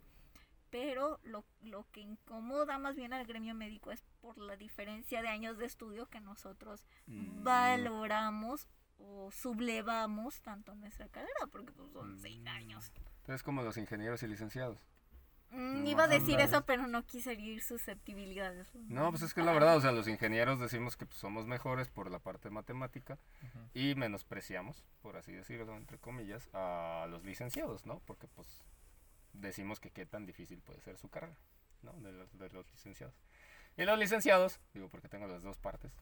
Pero 0.70 1.20
lo, 1.22 1.44
lo 1.62 1.86
que 1.92 2.00
incomoda 2.00 2.78
más 2.78 2.96
bien 2.96 3.12
al 3.12 3.24
gremio 3.24 3.54
médico 3.54 3.92
es 3.92 4.02
por 4.20 4.36
la 4.36 4.56
diferencia 4.56 5.22
de 5.22 5.28
años 5.28 5.56
de 5.58 5.66
estudio 5.66 6.06
que 6.06 6.20
nosotros 6.20 6.84
Mm. 7.06 7.44
valoramos 7.44 8.66
o 8.98 9.30
sublevamos 9.30 10.40
tanto 10.42 10.74
nuestra 10.74 11.08
carrera, 11.08 11.46
porque 11.50 11.72
pues, 11.72 11.90
son 11.92 12.18
seis 12.18 12.40
Mm. 12.42 12.48
años. 12.48 12.92
Es 13.26 13.42
como 13.42 13.62
los 13.62 13.76
ingenieros 13.76 14.22
y 14.22 14.28
licenciados. 14.28 14.86
Mm, 15.50 15.86
iba 15.86 16.04
a 16.04 16.08
decir 16.08 16.40
eso, 16.40 16.64
pero 16.66 16.86
no 16.88 17.06
quise 17.06 17.32
herir 17.32 17.62
susceptibilidades. 17.62 18.68
No, 18.74 19.10
pues 19.10 19.22
es 19.22 19.32
que 19.32 19.42
la 19.42 19.52
verdad, 19.52 19.76
o 19.76 19.80
sea, 19.80 19.92
los 19.92 20.08
ingenieros 20.08 20.58
decimos 20.58 20.96
que 20.96 21.06
pues, 21.06 21.18
somos 21.18 21.46
mejores 21.46 21.88
por 21.88 22.10
la 22.10 22.18
parte 22.18 22.50
matemática 22.50 23.18
y 23.72 23.94
menospreciamos, 23.94 24.84
por 25.02 25.16
así 25.16 25.32
decirlo, 25.32 25.76
entre 25.76 25.98
comillas, 25.98 26.48
a 26.52 27.06
los 27.08 27.24
licenciados, 27.24 27.86
¿no? 27.86 28.00
Porque 28.06 28.26
pues 28.26 28.64
decimos 29.34 29.78
que 29.78 29.90
qué 29.90 30.04
tan 30.04 30.26
difícil 30.26 30.60
puede 30.62 30.80
ser 30.80 30.98
su 30.98 31.08
carrera, 31.08 31.36
¿no? 31.82 31.92
De 32.00 32.10
los, 32.12 32.36
de 32.38 32.48
los 32.50 32.68
licenciados. 32.72 33.14
Y 33.76 33.84
los 33.84 33.98
licenciados, 33.98 34.58
digo 34.74 34.88
porque 34.88 35.08
tengo 35.08 35.26
las 35.28 35.42
dos 35.44 35.58
partes, 35.58 35.92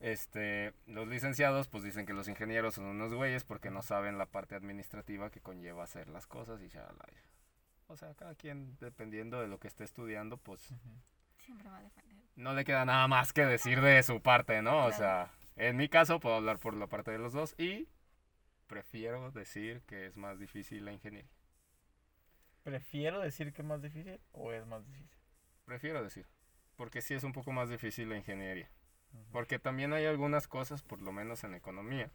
este, 0.00 0.74
los 0.86 1.08
licenciados 1.08 1.68
pues 1.68 1.82
dicen 1.82 2.06
que 2.06 2.12
los 2.12 2.28
ingenieros 2.28 2.74
son 2.74 2.84
unos 2.84 3.14
güeyes 3.14 3.44
porque 3.44 3.70
no 3.70 3.82
saben 3.82 4.18
la 4.18 4.26
parte 4.26 4.54
administrativa 4.54 5.30
que 5.30 5.40
conlleva 5.40 5.84
hacer 5.84 6.08
las 6.08 6.26
cosas 6.26 6.60
y 6.60 6.68
ya 6.68 6.82
la... 6.82 7.06
O 7.88 7.96
sea, 7.96 8.14
cada 8.14 8.34
quien, 8.34 8.76
dependiendo 8.80 9.40
de 9.40 9.46
lo 9.46 9.58
que 9.58 9.68
esté 9.68 9.84
estudiando, 9.84 10.38
pues. 10.38 10.74
Siempre 11.38 11.68
va 11.68 11.78
a 11.78 11.82
defender. 11.82 12.16
no 12.34 12.52
le 12.52 12.64
queda 12.64 12.84
nada 12.84 13.06
más 13.06 13.32
que 13.32 13.46
decir 13.46 13.80
de 13.80 14.02
su 14.02 14.20
parte, 14.20 14.60
¿no? 14.60 14.86
O 14.86 14.92
sea, 14.92 15.30
en 15.54 15.76
mi 15.76 15.88
caso 15.88 16.18
puedo 16.18 16.34
hablar 16.34 16.58
por 16.58 16.74
la 16.74 16.88
parte 16.88 17.12
de 17.12 17.18
los 17.18 17.32
dos 17.32 17.54
y 17.58 17.88
prefiero 18.66 19.30
decir 19.30 19.82
que 19.82 20.06
es 20.06 20.16
más 20.16 20.38
difícil 20.38 20.84
la 20.84 20.92
ingeniería. 20.92 21.30
¿Prefiero 22.64 23.20
decir 23.20 23.52
que 23.52 23.62
es 23.62 23.68
más 23.68 23.80
difícil 23.80 24.20
o 24.32 24.52
es 24.52 24.66
más 24.66 24.84
difícil? 24.84 25.16
Prefiero 25.64 26.02
decir, 26.02 26.26
porque 26.74 27.00
sí 27.00 27.14
es 27.14 27.22
un 27.22 27.32
poco 27.32 27.52
más 27.52 27.68
difícil 27.68 28.08
la 28.08 28.16
ingeniería. 28.16 28.68
Porque 29.32 29.58
también 29.58 29.92
hay 29.92 30.04
algunas 30.06 30.48
cosas, 30.48 30.82
por 30.82 31.00
lo 31.02 31.12
menos 31.12 31.44
en 31.44 31.54
economía, 31.54 32.10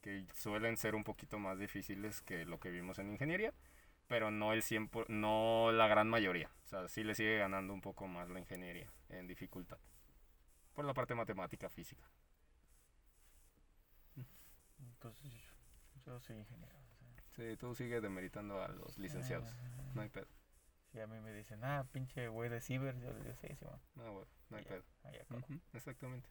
que 0.00 0.26
suelen 0.34 0.76
ser 0.76 0.94
un 0.94 1.04
poquito 1.04 1.38
más 1.38 1.58
difíciles 1.58 2.20
que 2.22 2.44
lo 2.44 2.58
que 2.60 2.70
vimos 2.70 2.98
en 2.98 3.10
ingeniería, 3.10 3.52
pero 4.06 4.30
no 4.30 4.52
el 4.52 4.62
100 4.62 4.88
por- 4.88 5.08
no 5.10 5.72
la 5.72 5.86
gran 5.88 6.08
mayoría. 6.08 6.50
O 6.64 6.68
sea, 6.68 6.88
sí 6.88 7.04
le 7.04 7.14
sigue 7.14 7.38
ganando 7.38 7.72
un 7.72 7.80
poco 7.80 8.06
más 8.06 8.28
la 8.28 8.38
ingeniería 8.40 8.90
en 9.08 9.26
dificultad. 9.26 9.78
Por 10.74 10.84
la 10.84 10.94
parte 10.94 11.14
matemática, 11.14 11.68
física. 11.68 12.04
Pues 15.00 15.14
yo, 16.06 16.20
soy 16.20 16.36
ingeniero. 16.36 16.78
o 16.78 16.96
sea, 16.96 17.08
Sí, 17.50 17.56
tú 17.56 17.74
sigues 17.74 18.00
demeritando 18.02 18.62
a 18.62 18.68
los 18.68 18.98
licenciados. 18.98 19.50
ah, 19.52 19.90
No 19.94 20.02
hay 20.02 20.08
pedo. 20.08 20.26
Si 20.94 21.00
a 21.00 21.08
mí 21.08 21.18
me 21.20 21.32
dicen, 21.32 21.58
ah, 21.64 21.84
pinche 21.90 22.28
güey 22.28 22.48
de 22.48 22.60
ciber, 22.60 22.96
yo 23.00 23.12
les 23.12 23.24
digo, 23.24 23.34
sí, 23.40 23.48
sí, 23.58 23.64
man. 23.64 23.80
No, 23.96 24.12
güey, 24.12 24.26
no 24.50 24.56
hay 24.58 24.64
pedo. 24.64 24.84
ahí 25.02 25.16
acabo. 25.16 25.40
Ujú, 25.40 25.60
exactamente. 25.72 26.28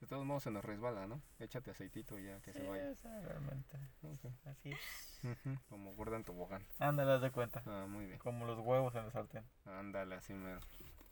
De 0.00 0.06
todos 0.06 0.24
modos 0.24 0.44
se 0.44 0.52
nos 0.52 0.64
resbala, 0.64 1.08
¿no? 1.08 1.20
Échate 1.40 1.72
aceitito 1.72 2.16
ya 2.16 2.40
que 2.40 2.52
Sí, 2.52 2.60
se 2.60 2.68
vaya. 2.68 2.94
realmente. 3.24 3.76
Ok. 4.02 4.26
Así 4.44 4.70
es. 4.70 5.58
Como 5.68 5.92
gorda 5.96 6.14
en 6.16 6.22
tobogán. 6.22 6.64
Ándale, 6.78 7.14
haz 7.14 7.20
de 7.22 7.32
cuenta. 7.32 7.64
Ah, 7.66 7.86
muy 7.88 8.06
bien. 8.06 8.20
Como 8.20 8.46
los 8.46 8.60
huevos 8.60 8.94
en 8.94 9.06
el 9.06 9.10
sartén. 9.10 9.44
Ándale, 9.64 10.14
así 10.14 10.34
mero. 10.34 10.60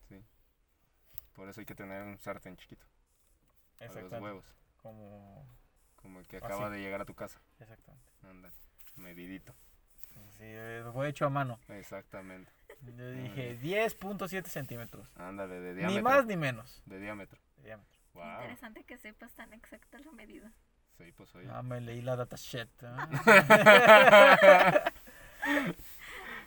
Sí. 0.09 0.25
Por 1.35 1.49
eso 1.49 1.59
hay 1.61 1.66
que 1.66 1.75
tener 1.75 2.01
un 2.05 2.16
sartén 2.19 2.57
chiquito. 2.57 2.87
Para 3.77 4.03
los 4.03 4.12
huevos. 4.12 4.57
Como. 4.77 5.45
Como 5.97 6.21
el 6.21 6.29
que 6.29 6.37
Así. 6.37 6.47
acaba 6.47 6.71
de 6.71 6.79
llegar 6.79 7.01
a 7.01 7.07
tu 7.07 7.15
casa. 7.15 7.41
Exactamente. 7.59 8.09
Ándale. 8.23 8.55
Medidito. 8.95 9.53
Sí, 10.39 10.45
fue 10.93 11.09
hecho 11.09 11.27
a 11.27 11.31
mano. 11.31 11.59
Exactamente. 11.69 12.53
Yo 12.85 13.11
dije 13.11 13.59
10.7 13.61 14.44
centímetros. 14.47 15.11
Ándale, 15.16 15.61
de 15.61 15.74
diámetro. 15.74 15.97
Ni 15.97 16.02
más 16.02 16.27
ni 16.27 16.36
menos. 16.36 16.82
De 16.86 16.98
diámetro. 16.98 17.39
de 17.56 17.65
diámetro. 17.65 17.98
Wow. 18.15 18.24
Interesante 18.43 18.85
que 18.85 18.97
sepas 18.98 19.32
tan 19.35 19.52
exacta 19.52 19.98
la 19.98 20.12
medida. 20.12 20.52
Sí, 20.98 21.12
pues 21.16 21.35
oye. 21.35 21.48
Ah, 21.51 21.62
me 21.62 21.81
leí 21.81 22.02
la 22.02 22.15
datasheet. 22.16 22.69
¿eh? 22.82 22.86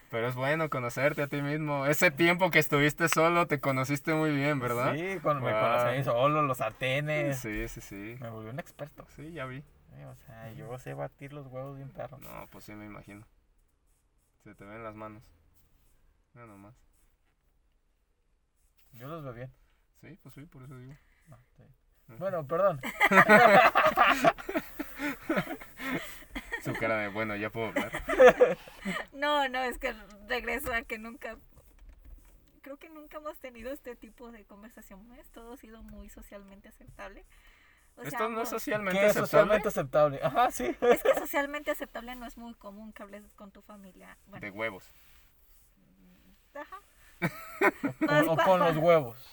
Pero 0.10 0.30
es 0.30 0.36
bueno 0.36 0.70
conocerte 0.70 1.22
a 1.24 1.28
ti 1.28 1.42
mismo. 1.42 1.86
Ese 1.86 2.12
tiempo 2.12 2.50
que 2.50 2.60
estuviste 2.60 3.10
solo 3.10 3.46
te 3.48 3.60
conociste 3.60 4.14
muy 4.14 4.32
bien, 4.34 4.60
¿verdad? 4.60 4.96
Sí, 4.96 5.20
cuando 5.22 5.44
me 5.46 5.52
Wow. 5.52 5.62
conocí 5.62 6.04
solo, 6.06 6.42
los 6.44 6.58
sartenes. 6.60 7.40
Sí, 7.40 7.68
sí, 7.68 7.82
sí. 7.82 8.16
Me 8.22 8.30
volví 8.30 8.50
un 8.50 8.60
experto. 8.60 9.06
Sí, 9.16 9.34
ya 9.34 9.46
vi. 9.46 9.62
Sí, 9.62 10.04
o 10.06 10.16
sea, 10.16 10.54
yo 10.54 10.78
sé 10.78 10.94
batir 10.94 11.34
los 11.34 11.48
huevos 11.48 11.76
bien 11.76 11.90
perro. 11.90 12.18
No, 12.20 12.48
pues 12.50 12.64
sí 12.64 12.72
me 12.74 12.86
imagino. 12.86 13.28
Se 14.46 14.56
te 14.56 14.64
ven 14.64 14.82
las 14.82 14.96
manos. 14.96 15.24
No, 16.38 16.46
nomás. 16.46 16.76
Yo 18.92 19.08
los 19.08 19.24
veo 19.24 19.34
bien. 19.34 19.52
Sí, 20.02 20.20
pues 20.22 20.36
sí, 20.36 20.46
por 20.46 20.62
eso 20.64 20.78
digo. 20.78 20.94
No, 21.26 21.38
sí. 21.56 21.64
Bueno, 22.20 22.46
perdón. 22.46 22.80
Su 26.64 26.74
cara 26.74 26.98
de, 27.00 27.08
bueno, 27.08 27.36
ya 27.36 27.50
puedo 27.50 27.68
hablar. 27.68 27.92
No, 29.14 29.50
no, 29.50 29.64
es 29.64 29.80
que 29.80 29.94
regreso 30.28 30.72
a 30.72 30.84
que 30.84 31.00
nunca. 31.00 31.38
Creo 32.62 32.78
que 32.78 32.90
nunca 32.90 33.18
hemos 33.18 33.38
tenido 33.40 33.72
este 33.72 33.96
tipo 33.96 34.32
de 34.32 34.46
conversaciones. 34.46 35.28
Todo 35.32 35.54
ha 35.54 35.58
sido 35.58 35.82
muy 35.82 36.08
socialmente 36.10 36.70
aceptable. 36.70 37.26
O 37.96 38.02
sea, 38.02 38.10
Esto 38.10 38.30
no 38.30 38.42
es 38.44 38.50
socialmente 38.50 39.00
¿Qué 39.00 39.06
es 39.08 39.18
aceptable. 39.18 39.28
socialmente 39.30 39.68
aceptable? 39.68 40.20
Ajá, 40.24 40.52
sí. 40.52 40.66
Es 40.82 41.02
que 41.04 41.16
socialmente 41.16 41.72
aceptable 41.72 42.16
no 42.16 42.28
es 42.28 42.38
muy 42.38 42.54
común 42.54 42.94
que 42.94 43.02
hables 43.04 43.24
con 43.36 43.52
tu 43.52 43.62
familia. 43.64 44.18
Bueno, 44.28 44.46
De 44.46 44.52
huevos. 44.52 44.86
Ajá. 46.62 46.82
O, 48.28 48.34
o 48.34 48.38
con 48.38 48.60
los 48.60 48.78
huevos. 48.78 49.28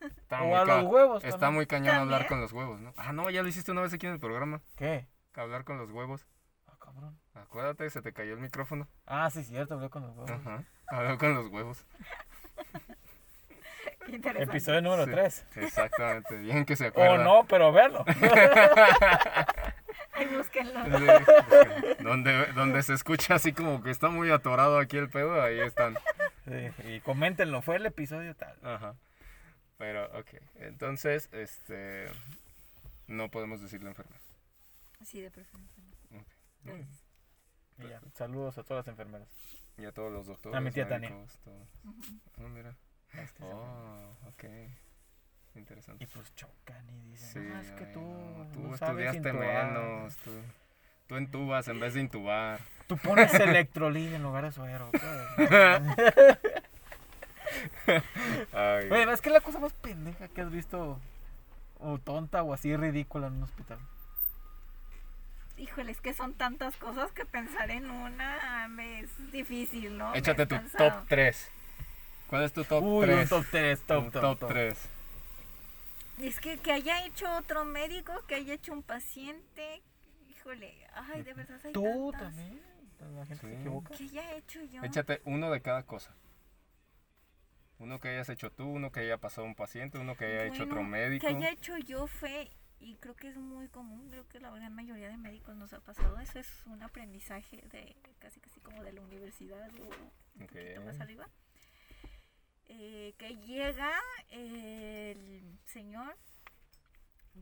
Está 0.00 0.42
O 0.42 0.56
a 0.56 0.64
los 0.64 0.84
huevos. 0.84 1.24
está 1.24 1.38
también. 1.38 1.54
muy 1.56 1.66
cañón 1.66 1.96
hablar 1.96 2.28
con 2.28 2.40
los 2.40 2.52
huevos, 2.52 2.80
¿no? 2.80 2.92
Ah, 2.96 3.12
no, 3.12 3.28
ya 3.30 3.42
lo 3.42 3.48
hiciste 3.48 3.72
una 3.72 3.80
vez 3.82 3.92
aquí 3.92 4.06
en 4.06 4.12
el 4.12 4.20
programa. 4.20 4.60
¿Qué? 4.76 5.08
Hablar 5.34 5.64
con 5.64 5.78
los 5.78 5.90
huevos. 5.90 6.24
cabrón. 6.78 7.18
Acuérdate, 7.34 7.90
se 7.90 8.00
te 8.02 8.12
cayó 8.12 8.34
el 8.34 8.40
micrófono. 8.40 8.86
Ah, 9.06 9.28
sí, 9.30 9.42
cierto, 9.42 9.74
hablé 9.74 9.90
con 9.90 10.02
los 10.02 10.12
huevos. 10.16 10.30
Ajá. 10.30 10.62
Habló 10.86 11.18
con 11.18 11.34
los 11.34 11.48
huevos. 11.48 11.84
Episodio 14.06 14.82
número 14.82 15.06
Sí. 15.06 15.10
3. 15.12 15.46
Exactamente, 15.56 16.36
bien 16.36 16.66
que 16.66 16.76
se 16.76 16.84
O 16.86 16.88
acuerda. 16.90 17.24
no, 17.24 17.46
pero 17.48 17.72
verlo. 17.72 18.04
Ay, 20.14 20.26
búsquenlo. 20.26 20.80
Sí, 20.84 22.02
donde, 22.02 22.46
donde 22.52 22.82
se 22.82 22.94
escucha 22.94 23.34
así 23.36 23.52
como 23.52 23.82
que 23.82 23.90
está 23.90 24.08
muy 24.08 24.30
atorado 24.30 24.78
aquí 24.78 24.96
el 24.96 25.08
pedo, 25.08 25.40
ahí 25.42 25.58
están. 25.60 25.96
Sí, 26.44 26.70
y 26.88 27.00
coméntenlo, 27.00 27.62
fue 27.62 27.76
el 27.76 27.86
episodio 27.86 28.34
tal. 28.36 28.56
Ajá. 28.62 28.94
Pero, 29.78 30.04
ok. 30.18 30.28
Entonces, 30.56 31.28
este. 31.32 32.06
No 33.06 33.30
podemos 33.30 33.60
decir 33.60 33.82
la 33.82 33.90
enfermedad. 33.90 34.20
Sí, 35.02 35.20
de 35.20 35.30
preferencia. 35.30 35.82
no. 36.10 36.20
Ok. 36.20 36.26
Gracias. 36.64 37.04
Y 37.78 37.88
ya, 37.88 38.00
saludos 38.14 38.56
a 38.58 38.62
todas 38.62 38.86
las 38.86 38.92
enfermeras. 38.92 39.28
Y 39.76 39.84
a 39.84 39.92
todos 39.92 40.12
los 40.12 40.26
doctores. 40.26 40.56
A 40.56 40.60
mi 40.60 40.70
tía 40.70 40.86
Tania. 40.88 41.10
Ah, 41.46 42.48
mira. 42.48 42.76
Este, 43.14 43.42
Oh, 43.44 44.16
ok. 44.28 44.44
Interesante. 45.56 46.02
Y 46.02 46.06
pues 46.08 46.34
chocan 46.34 46.88
y 46.90 47.10
dicen, 47.10 47.42
Sí, 47.44 47.48
no, 47.48 47.60
es 47.60 47.70
que 47.72 47.84
tú, 47.86 48.00
no, 48.00 48.46
tú 48.52 48.60
no 48.60 48.76
sabes 48.76 49.06
estudiaste 49.06 49.28
intubar. 49.30 49.66
menos. 49.72 50.16
Tú, 50.18 50.30
tú 51.06 51.16
entubas 51.16 51.68
en 51.68 51.80
vez 51.80 51.94
de 51.94 52.00
intubar. 52.00 52.60
Tú 52.86 52.96
pones 52.98 53.32
electrolit 53.34 54.12
en 54.12 54.22
lugar 54.22 54.44
de 54.44 54.52
suero. 54.52 54.90
pues. 54.90 55.02
Ay, 58.52 58.90
Oye, 58.90 59.12
es 59.12 59.20
que 59.20 59.30
la 59.30 59.40
cosa 59.40 59.58
más 59.58 59.72
pendeja 59.74 60.28
que 60.28 60.40
has 60.40 60.50
visto, 60.50 60.98
o 61.78 61.98
tonta 61.98 62.42
o 62.42 62.52
así 62.52 62.76
ridícula 62.76 63.28
en 63.28 63.34
un 63.34 63.42
hospital. 63.44 63.78
Híjole, 65.56 65.92
es 65.92 66.00
que 66.00 66.12
son 66.14 66.34
tantas 66.34 66.76
cosas 66.76 67.12
que 67.12 67.24
pensar 67.24 67.70
en 67.70 67.88
una 67.90 68.66
me 68.68 69.00
es 69.00 69.30
difícil, 69.30 69.96
¿no? 69.98 70.12
Échate 70.14 70.42
es 70.42 70.48
tu 70.48 70.56
cansado. 70.56 70.90
top 70.90 71.04
3. 71.08 71.50
¿Cuál 72.26 72.42
es 72.42 72.52
tu 72.52 72.64
top 72.64 72.82
Uy, 72.82 73.06
3? 73.06 73.22
un 73.22 73.28
top 73.28 73.46
3, 73.52 73.80
top, 73.82 74.04
Un 74.04 74.10
top, 74.10 74.20
top 74.22 74.38
top. 74.40 74.48
3. 74.50 74.88
Es 76.18 76.40
que 76.40 76.56
que 76.58 76.72
haya 76.72 77.04
hecho 77.06 77.26
otro 77.36 77.64
médico, 77.64 78.12
que 78.26 78.36
haya 78.36 78.54
hecho 78.54 78.72
un 78.72 78.82
paciente, 78.82 79.82
híjole, 80.28 80.74
ay, 80.94 81.22
de 81.22 81.34
verdad 81.34 81.60
hay 81.64 81.72
Tú 81.72 82.10
tantas. 82.12 82.34
también. 82.36 82.62
La 83.16 83.26
gente 83.26 83.46
se 83.46 83.52
Sí. 83.54 83.60
equivoca. 83.60 83.94
Que 83.96 84.04
haya 84.04 84.36
hecho 84.36 84.62
yo. 84.64 84.82
Échate 84.82 85.20
uno 85.24 85.50
de 85.50 85.60
cada 85.60 85.82
cosa. 85.82 86.14
Uno 87.78 87.98
que 88.00 88.08
hayas 88.08 88.28
hecho 88.28 88.50
tú, 88.50 88.66
uno 88.66 88.92
que 88.92 89.00
haya 89.00 89.18
pasado 89.18 89.46
un 89.46 89.54
paciente, 89.56 89.98
uno 89.98 90.16
que 90.16 90.24
haya 90.24 90.44
hecho 90.46 90.62
otro 90.64 90.76
Bueno, 90.76 90.90
médico. 90.90 91.26
Que 91.26 91.34
haya 91.34 91.50
hecho 91.50 91.76
yo 91.78 92.06
fue, 92.06 92.50
y 92.78 92.94
creo 92.96 93.14
que 93.16 93.28
es 93.28 93.36
muy 93.36 93.68
común, 93.68 94.08
creo 94.10 94.26
que 94.28 94.38
la 94.40 94.50
gran 94.50 94.72
mayoría 94.74 95.08
de 95.08 95.16
médicos 95.18 95.56
nos 95.56 95.72
ha 95.72 95.80
pasado, 95.80 96.18
eso 96.20 96.38
es 96.38 96.48
un 96.66 96.82
aprendizaje 96.82 97.56
de 97.72 97.96
casi 98.20 98.40
casi 98.40 98.60
como 98.60 98.82
de 98.84 98.92
la 98.92 99.02
universidad 99.02 99.68
o 99.80 99.82
un 100.40 100.46
poquito 100.46 100.80
más 100.82 101.00
arriba. 101.00 101.28
Eh, 102.66 103.14
que 103.18 103.36
llega 103.36 103.92
el 104.30 105.58
señor, 105.66 106.16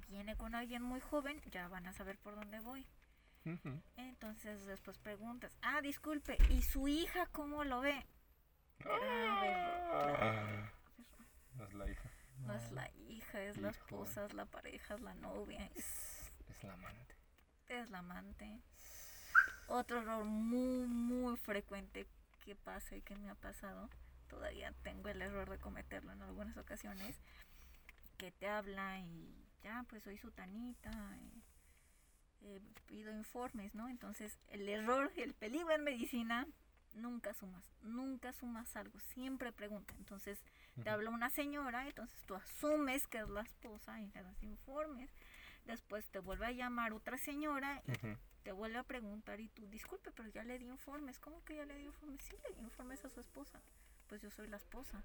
viene 0.08 0.36
con 0.36 0.54
alguien 0.54 0.82
muy 0.82 1.00
joven, 1.00 1.40
ya 1.50 1.68
van 1.68 1.86
a 1.86 1.92
saber 1.92 2.18
por 2.18 2.34
dónde 2.34 2.60
voy. 2.60 2.86
Entonces 3.96 4.66
después 4.66 4.98
preguntas, 4.98 5.56
ah, 5.62 5.80
disculpe, 5.80 6.38
¿y 6.50 6.62
su 6.62 6.86
hija 6.88 7.26
cómo 7.26 7.64
lo 7.64 7.80
ve? 7.80 8.06
Grábelo, 8.78 9.02
Ah, 9.94 10.70
no 11.56 11.64
es 11.64 11.74
la 11.74 11.90
hija, 11.90 12.10
No 12.38 12.54
es 12.54 12.70
la 12.72 12.90
hija, 13.08 13.42
es 13.42 13.56
la 13.58 13.70
esposa, 13.70 14.24
es 14.26 14.34
la 14.34 14.44
pareja, 14.46 14.94
es 14.94 15.00
la 15.00 15.14
novia, 15.14 15.70
es, 15.74 16.32
es 16.50 16.62
la 16.64 16.72
amante. 16.74 17.16
es 17.68 17.90
la 17.90 17.98
amante. 17.98 18.60
Otro 19.68 20.00
error 20.02 20.24
muy, 20.24 20.86
muy 20.86 21.36
frecuente 21.36 22.06
que 22.44 22.54
pasa 22.54 22.96
y 22.96 23.02
que 23.02 23.16
me 23.16 23.30
ha 23.30 23.34
pasado, 23.34 23.88
todavía 24.32 24.72
tengo 24.82 25.10
el 25.10 25.20
error 25.20 25.48
de 25.50 25.59
cometerlo 25.59 26.10
en 26.10 26.22
algunas 26.22 26.56
ocasiones, 26.56 27.20
que 28.16 28.32
te 28.32 28.48
habla 28.48 28.98
y 28.98 29.46
ya, 29.62 29.84
pues 29.88 30.02
soy 30.02 30.16
sutanita, 30.16 30.90
y, 31.20 31.42
eh, 32.40 32.60
pido 32.86 33.12
informes, 33.12 33.74
¿no? 33.74 33.88
Entonces, 33.88 34.38
el 34.48 34.68
error, 34.68 35.12
el 35.16 35.34
peligro 35.34 35.70
en 35.72 35.84
medicina, 35.84 36.46
nunca 36.94 37.34
sumas, 37.34 37.64
nunca 37.82 38.32
sumas 38.32 38.74
algo, 38.74 38.98
siempre 39.00 39.52
pregunta. 39.52 39.94
Entonces, 39.98 40.42
te 40.82 40.88
habla 40.88 41.10
una 41.10 41.28
señora, 41.30 41.86
entonces 41.86 42.18
tú 42.24 42.34
asumes 42.34 43.06
que 43.09 43.18
es 43.18 43.28
la 43.28 43.42
esposa 43.42 44.00
y 44.00 44.06
le 44.09 44.22
das 44.22 44.42
informes. 44.42 45.10
Después 45.66 46.10
te 46.10 46.18
vuelve 46.20 46.46
a 46.46 46.52
llamar 46.52 46.94
otra 46.94 47.18
señora 47.18 47.82
y 47.86 47.92
te 48.42 48.52
vuelve 48.52 48.78
a 48.78 48.82
preguntar 48.82 49.40
y 49.40 49.48
tú, 49.50 49.68
disculpe, 49.68 50.10
pero 50.10 50.28
ya 50.30 50.42
le 50.42 50.59
di 50.59 50.66
informes. 50.66 51.20
¿Cómo 51.20 51.44
que 51.44 51.56
ya 51.56 51.66
le 51.66 51.76
di 51.76 51.84
informes? 51.84 52.24
Sí, 52.24 52.34
le 52.48 52.54
di 52.56 52.62
informes 52.62 53.04
a 53.04 53.10
su 53.10 53.20
esposa. 53.20 53.60
Pues 54.12 54.20
yo 54.20 54.30
soy 54.30 54.47
la 54.48 54.59
esposa. 54.59 55.02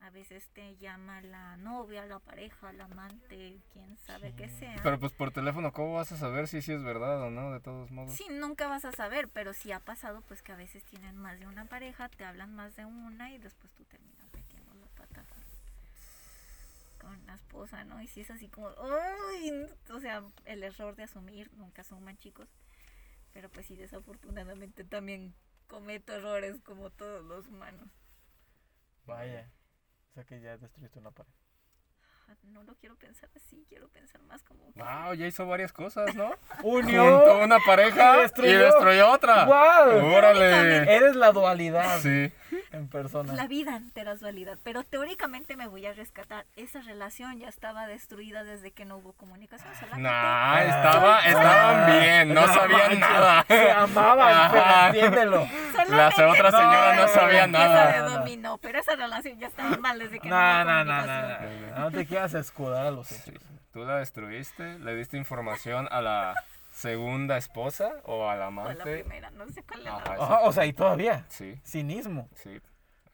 A 0.00 0.10
veces 0.10 0.48
te 0.48 0.76
llama 0.78 1.20
la 1.20 1.56
novia, 1.56 2.04
la 2.06 2.18
pareja, 2.18 2.72
la 2.72 2.86
amante, 2.86 3.60
quien 3.72 3.96
sabe 3.98 4.34
Sí. 4.36 4.48
sea. 4.48 4.80
Pero 4.82 4.98
pues 4.98 5.12
por 5.12 5.30
teléfono, 5.30 5.72
¿cómo 5.72 5.94
vas 5.94 6.10
a 6.10 6.16
saber 6.16 6.48
si 6.48 6.60
sí 6.60 6.72
es 6.72 6.82
verdad 6.82 7.22
o 7.22 7.30
no? 7.30 7.52
De 7.52 7.60
todos 7.60 7.92
modos. 7.92 8.16
Sí, 8.16 8.26
nunca 8.32 8.66
vas 8.66 8.84
a 8.84 8.90
saber, 8.90 9.28
pero 9.28 9.54
sí 9.54 9.70
ha 9.70 9.78
pasado 9.78 10.22
pues 10.22 10.42
que 10.42 10.50
a 10.50 10.56
veces 10.56 10.82
tienen 10.82 11.16
más 11.16 11.38
de 11.38 11.46
una 11.46 11.66
pareja, 11.66 12.08
te 12.08 12.24
hablan 12.24 12.52
más 12.52 12.74
de 12.74 12.84
una 12.84 13.30
y 13.30 13.38
después 13.38 13.72
tú 13.74 13.84
terminas 13.84 14.26
metiendo 14.34 14.74
la 14.74 14.86
pata 14.88 15.24
con, 16.98 17.10
con 17.12 17.26
la 17.26 17.36
esposa, 17.36 17.84
¿no? 17.84 18.02
Y 18.02 18.08
si 18.08 18.22
es 18.22 18.30
así 18.32 18.48
como, 18.48 18.70
¡ay! 18.70 19.52
O 19.90 20.00
sea, 20.00 20.24
el 20.46 20.64
error 20.64 20.96
de 20.96 21.04
asumir, 21.04 21.48
nunca 21.52 21.82
asuman 21.82 22.16
chicos, 22.16 22.48
pero 23.32 23.48
pues 23.50 23.66
sí, 23.66 23.76
desafortunadamente 23.76 24.82
también 24.82 25.32
cometo 25.72 26.12
errores 26.12 26.60
como 26.60 26.90
todos 26.90 27.24
los 27.24 27.48
humanos. 27.48 27.88
Vaya. 29.06 29.50
O 30.10 30.14
sea 30.14 30.24
que 30.24 30.38
ya 30.42 30.58
destruiste 30.58 30.98
una 30.98 31.10
pared. 31.10 31.32
Ah, 32.32 32.36
No 32.50 32.62
lo 32.62 32.74
quiero 32.76 32.96
pensar 32.96 33.28
así, 33.36 33.64
quiero 33.68 33.88
pensar 33.88 34.20
más 34.22 34.42
como... 34.42 34.62
Wow, 34.74 35.14
ya 35.14 35.26
hizo 35.26 35.46
varias 35.46 35.72
cosas, 35.72 36.14
¿no? 36.14 36.30
¡Unió! 36.62 37.36
Una 37.42 37.58
pareja 37.66 38.16
Y 38.16 38.20
y 38.48 38.52
destruyó. 38.54 39.10
otra. 39.10 39.44
¡Wow! 39.44 40.14
¡Órale! 40.14 40.94
Eres 40.96 41.14
la 41.16 41.32
dualidad 41.32 41.98
Sí. 42.00 42.32
en 42.72 42.88
persona. 42.88 43.32
La 43.34 43.46
vida 43.46 43.76
entera 43.76 44.12
es 44.12 44.20
dualidad, 44.20 44.56
pero 44.62 44.82
teóricamente 44.84 45.56
me 45.56 45.66
voy 45.66 45.84
a 45.86 45.92
rescatar. 45.92 46.46
Esa 46.56 46.80
relación 46.80 47.38
ya 47.38 47.48
estaba 47.48 47.86
destruida 47.86 48.44
desde 48.44 48.70
que 48.70 48.84
no 48.86 48.96
hubo 48.98 49.12
comunicación. 49.12 49.72
Solamente 49.74 50.02
Nah, 50.08 50.60
estaba, 50.62 51.20
estaban 51.20 52.00
bien, 52.00 52.34
no 52.34 52.46
sabían 52.46 53.00
nada. 53.00 53.44
Se 53.48 53.70
amaban, 53.70 54.50
pero 54.52 54.86
entiéndelo. 54.86 55.48
La 55.88 56.08
otra 56.08 56.50
No, 56.50 56.58
señora 56.58 56.94
no 56.94 57.02
no, 57.02 57.08
sabía 57.08 57.46
no, 57.46 57.58
Esa 57.58 57.68
nada. 57.68 57.92
de 57.92 57.98
no. 57.98 58.10
dominó, 58.18 58.58
pero 58.58 58.78
esa 58.78 58.96
relación 58.96 59.38
ya 59.38 59.46
estaba 59.48 59.76
mal 59.78 59.98
desde 59.98 60.18
que 60.20 60.28
no, 60.28 60.34
No, 60.36 60.40
hubo 60.42 60.64
no, 60.64 60.84
no, 60.84 60.84
no, 60.84 61.02
comunicación. 61.02 61.70
no. 61.74 61.80
No 61.80 61.90
te 61.90 62.06
quieras 62.28 62.34
escudar 62.46 62.86
a 62.86 62.90
los 62.90 63.10
hechos. 63.12 63.42
Tú 63.72 63.84
la 63.84 63.96
destruiste, 63.98 64.78
le 64.78 64.94
diste 64.94 65.16
información 65.16 65.88
a 65.90 66.00
la 66.02 66.34
segunda 66.70 67.36
esposa 67.36 67.92
o 68.04 68.28
a 68.28 68.36
la 68.36 68.48
O 68.48 68.50
la 68.52 68.62
amante. 68.62 68.98
primera, 69.00 69.30
no 69.30 69.48
sé 69.48 69.62
cuál 69.62 69.86
Ajá. 69.86 70.14
era. 70.14 70.24
Ajá, 70.24 70.40
o 70.42 70.52
sea, 70.52 70.66
y 70.66 70.72
todavía. 70.72 71.24
Sí, 71.28 71.60
Cinismo. 71.64 72.28
sí. 72.34 72.60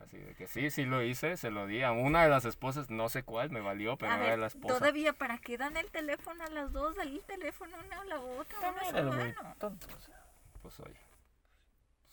Así 0.01 0.17
de 0.17 0.35
que 0.37 0.47
sí, 0.47 0.71
sí 0.71 0.85
lo 0.85 1.03
hice, 1.03 1.37
se 1.37 1.51
lo 1.51 1.67
di 1.67 1.83
a 1.83 1.91
una 1.93 2.23
de 2.23 2.31
las 2.31 2.45
esposas, 2.47 2.89
no 2.89 3.09
sé 3.11 3.25
cuál, 3.25 3.51
me 3.51 3.61
valió, 3.61 3.97
pero 3.99 4.13
A 4.13 4.15
era 4.15 4.23
ver, 4.25 4.31
de 4.33 4.37
la 4.39 4.47
esposa. 4.47 4.79
todavía 4.79 5.13
para 5.13 5.37
qué 5.39 5.59
dan 5.59 5.77
el 5.77 5.91
teléfono 5.91 6.45
a 6.45 6.49
las 6.51 6.73
dos, 6.73 6.97
ahí 6.99 7.17
el 7.17 7.25
teléfono 7.25 7.77
una 7.85 8.01
a 8.01 8.05
la 8.05 8.21
otra, 8.21 8.59
También 8.61 8.95
muy 9.07 9.15
humano. 9.33 9.55
tonto. 9.59 9.87
Pues 10.63 10.81
oye, 10.81 10.97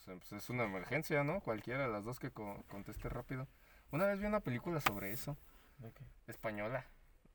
pues, 0.04 0.18
pues, 0.18 0.32
es 0.32 0.50
una 0.50 0.64
emergencia, 0.64 1.24
¿no? 1.24 1.40
Cualquiera 1.40 1.84
de 1.86 1.88
las 1.92 2.04
dos 2.04 2.18
que 2.18 2.30
co- 2.30 2.64
conteste 2.68 3.08
rápido. 3.08 3.46
Una 3.92 4.06
vez 4.06 4.18
vi 4.18 4.26
una 4.26 4.40
película 4.40 4.80
sobre 4.80 5.12
eso, 5.12 5.38
¿De 5.78 5.92
qué? 5.92 6.04
española. 6.26 6.86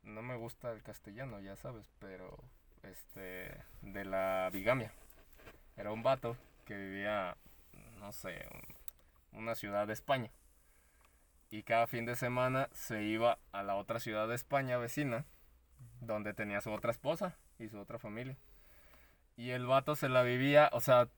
No 0.03 0.21
me 0.21 0.35
gusta 0.35 0.71
el 0.71 0.81
castellano, 0.81 1.39
ya 1.39 1.55
sabes, 1.55 1.85
pero 1.99 2.37
este 2.83 3.55
de 3.81 4.05
la 4.05 4.49
bigamia. 4.51 4.91
Era 5.77 5.91
un 5.91 6.03
vato 6.03 6.35
que 6.65 6.75
vivía, 6.75 7.37
no 7.99 8.11
sé, 8.11 8.45
un- 9.31 9.39
una 9.39 9.55
ciudad 9.55 9.87
de 9.87 9.93
España. 9.93 10.31
Y 11.51 11.63
cada 11.63 11.85
fin 11.87 12.05
de 12.05 12.15
semana 12.15 12.69
se 12.73 13.03
iba 13.03 13.37
a 13.51 13.63
la 13.63 13.75
otra 13.75 13.99
ciudad 13.99 14.27
de 14.27 14.35
España 14.35 14.77
vecina, 14.77 15.25
donde 15.99 16.33
tenía 16.33 16.61
su 16.61 16.71
otra 16.71 16.91
esposa 16.91 17.35
y 17.59 17.67
su 17.69 17.77
otra 17.79 17.99
familia. 17.99 18.37
Y 19.37 19.51
el 19.51 19.65
vato 19.65 19.95
se 19.95 20.09
la 20.09 20.23
vivía, 20.23 20.69
o 20.73 20.81
sea, 20.81 21.09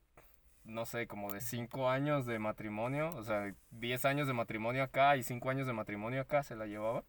no 0.65 0.85
sé, 0.85 1.07
como 1.07 1.31
de 1.31 1.41
5 1.41 1.89
años 1.89 2.25
de 2.25 2.39
matrimonio, 2.39 3.09
o 3.09 3.23
sea, 3.23 3.53
10 3.71 4.05
años 4.05 4.27
de 4.27 4.33
matrimonio 4.33 4.83
acá 4.83 5.15
y 5.17 5.23
5 5.23 5.49
años 5.49 5.67
de 5.67 5.73
matrimonio 5.73 6.21
acá 6.21 6.43
se 6.43 6.55
la 6.55 6.65
llevaba. 6.65 7.03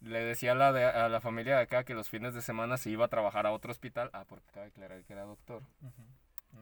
Le 0.00 0.24
decía 0.24 0.52
a 0.52 0.54
la, 0.54 0.72
de- 0.72 0.84
a 0.84 1.08
la 1.08 1.20
familia 1.20 1.56
de 1.56 1.62
acá 1.62 1.84
que 1.84 1.94
los 1.94 2.08
fines 2.08 2.34
de 2.34 2.42
semana 2.42 2.76
se 2.76 2.90
iba 2.90 3.06
a 3.06 3.08
trabajar 3.08 3.46
a 3.46 3.52
otro 3.52 3.70
hospital. 3.72 4.10
Ah, 4.12 4.24
porque 4.28 4.44
cabe 4.52 4.66
aclarar 4.66 5.02
que 5.04 5.12
era 5.12 5.22
doctor. 5.22 5.62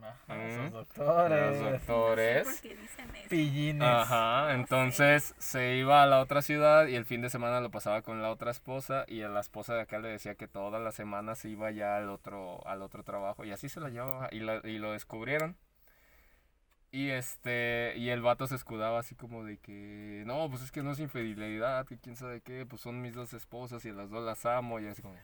Ajá, 0.03 0.35
Mm. 0.35 0.41
esos 0.41 0.73
doctores. 0.73 1.61
Los 1.61 1.71
doctores. 1.73 2.47
No 2.47 2.53
sé 2.53 2.61
por 2.61 2.69
qué 2.71 2.77
dicen 2.77 3.17
eso. 3.17 3.29
Pillines. 3.29 3.89
Ajá, 3.89 4.53
entonces 4.55 5.35
se 5.39 5.77
iba 5.77 6.03
a 6.03 6.07
la 6.07 6.21
otra 6.21 6.43
ciudad 6.43 6.87
y 6.89 6.97
el 6.97 7.05
fin 7.07 7.23
de 7.23 7.31
semana 7.31 7.61
lo 7.61 7.71
pasaba 7.71 8.03
con 8.03 8.21
la 8.21 8.31
otra 8.31 8.51
esposa 8.51 9.05
y 9.09 9.23
a 9.23 9.29
la 9.29 9.41
esposa 9.41 9.75
de 9.75 9.83
acá 9.83 9.99
le 10.01 10.09
decía 10.09 10.35
que 10.35 10.49
todas 10.49 10.83
las 10.83 10.95
semanas 10.95 11.39
se 11.39 11.49
iba 11.49 11.71
ya 11.71 11.97
al 11.97 12.11
otro, 12.11 12.67
al 12.67 12.83
otro 12.83 13.03
trabajo 13.05 13.45
y 13.45 13.53
así 13.53 13.69
se 13.69 13.81
la 13.81 13.89
llevaba 13.89 14.29
y, 14.33 14.41
la- 14.41 14.61
y 14.65 14.79
lo 14.79 14.93
descubrieron. 14.93 15.57
Y 16.95 17.11
este, 17.11 17.95
y 17.97 18.11
el 18.11 18.23
vato 18.23 18.47
se 18.47 18.55
escudaba 18.55 19.01
así 19.01 19.17
como 19.17 19.43
de 19.43 19.59
que, 19.59 20.23
no, 20.27 20.49
pues 20.49 20.63
es 20.63 20.71
que 20.71 20.85
no 20.85 20.93
es 20.93 21.01
infidelidad, 21.01 21.85
que 21.89 21.99
quién 21.99 22.15
sabe 22.15 22.41
qué, 22.41 22.67
pues 22.67 22.83
son 22.83 23.03
mis 23.03 23.17
dos 23.17 23.33
esposas 23.35 23.85
y 23.85 23.91
las 23.91 24.11
dos 24.11 24.25
las 24.25 24.47
amo 24.47 24.79
y 24.79 24.87
así 24.87 25.03
como, 25.03 25.17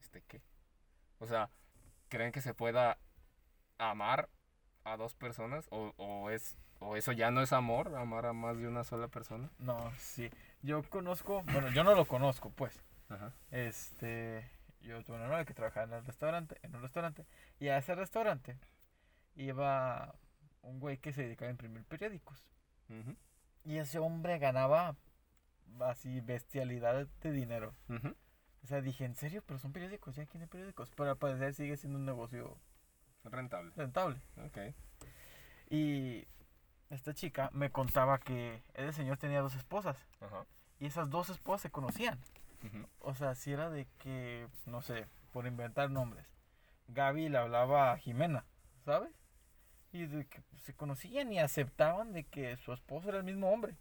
¿este 0.00 0.22
qué? 0.28 0.40
O 1.18 1.26
sea, 1.26 1.50
¿creen 2.08 2.30
que 2.30 2.40
se 2.40 2.54
pueda 2.54 2.98
amar 3.78 4.28
a 4.84 4.96
dos 4.96 5.16
personas? 5.16 5.66
¿O, 5.72 5.92
o 5.96 6.30
es, 6.30 6.56
o 6.78 6.94
eso 6.94 7.10
ya 7.10 7.32
no 7.32 7.42
es 7.42 7.52
amor, 7.52 7.92
amar 7.96 8.26
a 8.26 8.32
más 8.32 8.56
de 8.58 8.68
una 8.68 8.84
sola 8.84 9.08
persona? 9.08 9.50
No, 9.58 9.92
sí. 9.98 10.30
Yo 10.62 10.88
conozco, 10.88 11.42
bueno, 11.50 11.68
yo 11.70 11.82
no 11.82 11.96
lo 11.96 12.04
conozco, 12.04 12.50
pues. 12.50 12.80
Ajá. 13.08 13.32
Este, 13.50 14.48
yo 14.82 15.02
tuve 15.02 15.16
una 15.16 15.26
novia 15.26 15.44
que 15.44 15.54
trabajaba 15.54 15.86
en 15.86 15.94
el 15.94 16.06
restaurante, 16.06 16.60
en 16.62 16.76
un 16.76 16.82
restaurante, 16.82 17.26
y 17.58 17.70
a 17.70 17.78
ese 17.78 17.96
restaurante 17.96 18.56
iba 19.34 20.14
un 20.62 20.80
güey 20.80 20.98
que 20.98 21.12
se 21.12 21.22
dedicaba 21.22 21.48
a 21.48 21.52
imprimir 21.52 21.84
periódicos. 21.84 22.46
Y 23.64 23.78
ese 23.78 23.98
hombre 23.98 24.38
ganaba 24.38 24.96
así 25.80 26.20
bestialidad 26.20 27.06
de 27.22 27.32
dinero. 27.32 27.74
O 28.62 28.66
sea, 28.66 28.80
dije, 28.80 29.04
¿en 29.04 29.16
serio? 29.16 29.42
Pero 29.46 29.58
son 29.58 29.72
periódicos, 29.72 30.14
ya 30.14 30.26
quién 30.26 30.46
periódicos. 30.48 30.90
Pero 30.90 31.10
al 31.10 31.16
parecer 31.18 31.54
sigue 31.54 31.76
siendo 31.76 31.98
un 31.98 32.04
negocio 32.06 32.58
Rentable. 33.24 33.72
rentable. 33.76 34.20
Ok. 34.44 34.58
Y 35.70 36.26
esta 36.90 37.14
chica 37.14 37.50
me 37.52 37.70
contaba 37.70 38.18
que 38.18 38.62
ese 38.74 38.92
señor 38.92 39.16
tenía 39.16 39.40
dos 39.40 39.54
esposas. 39.54 39.96
Ajá. 40.20 40.44
Y 40.78 40.86
esas 40.86 41.08
dos 41.10 41.30
esposas 41.30 41.62
se 41.62 41.70
conocían. 41.70 42.18
O 43.00 43.14
sea, 43.14 43.34
si 43.34 43.52
era 43.52 43.70
de 43.70 43.86
que, 43.98 44.46
no 44.66 44.82
sé, 44.82 45.06
por 45.32 45.46
inventar 45.46 45.90
nombres. 45.90 46.26
Gaby 46.88 47.28
le 47.28 47.38
hablaba 47.38 47.92
a 47.92 47.98
Jimena, 47.98 48.44
¿sabes? 48.84 49.10
Y 49.92 50.06
de 50.06 50.26
que 50.26 50.42
se 50.56 50.74
conocían 50.74 51.32
y 51.32 51.38
aceptaban 51.38 52.12
de 52.12 52.24
que 52.24 52.56
su 52.56 52.72
esposo 52.72 53.10
era 53.10 53.18
el 53.18 53.24
mismo 53.24 53.50
hombre. 53.50 53.76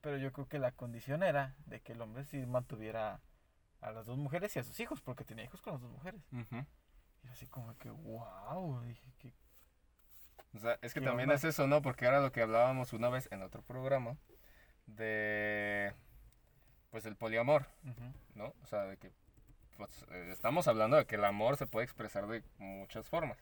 Pero 0.00 0.18
yo 0.18 0.32
creo 0.32 0.46
que 0.46 0.58
la 0.58 0.72
condición 0.72 1.22
era 1.22 1.56
de 1.66 1.80
que 1.80 1.92
el 1.92 2.02
hombre 2.02 2.24
sí 2.24 2.44
mantuviera 2.44 3.20
a 3.80 3.90
las 3.92 4.06
dos 4.06 4.18
mujeres 4.18 4.54
y 4.56 4.58
a 4.58 4.62
sus 4.62 4.78
hijos, 4.80 5.00
porque 5.00 5.24
tenía 5.24 5.44
hijos 5.44 5.62
con 5.62 5.74
las 5.74 5.82
dos 5.82 5.90
mujeres. 5.90 6.20
Ujú. 6.32 6.66
Y 7.24 7.28
así 7.28 7.46
como 7.46 7.76
que, 7.78 7.90
wow, 7.90 8.80
dije 8.82 9.12
que... 9.18 9.32
O 10.54 10.58
sea, 10.58 10.78
es 10.82 10.94
que 10.94 11.00
¿Qué 11.00 11.06
también 11.06 11.28
onda? 11.28 11.34
es 11.36 11.44
eso, 11.44 11.66
¿no? 11.66 11.82
Porque 11.82 12.06
era 12.06 12.20
lo 12.20 12.32
que 12.32 12.42
hablábamos 12.42 12.92
una 12.92 13.08
vez 13.08 13.28
en 13.30 13.42
otro 13.42 13.62
programa 13.62 14.16
de, 14.86 15.92
pues, 16.90 17.04
el 17.06 17.16
poliamor, 17.16 17.66
¿no? 18.34 18.54
O 18.62 18.66
sea, 18.66 18.84
de 18.84 18.96
que, 18.96 19.12
pues, 19.76 20.06
eh, 20.10 20.28
estamos 20.30 20.68
hablando 20.68 20.96
de 20.96 21.06
que 21.06 21.16
el 21.16 21.24
amor 21.24 21.56
se 21.56 21.66
puede 21.66 21.84
expresar 21.84 22.26
de 22.26 22.42
muchas 22.58 23.08
formas, 23.08 23.38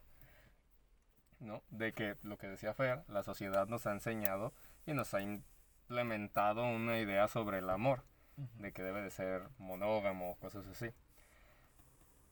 ¿no? 1.44 1.62
De 1.70 1.92
que, 1.92 2.16
lo 2.22 2.38
que 2.38 2.48
decía 2.48 2.74
Fer, 2.74 3.04
la 3.08 3.22
sociedad 3.22 3.68
nos 3.68 3.86
ha 3.86 3.92
enseñado 3.92 4.52
y 4.86 4.92
nos 4.94 5.14
ha 5.14 5.20
implementado 5.20 6.64
una 6.64 6.98
idea 6.98 7.28
sobre 7.28 7.58
el 7.58 7.70
amor, 7.70 8.02
ujú. 8.36 8.48
de 8.62 8.72
que 8.72 8.82
debe 8.82 9.02
de 9.02 9.10
ser 9.10 9.42
monógamo, 9.58 10.36
cosas 10.40 10.66
así. 10.66 10.90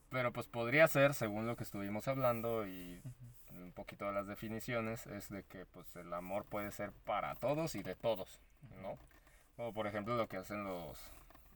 Pero 0.08 0.32
pues 0.32 0.46
podría 0.46 0.88
ser, 0.88 1.14
según 1.14 1.46
lo 1.46 1.56
que 1.56 1.64
estuvimos 1.64 2.06
hablando 2.08 2.66
y 2.66 3.00
Ujú. 3.04 3.62
un 3.62 3.72
poquito 3.72 4.06
de 4.06 4.12
las 4.12 4.26
definiciones 4.26 5.06
es 5.06 5.28
de 5.28 5.44
que 5.44 5.64
pues 5.66 5.94
el 5.96 6.12
amor 6.12 6.44
puede 6.44 6.70
ser 6.72 6.92
para 7.04 7.34
todos 7.34 7.74
y 7.74 7.82
de 7.82 7.94
todos, 7.94 8.40
¿no? 8.82 8.98
Como 9.56 9.72
por 9.72 9.86
ejemplo 9.86 10.16
lo 10.16 10.28
que 10.28 10.36
hacen 10.38 10.64
los 10.64 10.98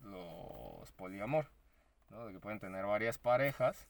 los 0.03 0.91
poliamor, 0.93 1.47
¿no? 2.11 2.27
De 2.27 2.33
que 2.33 2.39
pueden 2.39 2.61
tener 2.61 2.87
varias 2.87 3.19
parejas 3.19 3.89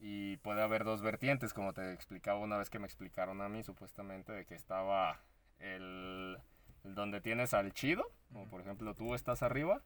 y 0.00 0.38
puede 0.38 0.62
haber 0.62 0.84
dos 0.84 1.02
vertientes, 1.02 1.52
como 1.52 1.74
te 1.74 1.92
explicaba 1.92 2.40
una 2.40 2.56
vez 2.56 2.70
que 2.70 2.78
me 2.78 2.86
explicaron 2.86 3.42
a 3.42 3.48
mí 3.48 3.62
supuestamente 3.62 4.32
de 4.32 4.46
que 4.46 4.54
estaba 4.54 5.20
el, 5.58 6.38
el 6.84 6.94
donde 6.94 7.20
tienes 7.20 7.52
al 7.52 7.72
chido, 7.74 8.10
como 8.32 8.48
por 8.48 8.62
ejemplo 8.62 8.94
tú 8.94 9.14
estás 9.14 9.42
arriba 9.42 9.82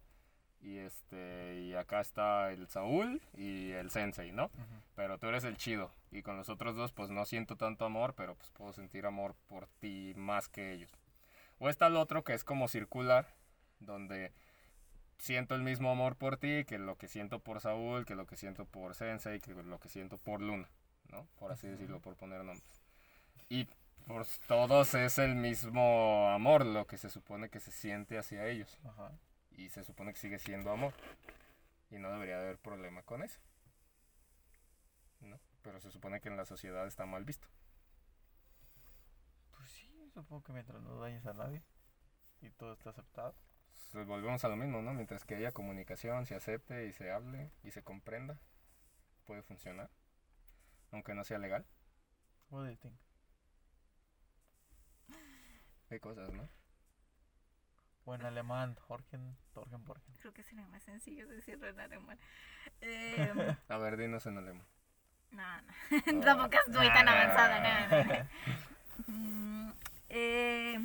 y 0.64 0.78
este 0.78 1.60
y 1.60 1.74
acá 1.74 2.00
está 2.00 2.52
el 2.52 2.68
Saúl 2.68 3.20
y 3.36 3.72
el 3.72 3.90
Sensei, 3.90 4.32
¿no? 4.32 4.50
Pero 4.94 5.18
tú 5.18 5.26
eres 5.26 5.44
el 5.44 5.56
chido. 5.56 5.90
Y 6.10 6.22
con 6.22 6.36
los 6.36 6.48
otros 6.48 6.74
dos, 6.74 6.92
pues 6.92 7.10
no 7.10 7.24
siento 7.26 7.56
tanto 7.56 7.84
amor, 7.84 8.14
pero 8.14 8.34
pues 8.34 8.50
puedo 8.50 8.72
sentir 8.72 9.04
amor 9.04 9.34
por 9.46 9.66
ti 9.80 10.14
más 10.16 10.48
que 10.48 10.72
ellos. 10.72 10.90
O 11.58 11.68
está 11.68 11.88
el 11.88 11.96
otro 11.96 12.24
que 12.24 12.32
es 12.32 12.44
como 12.44 12.68
circular, 12.68 13.26
donde 13.80 14.32
siento 15.18 15.54
el 15.54 15.62
mismo 15.62 15.90
amor 15.90 16.16
por 16.16 16.36
ti 16.36 16.64
que 16.64 16.78
lo 16.78 16.96
que 16.96 17.08
siento 17.08 17.38
por 17.40 17.60
Saúl, 17.60 18.04
que 18.04 18.14
lo 18.14 18.26
que 18.26 18.36
siento 18.36 18.64
por 18.64 18.94
Sensei, 18.94 19.40
que 19.40 19.54
lo 19.54 19.78
que 19.78 19.88
siento 19.88 20.18
por 20.18 20.40
Luna, 20.40 20.68
¿no? 21.10 21.26
Por 21.38 21.52
así 21.52 21.68
decirlo, 21.68 22.00
por 22.00 22.16
poner 22.16 22.44
nombres. 22.44 22.82
Y 23.48 23.68
pues 24.06 24.40
todos 24.46 24.94
es 24.94 25.18
el 25.18 25.34
mismo 25.34 26.28
amor, 26.30 26.66
lo 26.66 26.86
que 26.86 26.98
se 26.98 27.08
supone 27.08 27.48
que 27.48 27.60
se 27.60 27.72
siente 27.72 28.18
hacia 28.18 28.46
ellos. 28.46 28.78
Ajá. 28.84 29.12
Y 29.52 29.68
se 29.70 29.84
supone 29.84 30.12
que 30.12 30.18
sigue 30.18 30.38
siendo 30.38 30.70
amor. 30.70 30.92
Y 31.90 31.98
no 31.98 32.10
debería 32.12 32.38
haber 32.38 32.58
problema 32.58 33.02
con 33.02 33.22
eso. 33.22 33.38
¿No? 35.20 35.38
Pero 35.62 35.80
se 35.80 35.90
supone 35.90 36.20
que 36.20 36.28
en 36.28 36.36
la 36.36 36.44
sociedad 36.44 36.86
está 36.86 37.06
mal 37.06 37.24
visto. 37.24 37.46
Pues 39.56 39.70
sí, 39.70 40.10
supongo 40.12 40.42
que 40.42 40.52
mientras 40.52 40.82
no 40.82 40.98
dañes 40.98 41.24
a 41.26 41.32
nadie 41.32 41.62
y 42.42 42.50
todo 42.50 42.74
está 42.74 42.90
aceptado. 42.90 43.34
Pues 43.92 44.06
volvemos 44.06 44.44
a 44.44 44.48
lo 44.48 44.56
mismo, 44.56 44.82
¿no? 44.82 44.92
Mientras 44.92 45.24
que 45.24 45.36
haya 45.36 45.52
comunicación, 45.52 46.26
se 46.26 46.34
acepte 46.34 46.86
y 46.86 46.92
se 46.92 47.12
hable 47.12 47.52
y 47.62 47.70
se 47.70 47.84
comprenda, 47.84 48.38
puede 49.24 49.42
funcionar. 49.42 49.88
Aunque 50.90 51.14
no 51.14 51.24
sea 51.24 51.38
legal. 51.38 51.64
What 52.50 52.64
do 52.64 52.70
you 52.70 52.76
think? 52.76 52.94
Hay 55.90 56.00
cosas, 56.00 56.32
¿no? 56.32 56.48
O 58.04 58.14
en 58.14 58.24
alemán, 58.26 58.74
Jorgen, 58.74 59.36
Torgen, 59.52 59.84
Borgen. 59.84 60.14
Creo 60.18 60.32
que 60.32 60.42
sería 60.42 60.66
más 60.66 60.82
sencillo 60.82 61.26
decirlo 61.28 61.68
en 61.68 61.80
alemán. 61.80 62.18
Eh, 62.80 63.32
A 63.68 63.78
ver, 63.78 63.96
dinos 63.96 64.26
en 64.26 64.38
alemán. 64.38 64.66
no, 65.30 65.62
no. 65.62 66.20
Tampoco 66.24 66.56
estoy 66.66 66.88
tan 66.88 67.08
avanzada. 67.08 67.88
No, 67.88 68.04
no, 68.04 68.14
no. 68.14 68.28
Mm, 69.06 69.72
eh, 70.10 70.78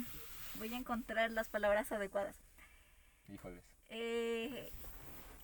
voy 0.56 0.74
a 0.74 0.78
encontrar 0.78 1.32
las 1.32 1.49
palabras 1.49 1.91
adecuadas. 1.91 2.38
Híjoles. 3.34 3.64
Eh, 3.89 4.72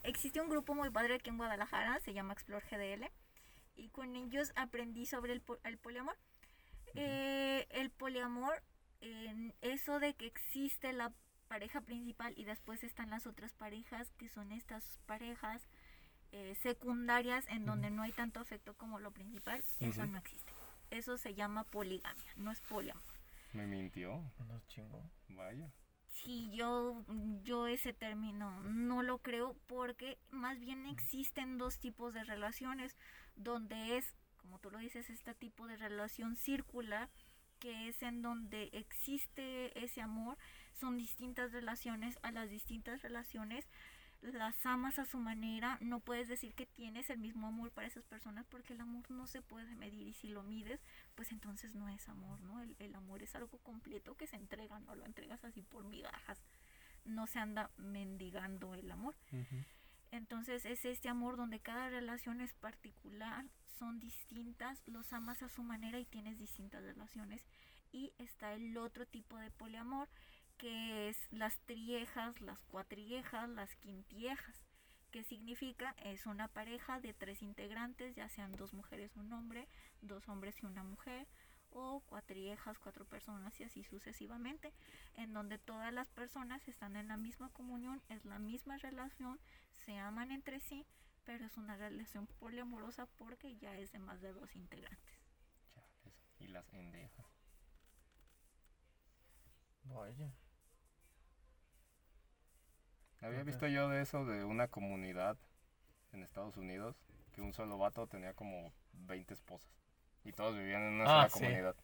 existe 0.04 0.42
un 0.42 0.50
grupo 0.50 0.76
muy 0.76 0.90
padre 0.90 1.16
aquí 1.16 1.30
en 1.30 1.38
Guadalajara, 1.38 2.00
se 2.00 2.14
llama 2.14 2.34
Explore 2.34 2.66
GDL, 2.70 3.10
y 3.76 3.90
con 3.90 4.16
ellos 4.16 4.52
aprendí 4.56 5.06
sobre 5.06 5.34
el, 5.34 5.44
el 5.64 5.78
poliamor. 5.78 6.18
Eh, 6.96 7.68
el 7.72 7.90
poliamor, 7.92 8.62
eso 9.62 10.00
de 10.00 10.14
que 10.14 10.26
existe 10.26 10.94
la 10.94 11.12
pareja 11.48 11.82
principal 11.82 12.34
y 12.38 12.46
después 12.46 12.84
están 12.84 13.10
las 13.10 13.28
otras 13.28 13.54
parejas, 13.54 14.12
que 14.18 14.30
son 14.30 14.52
estas 14.52 14.84
parejas 15.06 15.62
eh, 16.32 16.56
secundarias 16.62 17.46
en 17.50 17.66
donde 17.66 17.92
no 17.92 18.04
hay 18.04 18.12
tanto 18.12 18.40
afecto 18.40 18.74
como 18.76 19.00
lo 19.00 19.12
principal, 19.12 19.64
eso 19.80 20.06
no 20.06 20.18
existe. 20.18 20.52
Eso 20.90 21.18
se 21.18 21.34
llama 21.34 21.64
poligamia, 21.66 22.32
no 22.36 22.52
es 22.52 22.62
poliamor. 22.62 23.04
Me 23.54 23.66
mintió. 23.68 24.22
No 24.48 24.58
es 24.58 24.68
chingo. 24.68 25.02
Vaya. 25.30 25.72
Sí, 26.16 26.50
yo, 26.54 27.04
yo 27.44 27.68
ese 27.68 27.94
término 27.94 28.50
no 28.64 29.04
lo 29.04 29.18
creo 29.20 29.56
porque 29.68 30.18
más 30.32 30.60
bien 30.60 30.86
existen 30.86 31.58
dos 31.58 31.78
tipos 31.78 32.14
de 32.14 32.24
relaciones, 32.24 32.96
donde 33.36 33.98
es, 33.98 34.16
como 34.38 34.58
tú 34.60 34.72
lo 34.72 34.80
dices, 34.80 35.10
este 35.10 35.36
tipo 35.36 35.68
de 35.68 35.76
relación 35.76 36.38
circular, 36.38 37.10
que 37.60 37.90
es 37.90 38.02
en 38.02 38.22
donde 38.22 38.70
existe 38.72 39.78
ese 39.84 40.02
amor, 40.02 40.38
son 40.74 40.98
distintas 40.98 41.52
relaciones, 41.52 42.18
a 42.22 42.32
las 42.32 42.50
distintas 42.50 43.02
relaciones 43.02 43.68
las 44.22 44.66
amas 44.66 45.00
a 45.00 45.06
su 45.06 45.18
manera, 45.18 45.78
no 45.82 46.00
puedes 46.00 46.28
decir 46.28 46.54
que 46.56 46.66
tienes 46.66 47.10
el 47.10 47.20
mismo 47.20 47.48
amor 47.48 47.72
para 47.72 47.88
esas 47.88 48.06
personas 48.06 48.46
porque 48.48 48.74
el 48.74 48.82
amor 48.82 49.10
no 49.12 49.28
se 49.28 49.42
puede 49.42 49.76
medir 49.76 50.08
y 50.08 50.14
si 50.14 50.30
lo 50.30 50.44
mides, 50.44 50.82
pues 51.16 51.32
entonces 51.32 51.76
no 51.76 51.90
es 51.90 52.08
amor, 52.10 52.40
¿no? 52.42 52.62
El, 52.62 52.76
el 52.80 52.96
amor 52.96 53.22
es 53.24 53.36
algo 53.36 53.58
completo 53.60 54.16
que 54.16 54.28
se 54.28 54.36
entrega, 54.36 54.80
no 54.80 54.96
lo 54.96 55.06
entregas 55.06 55.44
así 55.44 55.62
por 55.62 55.84
migajas, 55.84 56.42
no 57.06 57.28
se 57.28 57.40
anda 57.40 57.70
mendigando 57.78 58.74
el 58.74 58.90
amor. 58.92 59.16
Entonces 60.12 60.66
es 60.66 60.86
este 60.86 61.10
amor 61.10 61.38
donde 61.38 61.60
cada 61.60 61.90
relación 61.90 62.42
es 62.42 62.54
particular, 62.54 63.46
son 63.78 64.00
distintas, 64.00 64.82
los 64.88 65.12
amas 65.14 65.44
a 65.44 65.50
su 65.50 65.64
manera 65.64 66.00
y 66.00 66.06
tienes 66.06 66.38
distintas 66.38 66.84
relaciones. 66.84 67.46
Y 67.92 68.14
está 68.18 68.54
el 68.54 68.78
otro 68.78 69.06
tipo 69.06 69.38
de 69.38 69.52
poliamor, 69.52 70.10
que 70.58 71.10
es 71.10 71.18
las 71.32 71.60
triejas, 71.66 72.40
las 72.42 72.60
cuatriejas, 72.62 73.50
las 73.50 73.76
quintiejas, 73.76 74.66
¿Qué 75.16 75.24
significa? 75.24 75.96
Es 76.04 76.26
una 76.26 76.50
pareja 76.50 77.00
de 77.00 77.14
tres 77.14 77.42
integrantes, 77.42 78.14
ya 78.16 78.28
sean 78.28 78.52
dos 78.52 78.74
mujeres 78.74 79.16
y 79.16 79.20
un 79.20 79.32
hombre, 79.32 79.66
dos 80.02 80.28
hombres 80.28 80.62
y 80.62 80.66
una 80.66 80.84
mujer, 80.84 81.26
o 81.70 82.02
cuatriejas, 82.02 82.78
cuatro 82.80 83.06
personas 83.06 83.58
y 83.62 83.64
así 83.64 83.86
sucesivamente, 83.86 84.74
en 85.14 85.32
donde 85.32 85.58
todas 85.58 85.94
las 85.94 86.10
personas 86.10 86.68
están 86.68 86.98
en 86.98 87.08
la 87.08 87.16
misma 87.16 87.48
comunión, 87.54 88.02
es 88.10 88.26
la 88.26 88.40
misma 88.40 88.76
relación, 88.76 89.40
se 89.86 89.98
aman 89.98 90.32
entre 90.32 90.60
sí, 90.60 90.86
pero 91.24 91.46
es 91.46 91.56
una 91.56 91.78
relación 91.78 92.28
poliamorosa 92.28 93.06
porque 93.18 93.56
ya 93.56 93.74
es 93.78 93.94
de 93.94 94.00
más 94.00 94.20
de 94.20 94.34
dos 94.34 94.54
integrantes. 94.54 95.22
Chales, 95.74 96.14
Y 96.40 96.48
las 96.48 96.68
endejas. 96.74 97.26
Vaya. 99.86 100.30
Había 103.26 103.44
visto 103.44 103.68
yo 103.68 103.90
de 103.90 104.02
eso 104.02 104.26
de 104.26 104.44
una 104.44 104.68
comunidad 104.68 105.38
en 106.14 106.24
Estados 106.24 106.58
Unidos 106.58 106.96
que 107.34 107.42
un 107.42 107.54
solo 107.54 107.78
vato 107.78 108.08
tenía 108.08 108.34
como 108.34 108.72
20 108.94 109.34
esposas. 109.34 109.70
Y 110.24 110.32
todos 110.32 110.56
vivían 110.56 110.82
en 110.82 110.94
una 110.94 111.04
Ah, 111.04 111.08
sola 111.08 111.30
sí. 111.30 111.40
comunidad. 111.40 111.76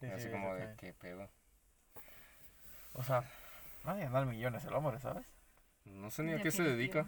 Sí, 0.00 0.06
Y 0.06 0.10
así 0.10 0.24
sí, 0.24 0.30
como 0.30 0.54
de 0.54 0.74
qué 0.76 0.92
pedo. 0.92 1.28
O 2.92 3.02
sea, 3.02 3.24
van 3.84 3.98
a 3.98 4.04
ganar 4.04 4.26
millones 4.26 4.64
el 4.64 4.74
hombre, 4.74 4.98
¿sabes? 5.00 5.26
No 5.84 6.10
sé 6.10 6.22
ni 6.22 6.32
a 6.34 6.42
qué 6.42 6.50
se 6.50 6.62
dedica. 6.62 7.06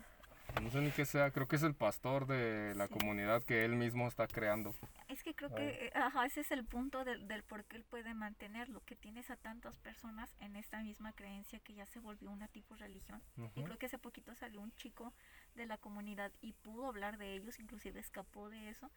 No 0.62 0.70
sé 0.70 0.80
ni 0.80 0.90
qué 0.90 1.04
sea. 1.04 1.30
Creo 1.30 1.48
que 1.48 1.56
es 1.56 1.62
el 1.62 1.74
pastor 1.74 2.26
de 2.26 2.74
la 2.74 2.86
Sí. 2.88 2.94
comunidad 2.94 3.42
que 3.42 3.64
él 3.64 3.76
mismo 3.76 4.08
está 4.08 4.26
creando. 4.26 4.74
Es 5.08 5.22
que 5.22 5.34
creo 5.34 5.54
que 5.54 5.86
eh, 5.86 5.92
ajá, 5.94 6.26
ese 6.26 6.40
es 6.40 6.50
el 6.52 6.64
punto 6.64 7.04
del, 7.04 7.26
del 7.26 7.42
por 7.42 7.64
qué 7.64 7.76
él 7.76 7.84
puede 7.84 8.14
mantenerlo, 8.14 8.82
que 8.84 8.94
tienes 8.94 9.30
a 9.30 9.36
tantas 9.36 9.76
personas 9.78 10.30
en 10.40 10.56
esta 10.56 10.80
misma 10.82 11.12
creencia 11.12 11.58
que 11.60 11.74
ya 11.74 11.86
se 11.86 11.98
volvió 12.00 12.30
una 12.30 12.48
tipo 12.48 12.76
religión. 12.76 13.20
Y 13.36 13.40
Ujú. 13.42 13.64
creo 13.64 13.78
que 13.78 13.86
hace 13.86 13.98
poquito 13.98 14.34
salió 14.34 14.60
un 14.60 14.72
chico 14.76 15.12
de 15.54 15.66
la 15.66 15.78
comunidad 15.78 16.30
y 16.40 16.52
pudo 16.52 16.86
hablar 16.86 17.16
de 17.18 17.34
ellos, 17.34 17.58
inclusive 17.58 17.98
escapó 18.00 18.48
de 18.50 18.70
eso, 18.70 18.90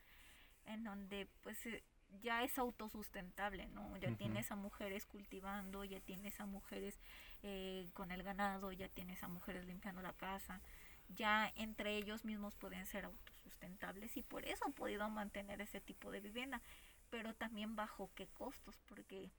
en 0.65 0.83
donde 0.83 1.27
pues 1.41 1.65
eh, 1.65 1.83
ya 2.21 2.43
es 2.43 2.57
autosustentable, 2.59 3.67
¿no? 3.69 3.97
Ya 3.97 4.09
Ujú. 4.09 4.17
tienes 4.17 4.51
a 4.51 4.55
mujeres 4.55 5.05
cultivando, 5.07 5.83
ya 5.83 5.99
tienes 5.99 6.39
a 6.39 6.45
mujeres 6.45 6.99
eh, 7.41 7.89
con 7.93 8.11
el 8.11 8.21
ganado, 8.21 8.71
ya 8.71 8.87
tienes 8.89 9.23
a 9.23 9.27
mujeres 9.27 9.65
limpiando 9.65 10.01
la 10.03 10.13
casa, 10.13 10.61
ya 11.09 11.51
entre 11.55 11.97
ellos 11.97 12.25
mismos 12.25 12.55
pueden 12.55 12.85
ser 12.85 13.05
autosustentables 13.05 14.17
y 14.17 14.23
por 14.23 14.45
eso 14.45 14.65
han 14.65 14.73
podido 14.73 15.09
mantener 15.09 15.61
ese 15.61 15.81
tipo 15.81 16.11
de 16.11 16.19
vivienda, 16.19 16.61
pero 17.09 17.33
también 17.33 17.75
bajo 17.75 18.11
qué 18.15 18.27
costos, 18.27 18.79
porque 18.85 19.31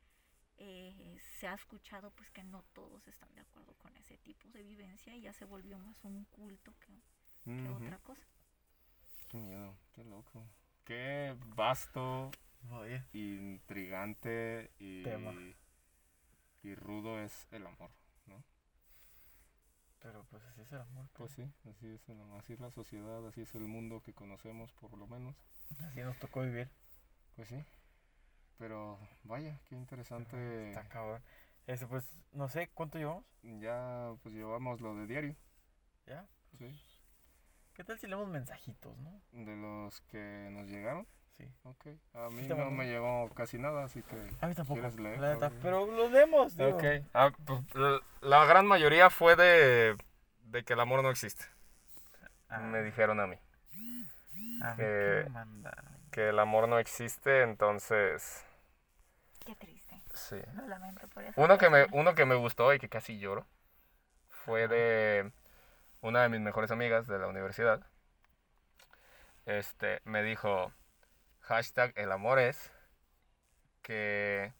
eh, 0.58 1.18
se 1.38 1.48
ha 1.48 1.54
escuchado 1.54 2.10
pues 2.12 2.30
que 2.30 2.44
no 2.44 2.62
todos 2.72 3.06
están 3.08 3.34
de 3.34 3.40
acuerdo 3.40 3.74
con 3.74 3.96
ese 3.96 4.16
tipo 4.18 4.48
de 4.50 4.62
vivencia 4.62 5.14
y 5.14 5.20
ya 5.20 5.32
se 5.32 5.44
volvió 5.44 5.78
más 5.78 6.04
un 6.04 6.24
culto 6.26 6.72
que, 6.78 7.02
otra 7.68 7.98
cosa. 7.98 8.26
Qué 9.28 9.38
miedo, 9.38 9.76
qué 9.92 10.04
loco. 10.04 10.46
Qué 10.84 11.36
vasto, 11.56 12.30
Vaya. 12.62 13.04
intrigante 13.12 14.70
y, 14.78 15.02
Tema. 15.02 15.32
y 16.62 16.74
rudo 16.74 17.20
es 17.20 17.48
el 17.50 17.66
amor. 17.66 17.90
Pero 20.04 20.22
pues 20.24 20.44
así 20.44 20.60
es 20.60 20.70
el 20.70 20.80
amor. 20.82 21.08
Pues 21.14 21.32
sí, 21.32 21.50
así 21.66 21.86
es, 21.86 22.06
el 22.10 22.20
así 22.38 22.52
es 22.52 22.60
la 22.60 22.70
sociedad, 22.70 23.26
así 23.26 23.40
es 23.40 23.54
el 23.54 23.62
mundo 23.62 24.02
que 24.02 24.12
conocemos 24.12 24.70
por 24.74 24.96
lo 24.98 25.06
menos. 25.06 25.34
Así 25.78 26.00
nos 26.00 26.18
tocó 26.18 26.42
vivir. 26.42 26.70
Pues 27.34 27.48
sí. 27.48 27.64
Pero 28.58 28.98
vaya, 29.22 29.58
qué 29.64 29.74
interesante. 29.74 30.68
Está 30.68 30.86
cabrón. 30.90 31.22
Eso 31.66 31.88
pues, 31.88 32.04
no 32.32 32.48
sé, 32.48 32.68
¿cuánto 32.74 32.98
llevamos? 32.98 33.24
Ya 33.42 34.14
pues 34.22 34.34
llevamos 34.34 34.82
lo 34.82 34.94
de 34.94 35.06
diario, 35.06 35.36
¿Ya? 36.06 36.28
¿sí? 36.58 36.78
¿Qué 37.72 37.82
tal 37.82 37.98
si 37.98 38.06
leemos 38.06 38.28
mensajitos, 38.28 38.98
no? 38.98 39.22
De 39.32 39.56
los 39.56 40.02
que 40.02 40.50
nos 40.52 40.68
llegaron. 40.68 41.08
Sí. 41.36 41.48
Ok. 41.64 41.86
A 42.14 42.28
mí 42.30 42.42
no 42.46 42.70
me 42.70 42.86
llegó 42.86 43.28
casi 43.34 43.58
nada, 43.58 43.84
así 43.84 44.02
que... 44.02 44.16
A 44.40 44.46
mí 44.46 44.54
tampoco. 44.54 44.80
¿Quieres 44.80 44.98
leer? 45.00 45.18
la 45.18 45.34
neta, 45.34 45.46
Ok. 45.48 45.52
pero 45.62 45.86
lo 45.86 46.08
leemos, 46.08 46.56
digo. 46.56 46.76
Ok. 46.76 46.84
Ah, 47.12 47.32
pues, 47.44 47.60
la 48.20 48.44
gran 48.46 48.66
mayoría 48.66 49.10
fue 49.10 49.34
de, 49.34 49.96
de 50.44 50.64
que 50.64 50.74
el 50.74 50.80
amor 50.80 51.02
no 51.02 51.10
existe. 51.10 51.44
Ah, 52.48 52.58
Me 52.60 52.82
dijeron 52.82 53.18
a 53.20 53.26
mí. 53.26 53.36
a 54.62 54.70
mí 54.74 54.76
que- 56.12 56.28
el 56.28 56.38
amor 56.38 56.68
no 56.68 56.78
existe, 56.78 57.42
entonces... 57.42 58.46
Qué 59.44 59.56
triste. 59.56 60.00
Sí. 60.14 60.36
Lo 60.54 60.66
lamento 60.68 61.08
por 61.08 61.24
eso. 61.24 61.40
Uno 61.40 61.58
que 61.58 61.68
me, 61.68 61.86
uno 61.90 62.14
que 62.14 62.24
me 62.24 62.36
gustó 62.36 62.72
y 62.72 62.78
que 62.78 62.88
casi 62.88 63.18
lloro 63.18 63.44
fue 64.28 64.68
de 64.68 65.32
una 66.02 66.22
de 66.22 66.28
mis 66.28 66.40
mejores 66.40 66.70
amigas 66.70 67.08
de 67.08 67.18
la 67.18 67.26
universidad. 67.26 67.84
Este, 69.46 70.00
me 70.04 70.22
dijo, 70.22 70.72
hashtag 71.46 71.92
el 71.96 72.10
amor 72.10 72.38
es 72.40 72.72
que 73.82 74.52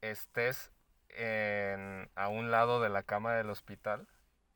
estés 0.00 0.70
en- 1.10 2.10
a 2.16 2.28
un 2.28 2.50
lado 2.50 2.80
de 2.80 2.88
la 2.88 3.02
cama 3.02 3.34
del 3.34 3.50
hospital 3.50 4.06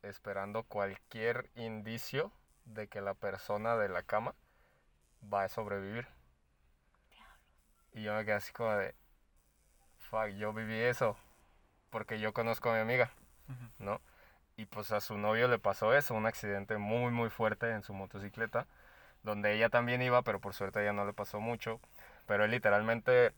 esperando 0.03 0.65
cualquier 0.65 1.49
indicio 1.55 2.33
de 2.65 2.89
que 2.89 3.01
la 3.01 3.15
persona 3.15 3.77
de 3.77 3.89
la 3.89 4.03
cama 4.03 4.35
va 5.33 5.45
a 5.45 5.49
sobrevivir. 5.49 6.09
Y 7.93 8.03
yo 8.03 8.15
me 8.15 8.25
quedé 8.25 8.35
así 8.35 8.53
como 8.53 8.73
de, 8.75 8.95
fuck, 10.11 10.29
yo 10.39 10.53
viví 10.53 10.75
eso 10.81 11.17
porque 11.91 12.21
yo 12.21 12.33
conozco 12.33 12.71
a 12.71 12.75
mi 12.75 12.81
amiga. 12.81 13.11
¿no? 13.79 14.01
Y 14.57 14.67
pues 14.67 14.93
a 14.93 15.01
su 15.01 15.19
novio 15.19 15.49
le 15.49 15.59
pasó 15.59 15.95
eso, 15.95 16.15
un 16.15 16.27
accidente 16.27 16.79
muy 16.79 17.13
muy 17.13 17.31
fuerte 17.31 17.71
en 17.73 17.83
su 17.83 17.95
motocicleta, 17.95 18.67
donde 19.23 19.55
ella 19.55 19.69
también 19.69 20.03
iba, 20.03 20.23
pero 20.23 20.41
por 20.41 20.55
suerte 20.55 20.81
a 20.81 20.83
ella 20.83 20.93
no 20.93 21.05
le 21.05 21.13
pasó 21.13 21.41
mucho, 21.41 21.81
pero 22.27 22.45
él 22.45 22.51
literalmente, 22.51 23.33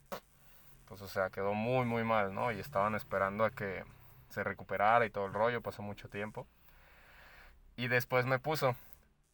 pues 0.87 1.01
o 1.01 1.07
sea, 1.07 1.29
quedó 1.29 1.53
muy 1.53 1.85
muy 1.85 2.03
mal, 2.03 2.33
¿no? 2.33 2.51
Y 2.51 2.59
estaban 2.59 2.95
esperando 2.95 3.45
a 3.45 3.51
que 3.51 3.83
se 4.29 4.43
recuperara 4.43 5.05
y 5.05 5.09
todo 5.09 5.25
el 5.25 5.33
rollo, 5.33 5.61
pasó 5.61 5.81
mucho 5.81 6.09
tiempo. 6.09 6.47
Y 7.77 7.87
después 7.87 8.25
me 8.25 8.39
puso, 8.39 8.75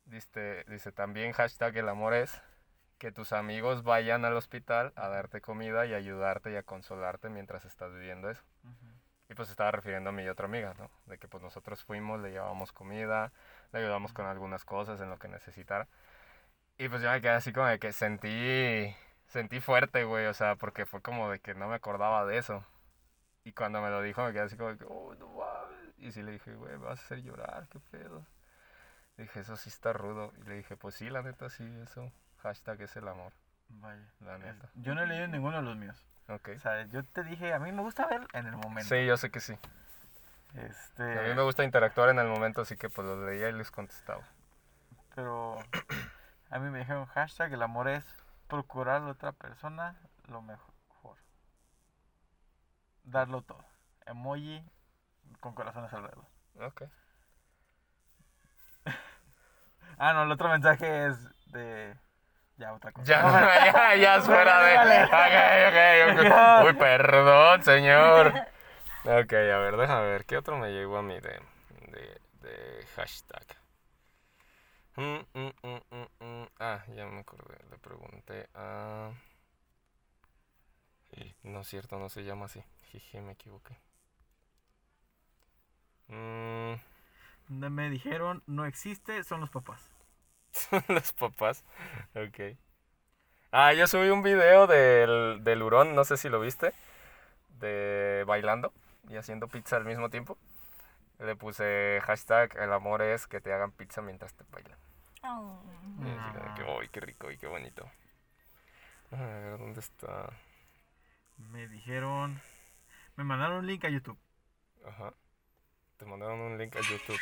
dice, 0.06 0.66
dice 0.68 0.92
también 0.92 1.32
hashtag 1.34 1.78
el 1.78 1.90
amor 1.90 2.14
es 2.14 2.42
que 2.98 3.12
tus 3.12 3.34
amigos 3.34 3.84
vayan 3.84 4.26
al 4.26 4.38
hospital 4.38 4.94
a 4.96 5.08
darte 5.08 5.42
comida 5.42 5.88
y 5.88 5.94
ayudarte 5.96 6.52
y 6.52 6.56
a 6.56 6.62
consolarte 6.62 7.30
mientras 7.30 7.66
estás 7.66 7.92
viviendo 7.94 8.30
eso. 8.30 8.44
Y 9.28 9.34
pues 9.34 9.50
estaba 9.50 9.72
refiriendo 9.72 10.10
a 10.10 10.14
mi 10.14 10.28
otra 10.28 10.46
amiga, 10.46 10.76
¿no? 10.78 10.92
De 11.08 11.18
que 11.18 11.28
pues 11.28 11.42
nosotros 11.42 11.84
fuimos, 11.84 12.20
le 12.22 12.32
llevábamos 12.32 12.72
comida, 12.72 13.32
le 13.72 13.80
ayudamos 13.80 14.14
con 14.14 14.28
algunas 14.28 14.66
cosas 14.66 15.02
en 15.02 15.10
lo 15.10 15.18
que 15.18 15.30
necesitara. 15.30 15.88
Y 16.82 16.90
pues 16.90 17.04
yo 17.04 17.12
me 17.12 17.22
quedé 17.22 17.34
así 17.34 17.54
como 17.54 17.68
de 17.68 17.78
que 17.78 17.92
sentí, 17.92 18.96
sentí 19.28 19.60
fuerte, 19.60 20.04
güey, 20.04 20.26
o 20.26 20.34
sea, 20.34 20.56
porque 20.56 20.88
fue 20.88 21.00
como 21.00 21.30
de 21.30 21.40
que 21.40 21.54
no 21.54 21.68
me 21.68 21.76
acordaba 21.76 22.26
de 22.26 22.40
eso. 22.40 22.66
Y 23.44 23.52
cuando 23.52 23.84
me 23.84 23.92
lo 23.92 24.02
dijo 24.02 24.26
me 24.26 24.34
quedé 24.34 24.42
así 24.42 24.58
como 24.58 24.72
de 24.72 24.80
que, 24.80 24.86
oh, 24.90 25.14
no 25.14 25.28
mames. 25.28 25.94
Y 26.00 26.12
sí 26.12 26.24
le 26.24 26.32
dije, 26.32 26.56
güey, 26.56 26.72
me 26.80 26.86
vas 26.86 27.00
a 27.00 27.06
hacer 27.06 27.22
llorar, 27.22 27.68
qué 27.70 27.80
pedo. 27.92 28.26
Dije, 29.16 29.42
eso 29.42 29.58
sí 29.58 29.70
está 29.70 29.94
rudo. 29.94 30.34
Y 30.40 30.50
le 30.50 30.56
dije, 30.56 30.76
pues 30.76 30.96
sí, 30.96 31.08
la 31.12 31.22
neta, 31.22 31.52
sí, 31.52 31.64
eso. 31.84 32.12
Hashtag 32.42 32.82
es 32.82 32.96
el 32.96 33.08
amor. 33.08 33.32
Vaya. 33.70 34.12
La 34.20 34.40
neta. 34.40 34.72
Yo 34.74 34.96
no 34.96 35.04
he 35.04 35.06
leído 35.06 35.28
ninguno 35.28 35.58
de 35.58 35.62
los 35.62 35.78
míos. 35.78 36.04
Ok. 36.30 36.50
O 36.56 36.60
sea, 36.60 36.88
yo 36.88 37.04
te 37.04 37.24
dije, 37.24 37.54
a 37.54 37.60
mí 37.60 37.72
me 37.72 37.84
gusta 37.84 38.08
ver 38.08 38.26
en 38.34 38.48
el 38.48 38.58
momento. 38.58 38.90
Sí, 38.90 39.06
yo 39.06 39.18
sé 39.18 39.30
que 39.30 39.40
sí. 39.40 39.56
Este, 40.56 41.04
A 41.04 41.22
mí 41.28 41.36
me 41.36 41.44
gusta 41.44 41.64
interactuar 41.64 42.10
en 42.10 42.18
el 42.18 42.28
momento, 42.28 42.62
así 42.62 42.76
que 42.76 42.90
pues 42.90 43.08
los 43.08 43.24
leía 43.24 43.50
y 43.50 43.54
les 43.54 43.70
contestaba. 43.70 44.24
Pero 45.14 45.60
a 46.52 46.60
mí 46.60 46.70
me 46.70 46.80
dijeron 46.80 47.06
hashtag 47.08 47.54
el 47.54 47.64
amor 47.64 47.88
es 47.88 48.06
procurar 48.48 49.02
a 49.02 49.08
otra 49.08 49.32
persona 49.32 49.96
lo 50.28 50.42
mejor. 50.42 51.18
Darlo 53.04 53.42
todo. 53.42 53.66
Emoji 54.06 54.64
con 55.40 55.54
corazones 55.54 55.92
alrededor. 55.94 56.26
Ok. 56.60 56.84
Ah, 60.04 60.14
no, 60.14 60.24
el 60.24 60.32
otro 60.32 60.50
mensaje 60.50 61.06
es 61.06 61.30
de... 61.52 61.96
Ya, 62.58 62.74
otra 62.74 62.92
cosa. 62.92 63.06
Ya, 63.06 63.22
ya, 63.72 63.96
ya 63.96 64.16
es 64.16 64.26
fuera 64.26 64.62
de. 64.64 65.04
Ok, 65.04 66.18
ok, 66.18 66.26
ok. 66.26 66.66
Uy, 66.66 66.74
perdón, 66.74 67.64
señor. 67.64 68.34
Ok, 69.04 69.34
a 69.34 69.58
ver, 69.60 69.78
déjame 69.78 70.08
ver. 70.08 70.26
¿Qué 70.26 70.38
otro 70.38 70.58
me 70.58 70.72
llegó 70.72 70.98
a 70.98 71.04
mí 71.04 71.20
de, 71.20 71.40
de, 71.92 72.20
de 72.42 72.86
hashtag? 72.96 73.61
Mm, 74.98 75.20
mm, 75.34 75.52
mm, 75.64 75.82
mm, 75.92 76.08
mm. 76.20 76.48
Ah, 76.60 76.84
ya 76.96 77.06
me 77.08 77.20
acordé. 77.20 77.58
Le 77.70 77.78
pregunté 77.78 78.48
a. 78.54 79.12
No 81.44 81.62
es 81.62 81.68
cierto, 81.68 82.00
no 82.00 82.10
se 82.10 82.24
llama 82.24 82.46
así. 82.46 82.64
Jiji, 82.92 83.20
me 83.22 83.34
equivoqué. 83.34 83.78
Mm, 86.10 86.76
Donde 87.50 87.70
me 87.70 87.90
dijeron 87.90 88.44
no 88.48 88.66
existe 88.66 89.24
son 89.24 89.42
los 89.42 89.50
papás. 89.52 89.82
Los 90.88 91.12
papás. 91.14 91.64
Ok. 92.16 92.58
Ah, 93.52 93.74
yo 93.74 93.88
subí 93.88 94.10
un 94.10 94.24
video 94.24 94.68
del, 94.68 95.44
del 95.44 95.62
hurón, 95.64 95.94
no 95.96 96.04
sé 96.06 96.18
si 96.18 96.30
lo 96.30 96.40
viste. 96.40 96.74
De 97.60 98.24
bailando 98.28 98.74
y 99.10 99.18
haciendo 99.18 99.48
pizza 99.48 99.78
al 99.78 99.86
mismo 99.86 100.10
tiempo. 100.10 100.38
Le 101.22 101.36
puse 101.36 102.02
hashtag 102.04 102.58
el 102.58 102.74
amor 102.74 103.04
es 103.04 103.28
que 103.28 103.40
te 103.40 103.54
hagan 103.54 103.72
pizza 103.72 104.02
mientras 104.02 104.34
te 104.34 104.44
bailan. 104.50 104.78
Oh. 105.24 105.62
Y 106.00 106.10
así 106.10 106.40
como 106.40 106.56
que. 106.56 106.64
¡ay, 106.64 106.90
qué 106.90 107.00
rico 107.00 107.30
y 107.30 107.38
qué 107.38 107.46
bonito! 107.46 107.88
A 109.12 109.18
ver, 109.18 109.60
¿dónde 109.60 109.82
está? 109.82 110.34
Me 111.38 111.68
dijeron. 111.68 112.42
Me 113.18 113.24
mandaron 113.24 113.58
un 113.58 113.68
link 113.68 113.86
a 113.86 113.90
YouTube. 113.90 114.18
Ajá. 114.84 115.14
Te 115.98 116.06
mandaron 116.06 116.40
un 116.40 116.58
link 116.58 116.76
a 116.76 116.82
YouTube. 116.82 117.20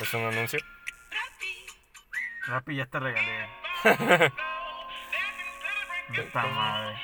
¿Es 0.00 0.14
un 0.14 0.24
anuncio? 0.24 0.60
Rappi 2.46 2.76
ya 2.76 2.86
te 2.86 2.98
regalé. 2.98 3.48
Esta 6.14 6.46
madre. 6.46 6.96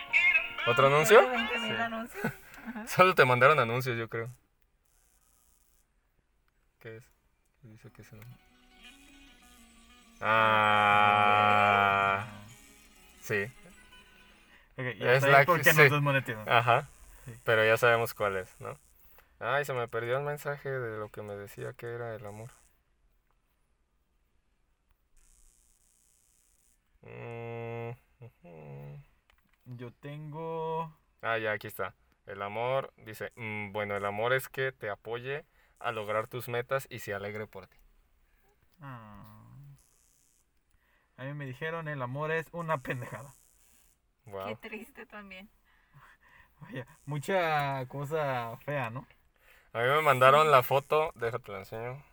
¿Otro 0.66 0.86
anuncio? 0.86 1.28
20 1.28 1.58
mil 1.58 1.76
Sí. 2.08 2.47
Solo 2.86 3.14
te 3.14 3.24
mandaron 3.24 3.58
anuncios, 3.58 3.98
yo 3.98 4.08
creo. 4.08 4.30
¿Qué 6.80 6.96
es? 6.96 7.04
¿Qué 7.60 7.68
dice 7.68 7.90
que 7.90 8.02
es 8.02 8.12
anuncio? 8.12 8.36
Ah, 10.20 12.26
sí. 13.20 13.44
Ok, 14.76 14.84
ya 14.98 15.12
Es 15.14 15.22
la 15.22 15.44
por 15.44 15.60
qué 15.60 15.72
sí. 15.72 15.76
nos 15.76 15.90
desmonetizan. 15.90 16.48
Ajá. 16.48 16.88
Sí. 17.24 17.34
Pero 17.44 17.64
ya 17.64 17.76
sabemos 17.76 18.14
cuál 18.14 18.36
es, 18.36 18.54
¿no? 18.60 18.78
Ay, 19.40 19.64
se 19.64 19.72
me 19.74 19.86
perdió 19.88 20.18
el 20.18 20.24
mensaje 20.24 20.68
de 20.68 20.98
lo 20.98 21.08
que 21.10 21.22
me 21.22 21.34
decía 21.36 21.72
que 21.72 21.86
era 21.86 22.14
el 22.14 22.24
amor. 22.26 22.50
Mm. 27.02 27.90
Yo 29.66 29.90
tengo. 30.00 30.92
Ah, 31.22 31.38
ya, 31.38 31.52
aquí 31.52 31.66
está. 31.66 31.94
El 32.28 32.42
amor, 32.42 32.92
dice, 32.98 33.32
mm, 33.36 33.72
bueno, 33.72 33.96
el 33.96 34.04
amor 34.04 34.34
es 34.34 34.50
que 34.50 34.70
te 34.70 34.90
apoye 34.90 35.46
a 35.78 35.92
lograr 35.92 36.26
tus 36.26 36.50
metas 36.50 36.86
y 36.90 36.98
se 36.98 37.14
alegre 37.14 37.46
por 37.46 37.66
ti. 37.68 37.78
Ah. 38.82 39.48
A 41.16 41.24
mí 41.24 41.32
me 41.32 41.46
dijeron 41.46 41.88
el 41.88 42.02
amor 42.02 42.30
es 42.30 42.46
una 42.52 42.82
pendejada. 42.82 43.34
Qué 44.46 44.56
triste 44.56 45.06
también. 45.06 45.48
Vaya, 46.60 46.86
mucha 47.06 47.86
cosa 47.86 48.58
fea, 48.58 48.90
¿no? 48.90 49.06
A 49.72 49.78
mí 49.78 49.88
me 49.88 50.02
mandaron 50.02 50.50
la 50.50 50.62
foto, 50.62 51.12
déjate 51.14 51.50
la 51.50 51.58
enseño. 51.60 52.04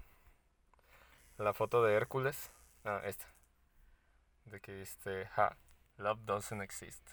La 1.38 1.54
foto 1.54 1.84
de 1.84 1.94
Hércules. 1.94 2.54
Ah, 2.86 3.02
esta. 3.04 3.26
De 4.46 4.62
que 4.62 4.82
este, 4.82 5.26
ja, 5.26 5.58
love 5.98 6.22
doesn't 6.24 6.62
exist. 6.62 7.06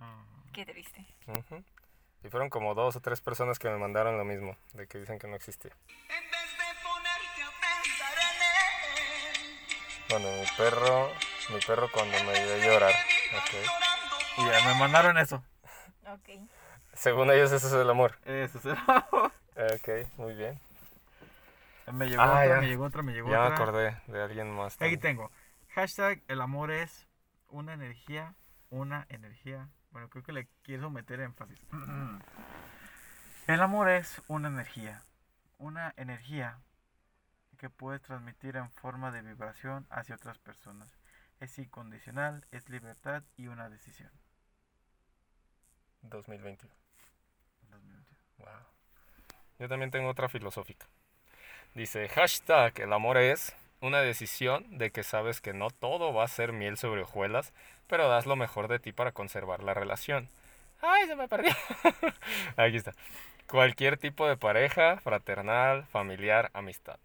Ah. 0.00 0.24
Qué 0.52 0.66
triste. 0.66 1.06
Ujú. 1.28 1.62
Y 2.24 2.28
fueron 2.28 2.50
como 2.50 2.74
dos 2.74 2.96
o 2.96 3.00
tres 3.00 3.20
personas 3.20 3.58
que 3.58 3.68
me 3.68 3.76
mandaron 3.78 4.16
lo 4.16 4.24
mismo, 4.24 4.56
de 4.74 4.86
que 4.86 4.98
dicen 4.98 5.18
que 5.18 5.26
no 5.26 5.34
existía. 5.36 5.72
Bueno, 10.08 10.28
mi 10.40 10.46
perro, 10.56 11.08
mi 11.52 11.60
perro 11.66 11.88
cuando 11.92 12.16
me 12.24 12.32
dio 12.44 12.58
llorar. 12.72 12.92
Y 14.38 14.44
ya 14.46 14.66
me 14.72 14.78
mandaron 14.78 15.16
eso. 15.18 15.42
Ok. 16.06 16.28
Según 16.92 17.30
ellos 17.30 17.50
eso 17.52 17.66
es 17.66 17.72
el 17.72 17.88
amor. 17.88 18.18
Eso 18.24 18.58
es. 18.58 18.78
Ok, 19.54 19.88
muy 20.16 20.34
bien. 20.34 20.60
me 21.92 22.06
llegó 22.08 22.22
Ah, 22.22 22.26
otra, 22.30 22.46
ya. 22.46 22.56
me 22.60 22.66
llegó 22.68 22.84
otra, 22.84 23.02
me 23.02 23.12
llegó 23.12 23.30
Ya 23.30 23.40
me 23.40 23.46
acordé 23.54 23.96
de 24.06 24.22
alguien 24.22 24.50
más. 24.50 24.74
Aquí 24.74 24.96
también. 24.96 25.00
tengo. 25.00 25.30
Hashtag 25.74 26.22
el 26.28 26.40
amor 26.40 26.70
es 26.70 27.06
una 27.48 27.72
energía, 27.74 28.34
una 28.70 29.06
energía. 29.08 29.68
Bueno, 29.92 30.08
creo 30.08 30.24
que 30.24 30.32
le 30.32 30.48
quiero 30.62 30.90
meter 30.90 31.20
énfasis. 31.20 31.60
El 33.46 33.60
amor 33.60 33.88
es 33.90 34.22
una 34.28 34.48
energía. 34.48 35.02
Una 35.58 35.92
energía 35.96 36.58
que 37.58 37.70
puedes 37.70 38.02
transmitir 38.02 38.56
en 38.56 38.70
forma 38.70 39.12
de 39.12 39.22
vibración 39.22 39.86
hacia 39.90 40.16
otras 40.16 40.38
personas. 40.38 40.96
Es 41.40 41.58
incondicional, 41.58 42.44
es 42.50 42.68
libertad 42.68 43.22
y 43.36 43.48
una 43.48 43.68
decisión. 43.68 44.10
2021. 46.02 46.72
Wow. 48.38 48.48
Yo 49.58 49.68
también 49.68 49.90
tengo 49.90 50.08
otra 50.08 50.28
filosófica. 50.28 50.86
Dice, 51.74 52.08
hashtag 52.08 52.80
el 52.80 52.92
amor 52.92 53.16
es 53.16 53.54
una 53.80 54.00
decisión 54.00 54.78
de 54.78 54.90
que 54.90 55.02
sabes 55.02 55.40
que 55.40 55.52
no 55.52 55.70
todo 55.70 56.12
va 56.12 56.24
a 56.24 56.28
ser 56.28 56.52
miel 56.52 56.76
sobre 56.76 57.02
hojuelas, 57.02 57.52
pero 57.92 58.08
das 58.08 58.24
lo 58.24 58.36
mejor 58.36 58.68
de 58.68 58.78
ti 58.78 58.90
para 58.90 59.12
conservar 59.12 59.62
la 59.62 59.74
relación. 59.74 60.30
¡Ay, 60.80 61.06
se 61.06 61.14
me 61.14 61.28
perdió! 61.28 61.52
Aquí 62.56 62.78
está. 62.78 62.94
Cualquier 63.46 63.98
tipo 63.98 64.26
de 64.26 64.38
pareja, 64.38 64.96
fraternal, 64.96 65.84
familiar, 65.88 66.50
amistad. 66.54 66.98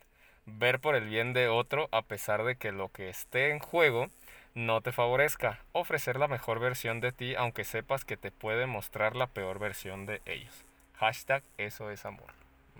Ver 0.46 0.80
por 0.80 0.96
el 0.96 1.10
bien 1.10 1.34
de 1.34 1.50
otro 1.50 1.90
a 1.92 2.04
pesar 2.04 2.46
de 2.46 2.56
que 2.56 2.72
lo 2.72 2.88
que 2.88 3.10
esté 3.10 3.52
en 3.52 3.60
juego 3.60 4.08
no 4.56 4.80
te 4.80 4.94
favorezca. 4.94 5.60
Ofrecer 5.74 6.18
la 6.20 6.30
mejor 6.30 6.60
versión 6.62 7.02
de 7.02 7.12
ti 7.12 7.36
aunque 7.36 7.66
sepas 7.66 8.06
que 8.06 8.16
te 8.16 8.32
puede 8.32 8.66
mostrar 8.66 9.18
la 9.18 9.28
peor 9.28 9.60
versión 9.60 10.06
de 10.06 10.22
ellos. 10.26 10.64
Hashtag 10.96 11.44
eso 11.58 11.92
es 11.92 12.06
amor. 12.06 12.32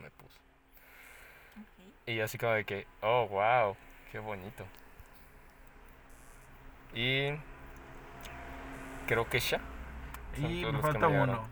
Me 0.02 0.12
puso. 0.12 0.40
Ok. 1.58 2.08
Y 2.08 2.22
así 2.22 2.38
como 2.38 2.54
de 2.54 2.64
que, 2.64 2.88
oh, 3.02 3.28
wow, 3.28 3.76
qué 4.14 4.20
bonito. 4.20 4.66
Y 6.94 7.34
creo 9.08 9.28
que 9.28 9.40
ya. 9.40 9.60
Y 10.38 10.66
me 10.66 10.80
falta 10.80 11.10
me 11.10 11.22
uno. 11.22 11.48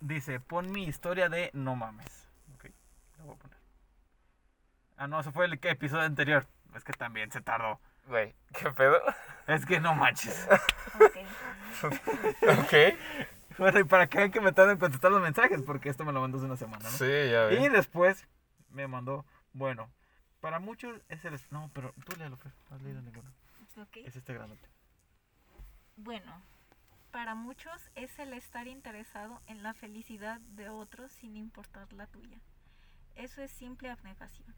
Dice, 0.00 0.40
pon 0.40 0.70
mi 0.72 0.84
historia 0.84 1.28
de 1.28 1.50
no 1.54 1.76
mames. 1.76 2.28
Ok, 2.54 2.66
lo 3.18 3.24
voy 3.26 3.34
a 3.34 3.38
poner. 3.38 3.58
Ah, 4.96 5.06
no, 5.06 5.20
eso 5.20 5.32
fue 5.32 5.46
el 5.46 5.52
episodio 5.62 6.02
anterior. 6.02 6.46
Es 6.74 6.84
que 6.84 6.92
también 6.92 7.30
se 7.30 7.40
tardó. 7.40 7.80
Güey, 8.06 8.34
¿qué 8.52 8.70
pedo? 8.70 9.00
Es 9.46 9.64
que 9.64 9.80
no 9.80 9.94
manches. 9.94 10.48
Ok. 10.94 11.16
ok. 12.58 12.74
bueno, 13.58 13.78
y 13.80 13.84
para 13.84 14.06
que 14.08 14.18
vean 14.18 14.30
que 14.30 14.40
me 14.40 14.52
tardo 14.52 14.72
en 14.72 14.78
contestar 14.78 15.10
los 15.10 15.22
mensajes, 15.22 15.62
porque 15.62 15.88
esto 15.88 16.04
me 16.04 16.12
lo 16.12 16.20
mandó 16.20 16.38
hace 16.38 16.46
una 16.46 16.56
semana, 16.56 16.84
¿no? 16.84 16.90
Sí, 16.90 17.30
ya 17.30 17.50
Y 17.52 17.58
vi. 17.60 17.68
después 17.68 18.26
me 18.70 18.88
mandó, 18.88 19.24
bueno, 19.52 19.90
para 20.40 20.58
muchos 20.58 21.00
es 21.08 21.24
el... 21.24 21.38
No, 21.50 21.70
pero 21.72 21.94
tú 22.04 22.16
léelo, 22.16 22.36
Fer, 22.36 22.52
no 22.68 22.76
has 22.76 22.82
leído 22.82 23.00
ninguno. 23.00 23.30
Es 24.04 24.16
este 24.16 24.34
grandote. 24.34 24.68
Bueno, 25.96 26.32
para 27.10 27.34
muchos 27.34 27.90
es 27.94 28.18
el 28.18 28.32
estar 28.32 28.66
interesado 28.66 29.40
en 29.46 29.62
la 29.62 29.74
felicidad 29.74 30.40
de 30.40 30.68
otros 30.68 31.12
sin 31.12 31.36
importar 31.36 31.92
la 31.92 32.06
tuya. 32.06 32.38
Eso 33.14 33.42
es 33.42 33.50
simple 33.50 33.90
abnegación. 33.90 34.54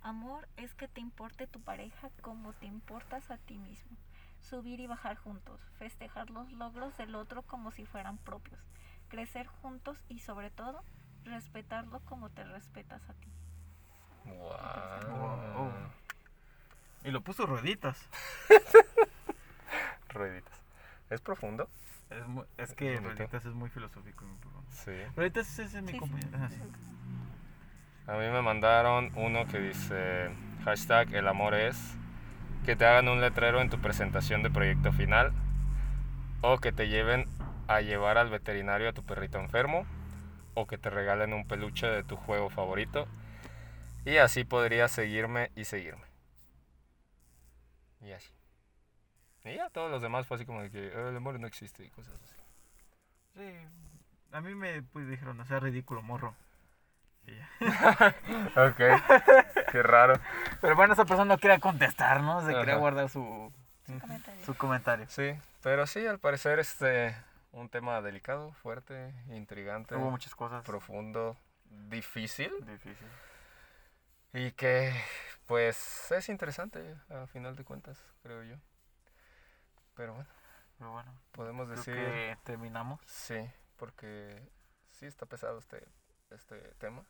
Amor 0.00 0.48
es 0.56 0.74
que 0.74 0.88
te 0.88 1.00
importe 1.00 1.46
tu 1.46 1.60
pareja 1.60 2.10
como 2.20 2.52
te 2.54 2.66
importas 2.66 3.30
a 3.30 3.38
ti 3.38 3.58
mismo. 3.58 3.96
Subir 4.40 4.80
y 4.80 4.86
bajar 4.86 5.16
juntos, 5.16 5.60
festejar 5.78 6.30
los 6.30 6.50
logros 6.52 6.96
del 6.96 7.14
otro 7.14 7.42
como 7.42 7.70
si 7.70 7.86
fueran 7.86 8.18
propios, 8.18 8.60
crecer 9.08 9.46
juntos 9.46 10.02
y 10.08 10.18
sobre 10.18 10.50
todo 10.50 10.82
respetarlo 11.24 12.00
como 12.00 12.30
te 12.30 12.44
respetas 12.44 13.08
a 13.08 13.14
ti. 13.14 13.28
Wow. 14.24 14.48
Wow. 15.54 16.01
Y 17.04 17.10
lo 17.10 17.20
puso 17.22 17.46
rueditas. 17.46 17.98
Rueditas. 20.08 20.52
¿Es 21.10 21.20
profundo? 21.20 21.68
Es, 22.10 22.68
es 22.70 22.74
que 22.74 22.96
rueditas 23.00 23.44
es 23.44 23.54
muy 23.54 23.70
filosófico. 23.70 24.24
mi 24.24 24.36
programa. 24.36 24.66
Sí. 24.70 24.92
Rueditas 25.16 25.48
ese 25.58 25.64
es 25.78 25.82
mi 25.82 25.88
Sí, 25.88 25.92
sí. 25.94 25.98
compañero. 25.98 26.48
Sí. 26.50 26.60
A 28.06 28.12
mí 28.14 28.28
me 28.30 28.42
mandaron 28.42 29.12
uno 29.14 29.46
que 29.46 29.58
dice 29.60 30.30
hashtag 30.64 31.14
el 31.14 31.28
amor 31.28 31.54
es 31.54 31.76
que 32.66 32.76
te 32.76 32.84
hagan 32.84 33.08
un 33.08 33.20
letrero 33.20 33.60
en 33.60 33.70
tu 33.70 33.80
presentación 33.80 34.42
de 34.42 34.50
proyecto 34.50 34.92
final 34.92 35.32
o 36.42 36.58
que 36.58 36.72
te 36.72 36.88
lleven 36.88 37.26
a 37.68 37.80
llevar 37.80 38.18
al 38.18 38.28
veterinario 38.28 38.88
a 38.88 38.92
tu 38.92 39.04
perrito 39.04 39.38
enfermo 39.38 39.86
o 40.54 40.66
que 40.66 40.78
te 40.78 40.90
regalen 40.90 41.32
un 41.32 41.46
peluche 41.46 41.86
de 41.86 42.02
tu 42.02 42.16
juego 42.16 42.50
favorito 42.50 43.06
y 44.04 44.16
así 44.16 44.44
podrías 44.44 44.90
seguirme 44.90 45.50
y 45.56 45.64
seguirme. 45.64 46.02
Y 48.02 48.12
así. 48.12 48.30
Y 49.44 49.54
ya 49.54 49.70
todos 49.70 49.90
los 49.90 50.02
demás 50.02 50.26
fue 50.26 50.36
así 50.36 50.46
como 50.46 50.62
de 50.62 50.70
que 50.70 50.88
"Eh, 50.88 51.08
el 51.08 51.16
amor 51.16 51.38
no 51.40 51.46
existe 51.46 51.84
y 51.84 51.88
cosas 51.90 52.14
así. 52.22 52.34
Sí, 53.34 53.54
a 54.32 54.40
mí 54.40 54.54
me 54.54 54.82
pues, 54.82 55.08
dijeron, 55.08 55.36
no 55.36 55.44
sea 55.46 55.58
ridículo, 55.60 56.02
morro. 56.02 56.34
Y 57.26 57.34
ya. 57.36 57.48
Ok, 58.68 59.70
qué 59.72 59.82
raro. 59.82 60.14
Pero 60.60 60.76
bueno, 60.76 60.92
esa 60.94 61.04
persona 61.04 61.24
no 61.34 61.38
quería 61.38 61.58
contestar, 61.60 62.20
¿no? 62.22 62.40
Se 62.42 62.48
quería 62.54 62.74
Ajá. 62.74 62.80
guardar 62.80 63.08
su, 63.08 63.52
Comentario. 64.00 64.44
su 64.44 64.54
comentario. 64.56 65.06
Sí, 65.08 65.34
pero 65.62 65.86
sí, 65.86 66.06
al 66.06 66.18
parecer 66.18 66.58
este 66.58 67.16
un 67.52 67.68
tema 67.68 68.00
delicado, 68.02 68.52
fuerte, 68.54 69.12
intrigante, 69.28 69.94
Hubo 69.96 70.10
muchas 70.10 70.34
cosas 70.34 70.64
profundo, 70.64 71.36
difícil 71.88 72.50
difíciles. 72.66 73.12
y 74.32 74.50
que 74.52 74.92
pues 75.52 76.10
es 76.12 76.28
interesante 76.30 76.96
a 77.10 77.26
final 77.26 77.54
de 77.56 77.62
cuentas, 77.64 78.02
creo 78.22 78.42
yo. 78.42 78.56
Pero 79.94 80.14
bueno, 80.14 80.30
Pero 80.78 80.92
bueno, 80.92 81.12
podemos 81.32 81.66
creo 81.66 81.76
decir 81.76 81.94
que 81.94 82.38
terminamos. 82.44 83.00
sí, 83.04 83.50
porque 83.76 84.42
sí 84.92 85.04
está 85.04 85.26
pesado 85.26 85.58
este, 85.58 85.86
este 86.30 86.56
tema, 86.78 87.04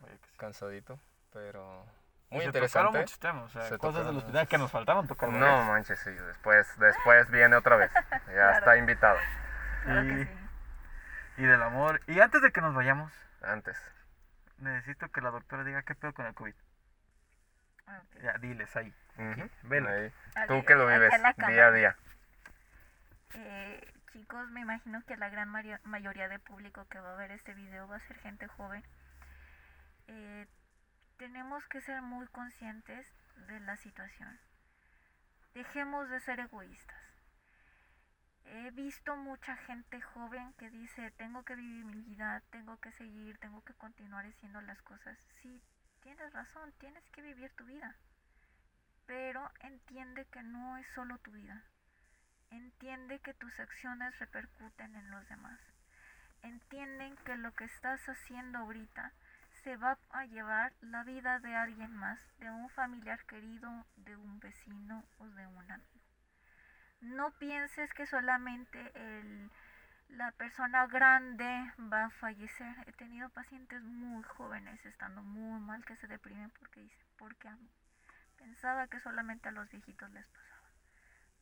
Vaya 0.00 0.14
que 0.18 0.26
sí. 0.28 0.36
cansadito, 0.36 1.00
pero 1.32 1.86
muy 2.28 2.40
se 2.40 2.46
interesante. 2.48 2.86
tocaron 2.88 3.00
muchos 3.00 3.18
temas, 3.18 3.44
o 3.44 3.48
sea, 3.48 3.62
Se 3.62 3.78
cosas 3.78 3.94
del 3.94 4.02
tocaron 4.04 4.16
hospital 4.18 4.48
que 4.48 4.58
nos 4.58 4.70
faltaron 4.70 5.06
tocar. 5.06 5.28
No 5.30 5.64
manches, 5.64 5.98
sí, 6.00 6.10
después, 6.10 6.78
después 6.78 7.30
viene 7.30 7.56
otra 7.56 7.76
vez. 7.76 7.90
Ya 8.34 8.58
está 8.58 8.76
invitado. 8.76 9.18
Claro 9.84 10.02
que 10.06 10.20
Y- 10.20 10.24
sí. 10.26 10.30
Y 11.38 11.42
del 11.46 11.62
amor. 11.62 12.02
Y 12.06 12.20
antes 12.20 12.42
de 12.42 12.52
que 12.52 12.60
nos 12.60 12.74
vayamos, 12.74 13.10
Antes. 13.40 13.78
necesito 14.58 15.08
que 15.08 15.22
la 15.22 15.30
doctora 15.30 15.64
diga 15.64 15.82
qué 15.82 15.94
pedo 15.94 16.12
con 16.12 16.26
el 16.26 16.34
COVID. 16.34 16.54
Ah. 17.90 18.02
Ya, 18.22 18.38
diles 18.38 18.74
ahí. 18.76 18.94
Velo. 19.64 19.88
ahí. 19.88 20.06
Ok, 20.06 20.48
Tú 20.48 20.64
que 20.64 20.74
lo 20.74 20.86
vives 20.86 21.12
día 21.48 21.66
a 21.66 21.72
día. 21.72 21.96
Eh, 23.34 23.92
chicos, 24.12 24.48
me 24.50 24.60
imagino 24.60 25.02
que 25.06 25.16
la 25.16 25.28
gran 25.28 25.48
mayoría 25.84 26.28
de 26.28 26.38
público 26.38 26.86
que 26.88 27.00
va 27.00 27.12
a 27.12 27.16
ver 27.16 27.32
este 27.32 27.54
video 27.54 27.88
va 27.88 27.96
a 27.96 28.00
ser 28.00 28.16
gente 28.18 28.46
joven. 28.46 28.84
Eh, 30.06 30.46
tenemos 31.16 31.66
que 31.66 31.80
ser 31.80 32.00
muy 32.02 32.26
conscientes 32.28 33.06
de 33.48 33.60
la 33.60 33.76
situación. 33.76 34.38
Dejemos 35.54 36.08
de 36.08 36.20
ser 36.20 36.40
egoístas. 36.40 37.02
He 38.44 38.70
visto 38.70 39.16
mucha 39.16 39.56
gente 39.56 40.00
joven 40.00 40.52
que 40.54 40.70
dice, 40.70 41.10
tengo 41.12 41.44
que 41.44 41.54
vivir 41.54 41.84
mi 41.84 42.00
vida, 42.02 42.42
tengo 42.50 42.78
que 42.78 42.90
seguir, 42.92 43.38
tengo 43.38 43.62
que 43.64 43.74
continuar 43.74 44.26
haciendo 44.26 44.60
las 44.60 44.80
cosas. 44.82 45.18
Sí, 45.42 45.62
tienes 46.02 46.32
razón, 46.32 46.72
tienes 46.78 47.02
que 47.10 47.22
vivir 47.22 47.50
tu 47.56 47.64
vida. 47.64 47.96
Pero 49.06 49.50
entiende 49.60 50.26
que 50.26 50.42
no 50.42 50.76
es 50.76 50.86
solo 50.94 51.18
tu 51.18 51.32
vida. 51.32 51.64
Entiende 52.50 53.20
que 53.20 53.34
tus 53.34 53.58
acciones 53.60 54.18
repercuten 54.18 54.94
en 54.96 55.10
los 55.10 55.28
demás. 55.28 55.60
Entienden 56.42 57.16
que 57.24 57.36
lo 57.36 57.54
que 57.54 57.64
estás 57.64 58.00
haciendo 58.08 58.58
ahorita 58.58 59.12
se 59.62 59.76
va 59.76 59.98
a 60.10 60.24
llevar 60.24 60.72
la 60.80 61.04
vida 61.04 61.38
de 61.38 61.54
alguien 61.54 61.94
más, 61.94 62.18
de 62.38 62.50
un 62.50 62.68
familiar 62.70 63.24
querido, 63.26 63.86
de 63.96 64.16
un 64.16 64.40
vecino 64.40 65.04
o 65.18 65.26
de 65.26 65.46
un 65.46 65.70
amigo. 65.70 66.00
No 67.00 67.30
pienses 67.38 67.92
que 67.94 68.06
solamente 68.06 68.90
el, 68.94 69.50
la 70.16 70.32
persona 70.32 70.86
grande 70.86 71.72
va 71.78 72.06
a 72.06 72.10
fallecer. 72.10 72.74
He 72.86 72.92
tenido 72.92 73.28
pacientes 73.30 73.82
muy 73.82 74.22
jóvenes 74.24 74.84
estando 74.84 75.22
muy 75.22 75.60
mal 75.60 75.84
que 75.84 75.96
se 75.96 76.06
deprimen 76.08 76.50
porque 76.58 76.80
dicen, 76.80 77.06
¿por 77.16 77.36
qué 77.36 77.48
a 77.48 77.56
mí? 77.56 77.70
Pensaba 78.36 78.88
que 78.88 79.00
solamente 79.00 79.48
a 79.48 79.52
los 79.52 79.68
viejitos 79.70 80.10
les 80.10 80.26
pasaba. 80.26 80.68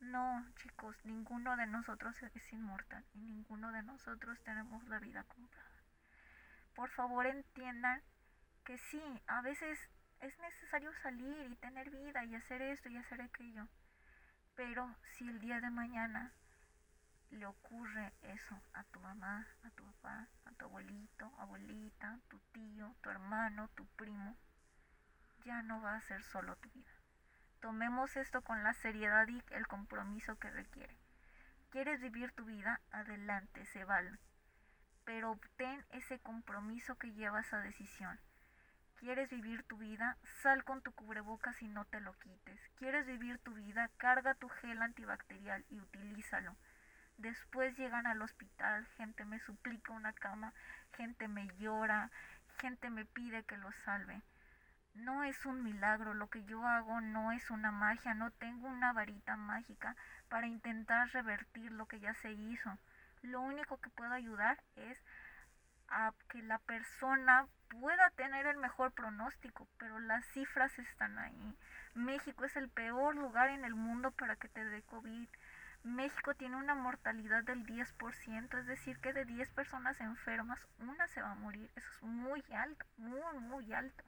No, 0.01 0.45
chicos, 0.57 0.95
ninguno 1.03 1.57
de 1.57 1.67
nosotros 1.67 2.15
es 2.21 2.53
inmortal 2.53 3.03
y 3.13 3.19
ninguno 3.19 3.71
de 3.71 3.83
nosotros 3.83 4.39
tenemos 4.43 4.83
la 4.87 4.99
vida 4.99 5.23
comprada. 5.23 5.69
Por 6.75 6.89
favor 6.89 7.25
entiendan 7.25 8.01
que 8.63 8.77
sí, 8.77 9.01
a 9.27 9.41
veces 9.41 9.79
es 10.19 10.37
necesario 10.39 10.93
salir 11.01 11.51
y 11.51 11.55
tener 11.55 11.89
vida 11.89 12.23
y 12.23 12.35
hacer 12.35 12.61
esto 12.61 12.89
y 12.89 12.97
hacer 12.97 13.21
aquello. 13.21 13.67
Pero 14.55 14.95
si 15.17 15.27
el 15.27 15.39
día 15.39 15.59
de 15.59 15.69
mañana 15.69 16.33
le 17.31 17.45
ocurre 17.45 18.13
eso 18.21 18.59
a 18.73 18.83
tu 18.85 18.99
mamá, 18.99 19.47
a 19.63 19.69
tu 19.71 19.83
papá, 19.83 20.27
a 20.45 20.51
tu 20.51 20.65
abuelito, 20.65 21.31
abuelita, 21.37 22.19
tu 22.27 22.39
tío, 22.51 22.95
tu 23.01 23.09
hermano, 23.09 23.69
tu 23.75 23.85
primo, 23.95 24.35
ya 25.45 25.61
no 25.61 25.81
va 25.81 25.95
a 25.95 26.01
ser 26.01 26.23
solo 26.23 26.55
tu 26.57 26.69
vida. 26.71 26.91
Tomemos 27.59 28.15
esto 28.15 28.41
con 28.41 28.63
la 28.63 28.73
seriedad 28.73 29.27
y 29.27 29.43
el 29.51 29.67
compromiso 29.67 30.37
que 30.37 30.49
requiere. 30.49 30.97
¿Quieres 31.69 32.01
vivir 32.01 32.31
tu 32.31 32.45
vida? 32.45 32.81
Adelante, 32.91 33.65
se 33.67 33.83
vale. 33.83 34.17
Pero 35.05 35.31
obtén 35.31 35.85
ese 35.91 36.19
compromiso 36.19 36.95
que 36.95 37.11
lleva 37.11 37.41
esa 37.41 37.59
decisión. 37.59 38.19
¿Quieres 38.95 39.29
vivir 39.29 39.63
tu 39.63 39.77
vida? 39.77 40.17
Sal 40.41 40.63
con 40.63 40.81
tu 40.81 40.91
cubrebocas 40.93 41.61
y 41.61 41.67
no 41.67 41.85
te 41.85 42.01
lo 42.01 42.13
quites. 42.19 42.59
¿Quieres 42.75 43.05
vivir 43.05 43.39
tu 43.39 43.53
vida? 43.53 43.89
Carga 43.97 44.35
tu 44.35 44.49
gel 44.49 44.81
antibacterial 44.81 45.65
y 45.69 45.79
utilízalo. 45.79 46.55
Después 47.19 47.77
llegan 47.77 48.07
al 48.07 48.21
hospital, 48.21 48.85
gente 48.95 49.25
me 49.25 49.39
suplica 49.41 49.91
una 49.91 50.13
cama, 50.13 50.53
gente 50.93 51.27
me 51.27 51.49
llora, 51.57 52.11
gente 52.61 52.89
me 52.89 53.03
pide 53.03 53.43
que 53.43 53.57
lo 53.57 53.73
salve. 53.83 54.21
No 54.93 55.25
es 55.25 55.45
un 55.45 55.61
milagro, 55.61 56.13
lo 56.13 56.29
que 56.29 56.45
yo 56.45 56.65
hago 56.65 57.01
no 57.01 57.33
es 57.33 57.51
una 57.51 57.71
magia, 57.71 58.13
no 58.13 58.31
tengo 58.31 58.69
una 58.69 58.93
varita 58.93 59.35
mágica 59.35 59.97
para 60.29 60.47
intentar 60.47 61.09
revertir 61.09 61.73
lo 61.73 61.87
que 61.87 61.99
ya 61.99 62.13
se 62.13 62.31
hizo. 62.31 62.77
Lo 63.21 63.41
único 63.41 63.81
que 63.81 63.89
puedo 63.89 64.13
ayudar 64.13 64.63
es 64.77 65.03
a 65.89 66.13
que 66.29 66.41
la 66.41 66.59
persona 66.59 67.47
pueda 67.67 68.11
tener 68.11 68.45
el 68.45 68.55
mejor 68.55 68.93
pronóstico, 68.93 69.67
pero 69.77 69.99
las 69.99 70.25
cifras 70.27 70.79
están 70.79 71.19
ahí. 71.19 71.57
México 71.95 72.45
es 72.45 72.55
el 72.55 72.69
peor 72.69 73.15
lugar 73.15 73.49
en 73.49 73.65
el 73.65 73.75
mundo 73.75 74.11
para 74.11 74.37
que 74.37 74.47
te 74.47 74.63
dé 74.63 74.81
COVID. 74.83 75.27
México 75.83 76.35
tiene 76.35 76.57
una 76.57 76.75
mortalidad 76.75 77.43
del 77.43 77.65
10%, 77.65 78.59
es 78.59 78.65
decir, 78.65 78.99
que 78.99 79.13
de 79.13 79.25
10 79.25 79.49
personas 79.51 79.99
enfermas, 80.01 80.67
una 80.79 81.07
se 81.07 81.21
va 81.21 81.31
a 81.31 81.35
morir. 81.35 81.71
Eso 81.75 81.89
es 81.89 82.01
muy 82.03 82.43
alto, 82.51 82.85
muy, 82.97 83.39
muy 83.39 83.73
alto. 83.73 84.03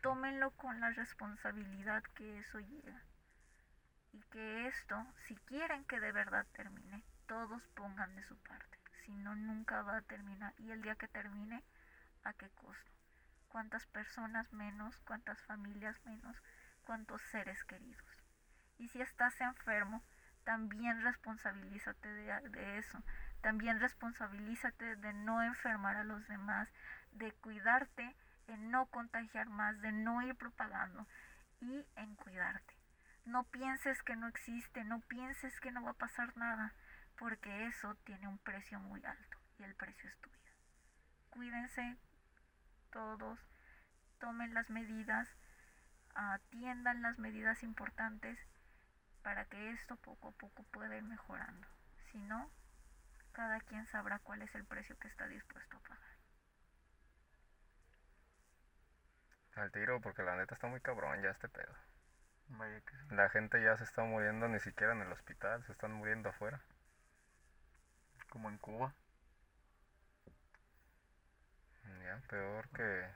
Tómenlo 0.00 0.52
con 0.52 0.80
la 0.80 0.90
responsabilidad 0.90 2.02
que 2.14 2.38
eso 2.38 2.60
llega. 2.60 3.02
Y 4.12 4.20
que 4.30 4.66
esto, 4.66 5.06
si 5.26 5.36
quieren 5.36 5.84
que 5.84 6.00
de 6.00 6.12
verdad 6.12 6.46
termine, 6.52 7.02
todos 7.26 7.62
pongan 7.74 8.14
de 8.14 8.22
su 8.22 8.36
parte. 8.36 8.78
Si 9.04 9.12
no, 9.12 9.34
nunca 9.34 9.82
va 9.82 9.98
a 9.98 10.02
terminar. 10.02 10.54
Y 10.58 10.70
el 10.70 10.82
día 10.82 10.94
que 10.94 11.08
termine, 11.08 11.64
¿a 12.22 12.32
qué 12.32 12.48
costo? 12.50 12.90
¿Cuántas 13.48 13.86
personas 13.86 14.52
menos? 14.52 15.00
¿Cuántas 15.00 15.40
familias 15.42 16.00
menos? 16.04 16.36
¿Cuántos 16.84 17.20
seres 17.22 17.64
queridos? 17.64 18.04
Y 18.78 18.88
si 18.88 19.00
estás 19.00 19.40
enfermo, 19.40 20.02
también 20.50 21.00
responsabilízate 21.02 22.08
de, 22.08 22.48
de 22.48 22.78
eso. 22.78 23.00
También 23.40 23.78
responsabilízate 23.78 24.96
de 24.96 25.12
no 25.12 25.44
enfermar 25.44 25.94
a 25.94 26.02
los 26.02 26.26
demás, 26.26 26.68
de 27.12 27.30
cuidarte, 27.30 28.16
en 28.48 28.72
no 28.72 28.86
contagiar 28.86 29.48
más, 29.48 29.80
de 29.80 29.92
no 29.92 30.22
ir 30.22 30.34
propagando 30.34 31.06
y 31.60 31.86
en 31.94 32.16
cuidarte. 32.16 32.74
No 33.24 33.44
pienses 33.44 34.02
que 34.02 34.16
no 34.16 34.26
existe, 34.26 34.82
no 34.82 34.98
pienses 35.02 35.60
que 35.60 35.70
no 35.70 35.84
va 35.84 35.92
a 35.92 36.02
pasar 36.04 36.36
nada, 36.36 36.74
porque 37.16 37.66
eso 37.66 37.94
tiene 38.02 38.26
un 38.26 38.38
precio 38.38 38.80
muy 38.80 39.04
alto 39.04 39.38
y 39.60 39.62
el 39.62 39.76
precio 39.76 40.10
es 40.10 40.16
tu 40.16 40.30
vida. 40.30 40.50
Cuídense 41.30 41.96
todos, 42.90 43.38
tomen 44.18 44.52
las 44.52 44.68
medidas, 44.68 45.28
atiendan 46.16 47.02
las 47.02 47.20
medidas 47.20 47.62
importantes 47.62 48.36
para 49.22 49.44
que 49.46 49.72
esto 49.72 49.96
poco 49.96 50.28
a 50.28 50.32
poco 50.32 50.62
pueda 50.64 50.96
ir 50.96 51.02
mejorando. 51.02 51.66
Si 52.10 52.18
no, 52.18 52.50
cada 53.32 53.60
quien 53.60 53.86
sabrá 53.86 54.18
cuál 54.20 54.42
es 54.42 54.54
el 54.54 54.64
precio 54.64 54.98
que 54.98 55.08
está 55.08 55.26
dispuesto 55.28 55.76
a 55.76 55.80
pagar. 55.80 56.10
Al 59.54 59.72
tiro, 59.72 60.00
porque 60.00 60.22
la 60.22 60.36
neta 60.36 60.54
está 60.54 60.66
muy 60.68 60.80
cabrón 60.80 61.22
ya 61.22 61.30
este 61.30 61.48
pedo. 61.48 61.74
Vaya 62.48 62.80
que 62.80 62.96
sí. 62.96 63.14
La 63.14 63.28
gente 63.28 63.62
ya 63.62 63.76
se 63.76 63.84
está 63.84 64.02
muriendo 64.02 64.48
ni 64.48 64.58
siquiera 64.60 64.92
en 64.92 65.02
el 65.02 65.12
hospital, 65.12 65.64
se 65.64 65.72
están 65.72 65.92
muriendo 65.92 66.30
afuera. 66.30 66.60
Como 68.30 68.48
en 68.48 68.58
Cuba. 68.58 68.94
Ya, 72.04 72.20
peor 72.28 72.68
que... 72.70 73.10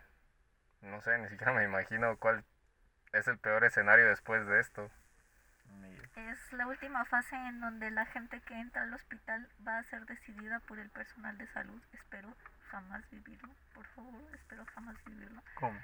No 0.82 1.01
sé, 1.01 1.16
ni 1.18 1.28
siquiera 1.28 1.52
me 1.52 1.64
imagino 1.64 2.16
cuál 2.18 2.44
es 3.12 3.26
el 3.28 3.39
peor 3.39 3.64
escenario 3.64 4.09
después 4.09 4.47
de 4.47 4.60
esto. 4.60 4.90
Es 6.17 6.53
la 6.53 6.67
última 6.67 7.05
fase 7.07 7.35
en 7.35 7.61
donde 7.61 7.91
la 7.91 8.07
gente 8.07 8.41
que 8.43 8.55
entra 8.59 8.83
al 8.83 8.95
hospital 8.95 9.49
va 9.67 9.79
a 9.79 9.83
ser 9.85 10.07
decidida 10.07 10.61
por 10.61 10.79
el 10.79 10.89
personal 10.91 11.37
de 11.39 11.47
salud. 11.49 11.83
Espero 11.93 12.37
jamás 12.71 13.09
vivirlo, 13.11 13.53
por 13.75 13.87
favor, 13.89 14.35
espero 14.35 14.65
jamás 14.75 14.97
vivirlo. 15.05 15.43
¿Cómo? 15.55 15.79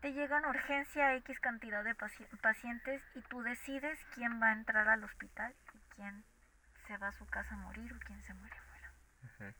Te 0.00 0.12
llega 0.12 0.38
una 0.38 0.50
urgencia 0.50 1.14
X 1.16 1.40
cantidad 1.40 1.82
de 1.82 1.96
paci- 1.96 2.28
pacientes 2.40 3.02
y 3.14 3.22
tú 3.22 3.42
decides 3.42 3.98
quién 4.14 4.40
va 4.40 4.48
a 4.48 4.52
entrar 4.52 4.88
al 4.88 5.02
hospital 5.02 5.54
y 5.74 5.78
quién 5.94 6.24
se 6.86 6.96
va 6.98 7.08
a 7.08 7.12
su 7.12 7.26
casa 7.26 7.54
a 7.54 7.58
morir 7.58 7.92
o 7.92 7.98
quién 8.00 8.22
se 8.22 8.34
muere 8.34 8.56
afuera. 8.56 8.92
Ujú. 9.24 9.54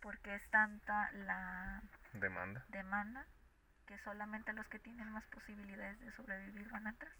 Porque 0.00 0.34
es 0.34 0.50
tanta 0.50 1.10
la 1.12 1.80
Demanda. 2.12 2.64
demanda 2.68 3.24
que 3.86 3.96
solamente 3.98 4.52
los 4.52 4.66
que 4.68 4.78
tienen 4.80 5.10
más 5.10 5.24
posibilidades 5.26 5.98
de 6.00 6.12
sobrevivir 6.12 6.68
van 6.70 6.86
a 6.88 6.90
entrar. 6.90 7.12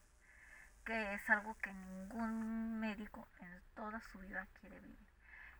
Que 0.86 1.14
es 1.14 1.28
algo 1.30 1.56
que 1.58 1.72
ningún 1.72 2.80
médico 2.80 3.28
en 3.40 3.60
toda 3.74 4.00
su 4.00 4.18
vida 4.20 4.46
quiere 4.60 4.80
vivir. 4.80 5.06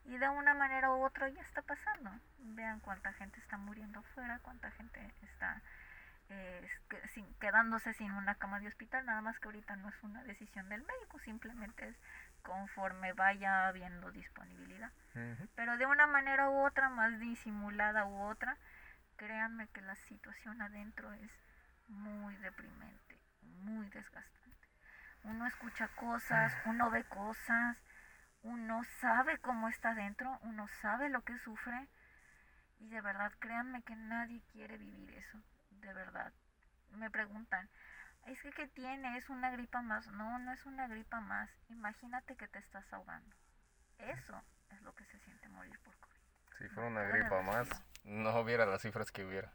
Y 0.05 0.17
de 0.19 0.29
una 0.29 0.55
manera 0.55 0.91
u 0.93 1.05
otra 1.05 1.29
ya 1.29 1.43
está 1.43 1.63
pasando. 1.63 2.11
Vean 2.39 2.81
cuánta 2.81 3.13
gente 3.13 3.41
está 3.41 3.57
muriendo 3.59 3.99
afuera, 4.01 4.39
cuánta 4.43 4.71
gente 4.71 5.13
está 5.23 5.61
eh, 6.29 6.69
sin- 7.13 7.35
quedándose 7.35 7.93
sin 7.95 8.13
una 8.13 8.35
cama 8.37 8.59
de 8.61 8.69
hospital, 8.69 9.05
nada 9.07 9.21
más 9.21 9.39
que 9.39 9.47
ahorita 9.49 9.77
no 9.77 9.89
es 9.89 10.03
una 10.03 10.23
decisión 10.25 10.69
del 10.69 10.83
médico, 10.83 11.19
simplemente 11.21 11.89
es 11.89 11.97
conforme 12.43 13.13
vaya 13.13 13.67
habiendo 13.69 14.11
disponibilidad. 14.13 14.91
Pero 15.55 15.77
de 15.77 15.87
una 15.87 16.07
manera 16.07 16.49
u 16.51 16.65
otra, 16.65 16.89
más 16.89 17.19
disimulada 17.21 18.07
u 18.07 18.23
otra, 18.23 18.57
créanme 19.17 19.69
que 19.69 19.81
la 19.83 19.95
situación 19.97 20.63
adentro 20.63 21.13
es 21.13 21.31
muy 21.89 22.35
deprimente, 22.37 23.17
muy 23.43 23.89
desgastante. 23.91 24.46
Uno 25.27 25.45
escucha 25.47 25.89
cosas, 25.89 26.53
uno 26.67 26.89
ve 26.91 27.03
cosas, 27.05 27.77
uno 28.43 28.85
sabe 29.01 29.39
cómo 29.39 29.69
está 29.69 29.91
adentro, 29.91 30.39
uno 30.43 30.69
sabe 30.81 31.09
lo 31.09 31.23
que 31.23 31.37
sufre 31.39 31.89
y 32.79 32.89
de 32.89 33.01
verdad 33.01 33.33
créanme 33.41 33.83
que 33.83 33.97
nadie 33.97 34.41
quiere 34.53 34.79
vivir 34.79 35.11
eso, 35.11 35.43
de 35.71 35.93
verdad. 35.93 36.33
Me 36.91 37.11
preguntan, 37.11 37.69
es 38.27 38.41
que 38.41 38.53
¿qué 38.53 38.69
tiene? 38.69 39.17
¿Es 39.17 39.29
una 39.29 39.51
gripa 39.51 39.83
más? 39.83 40.07
No, 40.13 40.39
no 40.39 40.53
es 40.53 40.65
una 40.65 40.87
gripa 40.87 41.21
más. 41.21 41.51
Imagínate 41.71 42.37
que 42.37 42.47
te 42.47 42.61
estás 42.61 42.93
ahogando. 42.93 43.35
Eso 43.99 44.41
es 44.71 44.81
lo 44.83 44.95
que 44.95 45.05
se 45.07 45.19
siente 45.19 45.49
morir 45.49 45.77
por 45.81 45.97
COVID. 45.99 46.21
Si 46.59 46.69
fuera 46.69 46.89
una 46.89 47.03
gripa 47.03 47.43
más, 47.43 47.69
no 48.05 48.31
hubiera 48.41 48.65
las 48.65 48.83
cifras 48.83 49.11
que 49.11 49.25
hubiera. 49.25 49.53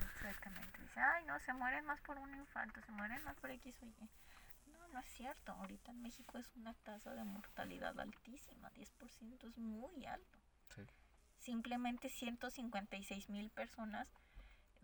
Exactamente. 0.00 0.80
Dice, 0.80 1.00
ay, 1.00 1.24
no, 1.26 1.38
se 1.40 1.52
mueren 1.52 1.84
más 1.84 2.00
por 2.00 2.18
un 2.18 2.34
infarto, 2.34 2.80
se 2.80 2.92
mueren 2.92 3.22
más 3.24 3.36
por 3.36 3.50
X 3.50 3.76
o 3.82 3.86
Y. 3.86 4.10
No, 4.92 5.00
es 5.00 5.06
cierto. 5.06 5.52
Ahorita 5.52 5.90
en 5.90 6.02
México 6.02 6.38
es 6.38 6.54
una 6.56 6.74
tasa 6.74 7.14
de 7.14 7.24
mortalidad 7.24 7.98
altísima. 7.98 8.70
10% 8.72 9.46
es 9.48 9.56
muy 9.58 10.04
alto. 10.06 10.38
Sí. 10.74 10.82
Simplemente 11.38 12.08
156 12.08 13.28
mil 13.30 13.50
personas 13.50 14.12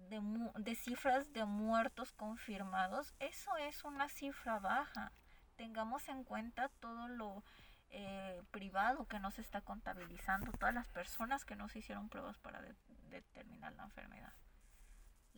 de, 0.09 0.21
mu- 0.21 0.53
de 0.55 0.75
cifras 0.75 1.33
de 1.33 1.45
muertos 1.45 2.13
confirmados. 2.13 3.15
Eso 3.19 3.57
es 3.59 3.85
una 3.85 4.09
cifra 4.09 4.59
baja. 4.59 5.13
Tengamos 5.57 6.09
en 6.09 6.25
cuenta 6.25 6.69
todo 6.81 7.09
lo 7.09 7.45
eh, 7.91 8.43
privado 8.51 9.07
que 9.07 9.19
no 9.19 9.31
se 9.31 9.41
está 9.43 9.61
contabilizando, 9.61 10.53
todas 10.53 10.75
las 10.75 10.89
personas 10.89 11.45
que 11.45 11.57
no 11.57 11.69
se 11.69 11.81
hicieron 11.81 12.09
pruebas 12.09 12.39
para 12.39 12.61
de- 12.63 12.75
determinar 13.11 13.73
la 13.75 13.85
enfermedad 13.85 14.33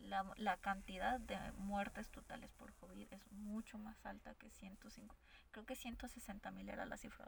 la, 0.01 0.25
la 0.37 0.57
cantidad 0.57 1.19
de 1.19 1.37
muertes 1.53 2.09
totales 2.09 2.51
por 2.53 2.73
COVID 2.75 3.11
es 3.11 3.31
mucho 3.31 3.77
más 3.77 4.05
alta 4.05 4.33
que 4.35 4.49
105. 4.49 5.15
Creo 5.51 5.65
que 5.65 5.75
160 5.75 6.51
mil 6.51 6.69
era 6.69 6.85
la 6.85 6.97
cifra. 6.97 7.25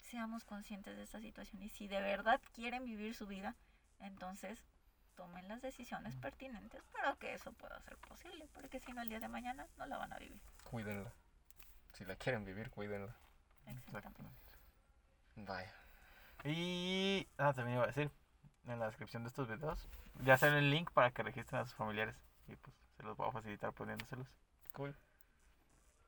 Seamos 0.00 0.44
conscientes 0.44 0.96
de 0.96 1.04
esta 1.04 1.20
situación 1.20 1.62
y 1.62 1.68
si 1.68 1.86
de 1.86 2.00
verdad 2.00 2.40
quieren 2.52 2.84
vivir 2.84 3.14
su 3.14 3.26
vida, 3.26 3.54
entonces 4.00 4.58
tomen 5.14 5.48
las 5.48 5.60
decisiones 5.60 6.16
pertinentes 6.16 6.82
para 6.92 7.14
que 7.16 7.34
eso 7.34 7.52
pueda 7.52 7.78
ser 7.82 7.96
posible, 7.98 8.48
porque 8.54 8.80
si 8.80 8.92
no 8.92 9.02
el 9.02 9.08
día 9.08 9.20
de 9.20 9.28
mañana 9.28 9.66
no 9.76 9.86
la 9.86 9.98
van 9.98 10.12
a 10.12 10.18
vivir. 10.18 10.40
Cuídenla. 10.64 11.12
Si 11.92 12.04
la 12.04 12.16
quieren 12.16 12.44
vivir, 12.44 12.70
cuídenla. 12.70 13.14
Exactamente. 13.66 14.52
Vaya. 15.36 15.72
Y 16.44 17.28
ah, 17.38 17.52
también 17.52 17.76
iba 17.76 17.84
a 17.84 17.88
decir, 17.88 18.10
en 18.66 18.78
la 18.78 18.86
descripción 18.86 19.22
de 19.24 19.28
estos 19.28 19.48
videos, 19.48 19.88
ya 20.22 20.36
sale 20.38 20.58
el 20.58 20.70
link 20.70 20.90
para 20.92 21.10
que 21.10 21.22
registren 21.22 21.60
a 21.62 21.64
sus 21.64 21.74
familiares. 21.74 22.16
Y 22.48 22.56
pues 22.56 22.74
se 22.96 23.02
los 23.02 23.16
voy 23.16 23.28
a 23.28 23.32
facilitar 23.32 23.72
poniéndoselos. 23.72 24.26
Cool. 24.72 24.94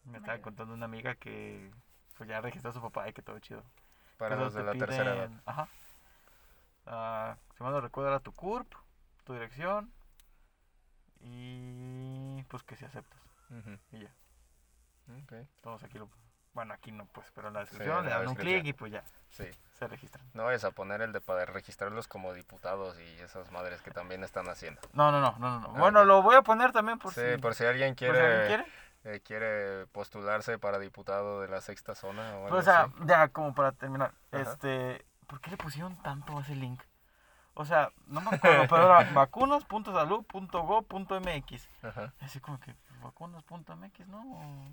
Me 0.05 0.19
estaba 0.19 0.39
contando 0.39 0.75
una 0.75 0.85
amiga 0.87 1.15
que 1.15 1.71
pues 2.17 2.29
ya 2.29 2.41
registró 2.41 2.71
a 2.71 2.75
su 2.75 2.81
papá 2.83 3.09
y 3.09 3.13
que 3.13 3.23
todo 3.23 3.39
chido. 3.39 3.63
Para 4.19 4.35
Pero 4.37 4.45
los 4.45 4.55
de 4.55 4.63
la 4.65 4.73
tercera 4.75 5.15
edad. 5.15 5.29
piden- 5.29 5.43
Ajá. 5.47 5.69
Ah, 6.87 7.37
si 7.57 7.63
mal 7.63 7.73
no 7.73 7.81
recuerdo 7.81 8.11
era 8.11 8.21
tu 8.21 8.33
CURP, 8.33 8.73
tu 9.25 9.33
dirección 9.33 9.93
y 11.21 12.43
pues 12.49 12.63
que 12.65 12.77
si 12.77 12.85
aceptas. 12.85 13.21
Y 13.93 14.01
ya. 14.01 14.13
Ok. 15.23 15.47
Todos 15.61 15.83
aquí 15.85 15.99
lo... 15.99 16.09
Bueno, 16.55 16.75
aquí 16.75 16.93
no 16.93 17.07
pues, 17.07 17.27
pero 17.35 17.49
en 17.49 17.55
la 17.55 17.61
descripción 17.61 18.05
le 18.05 18.11
dan 18.11 18.29
un 18.29 18.35
clic 18.35 18.65
y 18.67 18.73
pues 18.75 18.93
ya, 18.93 19.03
Sí. 19.31 19.45
se 19.79 19.89
registran. 19.89 20.23
No 20.35 20.45
vayas 20.45 20.65
a 20.65 20.71
poner 20.71 21.01
el 21.01 21.13
de 21.13 21.21
para 21.23 21.47
registrarlos 21.47 22.07
como 22.09 22.35
diputados 22.35 22.99
y 23.01 23.21
esas 23.21 23.51
madres 23.51 23.81
que 23.81 23.91
también 23.91 24.23
están 24.23 24.47
haciendo. 24.49 24.81
No, 24.93 25.11
no, 25.11 25.19
no, 25.21 25.35
no, 25.39 25.61
no. 25.61 25.73
Ah, 25.75 25.79
Bueno, 25.79 26.05
lo 26.05 26.21
voy 26.23 26.37
a 26.37 26.43
poner 26.43 26.73
también 26.73 26.99
por 26.99 27.15
sí, 27.15 27.23
si... 27.35 27.39
por 27.41 27.55
si 27.55 27.65
alguien 27.65 27.95
por 27.95 27.99
si 28.05 28.11
alguien 28.11 28.27
quiere, 28.37 28.47
quiere. 28.47 28.67
eh, 29.05 29.21
quiere 29.21 29.87
postularse 29.89 30.59
para 30.59 30.79
diputado 30.79 31.41
de 31.41 31.49
la 31.49 31.63
sexta 31.63 31.95
zona 31.95 32.35
o 32.37 32.45
algo 32.45 32.49
Pues, 32.51 32.69
o 32.69 32.71
sea, 32.71 32.83
así. 32.83 32.93
ya 33.07 33.29
como 33.29 33.55
para 33.55 33.73
terminar, 33.73 34.13
Ajá. 34.31 34.43
este, 34.43 35.07
¿por 35.27 35.41
qué 35.41 35.49
le 35.51 35.57
pusieron 35.57 35.97
tanto 36.03 36.37
a 36.37 36.43
ese 36.43 36.55
link? 36.55 36.83
O 37.55 37.65
sea, 37.65 37.91
no 38.07 38.21
me 38.21 38.37
acuerdo, 38.37 38.67
pero 38.69 38.85
era 38.85 39.05
vacunas.salud.go.mx. 39.15 41.69
Así 42.21 42.41
como 42.41 42.61
que 42.61 42.75
vacunas.mx, 43.03 44.07
¿no? 44.09 44.21
O, 44.21 44.69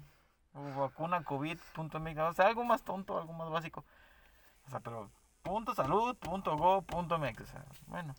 o 0.59 0.79
vacunacovid.mx, 0.81 2.17
o 2.19 2.33
sea, 2.33 2.47
algo 2.47 2.63
más 2.63 2.83
tonto, 2.83 3.17
algo 3.17 3.33
más 3.33 3.49
básico. 3.49 3.83
O 4.67 4.69
sea, 4.69 4.79
pero 4.79 5.09
punto 5.41 5.73
salud, 5.73 6.15
punto 6.17 6.57
go, 6.57 6.81
punto 6.81 7.17
mx, 7.17 7.41
o 7.41 7.45
sea, 7.45 7.65
bueno. 7.87 8.15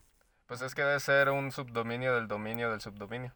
Pues 0.47 0.63
es 0.63 0.75
que 0.75 0.83
debe 0.83 0.99
ser 1.01 1.31
un 1.31 1.53
subdominio 1.53 2.15
del 2.15 2.27
dominio 2.27 2.71
del 2.71 2.81
subdominio. 2.81 3.33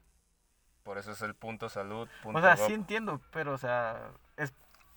Por 0.83 0.99
eso 0.99 1.13
es 1.13 1.23
el 1.23 1.35
punto 1.35 1.69
salud. 1.69 2.09
Punto 2.23 2.39
O 2.39 2.43
sea, 2.43 2.57
sí 2.57 2.73
entiendo, 2.75 3.21
pero 3.31 3.53
o 3.53 3.59
sea, 3.59 4.11
es, 4.37 4.53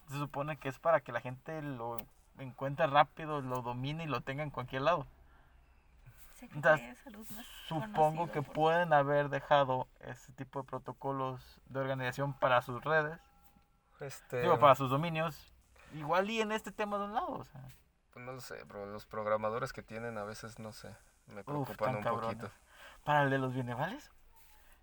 se 0.09 0.17
supone 0.17 0.57
que 0.57 0.69
es 0.69 0.79
para 0.79 0.99
que 1.01 1.11
la 1.11 1.21
gente 1.21 1.61
lo 1.61 1.97
encuentre 2.39 2.87
rápido, 2.87 3.41
lo 3.41 3.61
domine 3.61 4.03
y 4.03 4.07
lo 4.07 4.21
tenga 4.21 4.43
en 4.43 4.49
cualquier 4.49 4.81
lado. 4.83 5.05
Secretaría 6.39 6.89
de 6.89 6.95
Salud 6.95 7.25
no 7.31 7.41
es 7.41 7.47
Supongo 7.67 8.31
que 8.31 8.41
por- 8.43 8.53
pueden 8.53 8.93
haber 8.93 9.29
dejado 9.29 9.87
ese 10.01 10.31
tipo 10.33 10.61
de 10.61 10.67
protocolos 10.67 11.59
de 11.67 11.79
organización 11.79 12.33
para 12.33 12.61
sus 12.61 12.83
redes, 12.83 13.19
Este, 13.99 14.41
digo, 14.41 14.59
para 14.59 14.75
sus 14.75 14.89
dominios. 14.89 15.53
Igual 15.95 16.29
y 16.29 16.41
en 16.41 16.51
este 16.51 16.71
tema 16.71 16.97
de 16.97 17.05
un 17.05 17.13
lado, 17.13 17.29
o 17.29 17.43
sea. 17.45 17.61
pues 18.11 18.25
no 18.25 18.33
lo 18.33 18.41
sé, 18.41 18.63
bro. 18.65 18.85
Los 18.85 19.05
programadores 19.05 19.73
que 19.73 19.81
tienen 19.81 20.17
a 20.17 20.23
veces, 20.23 20.59
no 20.59 20.71
sé, 20.73 20.93
me 21.27 21.43
preocupan 21.43 21.95
un 21.97 22.03
cabrones. 22.03 22.35
poquito. 22.35 22.51
Para 23.03 23.23
el 23.23 23.29
de 23.29 23.37
los 23.37 23.53
bienevales. 23.53 24.11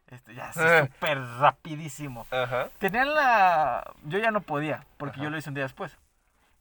Este, 0.09 0.35
ya, 0.35 0.53
sí, 0.53 0.61
súper 0.93 1.19
rapidísimo. 1.39 2.27
Ajá. 2.31 2.69
Tenían 2.79 3.15
la... 3.15 3.93
Yo 4.05 4.19
ya 4.19 4.31
no 4.31 4.41
podía, 4.41 4.87
porque 4.99 5.15
Ajá. 5.17 5.25
yo 5.25 5.31
lo 5.31 5.39
hice 5.39 5.49
un 5.51 5.55
día 5.55 5.65
después. 5.65 5.97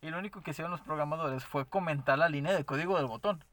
Y 0.02 0.10
lo 0.10 0.20
único 0.20 0.42
que 0.42 0.52
hicieron 0.52 0.72
los 0.72 0.82
programadores 0.82 1.46
fue 1.46 1.66
comentar 1.66 2.18
la 2.18 2.28
línea 2.30 2.54
de 2.54 2.66
código 2.66 2.98
del 2.98 3.08
botón. 3.08 3.44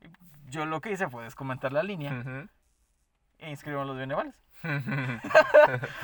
Y 0.00 0.08
yo 0.50 0.66
lo 0.66 0.80
que 0.80 0.90
hice 0.90 1.08
fue 1.08 1.24
descomentar 1.24 1.72
la 1.72 1.82
línea 1.84 2.12
Ujú. 2.12 2.48
e 3.38 3.50
inscribieron 3.50 3.86
los 3.86 3.96
bienevales. 3.96 4.40
Ah, 4.62 5.20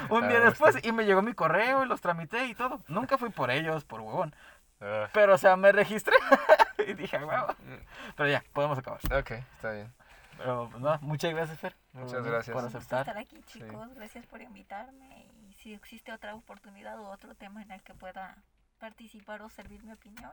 Un 0.08 0.28
día 0.28 0.38
me 0.40 0.44
después 0.46 0.78
y 0.84 0.92
me 0.92 1.04
llegó 1.04 1.22
mi 1.22 1.34
correo 1.34 1.84
y 1.84 1.88
los 1.88 2.00
tramité 2.00 2.46
y 2.46 2.54
todo. 2.54 2.80
Nunca 2.88 3.18
fui 3.18 3.30
por 3.30 3.50
ellos, 3.50 3.84
por 3.84 4.00
huevón. 4.00 4.34
Ah, 4.80 5.08
Pero, 5.12 5.34
o 5.34 5.38
sea, 5.38 5.56
me 5.56 5.72
registré 5.72 6.14
y 6.86 6.94
dije, 6.94 7.16
"Ah, 7.16 7.24
huevo. 7.26 7.46
mm, 7.60 8.14
Pero 8.16 8.28
ya, 8.30 8.44
podemos 8.52 8.78
acabar. 8.78 9.00
ok, 9.12 9.30
está 9.30 9.72
bien. 9.72 9.92
Pero, 10.38 10.68
pues 10.70 10.82
nada, 10.82 10.98
muchas 11.02 11.32
gracias, 11.32 11.58
Fer. 11.58 11.76
por 11.92 12.00
Muchas 12.02 12.14
venir, 12.18 12.32
gracias. 12.32 12.54
Por 12.54 12.64
aceptar. 12.64 13.00
estar 13.00 13.18
aquí, 13.18 13.40
chicos. 13.46 13.94
Gracias 13.94 14.26
por 14.26 14.40
invitarme. 14.42 15.26
Y 15.48 15.52
si 15.54 15.72
existe 15.74 16.12
otra 16.12 16.34
oportunidad 16.34 16.98
o 16.98 17.08
otro 17.10 17.34
tema 17.34 17.62
en 17.62 17.70
el 17.70 17.82
que 17.82 17.94
pueda 17.94 18.36
participar 18.78 19.42
o 19.42 19.50
servir 19.50 19.84
mi 19.84 19.92
opinión, 19.92 20.32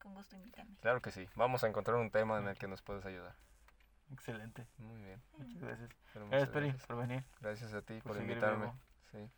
con 0.00 0.14
gusto 0.14 0.34
invítenme. 0.34 0.74
Claro 0.80 1.00
que 1.00 1.12
sí. 1.12 1.28
Vamos 1.36 1.62
a 1.62 1.68
encontrar 1.68 1.96
un 1.98 2.10
tema 2.10 2.38
en 2.38 2.48
el 2.48 2.56
que 2.58 2.66
nos 2.66 2.82
puedes 2.82 3.04
ayudar. 3.06 3.34
Excelente. 4.12 4.66
Muy 4.78 5.00
bien. 5.02 5.22
Muchas 5.38 5.60
gracias. 5.62 5.90
pero 6.12 6.26
muchas 6.26 6.50
Gracias, 6.50 6.86
por 6.86 6.96
venir. 6.96 7.24
Gracias 7.40 7.74
a 7.74 7.82
ti 7.82 8.00
por 8.00 8.16
invitarme. 8.16 8.72
Sí. 9.10 9.30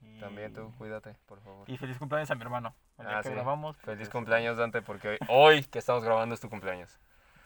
Y- 0.00 0.20
También 0.20 0.52
tú, 0.52 0.72
cuídate, 0.76 1.14
por 1.26 1.40
favor. 1.40 1.68
Y 1.70 1.76
feliz 1.78 1.98
cumpleaños 1.98 2.30
a 2.30 2.34
mi 2.34 2.42
hermano. 2.42 2.74
El 2.98 3.06
día 3.06 3.18
Ah, 3.18 3.22
que 3.22 3.28
sí. 3.28 3.34
grabamos. 3.34 3.76
Feliz 3.78 3.98
pues, 4.00 4.10
cumpleaños, 4.10 4.56
Dante, 4.58 4.82
porque 4.82 5.08
hoy, 5.08 5.18
hoy 5.28 5.64
que 5.64 5.78
estamos 5.78 6.04
grabando 6.04 6.34
es 6.34 6.40
tu 6.40 6.50
cumpleaños. 6.50 6.98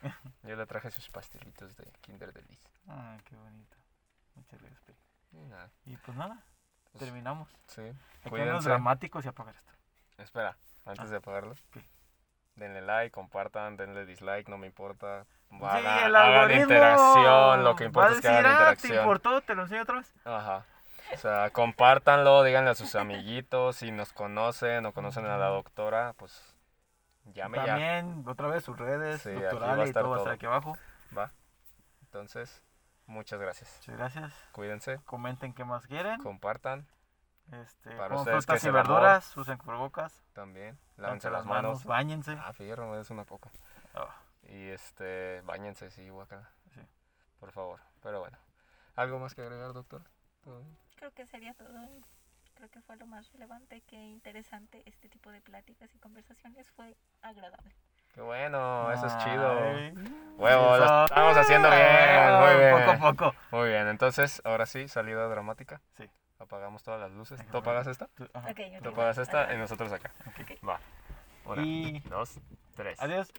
Yo 0.43 0.57
le 0.57 0.67
traje 0.67 0.91
sus 0.91 1.09
pastelitos 1.11 1.77
de 1.77 1.85
Kinder 2.01 2.33
Delice. 2.33 2.69
Ah, 2.89 3.17
qué 3.25 3.37
bonito. 3.37 3.77
Muchas 4.35 4.61
gracias, 4.61 4.81
Peri. 4.83 4.99
Y 5.33 5.47
nada, 5.47 5.71
Y 5.85 5.97
pues 5.99 6.17
nada, 6.17 6.43
pues, 6.91 7.05
terminamos. 7.05 7.49
Sí. 7.67 7.83
Hay 7.83 8.31
que 8.31 8.45
dramáticos 8.45 9.25
y 9.25 9.29
apagar 9.29 9.55
esto. 9.55 9.73
Espera, 10.17 10.57
antes 10.85 11.07
Ah, 11.07 11.11
de 11.11 11.17
apagarlo. 11.17 11.55
¿qué? 11.71 11.83
Denle 12.59 12.81
like, 12.83 13.11
compartan, 13.13 13.77
denle 13.77 14.05
dislike, 14.05 14.49
no 14.49 14.59
me 14.59 14.67
importa. 14.67 15.25
Sí, 15.51 15.57
Hagan, 15.63 16.07
el 16.07 16.17
hagan 16.17 16.35
algoritmo 16.35 16.63
interacción, 16.65 17.65
lo 17.65 17.77
que 17.77 17.85
importa 17.85 18.13
es 18.13 18.21
que 18.21 18.29
hagan 18.29 18.45
"Ah, 18.45 18.49
¿Te 18.49 18.53
interacción. 18.53 18.97
importó? 18.99 19.41
¿Te 19.43 19.55
lo 19.55 19.63
enseño 19.63 19.83
otra 19.83 19.97
vez? 19.99 20.13
Ajá. 20.25 20.65
O 21.15 21.17
sea, 21.17 21.51
compártanlo, 21.51 22.43
díganle 22.43 22.71
a 22.71 22.75
sus 22.75 22.95
amiguitos, 22.97 23.77
si 23.77 23.91
nos 23.93 24.13
conocen 24.13 24.85
o 24.85 24.93
conocen 24.93 25.25
a 25.25 25.39
la 25.39 25.47
doctora, 25.47 26.13
pues 26.19 26.55
llame 27.33 27.59
ya. 27.59 27.65
También, 27.67 28.25
otra 28.27 28.49
vez, 28.49 28.65
sus 28.65 28.77
redes, 28.77 29.23
Sí, 29.23 29.31
doctorales 29.33 29.87
y 29.87 29.89
estar 29.89 30.03
todo 30.03 30.11
va 30.11 30.17
a 30.17 30.19
estar 30.19 30.25
todo. 30.33 30.35
aquí 30.35 30.47
abajo. 30.47 30.77
Va. 31.17 31.31
Entonces, 32.03 32.63
muchas 33.07 33.41
gracias. 33.41 33.75
Muchas 33.79 33.97
gracias. 33.97 34.49
Cuídense, 34.53 34.99
Comenten 35.07 35.55
qué 35.55 35.65
más 35.65 35.87
quieren. 35.87 36.21
compartan 36.23 36.87
Este, 37.53 37.91
Para 37.91 38.09
coman 38.09 38.19
ustedes, 38.21 38.37
¿qué 38.45 38.53
frutas 38.53 38.57
es 38.57 38.65
y 38.65 38.71
verduras, 38.71 39.37
usen 39.37 39.57
cubrebocas. 39.59 40.23
también. 40.35 40.79
lávense 40.97 41.31
las 41.31 41.45
manos. 41.47 41.85
Báñense. 41.85 42.37
Ah, 42.41 42.53
fierro, 42.53 43.01
es 43.01 43.11
una 43.11 43.25
coca. 43.25 43.51
Ah, 43.95 44.15
Y 44.43 44.69
este, 44.69 45.41
bañense, 45.43 45.91
sí, 45.91 46.09
guacala. 46.11 46.51
Sí. 46.75 46.81
Por 47.41 47.51
favor. 47.53 47.81
Pero 48.03 48.21
bueno. 48.21 48.37
¿Algo 48.97 49.19
más 49.19 49.35
que 49.35 49.43
agregar, 49.43 49.73
doctor? 49.73 50.03
Creo 50.97 51.11
que 51.13 51.27
sería 51.27 51.55
todo. 51.55 51.69
Creo 52.55 52.69
que 52.71 52.81
fue 52.83 52.97
lo 52.97 53.07
más 53.07 53.31
relevante, 53.33 53.81
que 53.83 53.97
interesante 53.97 54.83
este 54.87 55.09
tipo 55.09 55.31
de 55.31 55.41
pláticas 55.41 55.95
y 55.95 55.99
conversaciones 56.01 56.71
fue 56.73 56.97
agradable. 57.23 57.75
Qué 58.13 58.21
bueno, 58.21 58.91
eso 58.91 59.07
es 59.07 59.17
chido. 59.19 59.49
Ay. 59.53 59.95
Huevo, 60.37 60.77
lo 60.77 60.85
Eso. 60.85 61.05
estamos 61.05 61.37
haciendo 61.37 61.71
bien. 61.71 62.33
Muy 62.41 62.57
bien. 62.59 62.75
Poco 62.75 62.91
a 62.91 63.13
poco. 63.13 63.35
Muy 63.53 63.69
bien, 63.69 63.87
entonces, 63.87 64.43
ahora 64.45 64.67
sí, 64.67 64.89
salida 64.89 65.29
dramática. 65.29 65.81
Sí. 65.93 66.11
Apagamos 66.39 66.83
todas 66.83 67.01
las 67.01 67.11
luces. 67.13 67.41
¿Tú 67.51 67.57
apagas 67.59 67.87
esta? 67.89 68.07
Tú- 68.15 68.29
ajá. 68.33 68.51
Ok, 68.51 68.61
ok, 68.61 68.79
Tú 68.83 68.85
va, 68.85 68.91
apagas 68.93 69.19
esta 69.19 69.53
y 69.55 69.59
nosotros 69.59 69.93
acá. 69.93 70.13
Ok. 70.27 70.69
Va. 70.69 70.79
Una, 71.45 71.63
Y- 71.63 72.01
dos, 72.09 72.39
tres. 72.77 73.01
Adiós. 73.01 73.33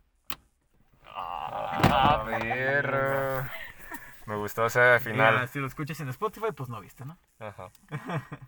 Ah, 1.06 2.24
perro. 2.26 3.50
Me 4.26 4.36
gustó 4.36 4.66
ese 4.68 4.80
Mira, 4.80 5.00
final. 5.00 5.48
si 5.50 5.60
lo 5.60 5.68
escuchas 5.68 6.00
en 6.02 6.10
Spotify, 6.10 6.52
pues 6.56 6.70
no 6.70 6.80
viste, 6.82 7.04
¿no? 7.06 7.18
Ajá. 7.40 7.70